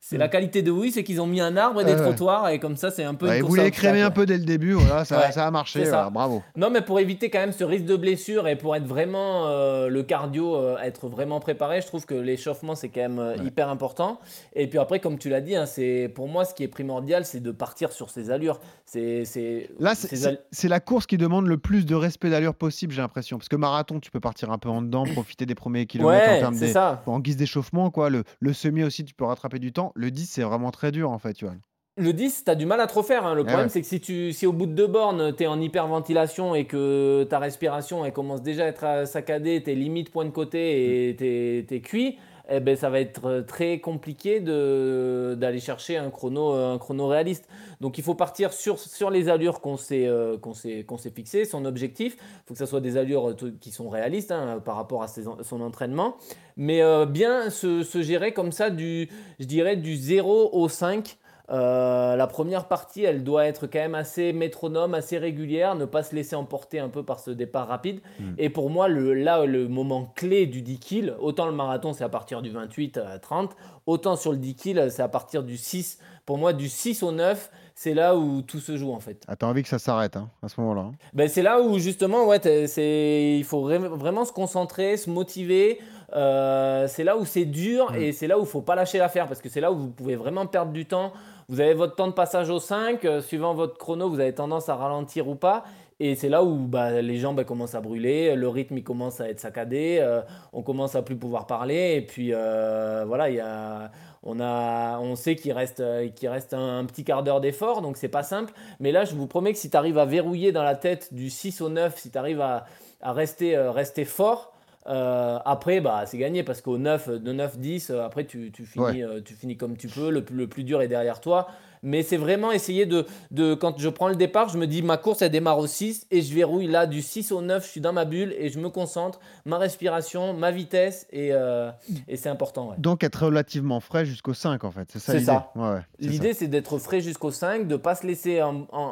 C'est 0.07 0.19
la 0.19 0.27
qualité 0.27 0.61
de 0.61 0.69
oui, 0.69 0.91
c'est 0.91 1.03
qu'ils 1.03 1.19
ont 1.19 1.25
mis 1.25 1.41
un 1.41 1.57
arbre 1.57 1.81
et 1.81 1.83
des 1.83 1.93
Ouais, 1.93 1.97
ouais. 1.97 2.03
trottoirs 2.05 2.49
et 2.49 2.59
comme 2.59 2.77
ça 2.77 2.91
c'est 2.91 3.03
un 3.03 3.15
peu. 3.15 3.27
Ouais, 3.27 3.41
vous 3.41 3.47
voulez 3.47 3.71
crémer 3.71 4.03
un 4.03 4.11
peu 4.11 4.27
dès 4.27 4.37
le 4.37 4.45
début, 4.45 4.73
voilà, 4.73 5.03
ça, 5.03 5.31
ça 5.31 5.47
a 5.47 5.49
marché, 5.49 5.79
c'est 5.79 5.85
ça. 5.85 5.91
voilà, 5.91 6.09
bravo. 6.11 6.43
Non, 6.55 6.69
mais 6.69 6.81
pour 6.81 6.99
éviter 6.99 7.31
quand 7.31 7.39
même 7.39 7.51
ce 7.53 7.63
risque 7.63 7.85
de 7.85 7.95
blessure 7.95 8.47
et 8.47 8.55
pour 8.55 8.75
être 8.75 8.85
vraiment 8.85 9.47
euh, 9.47 9.87
le 9.87 10.03
cardio, 10.03 10.57
euh, 10.57 10.77
être 10.77 11.07
vraiment 11.09 11.39
préparé, 11.39 11.81
je 11.81 11.87
trouve 11.87 12.05
que 12.05 12.13
l'échauffement 12.13 12.75
c'est 12.75 12.89
quand 12.89 13.01
même 13.01 13.17
euh, 13.17 13.35
hyper 13.43 13.67
important. 13.67 14.19
Et 14.53 14.67
puis 14.67 14.77
après, 14.77 14.99
comme 14.99 15.17
tu 15.17 15.29
l'as 15.29 15.41
dit, 15.41 15.55
hein, 15.55 15.65
c'est 15.65 16.11
pour 16.13 16.27
moi 16.27 16.45
ce 16.45 16.53
qui 16.53 16.61
est 16.61 16.67
primordial, 16.67 17.25
c'est 17.25 17.39
de 17.39 17.49
partir 17.51 17.91
sur 17.91 18.11
ses 18.11 18.29
allures. 18.29 18.59
C'est 18.85 19.25
c'est 19.25 19.71
Là, 19.79 19.95
c'est- 19.95 20.67
la 20.67 20.79
course 20.79 21.07
qui 21.07 21.17
demande 21.17 21.47
le 21.47 21.57
plus 21.57 21.83
de 21.87 21.95
respect 21.95 22.29
d'allure 22.29 22.53
possible, 22.53 22.93
j'ai 22.93 23.01
l'impression. 23.01 23.39
Parce 23.39 23.49
que 23.49 23.55
marathon, 23.55 23.99
tu 23.99 24.11
peux 24.11 24.19
partir 24.19 24.51
un 24.51 24.59
peu 24.59 24.69
en 24.69 24.83
dedans, 24.83 25.03
profiter 25.05 25.47
des 25.47 25.55
premiers 25.55 25.87
kilomètres 25.87 26.29
en, 26.29 26.33
Ouais, 26.33 26.39
termes 26.41 26.53
c'est 26.53 26.67
des- 26.67 26.73
ça. 26.73 27.01
en 27.07 27.19
guise 27.19 27.37
d'échauffement. 27.37 27.89
quoi. 27.89 28.11
Le, 28.11 28.23
le 28.39 28.53
semi 28.53 28.83
aussi, 28.83 29.03
tu 29.03 29.15
peux 29.15 29.25
rattraper 29.25 29.57
du 29.57 29.73
temps. 29.73 29.93
Le 29.95 30.11
10, 30.11 30.25
c'est 30.29 30.43
vraiment 30.43 30.71
très 30.71 30.91
dur, 30.91 31.11
en 31.11 31.17
fait, 31.19 31.33
tu 31.33 31.45
vois. 31.45 31.55
Le 31.97 32.11
10, 32.11 32.43
tu 32.43 32.51
as 32.51 32.55
du 32.55 32.65
mal 32.65 32.81
à 32.81 32.87
te 32.87 32.93
refaire. 32.93 33.25
hein. 33.25 33.33
Le 33.35 33.41
Eh 33.41 33.45
problème, 33.45 33.65
ouais. 33.67 33.69
c'est 33.69 33.79
que 33.81 33.87
si, 33.87 34.01
tu, 34.01 34.33
si 34.33 34.45
au 34.45 34.51
bout 34.51 34.65
de 34.65 34.73
deux 34.73 34.87
bornes, 34.87 35.33
tu 35.33 35.43
es 35.43 35.47
en 35.47 35.61
hyperventilation 35.61 36.53
et 36.53 36.65
que 36.65 37.23
ta 37.29 37.39
respiration 37.39 38.03
elle 38.03 38.11
commence 38.11 38.41
déjà 38.41 38.65
à 38.65 38.67
être 38.67 38.83
euh, 38.85 39.05
saccadée, 39.05 39.63
tes 39.63 39.75
limites 39.75 40.11
point 40.11 40.25
de 40.25 40.29
côté 40.31 41.09
et 41.09 41.15
tes, 41.15 41.65
tes 41.65 41.79
cuits, 41.79 42.17
eh 42.49 42.59
ben, 42.59 42.75
ça 42.75 42.89
va 42.89 42.99
être 42.99 43.25
euh, 43.25 43.41
très 43.41 43.79
compliqué 43.79 44.39
d'aller 44.39 45.59
chercher 45.59 45.97
un 45.97 46.09
chrono, 46.09 46.53
euh, 46.53 46.73
un 46.73 46.77
chrono 46.77 47.07
réaliste. 47.07 47.47
Donc 47.81 47.97
il 47.97 48.03
faut 48.03 48.15
partir 48.15 48.53
sur, 48.53 48.79
sur 48.79 49.09
les 49.09 49.29
allures 49.29 49.61
qu'on 49.61 49.77
s'est 49.77 50.07
euh, 50.07 50.37
qu'on 50.37 50.53
s'est 50.53 51.11
fixées, 51.13 51.45
son 51.45 51.65
objectif. 51.65 52.15
Il 52.19 52.47
faut 52.47 52.53
que 52.53 52.59
ce 52.59 52.65
soit 52.65 52.81
des 52.81 52.97
allures 52.97 53.31
euh, 53.31 53.57
qui 53.59 53.71
sont 53.71 53.89
réalistes 53.89 54.31
hein, 54.31 54.61
par 54.63 54.75
rapport 54.75 55.03
à 55.03 55.07
son 55.07 55.61
entraînement. 55.61 56.17
Mais 56.57 56.81
bien 57.07 57.49
se, 57.49 57.83
se 57.83 58.01
gérer 58.01 58.31
comme 58.31 58.53
ça, 58.53 58.69
du, 58.69 59.09
je 59.39 59.45
dirais 59.45 59.75
du 59.75 59.95
0 59.95 60.51
au 60.53 60.69
5. 60.69 61.17
Euh, 61.51 62.15
la 62.15 62.27
première 62.27 62.67
partie, 62.67 63.03
elle 63.03 63.23
doit 63.23 63.45
être 63.45 63.67
quand 63.67 63.79
même 63.79 63.95
assez 63.95 64.33
métronome, 64.33 64.93
assez 64.95 65.17
régulière, 65.17 65.75
ne 65.75 65.85
pas 65.85 66.01
se 66.03 66.15
laisser 66.15 66.35
emporter 66.35 66.79
un 66.79 66.89
peu 66.89 67.03
par 67.03 67.19
ce 67.19 67.31
départ 67.31 67.67
rapide. 67.67 67.99
Et 68.37 68.49
pour 68.49 68.69
moi, 68.69 68.87
le, 68.87 69.13
là, 69.13 69.45
le 69.45 69.67
moment 69.67 70.11
clé 70.15 70.47
du 70.47 70.61
10 70.61 70.79
kills, 70.79 71.13
autant 71.19 71.45
le 71.45 71.51
marathon, 71.53 71.93
c'est 71.93 72.03
à 72.03 72.09
partir 72.09 72.41
du 72.41 72.49
28 72.49 72.97
à 72.97 73.19
30, 73.19 73.55
autant 73.85 74.15
sur 74.15 74.31
le 74.31 74.37
10 74.37 74.55
kills, 74.55 74.87
c'est 74.89 75.03
à 75.03 75.07
partir 75.07 75.43
du 75.43 75.57
6. 75.57 75.99
Pour 76.25 76.39
moi, 76.39 76.53
du 76.53 76.67
6 76.69 77.03
au 77.03 77.11
9, 77.11 77.51
c'est 77.75 77.93
là 77.93 78.15
où 78.15 78.41
tout 78.41 78.59
se 78.59 78.77
joue 78.77 78.91
en 78.93 78.99
fait. 78.99 79.21
Ah, 79.27 79.35
T'as 79.35 79.45
envie 79.45 79.61
que 79.61 79.69
ça 79.69 79.77
s'arrête 79.77 80.15
hein, 80.17 80.29
à 80.41 80.47
ce 80.47 80.59
moment-là. 80.61 80.81
hein. 80.81 80.91
Ben, 81.13 81.27
c'est 81.27 81.43
là 81.43 81.61
où 81.61 81.77
justement, 81.77 82.25
ouais, 82.25 82.39
c'est, 82.67 83.35
il 83.37 83.43
faut 83.43 83.61
vraiment 83.67 84.25
se 84.25 84.31
concentrer, 84.31 84.97
se 84.97 85.09
motiver. 85.09 85.79
Euh, 86.15 86.87
c'est 86.87 87.03
là 87.03 87.17
où 87.17 87.25
c'est 87.25 87.45
dur 87.45 87.93
et 87.95 88.11
c'est 88.11 88.27
là 88.27 88.37
où 88.39 88.41
il 88.43 88.47
faut 88.47 88.61
pas 88.61 88.75
lâcher 88.75 88.97
l'affaire 88.99 89.27
parce 89.27 89.41
que 89.41 89.49
c'est 89.49 89.59
là 89.59 89.71
où 89.71 89.75
vous 89.77 89.89
pouvez 89.89 90.15
vraiment 90.15 90.45
perdre 90.45 90.71
du 90.71 90.85
temps. 90.85 91.11
Vous 91.47 91.59
avez 91.59 91.73
votre 91.73 91.95
temps 91.95 92.07
de 92.07 92.13
passage 92.13 92.49
au 92.49 92.59
5, 92.59 93.05
euh, 93.05 93.21
suivant 93.21 93.53
votre 93.53 93.77
chrono, 93.77 94.09
vous 94.09 94.19
avez 94.19 94.33
tendance 94.33 94.69
à 94.69 94.75
ralentir 94.75 95.27
ou 95.27 95.35
pas. 95.35 95.63
Et 96.01 96.15
c'est 96.15 96.27
là 96.27 96.43
où 96.43 96.57
bah, 96.57 97.01
les 97.01 97.17
jambes 97.17 97.41
commencent 97.45 97.75
à 97.75 97.79
brûler, 97.79 98.35
le 98.35 98.49
rythme 98.49 98.81
commence 98.81 99.21
à 99.21 99.29
être 99.29 99.39
saccadé, 99.39 99.99
euh, 100.01 100.21
on 100.51 100.61
commence 100.61 100.95
à 100.95 101.01
plus 101.01 101.15
pouvoir 101.15 101.47
parler. 101.47 101.93
Et 101.95 102.01
puis 102.01 102.31
euh, 102.33 103.05
voilà, 103.07 103.29
il 103.29 103.37
y 103.37 103.39
a, 103.39 103.91
on, 104.21 104.41
a, 104.41 104.99
on 104.99 105.15
sait 105.15 105.37
qu'il 105.37 105.53
reste, 105.53 105.79
euh, 105.79 106.09
qu'il 106.09 106.27
reste 106.27 106.53
un, 106.53 106.83
petit 106.83 107.05
quart 107.05 107.23
d'heure 107.23 107.39
d'effort, 107.39 107.81
donc 107.81 107.95
c'est 107.95 108.09
pas 108.09 108.23
simple. 108.23 108.53
Mais 108.81 108.91
là, 108.91 109.05
je 109.05 109.15
vous 109.15 109.25
promets 109.25 109.53
que 109.53 109.59
si 109.59 109.69
tu 109.69 109.77
arrives 109.77 109.97
à 109.97 110.05
verrouiller 110.05 110.51
dans 110.51 110.63
la 110.63 110.75
tête 110.75 111.13
du 111.13 111.29
6 111.29 111.61
au 111.61 111.69
9, 111.69 111.97
si 111.97 112.11
tu 112.11 112.17
arrives 112.17 112.41
à, 112.41 112.65
à 112.99 113.13
rester, 113.13 113.57
rester 113.57 114.03
fort, 114.03 114.51
euh, 114.87 115.39
après, 115.45 115.81
bah, 115.81 116.03
c'est 116.05 116.17
gagné 116.17 116.43
parce 116.43 116.61
qu'au 116.61 116.77
9, 116.77 117.09
de 117.09 117.31
9, 117.31 117.57
10, 117.59 117.89
euh, 117.89 118.03
après, 118.05 118.25
tu, 118.25 118.51
tu, 118.51 118.65
finis, 118.65 118.85
Ouais. 118.85 119.03
euh, 119.03 119.21
tu 119.23 119.33
finis 119.33 119.57
comme 119.57 119.77
tu 119.77 119.87
peux. 119.87 120.09
Le, 120.09 120.23
plus- 120.23 120.35
le 120.35 120.47
plus 120.47 120.63
dur 120.63 120.81
est 120.81 120.87
derrière 120.87 121.21
toi. 121.21 121.47
Mais 121.83 122.01
c'est 122.01 122.17
vraiment 122.17 122.51
essayer 122.51 122.87
de, 122.87 123.05
de. 123.29 123.53
Quand 123.53 123.77
je 123.77 123.89
prends 123.89 124.07
le 124.07 124.15
départ, 124.15 124.49
je 124.49 124.57
me 124.57 124.65
dis 124.65 124.81
ma 124.81 124.97
course, 124.97 125.21
elle 125.21 125.29
démarre 125.29 125.59
au 125.59 125.67
6 125.67 126.07
et 126.09 126.23
je 126.23 126.33
verrouille 126.33 126.65
là 126.65 126.87
du 126.87 127.03
6 127.03 127.31
au 127.31 127.41
9. 127.41 127.63
Je 127.63 127.69
suis 127.69 127.81
dans 127.81 127.93
ma 127.93 128.05
bulle 128.05 128.33
et 128.39 128.49
je 128.49 128.59
me 128.59 128.69
concentre. 128.69 129.19
Ma 129.45 129.59
respiration, 129.59 130.33
ma 130.33 130.49
vitesse 130.49 131.05
et, 131.11 131.29
euh, 131.31 131.69
et 132.07 132.17
c'est 132.17 132.29
important. 132.29 132.69
ouais. 132.69 132.75
Donc, 132.79 133.03
être 133.03 133.25
relativement 133.25 133.79
frais 133.81 134.03
jusqu'au 134.05 134.33
5, 134.33 134.63
en 134.63 134.71
fait. 134.71 134.87
C'est 134.93 134.99
ça 134.99 135.13
l'idée. 135.13 135.31
Ouais, 135.63 135.81
L'idée, 135.99 136.33
c'est 136.33 136.47
d'être 136.47 136.79
frais 136.79 137.01
jusqu'au 137.01 137.29
5, 137.31 137.67
de 137.67 137.73
ne 137.73 137.77
pas 137.77 137.93
se 137.93 138.07
laisser 138.07 138.41
en- 138.41 138.65
en- 138.71 138.91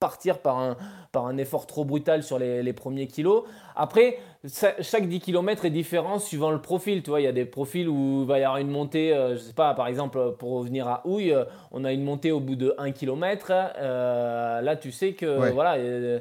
partir 0.00 0.38
par 0.38 0.58
un, 0.58 0.76
par 1.12 1.26
un 1.26 1.36
effort 1.36 1.66
trop 1.66 1.84
brutal 1.84 2.22
sur 2.22 2.38
les, 2.38 2.62
les 2.62 2.72
premiers 2.72 3.06
kilos. 3.06 3.44
Après, 3.76 4.18
ça- 4.44 4.72
chaque 4.80 5.06
10 5.06 5.20
km 5.20 5.64
est 5.66 5.70
différent 5.70 6.18
suivant 6.18 6.50
le 6.50 6.60
profil. 6.60 7.02
Tu 7.02 7.10
vois, 7.10 7.20
il 7.20 7.24
y 7.24 7.28
a 7.28 7.32
des 7.32 7.44
profils 7.44 7.88
où 7.88 8.22
il 8.22 8.26
va 8.26 8.38
y 8.38 8.42
avoir 8.42 8.58
une 8.58 8.70
montée, 8.70 9.12
euh, 9.14 9.34
je 9.34 9.38
sais 9.38 9.52
pas, 9.52 9.74
par 9.74 9.86
exemple, 9.86 10.32
pour 10.38 10.52
revenir 10.58 10.88
à 10.88 11.02
Houille, 11.06 11.32
euh, 11.32 11.44
on 11.70 11.84
a 11.84 11.92
une 11.92 12.02
montée 12.02 12.32
au 12.32 12.40
bout 12.40 12.56
de 12.56 12.74
1 12.78 12.90
km. 12.92 13.52
là, 13.52 14.76
tu 14.76 14.90
sais 14.90 15.12
que 15.12 15.38
Ouais. 15.38 15.52
voilà, 15.52 15.74
euh, 15.74 16.18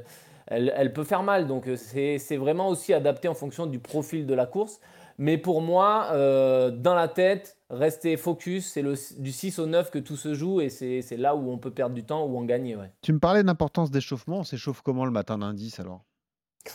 elle, 0.48 0.74
elle 0.76 0.94
peut 0.94 1.04
faire 1.04 1.24
mal. 1.24 1.48
Donc, 1.48 1.68
euh, 1.68 1.76
c'est 1.76 2.18
c'est 2.18 2.38
vraiment 2.38 2.68
aussi 2.68 2.94
adapté 2.94 3.28
en 3.28 3.34
fonction 3.34 3.66
du 3.66 3.80
profil 3.80 4.26
de 4.26 4.34
la 4.34 4.46
course. 4.46 4.80
Mais 5.18 5.38
pour 5.38 5.62
moi, 5.62 6.08
euh, 6.12 6.72
dans 6.72 6.96
la 6.96 7.08
tête, 7.08 7.58
rester 7.70 8.18
focus, 8.18 8.68
c'est 8.74 8.84
du 9.20 9.32
6 9.32 9.60
au 9.60 9.66
9 9.66 9.92
que 9.92 10.00
tout 10.00 10.18
se 10.18 10.34
joue 10.34 10.62
et 10.62 10.70
c'est 10.70 11.18
là 11.18 11.36
où 11.36 11.52
on 11.52 11.58
peut 11.58 11.72
perdre 11.72 11.96
du 11.96 12.04
temps 12.04 12.26
ou 12.26 12.38
en 12.38 12.44
gagner. 12.44 12.76
Ouais. 12.76 12.92
Tu 13.02 13.14
me 13.14 13.20
parlais 13.20 13.42
de 13.42 13.48
l'importance 13.48 13.92
d'échauffement. 13.92 14.40
On 14.40 14.44
s'échauffe 14.44 14.82
comment 14.82 15.06
le 15.06 15.12
matin 15.12 15.38
d'un 15.38 15.54
10 15.54 15.80
alors? 15.80 16.02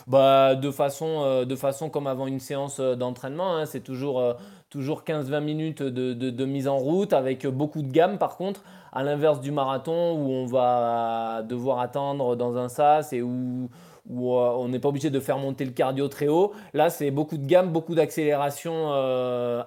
Bah, 0.07 0.55
de, 0.55 0.71
façon, 0.71 1.21
euh, 1.23 1.45
de 1.45 1.55
façon 1.55 1.89
comme 1.89 2.07
avant 2.07 2.27
une 2.27 2.39
séance 2.39 2.79
euh, 2.79 2.95
d'entraînement, 2.95 3.55
hein, 3.55 3.65
c'est 3.65 3.81
toujours, 3.81 4.19
euh, 4.19 4.33
toujours 4.69 5.03
15-20 5.03 5.39
minutes 5.41 5.83
de, 5.83 6.13
de- 6.13 6.31
de 6.31 6.45
mise 6.45 6.67
en 6.67 6.77
route 6.77 7.13
avec 7.13 7.45
beaucoup 7.45 7.81
de 7.81 7.91
gamme 7.91 8.17
par 8.17 8.35
contre, 8.35 8.63
à 8.91 9.03
l'inverse 9.03 9.39
du 9.41 9.51
marathon 9.51 10.13
où 10.13 10.31
on 10.31 10.47
va 10.47 11.43
devoir 11.47 11.79
attendre 11.79 12.35
dans 12.35 12.57
un 12.57 12.67
sas 12.67 13.13
et 13.13 13.21
où, 13.21 13.69
où 14.09 14.33
euh, 14.35 14.49
on 14.57 14.67
n'est 14.69 14.79
pas 14.79 14.89
obligé 14.89 15.11
de 15.11 15.19
faire 15.19 15.37
monter 15.37 15.63
le 15.65 15.71
cardio 15.71 16.07
très 16.07 16.27
haut. 16.27 16.51
Là, 16.73 16.89
c'est 16.89 17.11
beaucoup 17.11 17.37
de 17.37 17.45
gamme, 17.45 17.71
beaucoup 17.71 17.95
d'accélération 17.95 18.91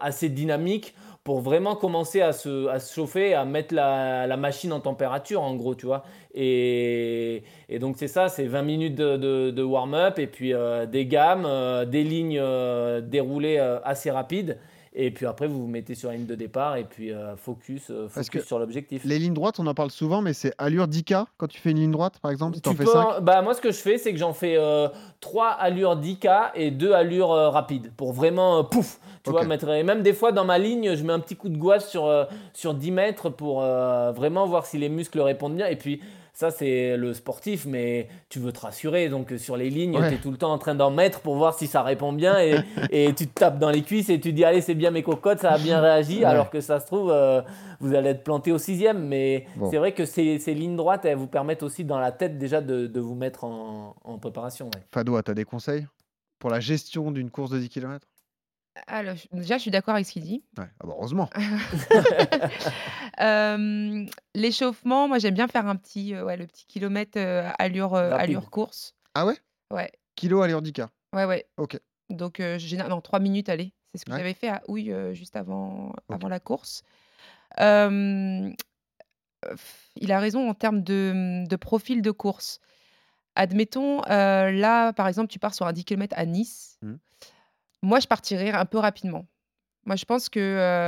assez 0.01 0.29
dynamique 0.29 0.95
pour 1.29 1.41
vraiment 1.43 1.77
commencer 1.77 2.23
à 2.23 2.33
se, 2.33 2.69
à 2.69 2.81
se 2.81 2.95
chauffer, 2.95 3.35
à 3.35 3.45
mettre 3.45 3.75
la, 3.75 4.27
la 4.27 4.39
machine 4.39 4.73
en 4.73 4.81
température 4.81 5.43
en 5.43 5.57
gros, 5.57 5.75
tu 5.75 5.85
vois. 5.85 6.03
Et, 6.35 7.43
et 7.69 7.79
donc 7.79 7.97
c'est 7.99 8.09
ça, 8.09 8.31
c'est 8.31 8.47
20 8.47 8.63
minutes 8.63 8.95
de, 8.95 9.51
de- 9.51 9.63
warm-up 9.63 10.19
et 10.19 10.27
puis 10.27 10.55
euh, 10.55 10.87
des 10.87 11.05
gammes, 11.05 11.45
euh, 11.45 11.85
des 11.85 12.03
lignes 12.03 12.39
euh, 12.41 13.03
déroulées 13.03 13.59
assez 13.85 14.11
rapides. 14.11 14.57
Et 15.01 15.13
puis 15.13 15.27
après, 15.27 15.47
vous 15.47 15.61
vous 15.61 15.69
mettez 15.69 15.95
sur 15.95 16.09
la 16.11 16.17
ligne 16.17 16.27
de 16.27 16.35
départ 16.35 16.75
et 16.77 16.83
puis 16.83 17.13
euh, 17.13 17.37
focus, 17.37 17.85
euh, 17.91 18.09
focus 18.09 18.29
que 18.31 18.41
sur 18.41 18.59
l'objectif. 18.59 19.03
Les 19.05 19.21
lignes 19.21 19.33
droites, 19.33 19.61
on 19.61 19.67
en 19.69 19.75
parle 19.75 19.93
souvent, 19.93 20.23
mais 20.23 20.33
c'est 20.33 20.53
allure 20.59 20.89
10K 20.89 21.25
quand 21.37 21.47
tu 21.47 21.61
fais 21.61 21.71
une 21.71 21.79
ligne 21.79 21.93
droite, 21.93 22.19
par 22.21 22.33
exemple, 22.33 22.57
si 22.57 22.63
Tu 22.63 22.71
fais 22.75 22.85
peux 22.85 22.91
5. 22.91 22.99
en- 23.19 23.21
bah, 23.21 23.41
moi, 23.43 23.55
ce 23.55 23.61
que 23.61 23.71
je 23.71 23.79
fais, 23.79 23.97
c'est 23.97 24.13
que 24.13 24.19
j'en 24.19 24.33
fais 24.33 24.59
3 25.21 25.51
allures 25.51 25.97
10K 25.97 26.51
et 26.55 26.71
2 26.71 26.93
allures 26.93 27.31
euh, 27.33 27.49
rapides 27.51 27.93
pour 27.97 28.13
vraiment 28.13 28.59
euh, 28.59 28.63
pouf. 28.65 28.99
Tu 29.25 29.31
vois, 29.31 29.45
mettre, 29.45 29.69
et 29.69 29.83
même 29.83 30.03
des 30.03 30.13
fois 30.15 30.33
dans 30.33 30.45
ma 30.45 30.59
ligne, 30.59 30.95
je 30.97 31.05
mets 31.05 31.13
un 31.13 31.21
petit 31.21 31.37
coup 31.37 31.49
de 31.49 31.57
gouache 31.59 31.85
sur, 31.85 32.07
euh, 32.07 32.25
sur 32.55 32.75
10 32.75 32.91
mètres 32.91 33.29
pour 33.31 33.63
euh, 33.63 34.11
vraiment 34.13 34.47
voir 34.47 34.65
si 34.67 34.79
les 34.79 34.89
muscles 34.89 35.21
répondent 35.21 35.55
bien. 35.57 35.67
Et 35.67 35.77
puis, 35.77 36.01
ça, 36.39 36.53
c'est 36.53 36.97
le 36.97 37.15
sportif, 37.15 37.67
mais 37.67 38.07
tu 38.29 38.39
veux 38.39 38.53
te 38.53 38.61
rassurer. 38.61 39.09
Donc, 39.09 39.33
sur 39.39 39.57
les 39.57 39.71
lignes, 39.71 39.97
Ouais. 39.97 40.09
tu 40.09 40.15
es 40.15 40.19
tout 40.19 40.31
le 40.31 40.37
temps 40.37 40.53
en 40.53 40.59
train 40.59 40.77
d'en 40.77 40.93
mettre 40.93 41.19
pour 41.21 41.35
voir 41.35 41.53
si 41.55 41.67
ça 41.67 41.83
répond 41.83 42.13
bien. 42.13 42.39
Et, 42.41 42.55
et 43.09 43.13
tu 43.13 43.27
te 43.27 43.35
tapes 43.41 43.59
dans 43.59 43.71
les 43.71 43.83
cuisses 43.83 44.09
et 44.09 44.21
tu 44.21 44.33
dis, 44.33 44.45
allez, 44.45 44.61
c'est 44.61 44.77
bien 44.77 44.93
mes 44.93 45.03
cocottes, 45.03 45.41
ça 45.41 45.51
a 45.51 45.59
bien 45.59 45.81
réagi. 45.81 46.19
Ouais. 46.21 46.25
Alors 46.27 46.49
que 46.51 46.61
ça 46.61 46.79
se 46.79 46.87
trouve, 46.87 47.11
euh, 47.11 47.43
vous 47.81 47.93
allez 47.93 48.11
être 48.11 48.23
planté 48.23 48.53
au 48.53 48.59
sixième. 48.59 49.09
Mais 49.09 49.47
Bon. 49.57 49.69
c'est 49.69 49.79
vrai 49.79 49.93
que 49.95 50.05
ces, 50.05 50.39
ces 50.39 50.55
lignes 50.55 50.77
droites, 50.77 51.05
elles 51.05 51.17
vous 51.19 51.27
permettent 51.27 51.65
aussi 51.65 51.83
dans 51.85 51.99
la 51.99 52.13
tête 52.13 52.39
déjà 52.39 52.61
de, 52.61 52.87
de 52.87 53.01
vous 53.01 53.17
mettre 53.17 53.43
en, 53.43 53.97
en 54.05 54.19
préparation. 54.19 54.67
ouais. 54.67 54.81
Fado, 54.95 55.21
tu 55.21 55.31
as 55.33 55.35
des 55.35 55.45
conseils 55.45 55.89
pour 56.39 56.51
la 56.51 56.61
gestion 56.61 57.11
d'une 57.11 57.31
course 57.33 57.51
de 57.51 57.59
10 57.59 57.69
km 57.69 58.07
Alors, 58.87 59.15
je- 59.17 59.27
déjà, 59.37 59.57
je 59.57 59.63
suis 59.63 59.71
d'accord 59.71 59.95
avec 59.95 60.07
ce 60.07 60.13
qu'il 60.13 60.23
dit. 60.25 60.43
Ouais, 60.59 60.65
ah 60.81 60.87
bah, 60.87 60.95
heureusement. 60.97 61.29
Euh, 63.21 64.07
L'échauffement, 64.35 65.09
moi, 65.09 65.19
j'aime 65.19 65.35
bien 65.35 65.49
faire 65.49 65.67
un 65.67 65.75
petit, 65.77 66.15
euh, 66.15 66.25
ouais, 66.25 66.37
le 66.37 66.47
petit 66.47 66.67
kilomètre 66.67 67.19
euh, 67.19 67.51
allure, 67.59 67.95
euh, 67.95 68.11
Rapide. 68.11 68.21
allure 68.31 68.51
course. 68.51 68.95
Ah 69.15 69.27
ouais? 69.27 69.37
Ouais, 69.73 69.91
Kilo 70.15 70.41
allure 70.43 70.63
10K. 70.63 70.87
ouais, 71.15 71.25
ouais. 71.25 71.47
Ok. 71.57 71.79
Donc, 72.11 72.39
euh, 72.41 72.59
j'ai- 72.59 72.77
non, 72.77 73.01
trois 73.01 73.19
minutes, 73.19 73.49
allez. 73.49 73.73
C'est 73.91 73.99
ce 73.99 74.05
que 74.05 74.13
Ouais. 74.13 74.19
j'avais 74.19 74.35
fait 74.35 74.49
à 74.49 74.63
Houille 74.69 74.93
euh, 74.93 75.15
juste 75.15 75.35
avant, 75.35 75.93
avant 76.09 76.29
la 76.29 76.39
course. 76.39 76.85
Euh, 77.61 78.49
il 79.97 80.13
a 80.13 80.21
raison 80.21 80.49
en 80.49 80.55
termes 80.55 80.83
de, 80.83 81.45
de 81.49 81.57
profil 81.57 82.03
de 82.03 82.11
course. 82.11 82.61
Admettons, 83.35 84.03
euh, 84.11 84.51
là, 84.53 84.93
par 84.93 85.09
exemple, 85.09 85.29
tu 85.29 85.39
pars 85.39 85.55
sur 85.55 85.67
un 85.67 85.73
10 85.73 85.85
km 85.85 86.15
à 86.17 86.25
Nice. 86.27 86.79
Mhm. 86.83 86.99
Moi, 87.83 88.01
je 88.01 88.07
partirais 88.07 88.51
un 88.51 88.65
peu 88.65 88.79
rapidement. 88.79 89.27
Moi, 89.85 89.97
je 89.97 90.05
pense 90.05 90.29
que. 90.29 90.39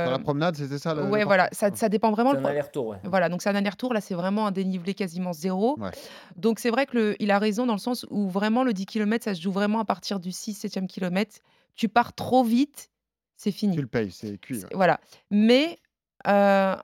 Dans 0.05 0.11
la 0.11 0.17
euh, 0.17 0.19
promenade, 0.19 0.55
c'était 0.55 0.77
ça 0.77 0.93
le, 0.93 1.03
ouais, 1.05 1.23
voilà, 1.23 1.49
ça, 1.53 1.73
ça 1.73 1.89
dépend 1.89 2.11
vraiment. 2.11 2.31
C'est 2.33 2.37
un 2.37 2.45
aller-retour, 2.45 2.87
ouais. 2.87 2.97
Voilà, 3.03 3.29
donc 3.29 3.41
c'est 3.41 3.49
un 3.49 3.55
aller-retour. 3.55 3.93
Là, 3.93 4.01
c'est 4.01 4.13
vraiment 4.13 4.45
un 4.47 4.51
dénivelé 4.51 4.93
quasiment 4.93 5.33
zéro. 5.33 5.79
Ouais. 5.79 5.89
Donc, 6.35 6.59
c'est 6.59 6.69
vrai 6.69 6.85
que 6.85 6.97
le- 6.97 7.15
il 7.21 7.31
a 7.31 7.39
raison 7.39 7.65
dans 7.65 7.73
le 7.73 7.79
sens 7.79 8.05
où 8.11 8.29
vraiment 8.29 8.63
le 8.63 8.73
10 8.73 8.85
km, 8.85 9.23
ça 9.23 9.33
se 9.33 9.41
joue 9.41 9.51
vraiment 9.51 9.79
à 9.79 9.85
partir 9.85 10.19
du 10.19 10.31
6, 10.31 10.53
7e 10.53 10.85
kilomètre. 10.87 11.37
Tu 11.75 11.87
pars 11.89 12.13
trop 12.13 12.43
vite, 12.43 12.91
c'est 13.37 13.51
fini. 13.51 13.75
Tu 13.75 13.81
le 13.81 13.87
payes, 13.87 14.11
c'est 14.11 14.37
cuit. 14.37 14.59
Ouais. 14.59 14.69
Voilà. 14.73 14.99
Mais 15.31 15.79
euh, 16.27 16.75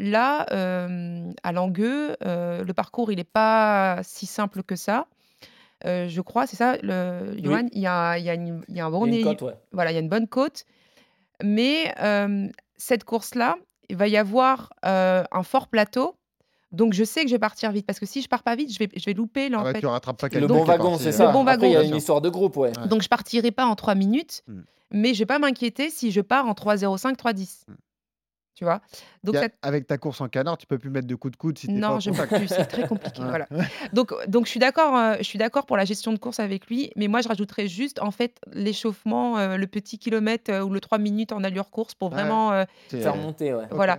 là, 0.00 0.46
euh, 0.52 1.30
à 1.42 1.52
Langueux, 1.52 2.16
euh, 2.24 2.64
le 2.64 2.72
parcours, 2.72 3.12
il 3.12 3.16
n'est 3.16 3.24
pas 3.24 3.98
si 4.02 4.24
simple 4.24 4.62
que 4.62 4.76
ça. 4.76 5.08
Euh, 5.84 6.08
je 6.08 6.20
crois, 6.22 6.46
c'est 6.46 6.56
ça, 6.56 6.76
le, 6.82 7.36
Johan, 7.42 7.66
il 7.72 7.80
y 7.82 7.86
a, 7.86 8.16
il 8.18 8.24
y 8.24 8.30
a 8.30 8.34
une- 8.34 8.62
il 8.68 8.76
y 8.76 8.80
a 8.80 8.86
un 8.86 8.90
bon 8.90 9.04
Il 9.06 9.12
y 9.12 9.16
a 9.16 9.20
une 9.20 9.26
é- 9.26 9.30
côte, 9.30 9.42
ouais. 9.42 9.54
voilà, 9.72 9.90
il 9.90 9.94
y 9.94 9.98
a 9.98 10.00
une 10.00 10.08
bonne 10.08 10.26
côte. 10.26 10.64
Mais 11.42 11.92
euh, 12.00 12.48
cette 12.76 13.04
course-là, 13.04 13.56
il 13.88 13.96
va 13.96 14.08
y 14.08 14.16
avoir 14.16 14.72
euh, 14.86 15.22
un 15.30 15.42
fort 15.42 15.68
plateau. 15.68 16.16
Donc, 16.72 16.94
je 16.94 17.04
sais 17.04 17.22
que 17.22 17.28
je 17.28 17.34
vais 17.34 17.38
partir 17.38 17.70
vite. 17.72 17.86
Parce 17.86 18.00
que 18.00 18.06
si 18.06 18.22
je 18.22 18.28
pars 18.28 18.42
pas 18.42 18.56
vite, 18.56 18.72
je 18.72 18.78
vais, 18.78 18.88
je 18.96 19.04
vais 19.04 19.12
louper. 19.12 19.48
Là, 19.48 19.58
Ah 19.58 19.62
en 19.62 19.64
ouais, 19.66 19.72
fait. 19.72 19.80
tu 19.80 19.86
rattrapes 19.86 20.18
pas 20.20 20.28
Le 20.32 20.46
bon 20.46 20.64
wagon, 20.64 20.98
c'est 20.98 21.08
euh, 21.08 21.12
ça. 21.12 21.26
Le 21.26 21.32
bon 21.32 21.46
Après, 21.46 21.68
il 21.68 21.72
y 21.72 21.76
a 21.76 21.82
une 21.82 21.94
histoire 21.96 22.20
de 22.20 22.28
groupe, 22.28 22.56
ouais. 22.56 22.72
Ouais. 22.78 22.88
Donc, 22.88 23.02
je 23.02 23.08
partirai 23.08 23.50
pas 23.50 23.66
en 23.66 23.76
3 23.76 23.94
minutes. 23.94 24.42
Hmm. 24.48 24.62
Mais 24.92 25.14
je 25.14 25.18
vais 25.20 25.26
pas 25.26 25.38
m'inquiéter 25.38 25.90
si 25.90 26.10
je 26.10 26.20
pars 26.20 26.46
en 26.46 26.52
3,05, 26.54 27.16
3,10. 27.16 27.64
Hmm. 27.68 27.74
Tu 28.56 28.64
vois? 28.64 28.80
Donc, 29.22 29.34
Y 29.34 29.38
a- 29.38 29.42
ça- 29.42 29.48
Avec 29.60 29.86
ta 29.86 29.98
course 29.98 30.20
en 30.22 30.28
canard, 30.28 30.56
tu 30.56 30.66
peux 30.66 30.78
plus 30.78 30.88
mettre 30.88 31.06
de 31.06 31.14
coups 31.14 31.32
de 31.32 31.36
coude 31.36 31.58
si 31.58 31.66
pas 31.66 31.74
non, 31.74 31.96
au 31.96 32.00
je 32.00 32.10
peux 32.10 32.26
plus, 32.26 32.48
c'est 32.48 32.64
très 32.64 32.88
compliqué. 32.88 33.20
Ouais. 33.20 33.28
voilà. 33.28 33.46
Donc, 33.92 34.14
donc 34.28 34.46
je 34.46 34.50
suis 34.50 34.58
d'accord, 34.60 34.96
euh, 34.96 35.16
je 35.18 35.24
suis 35.24 35.38
d'accord 35.38 35.66
pour 35.66 35.76
la 35.76 35.84
gestion 35.84 36.10
de 36.14 36.18
course 36.18 36.40
avec 36.40 36.66
lui, 36.68 36.90
mais 36.96 37.06
moi 37.06 37.20
je 37.20 37.28
rajouterais 37.28 37.68
juste 37.68 38.00
en 38.00 38.10
fait 38.10 38.38
l'échauffement, 38.54 39.36
euh, 39.38 39.58
le 39.58 39.66
petit 39.66 39.98
kilomètre 39.98 40.50
euh, 40.50 40.62
ou 40.62 40.70
le 40.70 40.80
3 40.80 40.96
minutes 40.96 41.32
en 41.32 41.44
allure 41.44 41.68
course 41.70 41.94
pour 41.94 42.08
Ouais. 42.08 42.14
vraiment, 42.14 42.52
euh, 42.52 42.64
C'est- 42.88 43.02
Faire 43.02 43.16
monter, 43.16 43.52
ouais. 43.52 43.66
voilà. 43.72 43.98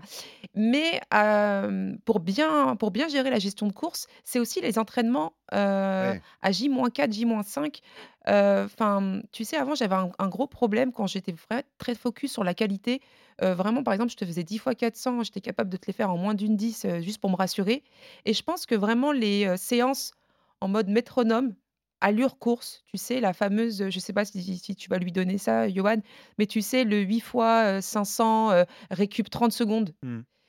Mais 0.55 1.01
euh, 1.13 1.93
pour 2.05 2.19
bien, 2.19 2.75
pour 2.77 2.89
bien 2.89 3.07
gérer 3.09 3.29
la 3.29 3.37
gestion 3.39 3.67
de 3.67 3.73
course, 3.73 4.07
c'est 4.23 4.39
aussi 4.39 4.59
les 4.59 4.79
entraînements 4.79 5.33
euh, 5.53 6.11
Ouais. 6.13 6.21
à 6.41 6.51
J-4, 6.51 7.11
J-5. 7.11 7.81
Enfin, 8.27 9.21
tu 9.31 9.45
sais, 9.45 9.57
avant 9.57 9.75
j'avais 9.75 9.95
un, 9.95 10.11
un 10.19 10.27
gros 10.27 10.47
problème 10.47 10.91
quand 10.91 11.07
j'étais 11.07 11.33
très 11.77 11.95
focus 11.95 12.31
sur 12.31 12.43
la 12.43 12.53
qualité. 12.53 13.01
Euh, 13.43 13.53
vraiment, 13.53 13.83
par 13.83 13.93
exemple, 13.93 14.11
je 14.11 14.17
te 14.17 14.25
faisais 14.25 14.43
10 14.43 14.57
fois 14.57 14.73
400, 14.75 15.23
j'étais 15.23 15.41
capable 15.41 15.69
de 15.69 15.77
te 15.77 15.85
les 15.87 15.93
faire 15.93 16.09
en 16.11 16.17
moins 16.17 16.33
d'une 16.33 16.55
10 16.55 16.85
euh, 16.85 16.99
juste 17.01 17.19
pour 17.21 17.29
me 17.29 17.35
rassurer. 17.35 17.83
Et 18.25 18.33
je 18.33 18.41
pense 18.43 18.65
que 18.65 18.73
vraiment 18.75 19.11
les 19.11 19.45
euh, 19.45 19.57
séances 19.57 20.11
en 20.59 20.67
mode 20.67 20.87
métronome, 20.89 21.53
allure 22.01 22.39
course, 22.39 22.83
tu 22.87 22.97
sais, 22.97 23.19
la 23.19 23.33
fameuse, 23.33 23.81
euh, 23.83 23.89
je 23.91 23.99
sais 23.99 24.13
pas 24.13 24.25
si, 24.25 24.57
si 24.57 24.75
tu 24.75 24.89
vas 24.89 24.97
lui 24.97 25.11
donner 25.11 25.37
ça, 25.37 25.69
Johan, 25.69 25.97
mais 26.39 26.47
tu 26.47 26.61
sais, 26.61 26.83
le 26.83 26.97
8 26.99 27.19
fois 27.19 27.77
euh, 27.77 27.81
500 27.81 28.51
euh, 28.51 28.63
récup 28.91 29.29
30 29.29 29.51
secondes 29.51 29.93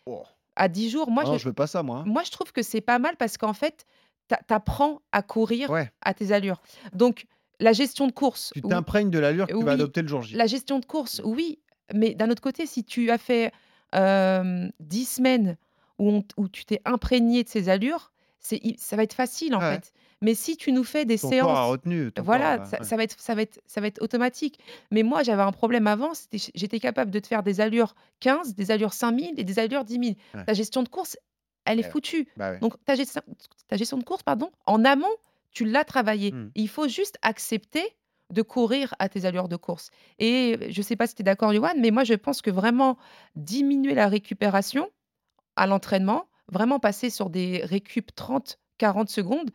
Oh. 0.06 0.24
à 0.56 0.68
10 0.68 0.88
jours. 0.88 1.10
Moi, 1.10 1.24
Ah 1.26 1.28
non, 1.28 1.34
je, 1.34 1.42
je 1.42 1.48
veux 1.48 1.52
pas 1.54 1.66
ça, 1.66 1.82
moi. 1.82 1.98
hein. 1.98 2.04
moi, 2.06 2.22
je 2.24 2.30
trouve 2.30 2.52
que 2.52 2.62
c'est 2.62 2.80
pas 2.80 2.98
mal 2.98 3.16
parce 3.18 3.36
qu'en 3.36 3.52
fait, 3.52 3.84
t'apprends 4.46 5.00
à 5.12 5.22
courir 5.22 5.70
Ouais. 5.70 5.90
à 6.02 6.14
tes 6.14 6.32
allures. 6.32 6.60
Donc, 6.92 7.26
la 7.60 7.72
gestion 7.72 8.06
de 8.06 8.12
course, 8.12 8.50
Tu 8.54 8.62
t'imprègnes 8.62 9.10
de 9.10 9.18
l'allure 9.18 9.46
que 9.46 9.52
tu 9.56 9.64
vas 9.64 9.72
adopter 9.72 10.02
le 10.02 10.08
jour 10.08 10.22
J. 10.22 10.36
La 10.36 10.46
gestion 10.46 10.78
de 10.78 10.84
course, 10.86 11.20
oui. 11.24 11.58
Mais 11.94 12.14
d'un 12.14 12.30
autre 12.30 12.42
côté, 12.42 12.66
si 12.66 12.84
tu 12.84 13.10
as 13.10 13.18
fait 13.18 13.50
euh, 13.94 14.68
10 14.80 15.04
semaines 15.06 15.56
où, 15.98 16.10
on 16.10 16.22
t- 16.22 16.34
où 16.36 16.48
tu 16.48 16.64
t'es 16.64 16.80
imprégné 16.84 17.42
de 17.44 17.48
ces 17.48 17.68
allures, 17.68 18.12
ça 18.40 18.96
va 18.96 19.02
être 19.02 19.14
facile 19.14 19.54
en 19.54 19.60
Ouais. 19.60 19.74
fait. 19.74 19.92
Mais 20.20 20.34
si 20.34 20.56
tu 20.56 20.72
nous 20.72 20.82
fais 20.84 21.04
des 21.04 21.16
Ton 21.18 21.30
corps 21.30 21.50
a 21.50 21.54
séances, 21.54 21.70
retenu. 21.70 22.10
voilà, 22.18 22.58
corps 22.58 22.66
ça, 22.66 22.78
ouais. 22.80 22.84
ça 22.84 22.96
va 22.96 23.02
être, 23.04 23.16
ça, 23.20 23.34
va 23.36 23.42
être, 23.42 23.60
ça 23.66 23.80
va 23.80 23.86
être 23.86 24.02
automatique. 24.02 24.58
Mais 24.90 25.02
moi, 25.04 25.22
j'avais 25.22 25.42
un 25.42 25.52
problème 25.52 25.86
avant, 25.86 26.10
j'étais 26.32 26.80
capable 26.80 27.10
de 27.12 27.18
te 27.20 27.26
faire 27.28 27.42
des 27.44 27.60
allures 27.60 27.94
15, 28.20 28.54
des 28.56 28.70
allures 28.72 28.92
5000 28.92 29.34
et 29.38 29.44
des 29.44 29.58
allures 29.60 29.84
10 29.84 29.92
000. 29.94 30.04
Ouais. 30.34 30.44
Ta 30.44 30.54
gestion 30.54 30.82
de 30.82 30.88
course, 30.88 31.16
elle 31.72 31.80
est 31.80 31.84
Ouais. 31.84 31.90
foutue. 31.90 32.28
Bah 32.36 32.50
ouais. 32.52 32.58
Donc, 32.58 32.74
ta 32.84 32.94
gestion, 32.94 33.22
ta 33.68 33.76
gestion 33.76 33.96
de 33.98 34.04
course, 34.04 34.22
pardon, 34.22 34.50
en 34.66 34.84
amont, 34.84 35.06
tu 35.52 35.64
l'as 35.64 35.84
travaillé. 35.84 36.32
Mm. 36.32 36.50
Il 36.54 36.68
faut 36.68 36.88
juste 36.88 37.16
accepter 37.22 37.96
de 38.30 38.42
courir 38.42 38.94
à 38.98 39.08
tes 39.08 39.24
allures 39.24 39.48
de 39.48 39.56
course. 39.56 39.90
Et 40.18 40.58
je 40.70 40.78
ne 40.78 40.82
sais 40.82 40.96
pas 40.96 41.06
si 41.06 41.14
tu 41.14 41.22
es 41.22 41.24
d'accord, 41.24 41.52
Johan, 41.54 41.72
mais 41.78 41.90
moi, 41.90 42.04
je 42.04 42.14
pense 42.14 42.42
que 42.42 42.50
vraiment 42.50 42.98
diminuer 43.36 43.94
la 43.94 44.08
récupération 44.08 44.90
à 45.56 45.66
l'entraînement, 45.66 46.26
vraiment 46.52 46.78
passer 46.78 47.08
sur 47.10 47.30
des 47.30 47.62
récup 47.64 48.14
30, 48.14 48.58
40 48.78 49.08
secondes, 49.08 49.50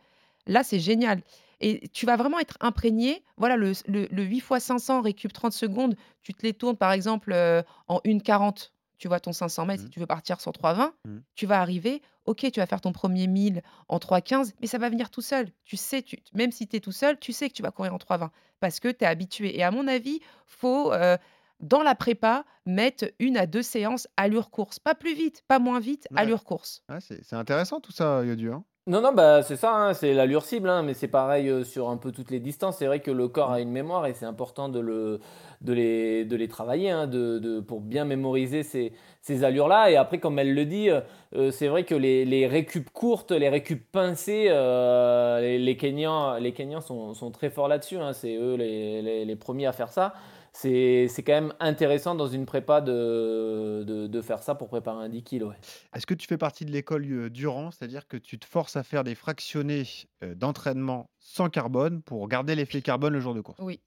là, 0.46 0.64
c'est 0.64 0.80
génial. 0.80 1.22
Et 1.60 1.86
tu 1.88 2.04
vas 2.04 2.16
vraiment 2.16 2.40
être 2.40 2.56
imprégné. 2.60 3.22
Voilà, 3.36 3.56
le, 3.56 3.72
le, 3.86 4.08
le 4.10 4.22
8 4.24 4.36
x 4.38 4.46
500 4.58 5.02
récup 5.02 5.32
30 5.32 5.52
secondes, 5.52 5.94
tu 6.22 6.34
te 6.34 6.42
les 6.42 6.52
tournes 6.52 6.76
par 6.76 6.90
exemple 6.92 7.32
euh, 7.32 7.62
en 7.86 7.98
1,40. 8.04 8.70
Tu 9.04 9.08
vois 9.08 9.20
ton 9.20 9.34
500 9.34 9.66
mètres, 9.66 9.82
Mhm. 9.82 9.88
si 9.88 9.92
tu 9.92 10.00
veux 10.00 10.06
partir 10.06 10.40
sur 10.40 10.52
3,20, 10.52 10.94
Mhm. 11.04 11.22
tu 11.34 11.44
vas 11.44 11.60
arriver. 11.60 12.00
Ok, 12.24 12.38
tu 12.50 12.58
vas 12.58 12.64
faire 12.64 12.80
ton 12.80 12.92
premier 12.92 13.26
1000 13.26 13.60
en 13.90 13.98
3,15, 13.98 14.54
mais 14.62 14.66
ça 14.66 14.78
va 14.78 14.88
venir 14.88 15.10
tout 15.10 15.20
seul. 15.20 15.50
Tu 15.66 15.76
sais, 15.76 16.00
tu, 16.00 16.16
même 16.32 16.50
si 16.52 16.66
tu 16.66 16.76
es 16.76 16.80
tout 16.80 16.90
seul, 16.90 17.18
tu 17.18 17.34
sais 17.34 17.50
que 17.50 17.54
tu 17.54 17.60
vas 17.62 17.70
courir 17.70 17.92
en 17.92 17.98
3,20 17.98 18.30
parce 18.60 18.80
que 18.80 18.88
tu 18.88 19.04
es 19.04 19.06
habitué. 19.06 19.58
Et 19.58 19.62
à 19.62 19.70
mon 19.70 19.86
avis, 19.88 20.20
faut 20.46 20.90
euh, 20.94 21.18
dans 21.60 21.82
la 21.82 21.94
prépa 21.94 22.46
mettre 22.64 23.12
une 23.18 23.36
à 23.36 23.44
deux 23.46 23.62
séances 23.62 24.08
allure 24.16 24.48
course. 24.50 24.78
Pas 24.78 24.94
plus 24.94 25.12
vite, 25.14 25.42
pas 25.48 25.58
moins 25.58 25.80
vite, 25.80 26.08
Ouais. 26.10 26.20
allure 26.20 26.44
course. 26.44 26.82
Ouais, 26.88 27.02
c'est 27.02 27.22
c'est 27.26 27.36
intéressant 27.36 27.80
tout 27.80 27.92
ça, 27.92 28.24
Yodu. 28.24 28.52
hein. 28.52 28.64
Non, 28.86 29.00
non, 29.00 29.14
bah, 29.14 29.42
c'est 29.42 29.56
ça, 29.56 29.74
hein, 29.74 29.94
c'est 29.94 30.12
l'allure 30.12 30.44
cible, 30.44 30.68
hein, 30.68 30.82
mais 30.82 30.92
c'est 30.92 31.08
pareil 31.08 31.48
euh, 31.48 31.64
sur 31.64 31.88
un 31.88 31.96
peu 31.96 32.12
toutes 32.12 32.30
les 32.30 32.38
distances. 32.38 32.76
C'est 32.76 32.86
vrai 32.86 33.00
que 33.00 33.10
le 33.10 33.28
corps 33.28 33.50
a 33.50 33.60
une 33.62 33.70
mémoire 33.70 34.04
et 34.06 34.12
c'est 34.12 34.26
important 34.26 34.68
de, 34.68 34.78
le, 34.78 35.20
de, 35.62 35.72
les, 35.72 36.26
de 36.26 36.36
les 36.36 36.48
travailler 36.48 36.90
hein, 36.90 37.06
de, 37.06 37.38
de- 37.38 37.60
pour 37.60 37.80
bien 37.80 38.04
mémoriser 38.04 38.62
ces, 38.62 38.92
ces 39.22 39.42
allures-là. 39.42 39.90
Et 39.90 39.96
après, 39.96 40.18
comme 40.20 40.38
elle 40.38 40.52
le 40.52 40.66
dit, 40.66 40.90
euh, 40.90 41.00
euh, 41.34 41.50
c'est 41.50 41.68
vrai 41.68 41.84
que 41.84 41.94
les, 41.94 42.26
les 42.26 42.46
récup 42.46 42.90
courtes, 42.90 43.30
les 43.32 43.48
récup 43.48 43.82
pincées, 43.90 44.50
les, 44.50 45.58
les 45.58 45.76
Kenyans, 45.78 46.36
les 46.38 46.52
Kenyans 46.52 46.82
sont, 46.82 47.14
sont 47.14 47.30
très 47.30 47.48
forts 47.48 47.68
là-dessus. 47.68 47.96
c'est 48.12 48.36
eux 48.36 48.54
les- 48.56 49.24
les 49.24 49.36
premiers 49.36 49.64
à 49.66 49.72
faire 49.72 49.92
ça. 49.92 50.12
C'est 50.56 51.08
c'est 51.08 51.24
quand 51.24 51.32
même 51.32 51.52
intéressant 51.58 52.14
dans 52.14 52.28
une 52.28 52.46
prépa 52.46 52.80
de, 52.80 53.82
de, 53.84 54.06
de 54.06 54.22
faire 54.22 54.40
ça 54.40 54.54
pour 54.54 54.68
préparer 54.68 55.04
un 55.04 55.08
10 55.08 55.24
kg. 55.24 55.42
Ouais. 55.48 55.56
Est-ce 55.96 56.06
que 56.06 56.14
tu 56.14 56.28
fais 56.28 56.38
partie 56.38 56.64
de 56.64 56.70
l'école 56.70 57.04
euh, 57.10 57.28
Durand, 57.28 57.72
c'est-à-dire 57.72 58.06
que 58.06 58.16
tu 58.16 58.38
te 58.38 58.46
forces 58.46 58.76
à 58.76 58.84
faire 58.84 59.02
des 59.02 59.16
fractionnés 59.16 59.82
euh, 60.22 60.34
d'entraînement 60.36 61.10
sans 61.18 61.48
carbone 61.50 62.02
pour 62.02 62.28
garder 62.28 62.54
l'effet 62.54 62.82
carbone 62.82 63.12
le 63.14 63.20
jour 63.20 63.34
de 63.34 63.40
course? 63.40 63.58
Oui. 63.60 63.80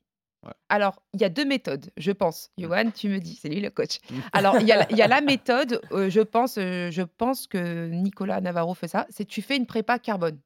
Ouais. 0.45 0.51
Alors, 0.67 1.01
il 1.13 1.21
y 1.21 1.23
a 1.23 1.29
deux 1.29 1.45
méthodes, 1.45 1.89
je 1.95 2.11
pense. 2.11 2.51
Johan, 2.57 2.91
tu 2.91 3.07
me 3.07 3.19
dis, 3.19 3.35
c'est 3.41 3.49
lui 3.49 3.61
le 3.61 3.69
coach. 3.69 3.99
Alors, 4.33 4.59
il 4.59 4.67
y, 4.67 4.71
a 4.73 4.77
la- 4.77 4.91
il 4.91 4.97
y 4.97 5.01
a 5.01 5.07
la 5.07 5.21
méthode, 5.21 5.81
euh, 5.93 6.09
je, 6.09 6.21
pense, 6.21 6.57
euh, 6.57 6.91
je 6.91 7.01
pense 7.01 7.47
que 7.47 7.87
Nicolas 7.87 8.41
Navarro 8.41 8.73
fait 8.75 8.87
ça, 8.89 9.07
c'est 9.09 9.25
tu 9.25 9.41
fais 9.41 9.55
une 9.55 9.65
prépa 9.65 9.99
carbone. 9.99 10.39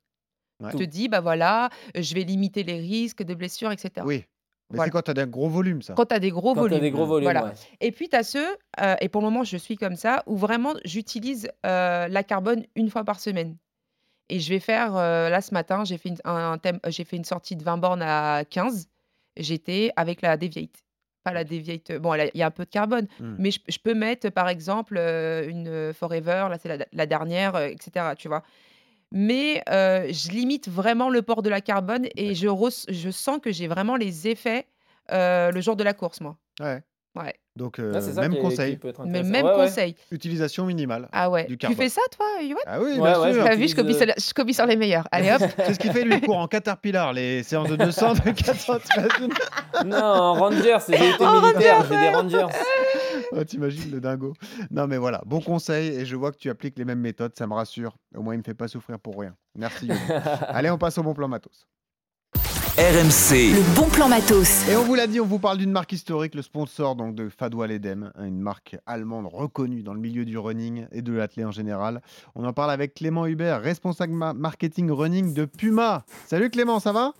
Ouais. 0.61 0.69
Tu 0.71 0.77
te 0.77 0.83
dis, 0.83 1.09
bah 1.09 1.19
voilà, 1.19 1.71
je 1.95 2.13
vais 2.13 2.21
limiter 2.23 2.61
les 2.63 2.79
risques 2.79 3.23
de 3.23 3.33
blessures, 3.33 3.71
etc. 3.71 4.05
Oui. 4.05 4.23
Mais 4.71 4.77
Voilà. 4.77 4.87
c'est 4.87 4.91
quand 4.91 5.01
tu 5.03 5.11
as 5.11 5.13
des 5.25 5.29
gros 5.29 5.49
volumes, 5.49 5.81
ça. 5.81 5.93
Quand 5.93 6.05
tu 6.05 6.15
as 6.15 6.19
des 6.19 6.31
gros 6.31 6.53
Quand 6.53 6.61
volumes. 6.61 6.77
as 6.77 6.79
des 6.81 6.91
gros 6.91 7.05
volumes, 7.05 7.25
Voilà. 7.25 7.45
ouais. 7.45 7.51
Et 7.81 7.91
puis, 7.91 8.09
tu 8.09 8.15
as 8.15 8.23
ceux, 8.23 8.47
euh, 8.81 8.95
et 9.01 9.09
pour 9.09 9.21
le 9.21 9.25
moment, 9.29 9.43
je 9.43 9.57
suis 9.57 9.75
comme 9.77 9.95
ça, 9.95 10.23
où 10.27 10.35
vraiment, 10.37 10.73
j'utilise 10.85 11.49
euh, 11.65 12.07
la 12.07 12.23
carbone 12.23 12.63
une 12.75 12.89
fois 12.89 13.03
par 13.03 13.19
semaine. 13.19 13.57
Et 14.29 14.39
je 14.39 14.49
vais 14.49 14.59
faire, 14.59 14.95
euh, 14.95 15.29
là, 15.29 15.41
ce 15.41 15.53
matin, 15.53 15.83
j'ai 15.83 15.97
fait, 15.97 16.09
une, 16.09 16.17
un, 16.23 16.53
un 16.53 16.57
thème- 16.57 16.79
j'ai 16.87 17.03
fait 17.03 17.17
une 17.17 17.25
sortie 17.25 17.55
de 17.57 17.63
20 17.63 17.77
bornes 17.77 18.01
à 18.01 18.43
15. 18.49 18.87
J'étais 19.37 19.91
avec 19.95 20.21
la 20.21 20.37
Deviate. 20.37 20.83
Pas 21.23 21.33
la 21.33 21.43
Deviate, 21.43 21.91
bon, 21.99 22.13
il 22.15 22.31
y 22.33 22.41
a 22.41 22.47
un 22.47 22.51
peu 22.51 22.65
de 22.65 22.69
carbone, 22.69 23.07
Mm. 23.19 23.35
mais 23.37 23.51
je, 23.51 23.59
je 23.67 23.77
peux 23.77 23.93
mettre, 23.93 24.29
par 24.29 24.49
exemple, 24.49 24.95
euh, 24.97 25.47
une 25.47 25.93
Forever, 25.93 26.47
là, 26.49 26.57
c'est 26.59 26.75
la, 26.77 26.85
la 26.91 27.05
dernière, 27.05 27.55
euh, 27.55 27.67
etc., 27.67 28.13
tu 28.17 28.27
vois. 28.27 28.41
Mais 29.11 29.61
euh, 29.69 30.07
je 30.11 30.29
limite 30.31 30.69
vraiment 30.69 31.09
le 31.09 31.21
port 31.21 31.41
de 31.41 31.49
la 31.49 31.61
carbone 31.61 32.07
et 32.15 32.33
je, 32.35 32.47
je 32.89 33.09
sens 33.09 33.39
que 33.41 33.51
j'ai 33.51 33.67
vraiment 33.67 33.95
les 33.97 34.27
effets 34.27 34.67
euh, 35.11 35.51
le 35.51 35.59
jour 35.61 35.75
de 35.75 35.83
la 35.83 35.93
course, 35.93 36.21
moi. 36.21 36.37
Ouais. 36.61 36.81
Ouais. 37.13 37.33
Donc, 37.57 37.75
Ah, 37.79 37.81
euh, 37.81 37.99
c'est 38.01 38.13
ça 38.13 38.21
même 38.21 38.31
qui 38.31 38.37
est- 38.37 38.41
conseil. 38.41 38.71
qui 38.71 38.77
peut 38.77 38.87
être 38.87 39.03
Mais 39.03 39.19
intéressant. 39.19 39.31
même 39.31 39.45
Ouais, 39.45 39.51
ouais. 39.51 39.65
conseil. 39.67 39.95
Utilisation 40.11 40.65
minimale. 40.65 41.09
Ah 41.11 41.29
ouais. 41.29 41.43
Du 41.43 41.57
Tu 41.57 41.57
carbone. 41.57 41.77
fais 41.77 41.89
ça, 41.89 41.99
toi, 42.15 42.25
Yoann 42.41 42.57
Ah 42.65 42.79
oui, 42.79 42.91
Ouais, 42.91 42.95
bien 43.11 43.19
ouais, 43.21 43.33
sûr. 43.33 43.43
T'as 43.43 43.55
vu, 43.55 43.67
je 43.67 43.75
copie, 43.75 43.93
sur, 43.93 44.05
la- 44.05 44.13
je 44.17 44.33
copie 44.33 44.53
sur 44.53 44.65
les 44.65 44.77
meilleurs. 44.77 45.05
Allez 45.11 45.29
hop. 45.33 45.41
C'est 45.65 45.73
ce 45.73 45.79
qu'il 45.79 45.91
fait, 45.91 46.05
lui, 46.05 46.13
il 46.15 46.21
court 46.21 46.37
en 46.37 46.47
Caterpillar, 46.47 47.11
les 47.11 47.43
séances 47.43 47.67
de 47.67 47.75
200, 47.75 48.13
de 48.13 48.31
400, 48.31 48.75
t'imagines 48.79 49.33
Non, 49.85 50.33
Rangers, 50.35 50.77
j'ai 50.87 51.09
été 51.09 51.25
En 51.25 51.41
militaire, 51.41 51.83
j'ai 51.89 51.99
des 51.99 52.09
Rangers. 52.15 52.47
T'imagines 53.47 53.91
le 53.91 53.99
dingo 54.01 54.33
Non, 54.69 54.87
mais 54.87 54.97
voilà, 54.97 55.21
bon 55.25 55.41
conseil, 55.41 55.89
et 55.89 56.05
je 56.05 56.15
vois 56.15 56.31
que 56.31 56.37
tu 56.37 56.49
appliques 56.49 56.77
les 56.77 56.85
mêmes 56.85 56.99
méthodes, 56.99 57.33
ça 57.37 57.47
me 57.47 57.53
rassure. 57.53 57.95
Au 58.15 58.21
moins, 58.21 58.33
il 58.35 58.39
me 58.39 58.43
fait 58.43 58.53
pas 58.53 58.67
souffrir 58.67 58.99
pour 58.99 59.19
rien. 59.19 59.35
Merci. 59.57 59.89
Allez, 60.47 60.69
on 60.69 60.77
passe 60.77 60.97
au 60.97 61.03
bon 61.03 61.13
plan 61.13 61.27
matos. 61.27 61.67
RMC, 62.77 63.53
Le 63.53 63.75
bon 63.75 63.89
plan 63.89 64.07
matos. 64.07 64.67
Et 64.69 64.77
on 64.77 64.83
vous 64.83 64.95
l'a 64.95 65.05
dit, 65.05 65.19
on 65.19 65.25
vous 65.25 65.39
parle 65.39 65.57
d'une 65.57 65.71
marque 65.73 65.91
historique, 65.91 66.33
le 66.35 66.41
sponsor 66.41 66.95
donc 66.95 67.15
de 67.15 67.27
Fadwa 67.27 67.67
Ledem, 67.67 68.13
une 68.17 68.39
marque 68.39 68.77
allemande 68.85 69.27
reconnue 69.27 69.83
dans 69.83 69.93
le 69.93 69.99
milieu 69.99 70.23
du 70.23 70.37
running 70.37 70.87
et 70.93 71.01
de 71.01 71.11
l'athlète 71.11 71.45
en 71.47 71.51
général. 71.51 72.01
On 72.33 72.45
en 72.45 72.53
parle 72.53 72.71
avec 72.71 72.93
Clément 72.93 73.25
Hubert, 73.27 73.61
responsable 73.61 74.13
ma- 74.13 74.33
marketing 74.33 74.89
running 74.89 75.33
de 75.33 75.43
Puma. 75.43 76.05
Salut 76.27 76.49
Clément, 76.49 76.79
ça 76.79 76.93
va? 76.93 77.11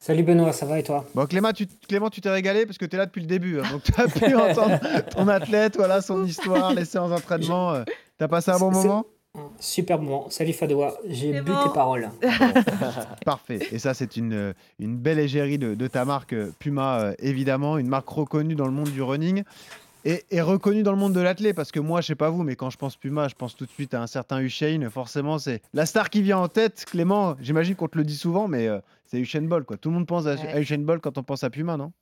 Salut 0.00 0.22
Benoît, 0.22 0.52
ça 0.52 0.64
va 0.64 0.78
et 0.78 0.82
toi 0.84 1.04
Bon 1.14 1.26
Clément, 1.26 1.52
tu 1.52 1.66
Clément, 1.88 2.08
tu 2.08 2.20
t'es 2.20 2.30
régalé 2.30 2.66
parce 2.66 2.78
que 2.78 2.84
tu 2.86 2.94
es 2.94 2.98
là 2.98 3.06
depuis 3.06 3.20
le 3.20 3.26
début, 3.26 3.58
hein, 3.58 3.64
donc 3.72 3.82
tu 3.82 3.92
as 4.00 4.06
pu 4.08 4.34
entendre 4.36 4.78
ton 5.10 5.26
athlète, 5.26 5.76
voilà 5.76 6.00
son 6.00 6.24
histoire, 6.24 6.72
les 6.72 6.84
séances 6.84 7.10
d'entraînement. 7.10 7.72
euh, 7.74 7.84
T'as 8.16 8.28
passé 8.28 8.50
un 8.52 8.58
bon 8.58 8.70
moment 8.70 9.04
Super 9.60 10.00
moment. 10.00 10.30
Salut 10.30 10.52
Fadoua, 10.52 10.94
j'ai 11.06 11.32
bu 11.40 11.50
bon. 11.52 11.64
tes 11.64 11.72
paroles. 11.74 12.10
Parfait. 13.24 13.58
Et 13.70 13.78
ça, 13.78 13.92
c'est 13.94 14.16
une, 14.16 14.54
une 14.80 14.96
belle 14.96 15.18
égérie 15.18 15.58
de, 15.58 15.74
de 15.74 15.86
ta 15.86 16.04
marque 16.04 16.32
euh, 16.32 16.50
Puma, 16.58 16.98
euh, 17.00 17.14
évidemment, 17.20 17.76
une 17.78 17.88
marque 17.88 18.08
reconnue 18.08 18.54
dans 18.56 18.66
le 18.66 18.72
monde 18.72 18.90
du 18.90 19.02
running. 19.02 19.44
Et, 20.04 20.24
et 20.30 20.40
reconnu 20.40 20.82
dans 20.82 20.92
le 20.92 20.98
monde 20.98 21.12
de 21.12 21.20
l'athlète, 21.20 21.56
parce 21.56 21.72
que 21.72 21.80
moi, 21.80 22.00
je 22.00 22.06
sais 22.06 22.14
pas 22.14 22.30
vous, 22.30 22.42
mais 22.44 22.54
quand 22.56 22.70
je 22.70 22.78
pense 22.78 22.96
Puma, 22.96 23.28
je 23.28 23.34
pense 23.34 23.56
tout 23.56 23.66
de 23.66 23.70
suite 23.70 23.94
à 23.94 24.02
un 24.02 24.06
certain 24.06 24.40
Usain. 24.40 24.88
Forcément, 24.90 25.38
c'est 25.38 25.60
la 25.74 25.86
star 25.86 26.08
qui 26.10 26.22
vient 26.22 26.38
en 26.38 26.48
tête. 26.48 26.84
Clément, 26.88 27.36
j'imagine 27.40 27.74
qu'on 27.74 27.88
te 27.88 27.98
le 27.98 28.04
dit 28.04 28.16
souvent, 28.16 28.46
mais 28.48 28.68
euh, 28.68 28.78
c'est 29.06 29.18
Usain 29.18 29.42
Bolt. 29.42 29.66
Quoi. 29.66 29.76
Tout 29.76 29.88
le 29.90 29.96
monde 29.96 30.06
pense 30.06 30.26
à, 30.26 30.34
Ouais. 30.34 30.48
à 30.52 30.60
Usain 30.60 30.78
Bolt 30.78 31.02
quand 31.02 31.18
on 31.18 31.22
pense 31.22 31.42
à 31.44 31.50
Puma, 31.50 31.76
non? 31.76 31.92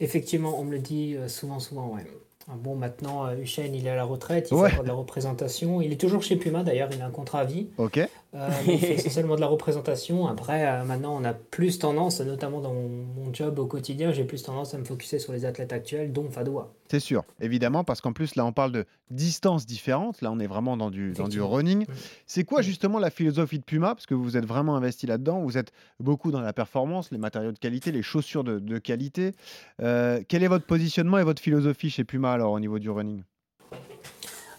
Effectivement, 0.00 0.58
on 0.58 0.64
me 0.64 0.72
le 0.72 0.78
dit 0.78 1.16
euh, 1.16 1.28
souvent, 1.28 1.58
souvent, 1.60 1.88
ouais. 1.94 2.06
Ah 2.48 2.54
Bon, 2.56 2.74
maintenant, 2.74 3.26
euh, 3.26 3.36
Usain, 3.36 3.64
il 3.72 3.86
est 3.86 3.90
à 3.90 3.94
la 3.96 4.04
retraite, 4.04 4.48
il 4.50 4.54
Ouais. 4.54 4.68
fait 4.68 4.74
encore 4.74 4.84
de 4.84 4.88
la 4.88 4.94
représentation. 4.94 5.80
Il 5.80 5.92
est 5.92 6.00
toujours 6.00 6.22
chez 6.22 6.36
Puma, 6.36 6.62
d'ailleurs, 6.62 6.88
il 6.92 7.00
a 7.02 7.06
un 7.06 7.10
contrat 7.10 7.40
à 7.40 7.44
vie. 7.44 7.68
Ok. 7.78 8.00
Euh, 8.34 8.48
mais 8.66 8.78
fait 8.78 8.94
essentiellement 8.94 9.36
de 9.36 9.40
la 9.40 9.46
représentation. 9.46 10.26
Après, 10.26 10.66
euh, 10.66 10.84
maintenant, 10.84 11.14
on 11.20 11.24
a 11.24 11.34
plus 11.34 11.78
tendance, 11.78 12.20
notamment 12.20 12.60
dans 12.60 12.72
mon, 12.72 12.88
mon 12.88 13.34
job 13.34 13.58
au 13.58 13.66
quotidien, 13.66 14.12
j'ai 14.12 14.24
plus 14.24 14.42
tendance 14.42 14.72
à 14.72 14.78
me 14.78 14.84
focuser 14.84 15.18
sur 15.18 15.32
les 15.34 15.44
athlètes 15.44 15.72
actuels, 15.72 16.12
dont 16.12 16.30
Fadoua. 16.30 16.72
C'est 16.88 17.00
sûr, 17.00 17.24
évidemment, 17.40 17.84
parce 17.84 18.00
qu'en 18.00 18.12
plus, 18.12 18.34
là, 18.34 18.46
on 18.46 18.52
parle 18.52 18.72
de 18.72 18.86
distances 19.10 19.66
différentes. 19.66 20.22
Là, 20.22 20.30
on 20.32 20.38
est 20.38 20.46
vraiment 20.46 20.76
dans 20.76 20.90
du, 20.90 21.12
dans 21.12 21.28
du 21.28 21.42
running. 21.42 21.84
C'est 22.26 22.44
quoi 22.44 22.62
justement 22.62 22.98
la 22.98 23.10
philosophie 23.10 23.58
de 23.58 23.64
Puma? 23.64 23.94
Parce 23.94 24.06
que 24.06 24.14
vous 24.14 24.36
êtes 24.36 24.46
vraiment 24.46 24.76
investi 24.76 25.06
là-dedans. 25.06 25.42
Vous 25.42 25.58
êtes 25.58 25.72
beaucoup 26.00 26.30
dans 26.30 26.40
la 26.40 26.52
performance, 26.52 27.10
les 27.10 27.18
matériaux 27.18 27.52
de 27.52 27.58
qualité, 27.58 27.92
les 27.92 28.02
chaussures 28.02 28.44
de, 28.44 28.58
de 28.58 28.78
qualité. 28.78 29.32
Euh, 29.80 30.22
quel 30.26 30.42
est 30.42 30.48
votre 30.48 30.66
positionnement 30.66 31.18
et 31.18 31.24
votre 31.24 31.42
philosophie 31.42 31.90
chez 31.90 32.04
Puma 32.04 32.32
alors 32.32 32.52
au 32.52 32.60
niveau 32.60 32.78
du 32.78 32.90
running? 32.90 33.22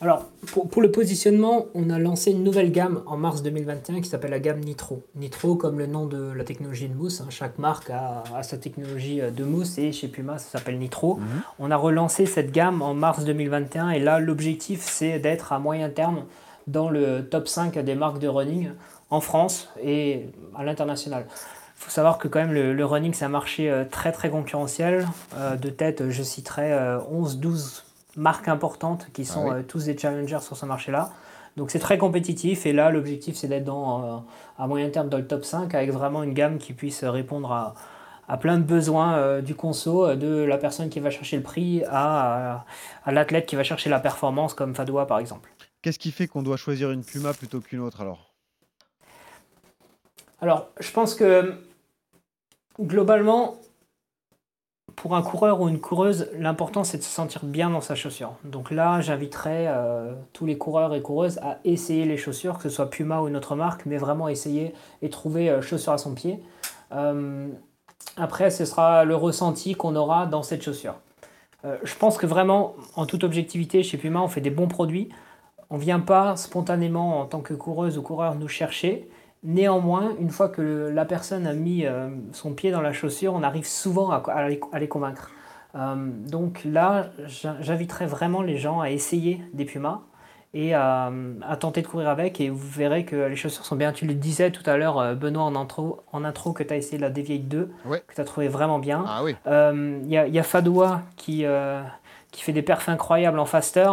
Alors, 0.04 0.26
pour, 0.48 0.68
pour 0.68 0.82
le 0.82 0.92
positionnement, 0.92 1.68
on 1.74 1.90
a 1.90 1.98
lancé 1.98 2.32
une 2.32 2.44
nouvelle 2.44 2.74
gamme 2.74 3.02
en 3.06 3.16
mars 3.16 3.42
2021 3.42 4.02
qui 4.02 4.10
s'appelle 4.10 4.32
la 4.32 4.40
gamme 4.40 4.60
Nitro. 4.60 5.02
Nitro, 5.16 5.56
comme 5.56 5.80
le 5.80 5.88
nom 5.88 6.08
de 6.08 6.34
la 6.36 6.44
technologie 6.44 6.90
de 6.90 6.94
mousse. 6.94 7.22
hein. 7.22 7.28
Chaque 7.30 7.58
marque 7.58 7.90
a, 7.90 8.22
a 8.36 8.44
sa 8.44 8.58
technologie 8.58 9.22
euh, 9.22 9.32
de 9.32 9.46
mousse 9.46 9.78
et 9.78 9.94
chez 9.94 10.10
Puma, 10.10 10.38
ça 10.40 10.58
s'appelle 10.60 10.78
Nitro. 10.78 11.20
On 11.58 11.72
a 11.72 11.78
relancé 11.78 12.26
cette 12.26 12.52
gamme 12.52 12.82
en 12.82 12.94
mars 12.94 13.24
2021 13.24 13.92
et 13.92 14.00
là, 14.00 14.20
l'objectif, 14.20 14.82
c'est 14.84 15.20
d'être 15.20 15.54
à 15.54 15.60
moyen 15.60 15.90
terme 15.90 16.24
dans 16.68 16.90
le 16.90 17.26
top 17.26 17.48
5 17.48 17.78
des 17.80 17.96
marques 17.96 18.20
de 18.20 18.28
running 18.28 18.72
en 19.10 19.22
France 19.22 19.70
et 19.82 20.26
à 20.54 20.66
l'international. 20.66 21.28
Il 21.30 21.86
faut 21.86 21.92
savoir 21.92 22.18
que 22.18 22.28
quand 22.28 22.40
même 22.40 22.52
le, 22.54 22.74
le 22.74 22.86
running, 22.86 23.14
c'est 23.14 23.24
un 23.24 23.30
marché 23.30 23.70
euh, 23.72 23.86
très 23.90 24.12
très 24.12 24.30
concurrentiel. 24.30 25.08
Euh, 25.38 25.56
de 25.56 25.70
tête, 25.70 26.10
je 26.10 26.24
citerai 26.24 26.72
11-12 27.10 27.84
marques 28.16 28.48
importantes 28.48 29.08
qui 29.14 29.26
sont 29.26 29.46
oui. 29.50 29.56
euh, 29.56 29.64
tous 29.64 29.86
des 29.86 29.98
challengers 29.98 30.40
sur 30.42 30.56
ce 30.58 30.66
marché-là. 30.66 31.12
Donc 31.58 31.70
c'est 31.72 31.80
très 31.80 31.98
compétitif 31.98 32.66
et 32.66 32.74
là 32.74 32.90
l'objectif 32.90 33.36
c'est 33.36 33.48
d'être 33.48 33.66
dans, 33.66 34.04
euh, 34.04 34.18
à 34.58 34.68
moyen 34.68 34.90
terme 34.90 35.10
dans 35.10 35.18
le 35.18 35.28
top 35.28 35.46
5 35.46 35.74
avec 35.76 35.92
vraiment 35.92 36.24
une 36.24 36.34
gamme 36.34 36.58
qui 36.58 36.74
puisse 36.74 37.04
répondre 37.04 37.52
à, 37.52 37.76
à 38.28 38.38
plein 38.38 38.58
de 38.58 38.64
besoins 38.64 39.16
euh, 39.18 39.42
du 39.42 39.54
conso, 39.54 40.16
de 40.16 40.44
la 40.44 40.58
personne 40.58 40.90
qui 40.90 41.00
va 41.00 41.10
chercher 41.12 41.38
le 41.38 41.44
prix 41.44 41.84
à, 41.86 42.54
à, 42.54 42.66
à 43.06 43.12
l'athlète 43.12 43.46
qui 43.46 43.56
va 43.56 43.64
chercher 43.64 43.90
la 43.90 44.00
performance 44.00 44.54
comme 44.56 44.74
Fadoua 44.74 45.06
par 45.06 45.20
exemple. 45.20 45.50
Qu'est-ce 45.84 46.00
qui 46.00 46.12
fait 46.12 46.28
qu'on 46.28 46.42
doit 46.44 46.58
choisir 46.58 46.92
une 46.92 47.04
Puma 47.04 47.34
plutôt 47.34 47.60
qu'une 47.60 47.82
autre 47.82 48.02
alors? 48.02 48.34
Alors, 50.42 50.70
je 50.80 50.92
pense 50.92 51.16
que 51.16 51.54
globalement, 52.82 53.58
pour 54.96 55.16
un 55.16 55.22
coureur 55.22 55.62
ou 55.62 55.70
une 55.70 55.80
coureuse, 55.80 56.30
l'important 56.38 56.84
c'est 56.84 56.98
de 56.98 57.04
se 57.04 57.10
sentir 57.10 57.44
bien 57.44 57.70
dans 57.70 57.82
sa 57.82 57.96
chaussure. 57.96 58.34
Donc 58.44 58.72
là, 58.72 59.02
j'inviterais 59.02 59.66
euh, 59.68 60.14
tous 60.34 60.46
les 60.46 60.58
coureurs 60.58 60.94
et 60.94 61.02
coureuses 61.02 61.38
à 61.40 61.60
essayer 61.64 62.06
les 62.06 62.18
chaussures, 62.18 62.58
que 62.58 62.64
ce 62.64 62.70
soit 62.70 62.90
Puma 62.90 63.22
ou 63.22 63.28
une 63.28 63.36
autre 63.36 63.56
marque, 63.56 63.86
mais 63.86 63.98
vraiment 63.98 64.28
essayer 64.28 64.74
et 65.02 65.10
trouver 65.10 65.50
euh, 65.50 65.62
chaussure 65.62 65.94
à 65.94 65.98
son 65.98 66.14
pied. 66.14 66.42
Euh, 66.92 67.48
après, 68.18 68.52
ce 68.52 68.66
sera 68.66 69.06
le 69.06 69.16
ressenti 69.16 69.74
qu'on 69.74 69.96
aura 69.96 70.26
dans 70.26 70.44
cette 70.44 70.62
chaussure. 70.62 70.96
Euh, 71.66 71.78
je 71.84 71.96
pense 71.96 72.18
que 72.18 72.26
vraiment, 72.26 72.76
en 72.96 73.06
toute 73.06 73.24
objectivité, 73.24 73.84
chez 73.84 73.98
Puma, 73.98 74.22
on 74.22 74.28
fait 74.28 74.42
des 74.42 74.50
bons 74.50 74.68
produits. 74.68 75.10
On 75.70 75.78
ne 75.78 75.82
vient 75.82 76.00
pas 76.00 76.36
spontanément 76.36 77.20
en 77.22 77.26
tant 77.26 77.42
que 77.42 77.54
coureuse 77.54 77.98
ou 77.98 78.02
coureur 78.02 78.36
nous 78.36 78.48
chercher. 78.48 79.10
Néanmoins, 79.44 80.12
une 80.20 80.30
fois 80.30 80.48
que 80.50 80.62
le- 80.62 80.92
la 80.92 81.06
personne 81.06 81.46
a 81.48 81.54
mis 81.54 81.86
euh, 81.86 82.10
son 82.32 82.54
pied 82.54 82.72
dans 82.72 82.82
la 82.82 82.94
chaussure, 82.94 83.34
on 83.34 83.44
arrive 83.44 83.68
souvent 83.68 84.10
à, 84.12 84.24
à 84.32 84.48
les, 84.48 84.60
à 84.72 84.80
les 84.80 84.88
convaincre. 84.88 85.32
Euh, 85.76 85.96
donc 86.30 86.62
là, 86.66 87.08
j'in- 87.26 87.58
j'inviterais 87.60 88.06
vraiment 88.06 88.42
les 88.42 88.58
gens 88.58 88.80
à 88.80 88.90
essayer 88.90 89.42
des 89.54 89.66
Pumas 89.66 90.00
et 90.54 90.74
à, 90.76 91.12
à 91.42 91.58
tenter 91.58 91.82
de 91.82 91.88
courir 91.88 92.08
avec 92.10 92.40
et 92.40 92.50
vous 92.50 92.58
verrez 92.70 93.06
que 93.06 93.16
les 93.16 93.36
chaussures 93.36 93.66
sont 93.66 93.76
bien. 93.76 93.92
Tu 93.92 94.06
le 94.06 94.14
disais 94.14 94.52
tout 94.52 94.64
à 94.70 94.78
l'heure, 94.78 95.00
euh, 95.00 95.16
Benoît, 95.16 95.44
en 95.44 95.56
intro, 95.56 96.02
en 96.14 96.24
intro 96.24 96.54
que 96.54 96.64
tu 96.64 96.72
as 96.74 96.78
essayé 96.78 96.98
la 97.00 97.10
Deviate 97.10 97.48
2, 97.48 97.70
Ouais. 97.86 98.04
que 98.08 98.14
tu 98.16 98.22
as 98.22 98.26
trouvé 98.26 98.48
vraiment 98.48 98.80
bien. 98.80 99.04
Ah 99.08 99.24
oui. 99.24 99.36
Euh, 99.48 100.00
Il 100.04 100.10
y, 100.12 100.18
a- 100.18 100.28
il 100.28 100.34
y 100.34 100.40
a 100.40 100.44
Fadoua 100.44 101.02
qui, 101.18 101.44
qui 102.32 102.44
fait 102.44 102.54
des 102.54 102.62
perfs 102.62 102.88
incroyables 102.88 103.40
en 103.40 103.46
faster. 103.46 103.90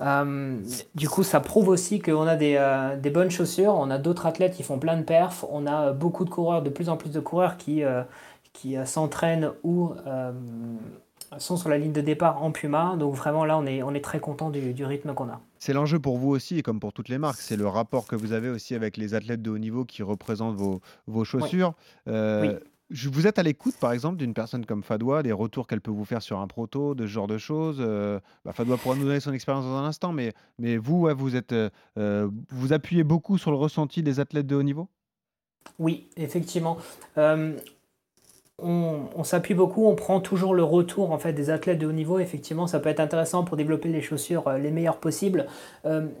Euh, 0.00 0.56
du 0.94 1.08
coup, 1.08 1.22
ça 1.22 1.40
prouve 1.40 1.68
aussi 1.68 2.00
qu'on 2.00 2.26
a 2.26 2.36
des, 2.36 2.56
euh, 2.58 2.96
des 2.96 3.10
bonnes 3.10 3.30
chaussures. 3.30 3.74
On 3.74 3.90
a 3.90 3.98
d'autres 3.98 4.26
athlètes 4.26 4.54
qui 4.54 4.62
font 4.62 4.78
plein 4.78 4.96
de 4.96 5.02
perfs. 5.02 5.44
On 5.50 5.66
a 5.66 5.92
beaucoup 5.92 6.24
de 6.24 6.30
coureurs, 6.30 6.62
de 6.62 6.70
plus 6.70 6.88
en 6.88 6.96
plus 6.96 7.10
de 7.10 7.20
coureurs 7.20 7.56
qui, 7.56 7.82
euh, 7.82 8.02
qui 8.52 8.76
euh, 8.76 8.84
s'entraînent 8.84 9.50
ou 9.62 9.92
euh, 10.06 10.32
sont 11.38 11.56
sur 11.56 11.68
la 11.68 11.78
ligne 11.78 11.92
de 11.92 12.00
départ 12.00 12.42
en 12.42 12.52
Puma. 12.52 12.96
Donc 12.98 13.14
vraiment 13.14 13.44
là, 13.44 13.58
on 13.58 13.66
est, 13.66 13.82
on 13.82 13.94
est 13.94 14.04
très 14.04 14.20
content 14.20 14.50
du, 14.50 14.72
du 14.74 14.84
rythme 14.84 15.14
qu'on 15.14 15.28
a. 15.28 15.40
C'est 15.58 15.72
l'enjeu 15.72 15.98
pour 15.98 16.18
vous 16.18 16.30
aussi, 16.30 16.58
et 16.58 16.62
comme 16.62 16.78
pour 16.78 16.92
toutes 16.92 17.08
les 17.08 17.18
marques, 17.18 17.40
c'est 17.40 17.56
le 17.56 17.66
rapport 17.66 18.06
que 18.06 18.14
vous 18.14 18.32
avez 18.32 18.50
aussi 18.50 18.74
avec 18.74 18.96
les 18.96 19.14
athlètes 19.14 19.42
de 19.42 19.50
haut 19.50 19.58
niveau 19.58 19.84
qui 19.84 20.02
représentent 20.02 20.54
vos, 20.54 20.80
vos 21.06 21.24
chaussures. 21.24 21.72
Euh, 22.08 22.42
Oui. 22.42 22.54
Je- 22.90 23.08
Vous 23.08 23.26
êtes 23.26 23.38
à 23.38 23.42
l'écoute, 23.42 23.74
par 23.80 23.92
exemple, 23.92 24.16
d'une 24.16 24.34
personne 24.34 24.64
comme 24.66 24.82
Fadoua, 24.82 25.22
des 25.22 25.32
retours 25.32 25.66
qu'elle 25.66 25.80
peut 25.80 25.90
vous 25.90 26.04
faire 26.04 26.22
sur 26.22 26.38
un 26.40 26.46
proto, 26.46 26.94
de 26.94 27.02
ce 27.06 27.10
genre 27.10 27.26
de 27.26 27.38
choses. 27.38 27.78
Euh, 27.80 28.20
bah, 28.44 28.52
Fadoua 28.52 28.76
pourra 28.76 28.94
nous 28.96 29.04
donner 29.04 29.20
son 29.20 29.32
expérience 29.32 29.64
dans 29.64 29.76
un 29.76 29.84
instant, 29.86 30.12
mais, 30.12 30.32
mais 30.58 30.76
vous, 30.76 31.00
ouais, 31.02 31.14
vous 31.14 31.36
êtes, 31.36 31.52
euh, 31.52 31.70
euh, 31.98 32.28
vous 32.50 32.72
appuyez 32.72 33.04
beaucoup 33.04 33.38
sur 33.38 33.50
le 33.50 33.56
ressenti 33.56 34.02
des 34.02 34.20
athlètes 34.20 34.46
de 34.46 34.54
haut 34.56 34.62
niveau? 34.62 34.88
Oui, 35.78 36.06
effectivement. 36.16 36.76
Euh, 37.18 37.56
on 38.58 39.00
on 39.14 39.22
s'appuie 39.24 39.52
beaucoup, 39.52 39.84
on 39.86 39.94
prend 39.96 40.20
toujours 40.20 40.54
le 40.54 40.62
retour 40.62 41.10
en 41.12 41.18
fait 41.18 41.34
des 41.34 41.50
athlètes 41.50 41.78
de 41.78 41.86
haut 41.86 41.92
niveau. 41.92 42.18
Effectivement, 42.20 42.66
ça 42.66 42.80
peut 42.80 42.88
être 42.88 43.00
intéressant 43.00 43.44
pour 43.44 43.56
développer 43.58 43.88
les 43.90 44.00
chaussures 44.00 44.48
les 44.52 44.70
meilleures 44.70 44.98
possibles. 44.98 45.46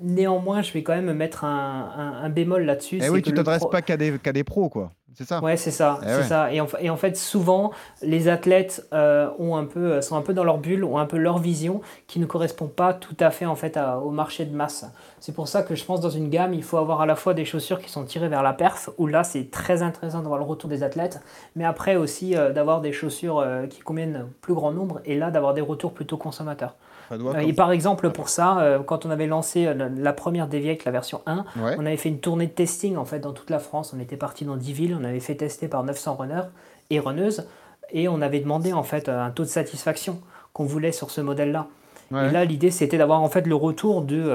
Néanmoins, 0.02 0.60
je 0.60 0.72
vais 0.74 0.82
quand 0.82 0.94
même 0.94 1.12
mettre 1.14 1.44
un, 1.44 1.90
un- 1.96 2.24
un 2.24 2.28
bémol 2.28 2.64
là-dessus. 2.64 2.96
Eh 2.98 3.02
c'est 3.02 3.08
oui, 3.08 3.22
tu 3.22 3.30
le 3.30 3.36
t'adresses 3.36 3.60
pro- 3.60 3.70
pas 3.70 3.80
qu'à 3.80 3.96
des, 3.96 4.18
qu'à 4.18 4.32
des 4.34 4.44
pros, 4.44 4.68
quoi. 4.68 4.92
C'est 5.18 5.24
ça 5.24 5.40
Ouais, 5.42 5.56
c'est 5.56 5.70
ça, 5.70 5.98
Eh 6.02 6.06
c'est 6.08 6.16
ouais. 6.18 6.22
ça. 6.24 6.52
Et 6.52 6.60
en, 6.60 6.66
fa- 6.66 6.80
et 6.80 6.90
en 6.90 6.96
fait, 6.96 7.16
souvent, 7.16 7.72
les 8.02 8.28
athlètes 8.28 8.86
euh, 8.92 9.30
ont 9.38 9.56
un 9.56 9.64
peu, 9.64 9.92
euh, 9.92 10.00
sont 10.02 10.14
un 10.16 10.20
peu 10.20 10.34
dans 10.34 10.44
leur 10.44 10.58
bulle, 10.58 10.84
ont 10.84 10.98
un 10.98 11.06
peu 11.06 11.16
leur 11.16 11.38
vision 11.38 11.80
qui 12.06 12.20
ne 12.20 12.26
correspond 12.26 12.66
pas 12.68 12.92
tout 12.92 13.16
à 13.20 13.30
fait 13.30 13.46
en 13.46 13.54
fait 13.56 13.78
à- 13.78 13.98
au 13.98 14.10
marché 14.10 14.44
de 14.44 14.54
masse. 14.54 14.84
C'est 15.18 15.34
pour 15.34 15.48
ça 15.48 15.62
que 15.62 15.74
je 15.74 15.84
pense 15.86 16.00
dans 16.02 16.10
une 16.10 16.28
gamme, 16.28 16.52
il 16.52 16.62
faut 16.62 16.76
avoir 16.76 17.00
à 17.00 17.06
la 17.06 17.16
fois 17.16 17.32
des 17.32 17.46
chaussures 17.46 17.80
qui 17.80 17.90
sont 17.90 18.04
tirées 18.04 18.28
vers 18.28 18.42
la 18.42 18.52
perf, 18.52 18.90
où 18.98 19.06
là 19.06 19.24
c'est 19.24 19.50
très 19.50 19.82
intéressant 19.82 20.20
d'avoir 20.20 20.38
le 20.38 20.44
retour 20.44 20.68
des 20.68 20.82
athlètes, 20.82 21.20
mais 21.56 21.64
après 21.64 21.96
aussi 21.96 22.36
euh, 22.36 22.52
d'avoir 22.52 22.82
des 22.82 22.92
chaussures 22.92 23.38
euh, 23.38 23.66
qui 23.66 23.80
conviennent 23.80 24.26
au 24.28 24.32
plus 24.42 24.52
grand 24.54 24.70
nombre, 24.70 25.00
et 25.06 25.16
là 25.18 25.30
d'avoir 25.30 25.54
des 25.54 25.62
retours 25.62 25.94
plutôt 25.94 26.18
consommateurs. 26.18 26.74
Euh, 27.12 27.38
et 27.40 27.52
par 27.52 27.72
exemple, 27.72 28.10
pour 28.10 28.28
ça, 28.28 28.58
euh, 28.58 28.78
quand 28.80 29.06
on 29.06 29.10
avait 29.10 29.26
lancé 29.26 29.66
euh, 29.66 29.88
la, 29.96 30.12
première 30.12 30.48
Deviate, 30.48 30.84
la 30.84 30.90
version 30.90 31.22
1, 31.26 31.44
Ouais. 31.56 31.76
on 31.78 31.86
avait 31.86 31.96
fait 31.96 32.08
une 32.08 32.20
tournée 32.20 32.46
de 32.46 32.52
testing 32.52 32.96
en 32.96 33.04
fait 33.04 33.20
dans 33.20 33.32
toute 33.32 33.50
la 33.50 33.58
France. 33.58 33.94
On 33.96 34.00
était 34.00 34.16
parti 34.16 34.44
dans 34.44 34.56
10 34.56 34.72
villes, 34.72 34.96
on 35.00 35.04
avait 35.04 35.20
fait 35.20 35.34
tester 35.34 35.68
par 35.68 35.84
900 35.84 36.16
runners 36.16 36.48
et 36.90 37.00
runneuses, 37.00 37.46
et 37.92 38.08
on 38.08 38.20
avait 38.22 38.40
demandé 38.40 38.72
en 38.72 38.82
fait 38.82 39.08
un 39.08 39.30
taux 39.30 39.44
de 39.44 39.48
satisfaction 39.48 40.20
qu'on 40.52 40.64
voulait 40.64 40.92
sur 40.92 41.10
ce 41.10 41.20
modèle-là. 41.20 41.66
Ouais. 42.10 42.28
Et 42.28 42.30
là, 42.30 42.44
l'idée 42.44 42.70
c'était 42.70 42.98
d'avoir 42.98 43.22
en 43.22 43.28
fait 43.28 43.46
le 43.46 43.54
retour 43.54 44.02
de, 44.02 44.32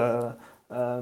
euh, 0.74 1.01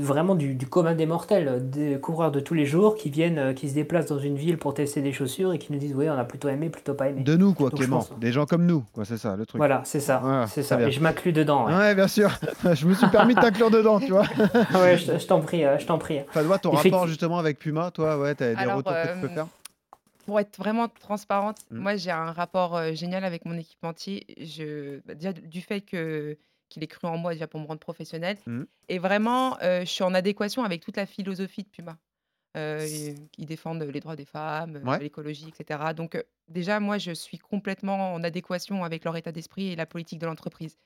vraiment 0.00 0.34
du, 0.34 0.54
du 0.54 0.66
commun 0.66 0.94
des 0.94 1.06
mortels, 1.06 1.70
des 1.70 1.98
coureurs 2.00 2.30
de 2.32 2.40
tous 2.40 2.54
les 2.54 2.66
jours 2.66 2.96
qui 2.96 3.10
viennent, 3.10 3.38
euh, 3.38 3.52
qui 3.52 3.68
se 3.68 3.74
déplacent 3.74 4.06
dans 4.06 4.18
une 4.18 4.36
ville 4.36 4.58
pour 4.58 4.74
tester 4.74 5.00
des 5.02 5.12
chaussures 5.12 5.52
et 5.52 5.58
qui 5.58 5.72
nous 5.72 5.78
disent 5.78 5.94
oui, 5.94 6.08
on 6.08 6.14
a 6.18 6.24
plutôt 6.24 6.48
aimé, 6.48 6.68
plutôt 6.70 6.94
pas 6.94 7.08
aimé. 7.08 7.22
De 7.22 7.36
nous, 7.36 7.54
quoi, 7.54 7.70
Donc, 7.70 7.78
Clément. 7.80 7.98
pense- 7.98 8.18
Des 8.18 8.32
gens 8.32 8.46
comme 8.46 8.66
nous, 8.66 8.84
quoi, 8.92 9.04
c'est 9.04 9.16
ça, 9.18 9.36
le 9.36 9.46
truc. 9.46 9.58
Voilà, 9.58 9.82
c'est 9.84 10.00
ça, 10.00 10.44
c'est 10.48 10.62
ça. 10.62 10.76
bien. 10.76 10.88
Et 10.88 10.92
je 10.92 11.00
m'inclus 11.00 11.32
dedans. 11.32 11.66
Ouais, 11.66 11.74
Ouais, 11.74 11.94
bien 11.94 12.08
sûr. 12.08 12.30
je 12.74 12.86
me 12.86 12.94
suis 12.94 13.08
permis 13.08 13.34
de 13.34 13.40
t'inclure 13.40 13.70
dedans, 13.70 13.98
tu 14.00 14.10
vois. 14.12 14.22
Ouais, 14.74 14.96
je, 14.98 15.18
je 15.18 15.26
t'en 15.26 15.40
prie, 15.40 15.64
euh, 15.64 15.78
je 15.78 15.86
t'en 15.86 15.98
prie. 15.98 16.20
Fadoua, 16.30 16.58
ton 16.58 16.72
Effecti- 16.72 16.90
rapport 16.90 17.06
justement 17.06 17.38
avec 17.38 17.58
Puma, 17.58 17.90
toi, 17.90 18.18
ouais, 18.18 18.34
t'as 18.34 18.50
des 18.54 18.56
Alors, 18.60 18.76
retours 18.76 18.92
que 18.92 19.14
tu 19.14 19.20
peux 19.20 19.26
euh, 19.26 19.34
faire 19.34 19.46
Pour 20.26 20.38
être 20.40 20.56
vraiment 20.58 20.88
transparente, 20.88 21.56
Mm. 21.70 21.78
moi 21.78 21.96
j'ai 21.96 22.10
un 22.10 22.32
rapport 22.32 22.76
euh, 22.76 22.92
génial 22.92 23.24
avec 23.24 23.44
mon 23.44 23.56
équipementier. 23.58 24.24
Je, 24.40 25.00
bah, 25.06 25.14
déjà 25.14 25.32
du 25.32 25.60
fait 25.60 25.80
que 25.80 26.36
qu'il 26.72 26.82
ait 26.84 26.88
cru 26.88 27.06
en 27.08 27.18
moi 27.18 27.32
déjà 27.32 27.46
pour 27.46 27.60
me 27.60 27.66
rendre 27.66 27.80
professionnelle. 27.80 28.38
Mm. 28.46 28.64
Et 28.88 28.98
vraiment, 28.98 29.58
euh, 29.62 29.80
je 29.80 29.90
suis 29.90 30.04
en 30.04 30.14
adéquation 30.14 30.64
avec 30.64 30.82
toute 30.82 30.96
la 30.96 31.06
philosophie 31.06 31.62
de 31.64 31.68
Puma. 31.68 31.98
Euh, 32.56 32.86
ils 33.38 33.46
défendent 33.46 33.82
les 33.82 34.00
droits 34.00 34.16
des 34.16 34.26
femmes, 34.26 34.76
euh, 34.76 34.84
Ouais. 34.84 34.98
l'écologie, 34.98 35.48
etc. 35.48 35.94
Donc 35.94 36.14
euh, 36.16 36.22
déjà, 36.48 36.80
moi, 36.80 36.98
je 36.98 37.12
suis 37.12 37.38
complètement 37.38 38.14
en 38.14 38.22
adéquation 38.24 38.84
avec 38.84 39.04
leur 39.04 39.16
état 39.16 39.32
d'esprit 39.32 39.68
et 39.72 39.76
la 39.76 39.86
politique 39.86 40.18
de 40.20 40.26
l'entreprise. 40.26 40.78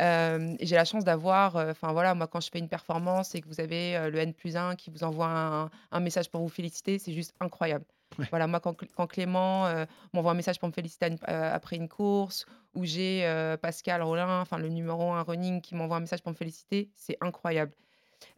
Euh, 0.00 0.56
j'ai 0.60 0.76
la 0.76 0.84
chance 0.86 1.04
d'avoir, 1.04 1.56
euh, 1.56 1.70
enfin 1.72 1.92
voilà, 1.92 2.14
moi 2.14 2.26
quand 2.26 2.40
je 2.40 2.48
fais 2.50 2.58
une 2.58 2.68
performance 2.68 3.34
et 3.34 3.42
que 3.42 3.48
vous 3.48 3.60
avez 3.60 3.96
euh, 3.96 4.10
le 4.10 4.18
N 4.20 4.32
plus 4.34 4.56
1 4.56 4.74
qui 4.76 4.90
vous 4.90 5.04
envoie 5.04 5.28
un, 5.28 5.70
un 5.90 6.00
message 6.00 6.30
pour 6.30 6.40
vous 6.42 6.48
féliciter, 6.48 6.98
c'est 6.98 7.12
juste 7.12 7.34
incroyable. 7.40 7.84
Voilà, 8.30 8.46
moi, 8.46 8.60
quand, 8.60 8.74
quand 8.94 9.06
Clément 9.06 9.66
euh, 9.66 9.84
m'envoie 10.12 10.32
un 10.32 10.34
message 10.34 10.58
pour 10.58 10.68
me 10.68 10.72
féliciter 10.72 11.06
une- 11.08 11.18
euh, 11.28 11.54
après 11.54 11.76
une 11.76 11.88
course, 11.88 12.46
ou 12.74 12.84
j'ai 12.84 13.24
euh, 13.26 13.56
Pascal 13.56 14.02
Rollin, 14.02 14.40
enfin 14.40 14.58
le 14.58 14.68
numéro 14.68 15.12
un 15.12 15.22
running, 15.22 15.60
qui 15.60 15.74
m'envoie 15.74 15.96
un 15.96 16.00
message 16.00 16.22
pour 16.22 16.32
me 16.32 16.36
féliciter, 16.36 16.90
c'est 16.96 17.16
incroyable. 17.20 17.72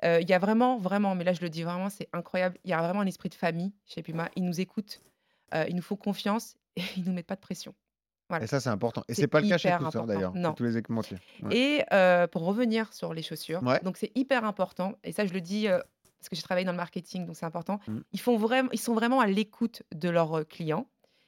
Il 0.03 0.29
y 0.29 0.33
a 0.33 0.39
vraiment, 0.39 0.79
vraiment, 0.79 1.14
mais 1.14 1.25
là 1.25 1.33
je 1.35 1.41
le 1.43 1.49
dis 1.51 1.62
vraiment, 1.62 1.91
c'est 1.91 2.09
incroyable. 2.12 2.59
Il 2.64 2.70
y 2.70 2.72
a 2.72 2.79
vraiment 2.81 3.01
un 3.01 3.07
esprit 3.07 3.29
de 3.29 3.35
famille 3.35 3.72
chez 3.87 4.03
Puma. 4.03 4.29
Ils 4.35 4.45
nous 4.45 4.61
écoutent, 4.61 5.01
ils 5.68 5.75
nous 5.77 5.83
font 5.83 5.97
confiance 5.97 6.57
et 6.77 6.83
ils 6.97 7.05
nous 7.05 7.12
mettent 7.12 7.27
pas 7.27 7.37
de 7.37 7.41
pression. 7.41 7.75
Voilà. 8.31 8.45
Et 8.45 8.47
ça, 8.47 8.59
c'est 8.61 8.70
important. 8.70 9.03
Et 9.09 9.14
C'est 9.14 9.27
pas 9.27 9.43
le 9.43 9.49
cas 9.49 9.59
chez 9.59 9.75
tous, 9.79 10.07
d'ailleurs. 10.07 10.33
tous 10.57 10.62
les 10.64 10.79
équipementiers. 10.79 11.18
Ouais. 11.43 11.55
Et 11.57 11.85
euh, 11.93 12.27
pour 12.27 12.45
revenir 12.47 12.91
sur 12.95 13.12
les 13.12 13.20
chaussures, 13.22 13.62
Ouais. 13.62 13.79
donc 13.83 13.99
c'est 13.99 14.11
hyper 14.14 14.45
important, 14.47 14.95
et 15.05 15.12
ça 15.12 15.27
je 15.27 15.35
le 15.35 15.43
dis 15.43 15.68
euh, 15.68 15.79
parce 16.25 16.31
que 16.31 16.37
j'ai 16.37 16.43
travaillé 16.43 16.64
dans 16.64 16.72
le 16.72 16.79
marketing, 16.79 17.27
donc 17.27 17.37
c'est 17.37 17.45
important. 17.45 17.81
Mm. 17.87 17.99
Ils, 18.12 18.20
font 18.20 18.39
vraiment, 18.39 18.70
ils 18.72 18.81
sont 18.81 18.95
vraiment 18.95 19.20
à 19.20 19.27
l'écoute 19.27 19.83
de 19.95 20.09
leurs 20.09 20.39
euh, 20.39 20.45
clients, 20.45 20.87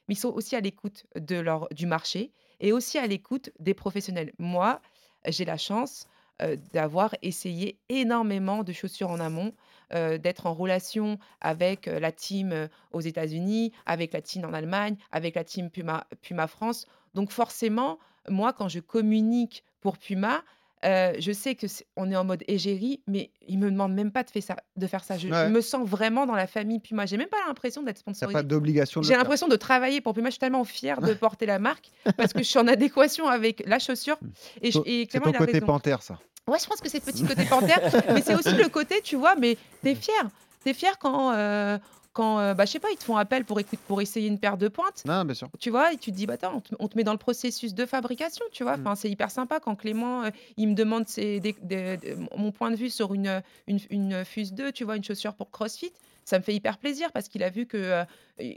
mais 0.08 0.14
ils 0.14 0.18
sont 0.18 0.30
aussi 0.30 0.56
à 0.56 0.60
l'écoute 0.60 1.04
de 1.16 1.36
leur, 1.36 1.68
du 1.70 1.84
marché 1.84 2.32
et 2.60 2.72
aussi 2.72 2.96
à 2.96 3.06
l'écoute 3.06 3.50
des 3.58 3.74
professionnels. 3.74 4.32
Moi, 4.38 4.80
j'ai 5.26 5.44
la 5.44 5.58
chance 5.58 6.06
euh, 6.40 6.56
d'avoir 6.72 7.14
essayé 7.20 7.78
énormément 7.90 8.64
de 8.64 8.72
chaussures 8.72 9.10
en 9.10 9.20
amont, 9.20 9.52
euh, 9.92 10.16
d'être 10.16 10.46
en 10.46 10.54
relation 10.54 11.18
avec 11.42 11.84
la 11.84 12.10
team 12.10 12.68
aux 12.92 13.02
États-Unis, 13.02 13.72
avec 13.84 14.14
la 14.14 14.22
team 14.22 14.46
en 14.46 14.54
Allemagne, 14.54 14.96
avec 15.12 15.34
la 15.34 15.44
team 15.44 15.70
Puma, 15.70 16.06
Puma 16.22 16.46
France. 16.46 16.86
Donc 17.12 17.32
forcément, 17.32 17.98
moi, 18.30 18.54
quand 18.54 18.68
je 18.68 18.80
communique 18.80 19.62
pour 19.80 19.98
Puma, 19.98 20.42
euh, 20.84 21.12
je 21.18 21.32
sais 21.32 21.54
que 21.54 21.66
c'est- 21.66 21.86
on 21.96 22.10
est 22.10 22.16
en 22.16 22.24
mode 22.24 22.44
égérie, 22.48 23.00
mais 23.06 23.30
ils 23.48 23.58
me 23.58 23.70
demandent 23.70 23.94
même 23.94 24.12
pas 24.12 24.22
de 24.22 24.30
faire 24.30 24.42
ça. 24.42 24.56
De 24.76 24.86
faire 24.86 25.02
ça. 25.04 25.16
Je, 25.18 25.28
me 25.28 25.60
sens 25.60 25.88
vraiment 25.88 26.26
dans 26.26 26.34
la 26.34 26.46
famille 26.46 26.80
Puma. 26.80 27.06
J'ai 27.06 27.16
même 27.16 27.28
pas 27.28 27.38
l'impression 27.46 27.82
d'être 27.82 27.98
sponsorisée. 27.98 28.34
pas 28.34 28.42
d'obligation 28.42 29.02
J'ai 29.02 29.14
l'impression 29.16 29.48
de 29.48 29.56
travailler 29.56 30.00
pour 30.00 30.12
Puma. 30.14 30.28
Je 30.28 30.32
suis 30.32 30.38
tellement 30.40 30.64
fière 30.64 31.00
de 31.00 31.14
porter 31.14 31.46
la 31.46 31.58
marque 31.58 31.90
parce 32.16 32.32
que 32.32 32.40
je 32.40 32.44
suis 32.44 32.58
en 32.58 32.68
adéquation 32.68 33.26
avec 33.28 33.62
la 33.66 33.78
chaussure. 33.78 34.18
Et, 34.62 34.70
je- 34.70 34.78
et 34.84 35.06
Clément, 35.06 35.24
ton 35.26 35.30
il 35.30 35.36
a 35.36 35.38
côté 35.38 35.52
raison. 35.52 35.66
panthère, 35.66 36.02
ça. 36.02 36.18
Ouais, 36.46 36.58
je 36.60 36.66
pense 36.66 36.80
que 36.80 36.88
c'est 36.88 37.04
le 37.04 37.10
petit 37.12 37.24
côté 37.26 37.44
panthère, 37.46 37.80
mais 38.14 38.22
c'est 38.22 38.34
aussi 38.34 38.52
le 38.54 38.68
côté, 38.68 39.00
tu 39.02 39.16
vois, 39.16 39.34
mais 39.34 39.56
t'es 39.82 39.94
fier. 39.94 40.28
T'es 40.62 40.74
fier 40.74 40.98
quand, 40.98 41.32
euh, 41.32 41.78
quand 42.16 42.38
euh, 42.38 42.54
bah, 42.54 42.64
je 42.64 42.70
sais 42.72 42.78
pas, 42.80 42.88
ils 42.90 42.96
te 42.96 43.04
font 43.04 43.16
appel 43.16 43.44
pour, 43.44 43.60
écoute, 43.60 43.78
pour 43.86 44.00
essayer 44.00 44.26
une 44.26 44.38
paire 44.38 44.56
de 44.56 44.68
pointes. 44.68 45.04
Non, 45.04 45.24
bien 45.26 45.34
sûr. 45.34 45.48
Tu 45.60 45.68
vois, 45.70 45.92
et 45.92 45.98
tu 45.98 46.10
te 46.10 46.16
dis, 46.16 46.24
bah 46.26 46.34
attends, 46.34 46.54
on 46.56 46.60
te, 46.60 46.74
on 46.78 46.88
te 46.88 46.96
met 46.96 47.04
dans 47.04 47.12
le 47.12 47.18
processus 47.18 47.74
de 47.74 47.84
fabrication, 47.84 48.44
tu 48.52 48.62
vois. 48.62 48.78
Mm. 48.78 48.80
Enfin, 48.80 48.94
c'est 48.94 49.10
hyper 49.10 49.30
sympa 49.30 49.60
quand 49.60 49.74
Clément, 49.76 50.24
euh, 50.24 50.30
il 50.56 50.68
me 50.68 50.74
demande 50.74 51.06
ses- 51.06 51.40
des- 51.40 51.54
des- 51.62 51.98
des- 51.98 52.16
mon 52.36 52.52
point 52.52 52.70
de 52.70 52.76
vue 52.76 52.88
sur 52.90 53.12
une, 53.12 53.42
une, 53.66 53.78
une 53.90 54.24
Fuse 54.24 54.54
2, 54.54 54.72
tu 54.72 54.84
vois, 54.84 54.96
une 54.96 55.04
chaussure 55.04 55.34
pour 55.34 55.50
CrossFit. 55.50 55.92
Ça 56.28 56.38
me 56.40 56.42
fait 56.42 56.52
hyper 56.54 56.76
plaisir 56.78 57.12
parce 57.12 57.28
qu'il 57.28 57.44
a 57.44 57.50
vu 57.50 57.66
que, 57.66 57.76
euh, 57.76 58.04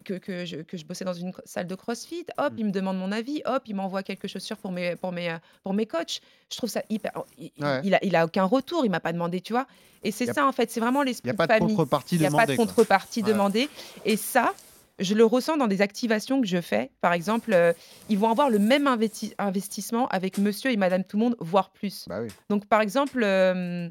que, 0.04 0.16
que, 0.16 0.44
je, 0.44 0.58
que 0.58 0.76
je 0.76 0.84
bossais 0.86 1.06
dans 1.06 1.14
une 1.14 1.32
salle 1.46 1.68
de 1.68 1.76
CrossFit. 1.76 2.26
Hop, 2.40 2.54
Mm. 2.54 2.58
il 2.58 2.66
me 2.66 2.72
demande 2.72 2.98
mon 2.98 3.12
avis. 3.12 3.44
Hop, 3.46 3.62
il 3.68 3.76
m'envoie 3.76 4.02
quelques 4.02 4.26
chaussures 4.28 4.58
pour 4.58 4.72
mes, 4.72 4.96
pour 4.96 5.12
mes, 5.12 5.30
euh, 5.30 5.38
pour 5.64 5.76
mes 5.76 5.86
coachs. 5.86 6.20
Je 6.52 6.58
trouve 6.58 6.70
ça 6.70 6.82
hyper. 6.90 7.12
Il, 7.38 7.52
Ouais. 7.62 7.82
il 7.84 7.94
a, 7.94 8.00
il 8.04 8.16
a 8.16 8.26
aucun 8.26 8.44
retour, 8.46 8.86
il 8.86 8.90
m'a 8.90 9.00
pas 9.00 9.14
demandé, 9.14 9.40
tu 9.40 9.54
vois. 9.54 9.68
Et 10.04 10.12
c'est 10.12 10.26
ça, 10.34 10.48
en 10.48 10.52
fait, 10.52 10.72
c'est 10.72 10.80
vraiment 10.80 11.04
Il 11.04 11.08
l'esprit 11.10 11.28
n'y 11.28 11.30
a 11.30 11.34
de 11.34 11.38
pas 11.38 11.46
de 11.48 11.54
famille. 11.60 11.76
contrepartie 11.76 12.16
Il 12.16 12.22
n'y 12.22 12.26
a 12.26 12.30
pas 12.32 12.38
demandée. 12.48 12.54
de 12.54 12.58
contrepartie 12.58 13.22
demandée. 13.22 13.70
Et 14.04 14.18
ça, 14.18 14.54
je 14.98 15.14
le 15.14 15.24
ressens 15.24 15.58
dans 15.58 15.68
des 15.68 15.82
activations 15.84 16.42
que 16.42 16.48
je 16.48 16.62
fais. 16.62 16.90
Par 17.02 17.14
exemple, 17.14 17.54
euh, 17.54 17.72
ils 18.10 18.18
vont 18.18 18.32
avoir 18.32 18.50
le 18.50 18.58
même 18.58 18.86
investi- 18.88 19.36
investissement 19.38 20.08
avec 20.08 20.40
monsieur 20.40 20.72
et 20.72 20.78
madame 20.78 21.04
tout 21.04 21.18
le 21.18 21.24
monde, 21.24 21.36
voire 21.40 21.70
plus. 21.70 22.08
Bah 22.08 22.22
oui. 22.22 22.30
Donc, 22.50 22.66
par 22.66 22.82
exemple, 22.82 23.22
euh, 23.24 23.88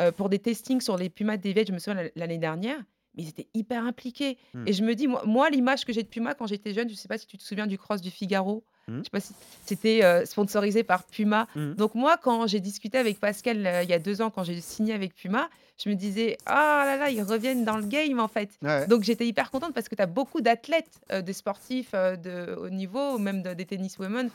euh, 0.00 0.12
pour 0.12 0.28
des 0.28 0.38
testings 0.38 0.82
sur 0.82 0.98
les 0.98 1.08
Pumas 1.08 1.38
Deviate, 1.38 1.68
je 1.68 1.72
me 1.72 1.78
souviens 1.78 2.10
l'année 2.14 2.36
dernière, 2.38 2.76
mais 3.16 3.22
ils 3.24 3.28
étaient 3.28 3.48
hyper 3.54 3.84
impliqués. 3.84 4.38
Hmm. 4.54 4.64
Et 4.66 4.72
je 4.72 4.82
me 4.84 4.94
dis, 4.94 5.06
moi, 5.06 5.22
moi, 5.24 5.50
l'image 5.50 5.84
que 5.84 5.92
j'ai 5.92 6.02
de 6.02 6.08
Puma 6.08 6.34
quand 6.34 6.46
j'étais 6.46 6.72
jeune, 6.74 6.88
je 6.88 6.94
ne 6.94 6.98
sais 6.98 7.08
pas 7.08 7.18
si 7.18 7.26
tu 7.26 7.38
te 7.38 7.42
souviens 7.42 7.66
du 7.66 7.78
cross 7.78 8.00
du 8.00 8.10
Figaro. 8.10 8.64
Hmm. 8.88 8.98
Je 8.98 9.04
sais 9.04 9.10
pas 9.10 9.20
si 9.20 9.32
c'était 9.64 10.04
euh, 10.04 10.24
sponsorisé 10.26 10.84
par 10.84 11.04
Puma. 11.04 11.48
Hmm. 11.56 11.72
Donc 11.74 11.94
moi, 11.94 12.16
quand 12.18 12.46
j'ai 12.46 12.60
discuté 12.60 12.98
avec 12.98 13.18
Pascal 13.18 13.66
euh, 13.66 13.82
il 13.82 13.88
y 13.88 13.92
a 13.94 13.98
deux 13.98 14.22
ans, 14.22 14.30
quand 14.30 14.44
j'ai 14.44 14.60
signé 14.60 14.92
avec 14.94 15.14
Puma, 15.14 15.48
je 15.82 15.88
me 15.90 15.94
disais, 15.94 16.38
ah 16.46 16.84
là 16.86 16.96
là, 16.96 17.10
ils 17.10 17.22
reviennent 17.22 17.64
dans 17.64 17.76
le 17.76 17.84
game 17.86 18.18
en 18.20 18.28
fait. 18.28 18.50
Ouais. 18.62 18.86
Donc 18.86 19.02
j'étais 19.02 19.26
hyper 19.26 19.50
contente 19.50 19.74
parce 19.74 19.88
que 19.88 19.94
tu 19.94 20.00
as 20.02 20.06
beaucoup 20.06 20.40
d'athlètes, 20.40 21.00
euh, 21.12 21.20
des 21.20 21.32
sportifs 21.34 21.92
de 21.92 22.54
haut 22.58 22.70
niveau, 22.70 23.18
même 23.18 23.42
de- 23.42 23.52
des 23.54 23.66
tennis 23.66 23.98
women, 23.98 24.30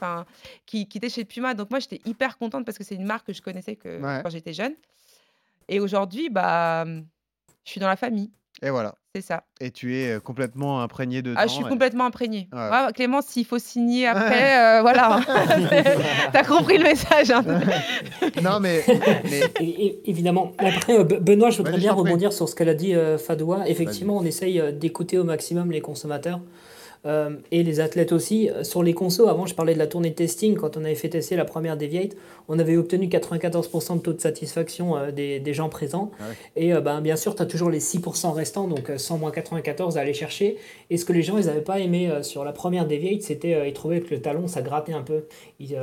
qui, 0.68 0.88
qui 0.88 0.98
étaient 1.00 1.10
chez 1.10 1.26
Puma. 1.26 1.54
Donc 1.56 1.72
moi 1.72 1.80
j'étais 1.80 2.02
hyper 2.06 2.38
contente 2.38 2.66
parce 2.66 2.78
que 2.78 2.84
c'est 2.84 2.96
une 2.96 3.06
marque 3.06 3.28
que 3.28 3.34
je 3.34 3.42
connaissais 3.42 3.76
que, 3.76 4.02
Ouais. 4.02 4.20
quand 4.24 4.30
j'étais 4.30 4.54
jeune. 4.54 4.74
Et 5.68 5.80
aujourd'hui, 5.80 6.30
bah, 6.30 6.84
je 6.86 7.70
suis 7.72 7.80
dans 7.80 7.88
la 7.88 7.96
famille, 7.96 8.30
Et 8.64 8.70
voilà. 8.70 8.94
c'est 9.16 9.22
ça. 9.22 9.44
Et 9.60 9.72
tu 9.72 9.98
es 9.98 10.12
euh, 10.12 10.20
complètement 10.20 10.82
imprégné 10.84 11.22
dedans. 11.24 11.36
Ah, 11.40 11.48
je 11.48 11.54
suis 11.54 11.66
et- 11.66 11.68
complètement. 11.70 12.06
Ouais. 12.54 12.70
Ouais, 12.70 12.94
Clément, 12.94 13.22
s'il 13.22 13.46
faut 13.46 13.58
signer 13.60 14.06
après, 14.08 14.60
euh, 14.78 14.82
voilà. 14.82 15.20
T'as 16.34 16.44
compris 16.44 16.78
le 16.78 16.84
message. 16.84 17.32
hein. 17.32 17.44
Non, 18.44 18.60
mais. 18.60 18.84
mais... 19.24 19.42
Et- 19.60 19.86
et- 19.88 20.10
évidemment. 20.10 20.52
Après, 20.60 21.00
euh, 21.00 21.04
Be- 21.04 21.20
Benoît, 21.20 21.50
je 21.50 21.58
voudrais 21.58 21.78
bien 21.78 21.94
rebondir 21.94 22.32
sur 22.34 22.48
ce 22.48 22.56
qu'elle 22.56 22.70
a 22.70 22.74
dit, 22.76 22.94
euh, 22.96 23.18
Fadoua. 23.18 23.68
Effectivement, 23.68 24.18
on 24.18 24.24
essaye 24.26 24.62
d'écouter 24.74 25.18
au 25.18 25.24
maximum 25.24 25.72
les 25.72 25.82
consommateurs 25.82 26.40
euh, 27.06 27.36
et 27.52 27.64
les 27.64 27.80
athlètes 27.80 28.12
aussi. 28.12 28.50
Sur 28.64 28.84
les 28.84 28.94
consos, 28.94 29.28
avant, 29.28 29.46
je 29.46 29.56
parlais 29.56 29.74
de 29.74 29.80
la 29.80 29.88
tournée 29.88 30.10
de 30.10 30.16
testing. 30.16 30.56
Quand 30.56 30.78
on 30.78 30.84
avait 30.84 30.96
fait 30.96 31.10
tester 31.10 31.36
la 31.36 31.46
première 31.46 31.78
Deviate, 31.78 32.16
on 32.48 32.60
avait 32.60 32.76
obtenu 32.76 33.08
94% 33.08 33.98
de 33.98 34.02
taux 34.02 34.14
de 34.14 34.20
satisfaction 34.20 34.98
euh, 34.98 35.12
des, 35.12 35.40
des 35.40 35.54
gens 35.54 35.70
présents. 35.70 36.12
Ah 36.20 36.24
ouais. 36.24 36.36
Et 36.56 36.74
euh, 36.74 36.82
ben, 36.82 37.00
bien 37.02 37.16
sûr, 37.16 37.34
tu 37.34 37.42
as 37.42 37.46
toujours 37.46 37.70
les 37.70 37.80
6% 37.80 38.32
restants, 38.34 38.68
donc 38.68 38.90
euh, 38.90 38.98
100 38.98 39.18
moins 39.20 39.32
94 39.32 39.98
à 39.98 40.02
aller 40.02 40.14
chercher. 40.14 40.58
Et 40.90 40.98
ce 40.98 41.06
que 41.06 41.14
les 41.14 41.22
gens 41.22 41.38
ils 41.38 41.46
n'avaient 41.46 41.62
pas 41.62 41.80
aimé 41.80 42.12
sur 42.22 42.44
la 42.44 42.52
première 42.52 42.86
Deviate, 42.86 43.22
c'était 43.22 43.70
ils 43.70 43.74
trouvaient 43.74 44.02
que 44.02 44.14
le 44.14 44.22
talon, 44.22 44.48
ça 44.48 44.62
grattait 44.62 44.94
un 44.94 45.02
peu. 45.02 45.24
Ils, 45.60 45.78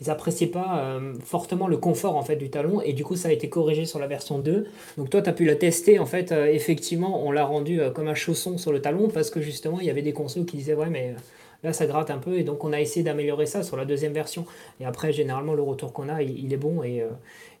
ils 0.00 0.10
appréciaient 0.10 0.46
pas 0.48 1.00
fortement 1.24 1.68
le 1.68 1.78
confort 1.78 2.16
en 2.16 2.22
fait 2.22 2.36
du 2.36 2.50
talon. 2.50 2.82
Et 2.82 2.92
du 2.92 3.04
coup, 3.04 3.16
ça 3.16 3.28
a 3.28 3.32
été 3.32 3.48
corrigé 3.48 3.86
sur 3.86 3.98
la 3.98 4.06
version 4.06 4.38
2. 4.38 4.66
Donc 4.98 5.08
toi, 5.08 5.22
tu 5.22 5.30
as 5.30 5.32
pu 5.32 5.46
la 5.46 5.54
tester. 5.54 5.98
En 5.98 6.04
fait, 6.04 6.32
effectivement, 6.32 7.24
on 7.24 7.32
l'a 7.32 7.44
rendu 7.44 7.80
comme 7.94 8.08
un 8.08 8.14
chausson 8.14 8.58
sur 8.58 8.72
le 8.72 8.82
talon 8.82 9.08
parce 9.08 9.30
que 9.30 9.40
justement, 9.40 9.80
il 9.80 9.86
y 9.86 9.90
avait 9.90 10.02
des 10.02 10.12
consos 10.12 10.35
qui 10.44 10.56
disaient 10.56 10.74
ouais, 10.74 10.90
mais... 10.90 11.14
euh, 11.16 11.20
Là, 11.64 11.72
ça 11.72 11.86
gratte 11.86 12.10
un 12.10 12.18
peu 12.18 12.36
et 12.38 12.44
donc 12.44 12.62
on 12.64 12.72
a 12.74 12.80
essayé 12.80 13.02
d'améliorer 13.02 13.46
ça 13.46 13.62
sur 13.62 13.76
la 13.78 13.86
deuxième 13.86 14.12
version. 14.12 14.44
Et 14.78 14.84
après, 14.84 15.10
généralement, 15.10 15.54
le 15.54 15.62
retour 15.62 15.92
qu'on 15.94 16.08
a, 16.10 16.22
il, 16.22 16.44
il 16.44 16.52
est 16.52 16.58
bon. 16.58 16.82
Et, 16.82 17.00
euh, 17.00 17.06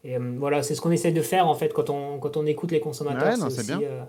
et, 0.04 0.16
euh, 0.16 0.20
voilà, 0.36 0.62
c'est 0.62 0.74
ce 0.74 0.82
qu'on 0.82 0.90
essaie 0.92 1.12
de 1.12 1.22
faire 1.22 1.48
en 1.48 1.54
fait 1.54 1.72
quand 1.72 1.88
on, 1.88 2.18
quand 2.18 2.36
on 2.36 2.44
écoute 2.46 2.70
les 2.72 2.78
consommateurs. 2.78 3.30
Ouais, 3.30 3.36
c'est 3.36 3.60
aussi, 3.60 3.66
bien. 3.66 3.80
euh, 3.80 4.02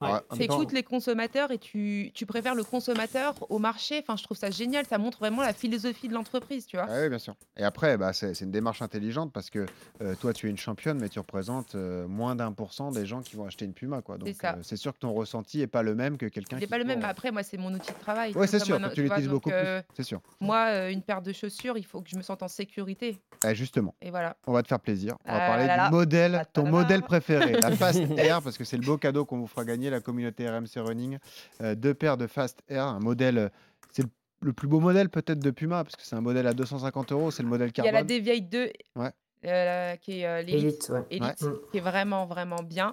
ouais. 0.00 0.10
Tu 0.34 0.42
écoutes 0.42 0.72
les 0.72 0.82
consommateurs 0.82 1.50
et 1.50 1.58
tu, 1.58 2.10
tu 2.14 2.26
préfères 2.26 2.54
le 2.54 2.64
consommateur 2.64 3.34
au 3.50 3.58
marché. 3.58 4.00
Enfin, 4.02 4.16
je 4.16 4.22
trouve 4.24 4.36
ça 4.36 4.50
génial. 4.50 4.86
Ça 4.86 4.98
montre 4.98 5.18
vraiment 5.18 5.42
la 5.42 5.52
philosophie 5.52 6.08
de 6.08 6.14
l'entreprise, 6.14 6.66
tu 6.66 6.76
vois. 6.76 6.86
Ah 6.88 7.00
oui, 7.02 7.08
bien 7.08 7.18
sûr. 7.18 7.34
Et 7.56 7.64
après, 7.64 7.96
bah, 7.96 8.12
c'est 8.12 8.38
une 8.40 8.50
démarche 8.50 8.82
intelligente 8.82 9.32
parce 9.32 9.50
que 9.50 9.66
euh, 10.02 10.14
toi, 10.16 10.32
tu 10.32 10.46
es 10.46 10.50
une 10.50 10.56
championne, 10.58 10.98
mais 10.98 11.08
tu 11.08 11.18
représentes 11.18 11.74
euh, 11.74 12.06
moins 12.06 12.34
d'un 12.36 12.52
pour 12.52 12.72
cent 12.72 12.90
des 12.90 13.06
gens 13.06 13.22
qui 13.22 13.36
vont 13.36 13.46
acheter 13.46 13.64
une 13.64 13.72
Puma. 13.74 14.02
quoi. 14.02 14.18
Donc, 14.18 14.28
ça. 14.40 14.54
euh, 14.54 14.62
c'est 14.62 14.76
sûr 14.76 14.92
que 14.92 14.98
ton 14.98 15.12
ressenti 15.12 15.58
n'est 15.58 15.66
pas 15.66 15.82
le 15.82 15.94
même 15.94 16.16
que 16.18 16.26
quelqu'un 16.26 16.58
C'est 16.60 16.66
pas 16.66 16.78
le 16.78 16.84
même, 16.84 16.98
mais 17.00 17.04
après, 17.06 17.30
moi, 17.30 17.42
c'est 17.42 17.56
mon 17.58 17.72
outil 17.74 17.92
de 17.92 17.98
travail. 17.98 18.32
Ouais, 18.34 18.46
c'est 18.46 18.58
sûr, 18.60 18.78
tu 18.92 19.02
l'utilises 19.02 19.28
beaucoup 19.28 19.50
euh, 19.50 19.80
plus. 19.80 19.88
C'est 19.96 20.02
sûr. 20.02 20.20
Moi, 20.40 20.66
euh, 20.68 20.90
une 20.90 21.02
paire 21.02 21.22
de 21.22 21.32
chaussures, 21.32 21.76
il 21.78 21.84
faut 21.84 22.00
que 22.02 22.10
je 22.10 22.16
me 22.16 22.22
sente 22.22 22.42
en 22.42 22.48
sécurité. 22.48 23.18
Eh, 23.46 23.54
justement, 23.54 23.94
Et 24.02 24.10
voilà. 24.10 24.36
on 24.46 24.52
va 24.52 24.62
te 24.62 24.68
faire 24.68 24.80
plaisir. 24.80 25.16
On 25.24 25.32
va 25.32 25.44
Ah 25.44 25.48
parler 25.48 25.66
là 25.66 25.76
là. 25.76 25.88
du 25.88 25.94
modèle, 25.94 26.34
Ah, 26.40 26.44
ton 26.44 26.66
modèle 26.68 27.02
préféré, 27.02 27.52
la 27.60 27.70
Fast 27.76 28.00
Air, 28.16 28.42
parce 28.42 28.56
que 28.58 28.64
c'est 28.64 28.76
le 28.76 28.84
beau 28.84 28.96
cadeau 28.98 29.24
qu'on 29.24 29.38
vous 29.38 29.46
fera 29.46 29.64
gagner, 29.64 29.83
la 29.90 30.00
communauté 30.00 30.48
RMC 30.48 30.76
Running. 30.76 31.18
Euh, 31.60 31.74
deux 31.74 31.94
paires 31.94 32.16
de 32.16 32.26
Fast 32.26 32.62
Air, 32.68 32.84
un 32.86 33.00
modèle. 33.00 33.38
euh, 33.38 33.48
C'est 33.90 34.02
le, 34.02 34.08
le 34.40 34.52
plus 34.52 34.68
beau 34.68 34.80
modèle 34.80 35.08
peut-être 35.08 35.38
de 35.40 35.50
Puma, 35.50 35.84
parce 35.84 35.96
que 35.96 36.02
c'est 36.02 36.16
un 36.16 36.20
modèle 36.20 36.46
à 36.46 36.52
250 36.54 37.12
euros, 37.12 37.30
c'est 37.30 37.42
le 37.42 37.48
modèle 37.48 37.70
Il 37.76 37.84
y 37.84 37.88
a 37.88 37.92
la 37.92 37.98
carbone. 38.02 38.16
Deviate 38.18 38.48
2, 38.48 38.70
Ouais. 38.96 39.10
euh, 39.46 39.96
qui 39.96 40.20
est 40.20 40.26
euh, 40.26 40.42
l'élite, 40.42 40.64
Élite, 40.64 40.88
ouais. 40.90 41.02
Elite, 41.10 41.42
Ouais. 41.42 41.52
qui 41.70 41.78
est 41.78 41.80
vraiment, 41.80 42.26
vraiment 42.26 42.62
bien. 42.62 42.92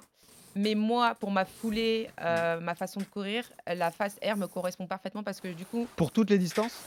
Mais 0.55 0.75
moi, 0.75 1.15
pour 1.15 1.31
ma 1.31 1.45
foulée, 1.45 2.09
euh, 2.21 2.59
ma 2.59 2.75
façon 2.75 2.99
de 2.99 3.05
courir, 3.05 3.49
la 3.65 3.89
Fast 3.89 4.17
Air 4.21 4.35
me 4.35 4.47
correspond 4.47 4.85
parfaitement 4.85 5.23
parce 5.23 5.39
que 5.39 5.47
du 5.47 5.65
coup, 5.65 5.87
Pour 5.95 6.11
toutes 6.11 6.29
les 6.29 6.37
distances? 6.37 6.77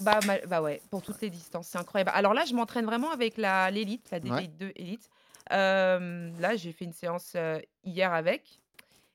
Bah, 0.00 0.20
ma- 0.24 0.38
bah 0.46 0.62
ouais, 0.62 0.80
pour 0.90 1.02
toutes 1.02 1.20
les 1.20 1.28
distances, 1.30 1.66
c'est 1.66 1.78
incroyable. 1.78 2.12
Alors 2.14 2.32
là, 2.32 2.44
je 2.44 2.54
m'entraîne 2.54 2.84
vraiment 2.86 3.10
avec 3.10 3.36
la 3.36 3.68
l'élite, 3.72 4.08
la 4.12 4.18
Ouais. 4.18 4.42
DV2 4.46 4.72
Elite. 4.76 5.10
Euh, 5.50 6.30
là, 6.38 6.54
j'ai 6.54 6.70
fait 6.72 6.84
une 6.84 6.92
séance 6.92 7.32
euh, 7.34 7.58
hier 7.84 8.12
avec. 8.12 8.60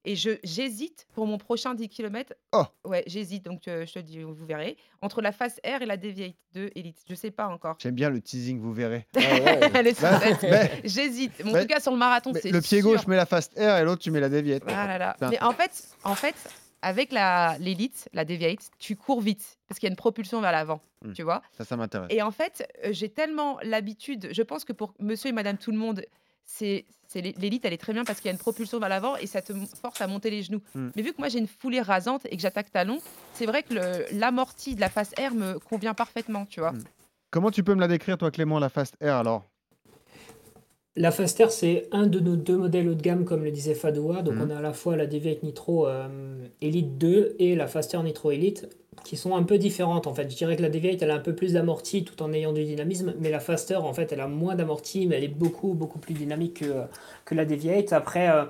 Et 0.05 0.15
je 0.15 0.31
j'hésite 0.43 1.07
pour 1.13 1.25
mon 1.27 1.37
prochain 1.37 1.75
10 1.75 1.87
km. 1.89 2.33
Oh. 2.51 2.63
Ouais, 2.83 3.03
j'hésite, 3.07 3.45
donc 3.45 3.67
euh, 3.67 3.85
je 3.85 3.93
te 3.93 3.99
dis, 3.99 4.19
vous 4.21 4.33
verrez. 4.45 4.75
Entre 5.01 5.21
la 5.21 5.31
Fast 5.31 5.59
Air 5.63 5.81
et 5.81 5.85
la 5.85 5.95
Deviate 5.97 6.35
2 6.53 6.71
Elite. 6.75 6.99
Je 7.09 7.15
sais 7.15 7.31
pas 7.31 7.47
encore. 7.47 7.77
J'aime 7.79 7.95
bien 7.95 8.09
le 8.09 8.19
teasing, 8.21 8.59
vous 8.59 8.73
verrez. 8.73 9.07
Elle 9.15 9.87
est 9.87 10.01
Bah, 10.01 10.19
J'hésite. 10.83 11.31
En 11.45 11.51
tout 11.61 11.67
cas, 11.67 11.79
sur 11.79 11.91
le 11.93 11.97
marathon, 11.97 12.33
c'est 12.33 12.51
le 12.51 12.59
pied 12.61 12.81
sûr. 12.81 12.91
gauche 12.91 13.07
met 13.07 13.15
la 13.15 13.25
Fast 13.25 13.57
Air 13.57 13.77
et 13.77 13.83
l'autre 13.85 14.01
tu 14.01 14.11
mets 14.11 14.19
la 14.19 14.29
Deviate. 14.29 14.63
Ah 14.67 14.87
là 14.87 14.97
là. 14.97 15.15
Mais 15.29 15.41
en 15.41 15.51
fait, 15.53 15.87
en 16.03 16.15
fait, 16.15 16.35
avec 16.81 17.13
la 17.13 17.55
l'élite, 17.59 18.09
la 18.11 18.25
Deviate, 18.25 18.71
tu 18.79 18.97
cours 18.97 19.21
vite 19.21 19.57
parce 19.69 19.79
qu'il 19.79 19.87
y 19.87 19.89
a 19.89 19.93
une 19.93 19.97
propulsion 19.97 20.41
vers 20.41 20.51
l'avant, 20.51 20.81
Hmm. 21.01 21.13
tu 21.13 21.23
vois. 21.23 21.41
Ça, 21.57 21.63
ça 21.65 21.75
m'intéresse. 21.77 22.07
Et 22.11 22.21
en 22.21 22.31
fait, 22.31 22.65
euh, 22.85 22.89
j'ai 22.91 23.09
tellement 23.09 23.57
l'habitude, 23.61 24.29
je 24.31 24.41
pense 24.41 24.63
que 24.65 24.71
pour 24.73 24.93
monsieur 24.99 25.29
et 25.29 25.33
madame 25.33 25.57
tout 25.57 25.71
le 25.71 25.77
monde, 25.77 26.01
c'est 26.45 26.85
c'est 27.13 27.21
l'é- 27.21 27.35
l'élite, 27.39 27.63
elle 27.65 27.73
est 27.73 27.77
très 27.77 27.93
bien 27.93 28.03
parce 28.03 28.19
qu'il 28.19 28.25
y 28.25 28.29
a 28.29 28.33
une 28.33 28.39
propulsion 28.39 28.79
vers 28.79 28.89
l'avant 28.89 29.15
et 29.17 29.27
ça 29.27 29.41
te 29.41 29.53
force 29.79 30.01
à 30.01 30.07
monter 30.07 30.29
les 30.31 30.41
genoux. 30.41 30.61
Mm. 30.75 30.89
Mais 30.95 31.01
vu 31.03 31.11
que 31.13 31.17
moi 31.19 31.29
j'ai 31.29 31.39
une 31.39 31.47
foulée 31.47 31.79
rasante 31.81 32.25
et 32.29 32.35
que 32.35 32.41
j'attaque 32.41 32.71
talon, 32.71 32.99
c'est 33.33 33.45
vrai 33.45 33.61
que 33.63 33.73
l'amorti 34.17 34.75
de 34.75 34.81
la 34.81 34.89
face 34.89 35.11
R 35.19 35.33
me 35.35 35.59
convient 35.59 35.93
parfaitement, 35.93 36.45
tu 36.47 36.59
vois. 36.59 36.71
Mm. 36.73 36.83
Comment 37.31 37.51
tu 37.51 37.63
peux 37.63 37.73
me 37.75 37.81
la 37.81 37.87
décrire, 37.87 38.17
toi, 38.17 38.29
Clément, 38.31 38.59
la 38.59 38.69
Fast 38.69 38.95
Air 38.99 39.15
alors? 39.15 39.43
La 40.95 41.09
Faster, 41.11 41.47
c'est 41.49 41.87
un 41.91 42.05
de 42.05 42.19
nos 42.19 42.35
deux 42.35 42.57
modèles 42.57 42.87
haut 42.87 42.93
de 42.93 43.01
gamme, 43.01 43.25
comme 43.25 43.43
le 43.43 43.49
disait 43.49 43.73
Fadoua. 43.73 44.21
Donc, 44.21 44.35
Mhm. 44.35 44.41
on 44.43 44.49
a 44.51 44.57
à 44.59 44.61
la 44.61 44.73
fois 44.73 44.95
la 44.95 45.07
Deviate 45.07 45.41
Nitro 45.41 45.87
euh, 45.87 46.47
Elite 46.61 46.99
2 46.99 47.35
et 47.39 47.55
la 47.55 47.65
Faster 47.65 47.97
Nitro 48.03 48.29
Elite, 48.29 48.67
qui 49.03 49.17
sont 49.17 49.35
un 49.35 49.43
peu 49.43 49.57
différentes 49.57 50.07
en 50.07 50.13
fait. 50.13 50.29
Je 50.29 50.35
dirais 50.35 50.55
que 50.55 50.61
la 50.61 50.69
Deviate, 50.69 51.01
elle 51.01 51.11
a 51.11 51.15
un 51.15 51.19
peu 51.19 51.35
plus 51.35 51.53
d'amorti 51.53 52.03
tout 52.03 52.21
en 52.23 52.31
ayant 52.33 52.53
du 52.53 52.63
dynamisme, 52.63 53.13
mais 53.19 53.29
la 53.29 53.39
Faster, 53.39 53.75
en 53.75 53.93
fait, 53.93 54.11
elle 54.11 54.21
a 54.21 54.27
moins 54.27 54.55
d'amorti, 54.55 55.07
mais 55.07 55.17
elle 55.17 55.23
est 55.25 55.27
beaucoup, 55.27 55.73
beaucoup 55.73 55.99
plus 55.99 56.13
dynamique 56.13 56.59
que, 56.61 56.83
que 57.25 57.35
la 57.35 57.45
Deviate. 57.45 57.93
Après, 57.93 58.29
euh, 58.29 58.45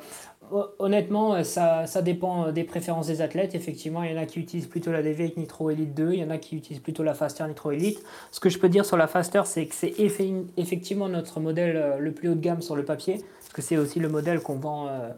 ho- 0.51 0.67
honnêtement, 0.79 1.35
euh, 1.35 1.43
ça, 1.43 1.85
ça 1.87 2.01
dépend 2.01 2.47
euh, 2.47 2.51
des 2.51 2.63
préférences 2.63 3.07
des 3.07 3.21
athlètes. 3.21 3.55
Effectivement, 3.55 4.03
il 4.03 4.11
y 4.11 4.17
en 4.17 4.21
a 4.21 4.25
qui 4.25 4.39
utilisent 4.39 4.67
plutôt 4.67 4.91
la 4.91 5.01
Deviate 5.03 5.37
Nitro 5.37 5.69
Elite 5.69 5.93
2, 5.93 6.13
il 6.13 6.19
y 6.19 6.23
en 6.23 6.29
a 6.29 6.37
qui 6.37 6.55
utilisent 6.57 6.81
plutôt 6.81 7.03
la 7.03 7.13
Faster 7.13 7.45
Nitro 7.47 7.71
Elite. 7.71 8.03
Ce 8.31 8.39
que 8.39 8.49
je 8.49 8.59
peux 8.59 8.69
dire 8.69 8.85
sur 8.85 8.97
la 8.97 9.07
Faster, 9.07 9.41
c'est 9.45 9.65
que 9.65 9.75
c'est 9.75 9.91
effe- 9.99 10.45
effectivement 10.57 11.09
notre 11.09 11.39
modèle 11.39 11.77
euh, 11.77 11.97
le 11.97 12.11
plus 12.11 12.29
haut 12.29 12.35
de 12.35 12.41
gamme 12.41 12.61
sur 12.61 12.75
le 12.75 12.85
papier, 12.85 13.15
parce 13.39 13.53
que 13.53 13.61
c'est 13.61 13.77
aussi 13.77 13.99
le 13.99 14.09
modèle 14.09 14.39
qu'on 14.41 14.55
vend 14.55 14.87
euh, 14.87 15.09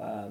euh, 0.00 0.28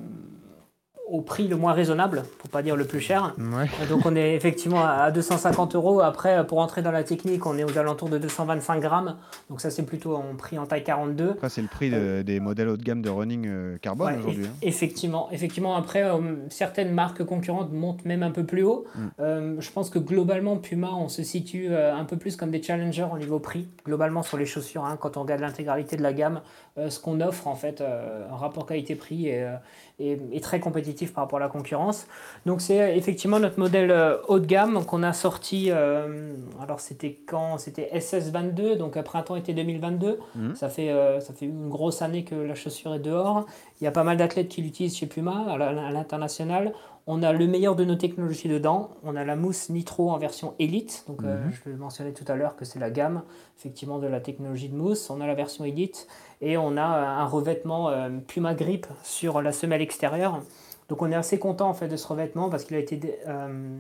au 1.09 1.21
prix 1.21 1.47
le 1.49 1.57
moins 1.57 1.73
raisonnable, 1.73 2.23
pour 2.39 2.49
pas 2.49 2.61
dire 2.61 2.75
le 2.77 2.85
plus 2.85 3.01
cher. 3.01 3.35
Ouais. 3.37 3.65
Euh, 3.81 3.87
Donc 3.89 4.05
on 4.05 4.15
est 4.15 4.33
effectivement 4.33 4.85
à 4.85 5.11
250 5.11 5.75
euros. 5.75 5.99
Après, 5.99 6.37
euh, 6.37 6.43
pour 6.43 6.59
entrer 6.59 6.81
dans 6.81 6.91
la 6.91 7.03
technique, 7.03 7.45
on 7.45 7.57
est 7.57 7.65
aux 7.65 7.77
alentours 7.77 8.07
de 8.09 8.17
225 8.17 8.79
grammes. 8.79 9.17
Donc 9.49 9.59
ça, 9.59 9.69
c'est 9.69 9.83
plutôt 9.83 10.15
en 10.15 10.35
prix 10.37 10.57
en 10.57 10.65
taille 10.65 10.83
42. 10.85 11.31
Après, 11.31 11.49
c'est 11.49 11.61
le 11.61 11.67
prix 11.67 11.89
de- 11.89 12.21
des 12.21 12.39
modèles 12.39 12.69
haut 12.69 12.77
de 12.77 12.83
gamme 12.83 13.01
de 13.01 13.09
running 13.09 13.45
euh, 13.47 13.77
carbone 13.77 14.13
Ouais, 14.13 14.19
aujourd'hui. 14.19 14.45
hein. 14.45 14.55
Effectivement, 14.61 15.27
effectivement. 15.31 15.75
Après, 15.75 16.03
euh, 16.03 16.17
certaines 16.49 16.93
marques 16.93 17.23
concurrentes 17.25 17.73
montent 17.73 18.05
même 18.05 18.23
un 18.23 18.31
peu 18.31 18.45
plus 18.45 18.63
haut. 18.63 18.85
Mm. 18.95 18.99
Euh, 19.19 19.55
je 19.59 19.71
pense 19.71 19.89
que 19.89 19.99
globalement, 19.99 20.55
Puma, 20.57 20.91
on 20.93 21.09
se 21.09 21.23
situe 21.23 21.67
euh, 21.71 21.93
un 21.93 22.05
peu 22.05 22.15
plus 22.17 22.37
comme 22.37 22.51
des 22.51 22.63
challengers 22.63 23.07
au 23.13 23.17
niveau 23.17 23.39
prix. 23.39 23.67
Globalement, 23.85 24.23
sur 24.23 24.37
les 24.37 24.45
chaussures, 24.45 24.85
hein, 24.85 24.97
quand 24.99 25.17
on 25.17 25.23
regarde 25.23 25.41
l'intégralité 25.41 25.97
de 25.97 26.03
la 26.03 26.13
gamme, 26.13 26.41
euh, 26.77 26.89
ce 26.89 26.99
qu'on 27.01 27.19
offre, 27.19 27.47
en 27.47 27.55
fait, 27.55 27.81
euh, 27.81 28.27
un 28.31 28.37
rapport 28.37 28.65
qualité-prix 28.65 29.27
est, 29.27 29.43
euh, 29.43 29.55
est- 30.01 30.19
est 30.31 30.43
très 30.43 30.59
compétitif 30.59 31.13
par 31.13 31.23
rapport 31.23 31.37
à 31.37 31.41
la 31.41 31.47
concurrence. 31.49 32.07
Donc, 32.45 32.61
c'est 32.61 32.81
euh, 32.81 32.95
effectivement 32.95 33.39
notre 33.39 33.59
modèle 33.59 33.91
euh, 33.91 34.17
haut 34.27 34.39
de 34.39 34.45
gamme 34.45 34.85
qu'on 34.85 35.03
a 35.03 35.13
sorti. 35.13 35.67
euh, 35.69 36.33
alors, 36.61 36.79
c'était 36.79 37.19
quand? 37.27 37.57
C'était 37.57 37.89
SS22, 37.93 38.75
donc 38.77 39.01
printemps-été 39.01 39.53
2022. 39.53 40.19
Mhm. 40.35 40.55
Ça, 40.55 40.69
fait, 40.69 40.89
euh, 40.89 41.19
ça 41.19 41.33
fait 41.33 41.45
une 41.45 41.69
grosse 41.69 42.01
année 42.01 42.23
que 42.23 42.35
la 42.35 42.55
chaussure 42.55 42.93
est 42.95 42.99
dehors. 42.99 43.45
Il 43.79 43.83
y 43.83 43.87
a 43.87 43.91
pas 43.91 44.03
mal 44.03 44.17
d'athlètes 44.17 44.47
qui 44.49 44.61
l'utilisent 44.61 44.95
chez 44.97 45.07
Puma 45.07 45.45
à 45.49 45.91
l'international. 45.91 46.73
On 47.07 47.23
a 47.23 47.33
le 47.33 47.47
meilleur 47.47 47.75
de 47.75 47.83
nos 47.83 47.95
technologies 47.95 48.47
dedans. 48.47 48.91
On 49.03 49.15
a 49.15 49.23
la 49.23 49.35
mousse 49.35 49.69
Nitro 49.69 50.11
en 50.11 50.17
version 50.17 50.53
Elite. 50.59 51.03
Donc, 51.07 51.23
euh, 51.23 51.45
Mhm. 51.45 51.51
je 51.51 51.69
le 51.71 51.77
mentionnais 51.77 52.11
tout 52.13 52.25
à 52.27 52.35
l'heure 52.35 52.55
que 52.55 52.63
c'est 52.65 52.79
la 52.79 52.89
gamme 52.91 53.23
effectivement 53.57 53.99
de 53.99 54.07
la 54.07 54.19
technologie 54.19 54.69
de 54.69 54.75
mousse. 54.75 55.09
On 55.09 55.19
a 55.21 55.27
la 55.27 55.33
version 55.33 55.65
Elite 55.65 56.07
et 56.41 56.57
on 56.57 56.77
a 56.77 56.97
euh, 56.97 57.21
un 57.21 57.25
revêtement 57.25 57.89
euh, 57.89 58.09
Puma 58.27 58.53
Grip 58.53 58.85
sur 59.03 59.41
la 59.41 59.51
semelle 59.51 59.81
extérieure. 59.81 60.41
Donc, 60.89 61.01
on 61.01 61.11
est 61.11 61.15
assez 61.15 61.39
content 61.39 61.69
en 61.69 61.73
fait 61.73 61.87
de 61.87 61.95
ce 61.97 62.07
revêtement 62.07 62.49
parce 62.49 62.65
qu'il 62.65 62.75
a 62.75 62.79
été 62.79 63.19
euh, 63.27 63.77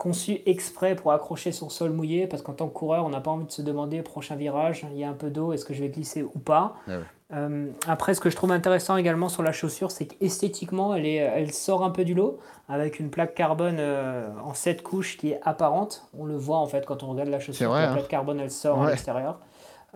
conçu 0.00 0.40
exprès 0.46 0.96
pour 0.96 1.12
accrocher 1.12 1.52
sur 1.52 1.70
sol 1.70 1.90
mouillé 1.90 2.26
parce 2.26 2.42
qu'en 2.42 2.54
tant 2.54 2.68
que 2.68 2.72
coureur, 2.72 3.04
on 3.04 3.10
n'a 3.10 3.20
pas 3.20 3.30
envie 3.30 3.44
de 3.44 3.52
se 3.52 3.60
demander 3.60 4.00
prochain 4.00 4.34
virage, 4.34 4.86
il 4.90 4.98
y 4.98 5.04
a 5.04 5.10
un 5.10 5.14
peu 5.14 5.28
d'eau, 5.28 5.52
est-ce 5.52 5.66
que 5.66 5.74
je 5.74 5.82
vais 5.82 5.90
glisser 5.90 6.22
ou 6.22 6.38
pas? 6.38 6.74
Ah 6.88 6.92
ouais. 6.92 7.04
Euh, 7.32 7.66
après, 7.86 8.14
ce 8.14 8.20
que 8.20 8.28
je 8.28 8.34
trouve 8.34 8.50
intéressant 8.50 8.96
également 8.96 9.28
sur 9.28 9.42
la 9.42 9.52
chaussure, 9.52 9.90
c'est 9.92 10.06
qu'esthétiquement, 10.06 10.94
elle, 10.94 11.06
est, 11.06 11.16
elle 11.16 11.52
sort 11.52 11.84
un 11.84 11.90
peu 11.90 12.04
du 12.04 12.14
lot 12.14 12.40
avec 12.68 12.98
une 12.98 13.10
plaque 13.10 13.34
carbone 13.34 13.76
euh, 13.78 14.28
en 14.42 14.54
7 14.54 14.82
couches 14.82 15.16
qui 15.16 15.30
est 15.30 15.40
apparente. 15.44 16.06
On 16.18 16.24
le 16.24 16.36
voit 16.36 16.58
en 16.58 16.66
fait 16.66 16.86
quand 16.86 17.02
on 17.02 17.10
regarde 17.10 17.28
la 17.28 17.38
chaussure, 17.38 17.70
vrai, 17.70 17.82
la 17.82 17.90
hein. 17.90 17.92
plaque 17.92 18.08
carbone 18.08 18.40
elle 18.40 18.50
sort 18.50 18.82
à 18.82 18.90
l'extérieur. 18.90 19.38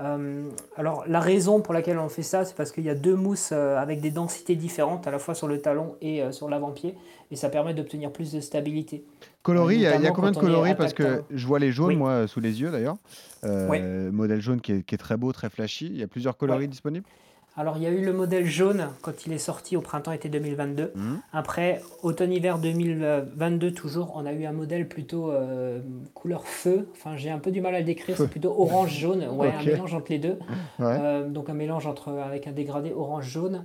Euh, 0.00 0.48
alors 0.76 1.04
la 1.06 1.20
raison 1.20 1.60
pour 1.60 1.72
laquelle 1.72 1.98
on 1.98 2.08
fait 2.08 2.22
ça, 2.22 2.44
c'est 2.44 2.56
parce 2.56 2.72
qu'il 2.72 2.84
y 2.84 2.90
a 2.90 2.94
deux 2.96 3.14
mousses 3.14 3.50
euh, 3.52 3.76
avec 3.78 4.00
des 4.00 4.10
densités 4.10 4.56
différentes, 4.56 5.06
à 5.06 5.10
la 5.12 5.18
fois 5.20 5.34
sur 5.34 5.46
le 5.46 5.58
talon 5.60 5.94
et 6.00 6.20
euh, 6.22 6.32
sur 6.32 6.48
l'avant-pied, 6.48 6.96
et 7.30 7.36
ça 7.36 7.48
permet 7.48 7.74
d'obtenir 7.74 8.10
plus 8.10 8.32
de 8.32 8.40
stabilité. 8.40 9.04
Coloris, 9.42 9.76
il 9.76 9.82
y 9.82 9.86
a- 9.86 10.10
combien 10.10 10.32
de 10.32 10.36
coloris? 10.36 10.74
Parce 10.74 10.94
que 10.94 11.22
je 11.30 11.46
vois 11.46 11.58
les 11.58 11.70
jaunes, 11.70 11.88
Oui. 11.90 11.96
moi, 11.96 12.26
sous 12.26 12.40
les 12.40 12.60
yeux 12.60 12.70
d'ailleurs. 12.70 12.96
Modèle 13.44 14.40
jaune 14.40 14.60
qui 14.60 14.72
est, 14.72 14.82
qui 14.82 14.94
est 14.94 14.98
très 14.98 15.16
beau, 15.16 15.32
très 15.32 15.50
flashy. 15.50 15.86
Il 15.86 15.96
y 15.98 16.02
a 16.02 16.08
plusieurs 16.08 16.36
coloris 16.36 16.62
Ouais. 16.62 16.68
disponibles? 16.68 17.06
Alors 17.56 17.76
il 17.76 17.84
y 17.84 17.86
a 17.86 17.90
eu 17.90 18.04
le 18.04 18.12
modèle 18.12 18.46
jaune 18.46 18.88
quand 19.02 19.26
il 19.26 19.32
est 19.32 19.38
sorti 19.38 19.76
au 19.76 19.80
printemps-été 19.80 20.28
2022. 20.28 20.92
Mhm. 20.94 21.20
Après, 21.32 21.82
automne-hiver 22.02 22.58
2022, 22.58 23.72
toujours, 23.72 24.12
on 24.16 24.26
a 24.26 24.32
eu 24.32 24.44
un 24.44 24.52
modèle 24.52 24.88
plutôt 24.88 25.30
euh, 25.30 25.80
couleur 26.14 26.46
feu. 26.46 26.88
Enfin, 26.92 27.16
j'ai 27.16 27.30
un 27.30 27.38
peu 27.38 27.50
du 27.50 27.60
mal 27.60 27.74
à 27.74 27.78
le 27.78 27.84
décrire, 27.84 28.16
c'est 28.16 28.28
plutôt 28.28 28.54
orange-jaune. 28.58 29.26
Ouais, 29.28 29.52
un 29.52 29.62
mélange 29.62 29.94
entre 29.94 30.10
les 30.10 30.18
deux. 30.18 30.38
Ouais. 30.78 30.98
Euh, 31.00 31.28
donc 31.28 31.48
un 31.48 31.54
mélange 31.54 31.86
entre, 31.86 32.10
avec 32.12 32.46
un 32.46 32.52
dégradé 32.52 32.92
orange-jaune. 32.92 33.64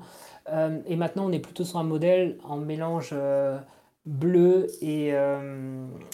Euh, 0.51 0.79
et 0.87 0.95
maintenant, 0.95 1.25
on 1.25 1.31
est 1.31 1.39
plutôt 1.39 1.63
sur 1.63 1.79
un 1.79 1.83
modèle 1.83 2.37
en 2.43 2.57
mélange 2.57 3.13
bleu 4.05 4.67
et 4.81 5.13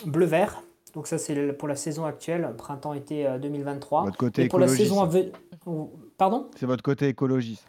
bleu-vert. 0.06 0.62
Donc 0.96 1.08
ça, 1.08 1.18
c'est 1.18 1.36
pour 1.54 1.68
la 1.68 1.76
saison 1.76 2.06
actuelle, 2.06 2.50
printemps-été 2.58 3.28
euh, 3.28 3.38
2023. 3.38 4.06
Votre 4.06 4.18
côté 4.18 4.44
et 4.46 4.48
pour 4.48 4.60
la 4.60 4.70
saison 4.70 5.04
à 5.04 5.06
venir... 5.06 5.32
Pardon? 6.18 6.48
C'est 6.58 6.66
votre 6.66 6.84
côté 6.84 7.08
écologiste. 7.08 7.66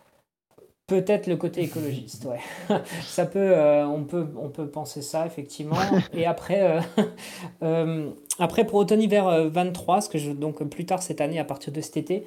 Peut-être 0.87 1.27
le 1.27 1.37
côté 1.37 1.63
écologiste, 1.63 2.27
ouais. 2.27 2.39
ça 3.03 3.27
peut, 3.27 3.41
euh, 3.41 3.85
on 3.85 4.05
peut, 4.05 4.29
on 4.37 4.51
peut 4.51 4.69
penser 4.69 5.03
ça 5.03 5.27
effectivement. 5.27 5.77
Et 6.13 6.27
après, 6.27 6.63
euh, 6.63 6.81
euh, 7.65 8.11
après 8.39 8.65
pour 8.65 8.77
automne-hiver 8.77 9.27
euh, 9.27 9.49
23, 9.49 10.03
ce 10.03 10.09
que 10.09 10.19
je, 10.19 10.31
donc 10.31 10.63
plus 10.69 10.87
tard 10.87 11.03
cette 11.03 11.21
année, 11.21 11.41
à 11.41 11.45
partir 11.45 11.73
de 11.73 11.81
cet 11.81 11.97
été, 11.97 12.27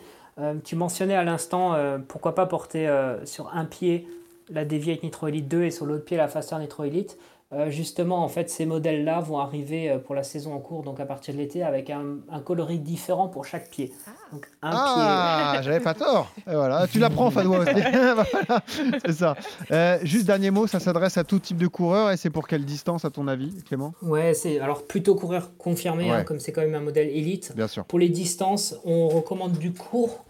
tu 0.64 0.78
mentionnais 0.78 1.16
à 1.16 1.26
l'instant, 1.26 1.76
pourquoi 2.08 2.34
pas 2.34 2.46
porter 2.46 2.90
sur 3.26 3.54
un 3.54 3.66
pied 3.66 4.08
la 4.50 4.64
Deviate 4.64 5.04
Nitro 5.04 5.28
Elite 5.28 5.50
2 5.50 5.64
et 5.64 5.72
sur 5.72 5.86
l'autre 5.86 6.06
pied 6.06 6.16
la 6.16 6.30
Faster 6.30 6.58
Nitro 6.60 6.86
Elite. 6.86 7.18
Euh, 7.52 7.72
justement, 7.72 8.24
en 8.24 8.28
fait, 8.28 8.48
ces 8.48 8.68
modèles-là 8.68 9.22
vont 9.22 9.40
arriver 9.40 9.90
euh, 9.90 9.98
pour 9.98 10.14
la 10.14 10.22
saison 10.22 10.54
en 10.54 10.60
cours, 10.60 10.84
donc 10.84 11.00
à 11.00 11.06
partir 11.06 11.34
de 11.34 11.40
l'été, 11.40 11.64
avec 11.64 11.90
un, 11.90 12.18
un 12.32 12.42
coloris 12.42 12.78
différent 12.78 13.28
pour 13.28 13.46
chaque 13.46 13.72
pied. 13.72 13.92
Donc 14.32 14.46
un 14.62 14.70
Ah, 14.72 15.60
j'avais 15.64 15.80
pas 15.80 15.96
tort. 15.96 16.32
Et 16.48 16.54
voilà, 16.54 16.86
tu 16.86 17.00
l'apprends, 17.00 17.32
Fadoua 17.32 17.60
aussi. 17.60 17.72
Voilà, 17.82 18.62
c'est 19.04 19.14
ça. 19.14 19.36
Euh, 19.72 19.98
juste 20.04 20.28
dernier 20.28 20.52
mot, 20.52 20.68
ça 20.68 20.80
s'adresse 20.80 21.18
à 21.18 21.24
tout 21.24 21.40
type 21.40 21.58
de 21.58 21.66
coureur 21.66 22.12
et 22.12 22.18
c'est 22.18 22.30
pour 22.30 22.48
quelle 22.48 22.66
distance, 22.66 23.04
à 23.04 23.10
ton 23.10 23.28
avis, 23.28 23.64
Clément? 23.64 23.96
Ouais, 24.04 24.36
c'est 24.36 24.60
alors 24.60 24.86
plutôt 24.86 25.16
coureur 25.16 25.58
confirmé, 25.58 26.12
hein, 26.12 26.24
comme 26.24 26.40
c'est 26.40 26.52
quand 26.52 26.62
même 26.62 26.76
un 26.76 26.82
modèle 26.82 27.10
élite. 27.10 27.54
Bien 27.56 27.68
sûr. 27.68 27.84
Pour 27.86 27.98
les 27.98 28.10
distances, 28.10 28.76
on 28.86 29.08
recommande 29.08 29.54
du 29.54 29.74
court, 29.74 30.24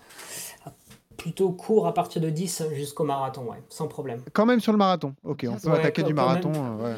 plutôt 1.19 1.51
court 1.51 1.85
à 1.85 1.93
partir 1.93 2.21
de 2.21 2.29
10 2.29 2.63
jusqu'au 2.73 3.03
marathon, 3.03 3.43
ouais, 3.43 3.61
sans 3.69 3.87
problème. 3.87 4.21
Quand 4.33 4.45
même 4.47 4.59
sur 4.59 4.71
le 4.71 4.77
marathon. 4.79 5.13
Ok, 5.23 5.45
on 5.47 5.55
peut 5.57 5.69
Ouais, 5.69 5.79
attaquer 5.79 6.01
du 6.03 6.13
marathon. 6.15 6.49
même. 6.51 6.79
euh, 6.81 6.83
ouais. 6.93 6.95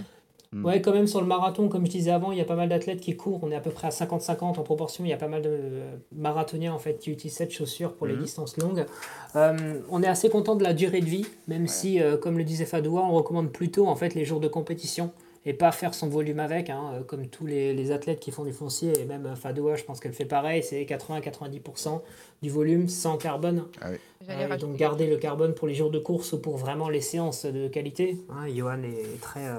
Mm. 0.53 0.65
Ouais, 0.65 0.81
quand 0.81 0.91
même 0.91 1.07
sur 1.07 1.21
le 1.21 1.27
marathon, 1.27 1.69
comme 1.69 1.85
je 1.85 1.91
disais 1.91 2.11
avant, 2.11 2.33
il 2.33 2.37
y 2.37 2.41
a 2.41 2.45
pas 2.45 2.55
mal 2.57 2.67
d'athlètes 2.67 2.99
qui 2.99 3.15
courent. 3.15 3.39
On 3.41 3.51
est 3.51 3.55
à 3.55 3.61
peu 3.61 3.69
près 3.71 3.87
à 3.87 3.89
50-50 3.91 4.59
en 4.59 4.63
proportion. 4.63 5.05
Il 5.05 5.09
y 5.09 5.13
a 5.13 5.17
pas 5.17 5.29
mal 5.29 5.41
de 5.41 5.49
euh, 5.49 5.95
marathoniens 6.13 6.73
en 6.73 6.77
fait 6.79 6.99
qui 6.99 7.09
utilisent 7.09 7.37
cette 7.37 7.51
chaussure 7.51 7.93
pour 7.93 8.05
les 8.05 8.15
Mhm. 8.15 8.21
distances 8.23 8.57
longues. 8.57 8.85
Euh, 9.37 9.79
on 9.89 10.03
est 10.03 10.07
assez 10.07 10.29
content 10.29 10.55
de 10.55 10.63
la 10.63 10.73
durée 10.73 10.99
de 10.99 11.05
vie, 11.05 11.25
même 11.47 11.67
si, 11.67 12.01
euh, 12.01 12.17
comme 12.17 12.37
le 12.37 12.43
disait 12.43 12.65
Fadoua, 12.65 13.01
on 13.01 13.13
recommande 13.13 13.51
plutôt 13.51 13.87
en 13.87 13.95
fait 13.95 14.13
les 14.13 14.25
jours 14.25 14.41
de 14.41 14.49
compétition 14.49 15.11
et 15.45 15.53
pas 15.53 15.71
faire 15.71 15.93
son 15.95 16.07
volume 16.09 16.39
avec, 16.41 16.69
hein, 16.69 17.01
comme 17.07 17.25
tous 17.27 17.45
les, 17.47 17.73
les 17.73 17.91
athlètes 17.93 18.19
qui 18.19 18.29
font 18.31 18.43
du 18.43 18.51
foncier 18.51 18.91
et 18.99 19.05
même 19.05 19.35
Fadoua, 19.37 19.75
je 19.75 19.83
pense 19.85 19.99
qu'elle 20.01 20.13
fait 20.13 20.25
pareil. 20.25 20.61
C'est 20.63 20.83
80-90% 20.83 22.01
du 22.43 22.49
volume 22.49 22.89
sans 22.89 23.17
carbone. 23.17 23.63
Ah 23.81 23.87
oui. 23.91 23.97
Euh, 24.29 24.33
rajouter 24.47 24.57
donc 24.57 24.75
garder 24.75 25.07
le 25.07 25.17
carbone 25.17 25.53
pour 25.53 25.67
les 25.67 25.73
jours 25.75 25.89
de 25.91 25.99
course 25.99 26.33
ou 26.33 26.39
pour 26.39 26.57
vraiment 26.57 26.89
les 26.89 27.01
séances 27.01 27.45
de 27.45 27.67
qualité? 27.67 28.17
Hein, 28.29 28.47
Johan 28.55 28.83
est 28.83 29.19
très 29.21 29.47
euh, 29.47 29.57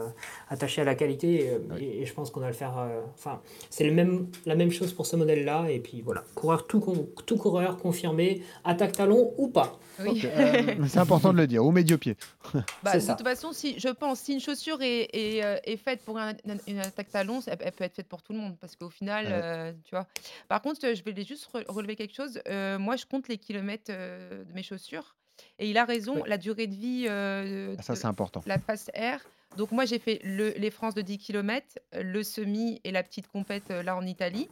attaché 0.49 0.81
à 0.81 0.85
la 0.85 0.95
qualité 0.95 1.45
et, 1.47 1.51
euh, 1.51 1.59
Oui. 1.73 1.85
et- 1.85 2.03
et 2.03 2.07
je 2.07 2.15
pense 2.15 2.31
qu'on 2.31 2.41
va 2.41 2.49
le 2.49 2.53
faire. 2.53 2.77
euh, 2.79 3.01
Enfin, 3.15 3.41
c'est 3.71 3.85
le 3.85 3.93
même, 3.93 4.29
la 4.47 4.55
même 4.55 4.71
chose 4.71 4.93
pour 4.93 5.07
ce 5.07 5.17
modèle-là. 5.17 5.71
Et 5.71 5.79
puis 5.81 6.01
voilà, 6.03 6.25
coureur 6.35 6.67
tout, 6.67 7.09
tout 7.27 7.37
coureur 7.37 7.77
confirmé, 7.79 8.43
attaque 8.65 8.93
talon 8.93 9.33
ou 9.39 9.49
pas. 9.49 9.79
Oui. 10.01 10.23
Euh, 10.43 10.75
c'est 10.89 10.99
important 10.99 11.33
de 11.33 11.39
le 11.39 11.47
dire, 11.47 11.65
au 11.65 11.71
médio-pied. 11.71 12.17
Bah, 12.55 12.63
C'est 12.93 12.95
de 12.99 13.03
ça. 13.03 13.15
toute 13.15 13.27
façon, 13.27 13.53
si, 13.53 13.79
je 13.79 13.89
pense, 13.89 14.21
si 14.21 14.33
une 14.35 14.41
chaussure 14.41 14.81
est, 14.83 15.09
est, 15.13 15.43
est 15.65 15.77
faite 15.77 16.01
pour 16.05 16.19
un- 16.19 16.33
une, 16.67 16.79
attaque 16.81 17.11
talon, 17.11 17.41
elle, 17.47 17.59
elle 17.61 17.73
peut 17.73 17.85
être 17.85 17.95
faite 17.97 18.09
pour 18.09 18.23
tout 18.23 18.33
le 18.33 18.39
monde. 18.39 18.57
Parce 18.61 18.75
qu'au 18.77 18.89
final, 18.91 19.27
Ouais. 19.27 19.31
euh, 19.33 19.73
tu 19.85 19.95
vois. 19.95 20.07
Par 20.49 20.63
contre, 20.63 20.81
je 20.95 21.03
voulais 21.03 21.25
juste 21.25 21.49
re- 21.55 21.65
relever 21.69 21.97
quelque 21.97 22.15
chose. 22.15 22.41
Euh, 22.49 22.79
moi, 22.79 22.97
je 22.97 23.05
compte 23.07 23.29
les 23.29 23.37
kilomètres 23.39 23.91
euh, 23.91 24.43
de 24.53 24.57
mes 24.57 24.63
chaussures. 24.63 25.17
Et 25.59 25.69
il 25.69 25.77
a 25.79 25.85
raison, 25.85 26.23
la 26.25 26.39
durée 26.39 26.67
de 26.69 26.75
vie 26.75 27.07
euh, 27.09 27.75
Ça, 27.81 27.97
c'est 27.97 28.07
important. 28.07 28.43
la 28.47 28.59
Fast 28.59 28.91
Air. 28.95 29.21
Donc, 29.57 29.73
moi, 29.73 29.85
j'ai 29.85 29.99
fait 29.99 30.21
le, 30.23 30.51
les 30.51 30.71
France 30.71 30.95
de 30.95 31.03
10 31.03 31.19
km, 31.19 31.79
le 31.93 32.23
semi 32.23 32.81
et 32.85 32.91
la 32.93 33.03
petite 33.03 33.27
compète 33.29 33.71
euh, 33.71 33.83
là 33.83 33.97
en 33.97 34.07
Italie. 34.07 34.49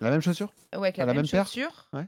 La 0.00 0.10
même 0.10 0.20
chaussure? 0.20 0.52
Ouais, 0.72 0.78
avec 0.80 0.96
la, 0.98 1.04
Ah, 1.04 1.06
la 1.06 1.14
même, 1.14 1.26
chaussure. 1.26 1.88
Ouais. 1.92 2.06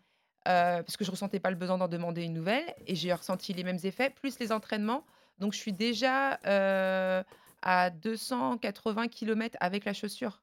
euh, 0.48 0.82
parce 0.82 0.96
que 0.96 1.04
je 1.04 1.10
ressentais 1.10 1.40
pas 1.40 1.50
le 1.50 1.56
besoin 1.56 1.78
d'en 1.78 1.88
demander 1.88 2.22
une 2.24 2.34
nouvelle 2.34 2.72
et 2.86 2.94
j'ai 2.94 3.12
ressenti 3.12 3.52
les 3.52 3.64
mêmes 3.64 3.78
effets, 3.84 4.10
plus 4.10 4.38
les 4.38 4.52
entraînements. 4.52 5.04
Donc 5.38 5.52
je 5.54 5.58
suis 5.58 5.72
déjà 5.72 6.38
euh, 6.46 7.22
à 7.62 7.90
280 7.90 9.08
km 9.08 9.56
avec 9.60 9.84
la 9.84 9.92
chaussure. 9.92 10.42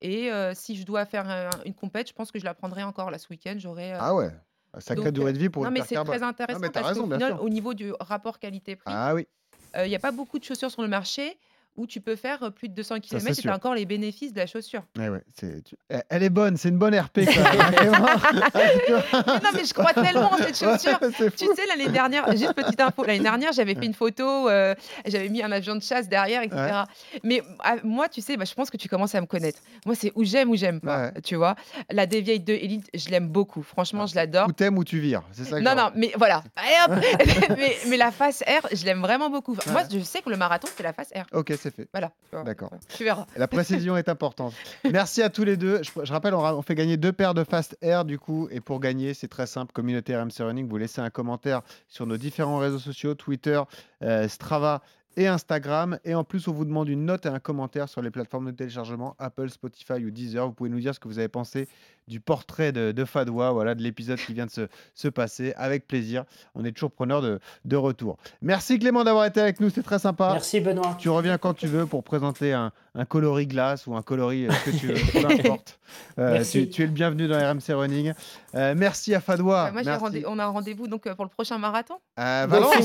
Et 0.00 0.30
si 0.54 0.76
je 0.76 0.84
dois 0.84 1.04
faire 1.06 1.28
un- 1.28 1.50
une 1.64 1.74
compète, 1.74 2.08
je 2.08 2.12
pense 2.14 2.30
que 2.30 2.38
je 2.38 2.44
la 2.44 2.54
prendrai 2.54 2.82
encore 2.84 3.10
là 3.10 3.18
ce 3.18 3.26
week-end. 3.30 3.54
J'aurai. 3.58 3.92
Ah 3.94 4.14
ouais, 4.14 4.30
sacrée 4.78 5.12
durée 5.12 5.32
de 5.32 5.38
vie 5.38 5.48
pour 5.48 5.62
non, 5.64 5.68
une 5.70 5.74
mais 5.74 5.82
c'est 5.86 6.02
très 6.04 6.22
intéressant 6.22 6.60
mais 6.60 6.70
parce 6.70 6.88
raison, 6.88 7.08
qu'au 7.08 7.14
final, 7.14 7.36
au 7.40 7.48
niveau 7.48 7.74
du 7.74 7.92
rapport 8.00 8.38
qualité-prix, 8.38 8.92
Ah 8.94 9.14
oui, 9.14 9.26
il 9.76 9.88
n'y 9.88 9.96
a 9.96 10.00
pas 10.00 10.12
beaucoup 10.12 10.38
de 10.38 10.44
chaussures 10.44 10.70
sur 10.70 10.82
le 10.82 10.88
marché 10.88 11.38
où 11.78 11.86
tu 11.86 12.00
peux 12.00 12.16
faire 12.16 12.42
euh, 12.42 12.50
plus 12.50 12.68
de 12.68 12.74
200 12.74 13.00
km 13.00 13.26
et 13.30 13.34
tu 13.34 13.48
as 13.48 13.54
encore 13.54 13.74
les 13.74 13.86
bénéfices 13.86 14.32
de 14.32 14.38
la 14.38 14.46
chaussure. 14.46 14.82
Ouais, 14.98 15.08
ouais, 15.08 15.22
c'est- 15.38 15.62
tu- 15.64 15.76
Elle 16.10 16.22
est 16.22 16.28
bonne, 16.30 16.56
c'est 16.56 16.68
une 16.68 16.76
bonne 16.78 16.94
RP. 16.98 17.18
Mais 17.26 17.86
non, 17.86 18.06
mais 19.54 19.64
je 19.64 19.72
crois 19.74 19.92
tellement 19.94 20.32
en 20.32 20.36
cette 20.38 20.58
chaussure. 20.58 20.98
Ouais, 21.00 21.30
Tu 21.36 21.46
sais, 21.46 21.66
l'année 21.68 21.88
dernière, 21.88 22.30
juste 22.36 22.52
petite 22.54 22.80
info, 22.80 23.04
l'année 23.04 23.20
dernière, 23.20 23.52
j'avais 23.52 23.74
fait 23.74 23.86
une 23.86 23.94
photo, 23.94 24.48
euh, 24.48 24.74
j'avais 25.06 25.28
mis 25.28 25.42
un 25.42 25.52
avion 25.52 25.74
de 25.76 25.82
chasse 25.82 26.08
derrière, 26.08 26.42
etc. 26.42 26.82
Mais 27.24 27.42
ah, 27.60 27.76
moi, 27.84 28.08
tu 28.08 28.20
sais, 28.20 28.36
bah, 28.36 28.44
je 28.44 28.54
pense 28.54 28.70
que 28.70 28.76
tu 28.76 28.88
commences 28.88 29.14
à 29.14 29.20
me 29.20 29.26
connaître. 29.26 29.60
Moi, 29.86 29.94
c'est 29.94 30.12
où 30.14 30.24
j'aime 30.24 30.50
ou 30.50 30.56
j'aime 30.56 30.80
pas, 30.80 31.12
tu 31.24 31.36
vois. 31.36 31.54
La 31.90 32.06
Deviate 32.06 32.44
2 32.44 32.52
Elite, 32.54 32.86
je 32.94 33.08
l'aime 33.10 33.28
beaucoup. 33.28 33.62
Franchement, 33.62 34.06
je 34.06 34.14
l'adore. 34.14 34.48
Ou 34.48 34.52
t'aimes 34.52 34.78
ou 34.78 34.84
tu 34.84 34.98
vires, 34.98 35.22
c'est 35.32 35.44
ça 35.44 35.60
Non, 35.60 35.74
non, 35.74 35.90
mais 35.94 36.12
voilà. 36.16 36.42
Allez, 36.56 36.74
hop 37.48 37.56
mais, 37.56 37.76
mais 37.88 37.96
la 37.96 38.10
face 38.10 38.42
R, 38.46 38.66
je 38.72 38.84
l'aime 38.84 39.00
vraiment 39.00 39.30
beaucoup. 39.30 39.56
Moi, 39.70 39.82
je 39.92 39.98
sais 40.00 40.22
que 40.22 40.30
le 40.30 40.36
marathon, 40.36 40.68
c'est 40.76 40.82
la 40.82 40.92
face 40.92 41.10
R. 41.14 41.24
Ok, 41.36 41.52
c'est 41.60 41.67
fait. 41.70 41.88
Voilà. 41.92 42.12
D'accord. 42.44 42.70
Tu 42.96 43.04
verras. 43.04 43.26
La 43.36 43.48
précision 43.48 43.96
est 43.96 44.08
importante. 44.08 44.52
Merci 44.90 45.22
à 45.22 45.30
tous 45.30 45.44
les 45.44 45.56
deux. 45.56 45.82
Je, 45.82 45.90
je 46.04 46.12
rappelle, 46.12 46.34
on, 46.34 46.40
ra- 46.40 46.56
on 46.56 46.62
fait 46.62 46.74
gagner 46.74 46.96
deux 46.96 47.12
paires 47.12 47.34
de 47.34 47.44
Fast 47.44 47.76
Air 47.80 48.04
du 48.04 48.18
coup. 48.18 48.48
Et 48.50 48.60
pour 48.60 48.80
gagner, 48.80 49.14
c'est 49.14 49.28
très 49.28 49.46
simple. 49.46 49.72
Communauté 49.72 50.16
RMC 50.16 50.40
Running, 50.40 50.68
vous 50.68 50.76
laissez 50.76 51.00
un 51.00 51.10
commentaire 51.10 51.62
sur 51.88 52.06
nos 52.06 52.16
différents 52.16 52.58
réseaux 52.58 52.78
sociaux, 52.78 53.14
Twitter, 53.14 53.60
euh, 54.02 54.28
Strava 54.28 54.82
et 55.18 55.26
Instagram. 55.26 55.98
Et 56.04 56.14
en 56.14 56.24
plus, 56.24 56.46
on 56.48 56.52
vous 56.52 56.64
demande 56.64 56.88
une 56.88 57.04
note 57.04 57.26
et 57.26 57.28
un 57.28 57.40
commentaire 57.40 57.88
sur 57.88 58.00
les 58.00 58.10
plateformes 58.10 58.46
de 58.46 58.52
téléchargement 58.52 59.16
Apple, 59.18 59.50
Spotify 59.50 60.04
ou 60.04 60.10
Deezer. 60.10 60.46
Vous 60.46 60.52
pouvez 60.52 60.70
nous 60.70 60.78
dire 60.78 60.94
ce 60.94 61.00
que 61.00 61.08
vous 61.08 61.18
avez 61.18 61.28
pensé 61.28 61.68
du 62.06 62.20
portrait 62.20 62.72
de, 62.72 62.92
de 62.92 63.04
Fadwa, 63.04 63.50
voilà, 63.50 63.74
de 63.74 63.82
l'épisode 63.82 64.18
qui 64.18 64.32
vient 64.32 64.46
de 64.46 64.50
se, 64.50 64.68
se 64.94 65.08
passer. 65.08 65.52
Avec 65.56 65.88
plaisir. 65.88 66.24
On 66.54 66.64
est 66.64 66.70
toujours 66.70 66.92
preneur 66.92 67.20
de, 67.20 67.40
de 67.64 67.76
retour. 67.76 68.16
Merci 68.40 68.78
Clément 68.78 69.02
d'avoir 69.02 69.26
été 69.26 69.40
avec 69.40 69.58
nous. 69.58 69.70
C'est 69.70 69.82
très 69.82 69.98
sympa. 69.98 70.30
Merci 70.32 70.60
Benoît. 70.60 70.96
Tu 70.98 71.08
reviens 71.08 71.36
quand 71.36 71.54
tu 71.54 71.66
veux 71.66 71.84
pour 71.84 72.04
présenter 72.04 72.52
un, 72.52 72.72
un 72.98 73.04
coloris 73.04 73.46
glace 73.46 73.86
ou 73.86 73.94
un 73.96 74.02
coloris 74.02 74.46
euh, 74.46 74.50
ce 74.50 74.70
que 74.70 74.76
tu 74.76 74.86
veux, 74.88 74.94
peu 75.22 75.32
importe. 75.48 75.78
Euh, 76.18 76.42
tu, 76.44 76.68
tu 76.68 76.82
es 76.82 76.86
le 76.86 76.92
bienvenu 76.92 77.28
dans 77.28 77.38
RMC 77.38 77.72
Running. 77.74 78.12
Euh, 78.54 78.74
merci 78.76 79.14
à 79.14 79.20
Fadwa. 79.20 79.66
Bah, 79.66 79.72
moi, 79.72 79.82
j'ai 79.82 79.90
merci. 79.90 80.04
rendez- 80.04 80.24
on 80.26 80.38
a 80.38 80.44
un 80.44 80.48
rendez-vous 80.48 80.88
donc 80.88 81.06
euh, 81.06 81.14
pour 81.14 81.24
le 81.24 81.30
prochain 81.30 81.58
marathon. 81.58 81.94
À 82.16 82.46
Dans 82.46 82.60
Valence. 82.60 82.74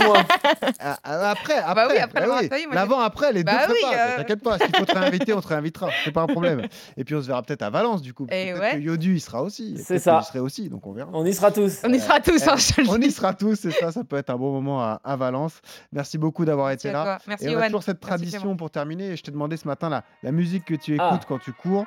Ah, 0.80 0.98
ah, 1.04 1.30
après, 1.32 1.58
après, 1.58 1.74
Bah 1.76 1.88
oui, 1.92 1.98
après 1.98 2.22
le 2.22 2.28
bah 2.28 2.34
marathon, 2.36 2.56
moi, 2.68 2.76
L'avant, 2.76 3.00
après, 3.00 3.34
les 3.34 3.44
Bah 3.44 3.68
deux 3.68 3.74
oui, 3.74 3.80
prépas, 3.82 3.98
euh. 3.98 4.18
T'inquiète 4.18 4.44
pas, 4.44 4.58
s'il 4.60 4.76
faut 4.76 4.86
te 4.86 4.94
réinviter, 4.98 5.34
on 5.34 5.42
te 5.42 5.48
réinvitera. 5.48 5.90
C'est 6.04 6.12
pas 6.12 6.22
un 6.22 6.28
problème. 6.28 6.68
Et 6.98 7.04
puis 7.04 7.16
on 7.16 7.22
se 7.22 7.28
verra 7.28 7.42
peut-être 7.42 7.62
à 7.64 7.70
Valence 7.70 8.02
du 8.02 8.14
coup. 8.14 8.26
Et 8.30 8.52
Peut-être 8.54 8.60
ouais. 8.62 8.72
que 8.74 8.78
Yodu, 8.80 9.16
il 9.16 9.20
sera 9.22 9.42
aussi. 9.42 9.78
C'est 9.84 10.00
ça. 10.00 10.20
Je 10.22 10.28
serai 10.28 10.40
aussi, 10.40 10.70
donc 10.70 10.86
on 10.86 10.92
verra. 10.94 11.10
On 11.14 11.26
y 11.26 11.34
sera 11.34 11.52
tous. 11.52 11.80
On 11.84 11.92
y 11.92 12.00
sera 12.00 12.20
tous, 12.20 12.48
hein, 12.48 12.56
te 12.56 12.82
le 12.82 12.90
On 12.90 12.98
y 13.02 13.12
sera 13.12 13.34
tous, 13.34 13.56
c'est 13.56 13.72
ça, 13.72 13.92
ça 13.92 14.04
peut 14.04 14.18
être 14.18 14.30
un 14.30 14.38
bon 14.38 14.52
moment 14.52 14.82
à, 14.82 15.02
à 15.04 15.16
Valence. 15.16 15.62
Merci 15.92 16.18
beaucoup 16.18 16.46
d'avoir 16.46 16.72
été 16.72 16.92
là. 16.92 17.18
Merci, 17.28 17.46
Et 17.48 17.56
on 17.56 17.60
a 17.60 17.66
toujours 17.66 17.84
cette 17.84 18.00
tradition 18.00 18.56
pour 18.56 18.70
terminer. 18.70 19.16
Je 19.16 19.24
t'ai 19.24 19.32
demandé 19.32 19.58
ce 19.58 19.68
matin 19.68 19.90
la, 20.22 20.30
la 20.30 20.32
musique 20.32 20.66
que 20.66 20.74
tu 20.76 20.94
écoutes 20.96 21.08
Ah. 21.12 21.20
quand 21.28 21.40
tu 21.40 21.54
cours. 21.54 21.86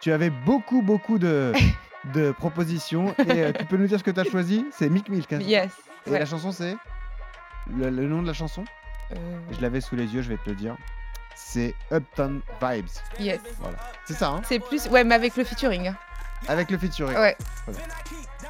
Tu 0.00 0.12
avais 0.12 0.30
beaucoup, 0.30 0.80
beaucoup 0.82 1.18
de, 1.18 1.52
de 2.14 2.30
propositions. 2.32 3.14
Et 3.18 3.42
euh, 3.42 3.52
tu 3.52 3.64
peux 3.64 3.76
nous 3.76 3.86
dire 3.86 3.98
ce 3.98 4.04
que 4.04 4.10
tu 4.12 4.20
as 4.20 4.24
choisi? 4.24 4.64
C'est 4.70 4.88
Mick 4.88 5.08
Milk. 5.08 5.32
hein. 5.32 5.40
Yes. 5.40 5.70
Et 6.06 6.10
ouais. 6.10 6.18
la 6.20 6.26
chanson, 6.26 6.52
c'est? 6.52 6.76
Le, 7.76 7.90
le 7.90 8.06
nom 8.08 8.22
de 8.22 8.26
la 8.28 8.32
chanson? 8.32 8.64
Euh, 9.12 9.16
Je 9.50 9.60
l'avais 9.60 9.80
sous 9.80 9.96
les 9.96 10.14
yeux, 10.14 10.22
je 10.22 10.28
vais 10.28 10.36
te 10.36 10.48
le 10.50 10.54
dire. 10.56 10.76
C'est 11.34 11.74
Uptown 11.92 12.40
Vibes. 12.62 12.86
yes. 13.18 13.40
Voilà. 13.60 13.76
C'est 14.06 14.14
ça, 14.14 14.28
hein? 14.30 14.40
C'est 14.44 14.58
plus. 14.60 14.86
Ouais, 14.88 15.04
mais 15.04 15.14
avec 15.14 15.36
le 15.36 15.44
featuring. 15.44 15.92
Avec 16.48 16.70
le 16.70 16.78
featuring. 16.78 17.16
Ouais, 17.16 17.36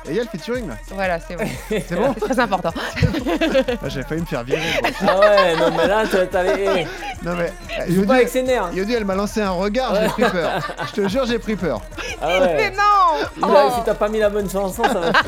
Et 0.06 0.10
il 0.10 0.16
y 0.16 0.20
a 0.20 0.22
le 0.22 0.28
featuring 0.28 0.68
là. 0.68 0.74
voilà, 0.92 1.18
c'est 1.20 1.36
bon. 1.36 1.44
C'est 1.68 1.94
bon 1.96 2.14
très 2.14 2.38
important. 2.38 2.72
Ah, 2.76 3.88
J'avais 3.88 4.06
failli 4.06 4.20
me 4.20 4.26
faire 4.26 4.44
virer. 4.44 4.60
moi. 4.82 4.90
Ah 5.08 5.18
ouais, 5.18 5.56
non 5.56 5.70
mais 5.76 5.86
là, 5.86 6.04
t'as- 6.10 6.26
t'avais. 6.26 6.84
Non 7.22 7.34
mais. 7.34 7.52
euh, 7.90 8.06
pas 8.06 8.14
avec 8.16 8.28
ses 8.28 8.42
nerfs. 8.42 8.70
Yodu, 8.74 8.94
elle 8.94 9.04
m'a 9.04 9.14
lancé 9.14 9.40
un 9.42 9.50
regard, 9.50 9.94
j'ai 10.00 10.08
pris 10.08 10.22
peur. 10.30 10.60
Je 10.88 10.92
te 11.02 11.08
jure, 11.08 11.26
j'ai 11.26 11.38
pris 11.38 11.56
peur. 11.56 11.80
Ah 12.22 12.38
Mais 12.40 12.46
ouais. 12.56 12.70
non 12.70 13.48
Là, 13.52 13.64
Oh, 13.68 13.72
Si 13.76 13.84
t'as 13.84 13.94
pas 13.94 14.08
mis 14.08 14.18
la 14.18 14.30
bonne 14.30 14.48
chanson, 14.48 14.82
ça 14.84 14.94
va. 15.00 15.12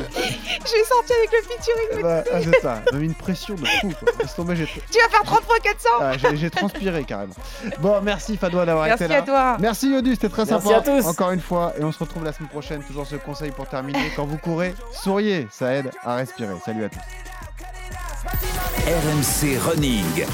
J'ai 0.63 0.83
sorti 0.85 1.13
avec 1.13 1.31
le 1.31 1.41
featuring. 1.41 2.03
Bah, 2.03 2.23
ah, 2.31 2.37
c'est 2.43 2.61
ça. 2.61 2.81
Elle 2.87 2.93
m'a 2.93 2.99
mis 2.99 3.05
une 3.07 3.15
pression 3.15 3.55
de 3.55 3.65
fou. 3.65 3.91
Quoi. 3.99 4.11
Laisse 4.21 4.35
tomber, 4.35 4.55
j'ai 4.55 4.65
Tu 4.65 4.99
vas 4.99 5.09
faire 5.09 5.23
30 5.23 5.41
fois 5.43 5.55
400 5.63 5.89
ah, 5.99 6.11
j'ai- 6.17 6.37
j'ai 6.37 6.49
transpiré 6.49 7.03
carrément. 7.03 7.33
Bon, 7.79 7.99
merci 8.01 8.37
Fadwa 8.37 8.65
d'avoir 8.65 8.85
Merci 8.85 9.03
été 9.05 9.13
là. 9.13 9.19
à 9.19 9.21
toi. 9.23 9.57
Merci 9.59 9.91
Yodu, 9.91 10.11
c'était 10.15 10.29
très 10.29 10.45
Merci 10.45 10.67
sympa. 10.67 10.77
à 10.77 10.81
tous. 10.81 11.05
Encore 11.07 11.31
une 11.31 11.39
fois, 11.41 11.73
et 11.79 11.83
on 11.83 11.91
se 11.91 11.99
retrouve 11.99 12.23
la 12.23 12.31
semaine 12.33 12.49
prochaine. 12.49 12.81
Toujours 12.83 13.05
ce 13.07 13.15
conseil 13.15 13.51
pour 13.51 13.67
terminer. 13.67 14.11
Quand 14.15 14.25
vous 14.25 14.37
souriez, 14.93 15.47
ça 15.51 15.73
aide 15.73 15.91
à 16.03 16.15
respirer. 16.15 16.53
Salut 16.65 16.85
à 16.85 16.89
tous. 16.89 16.99
RMC 18.85 19.57
Running. 19.59 20.25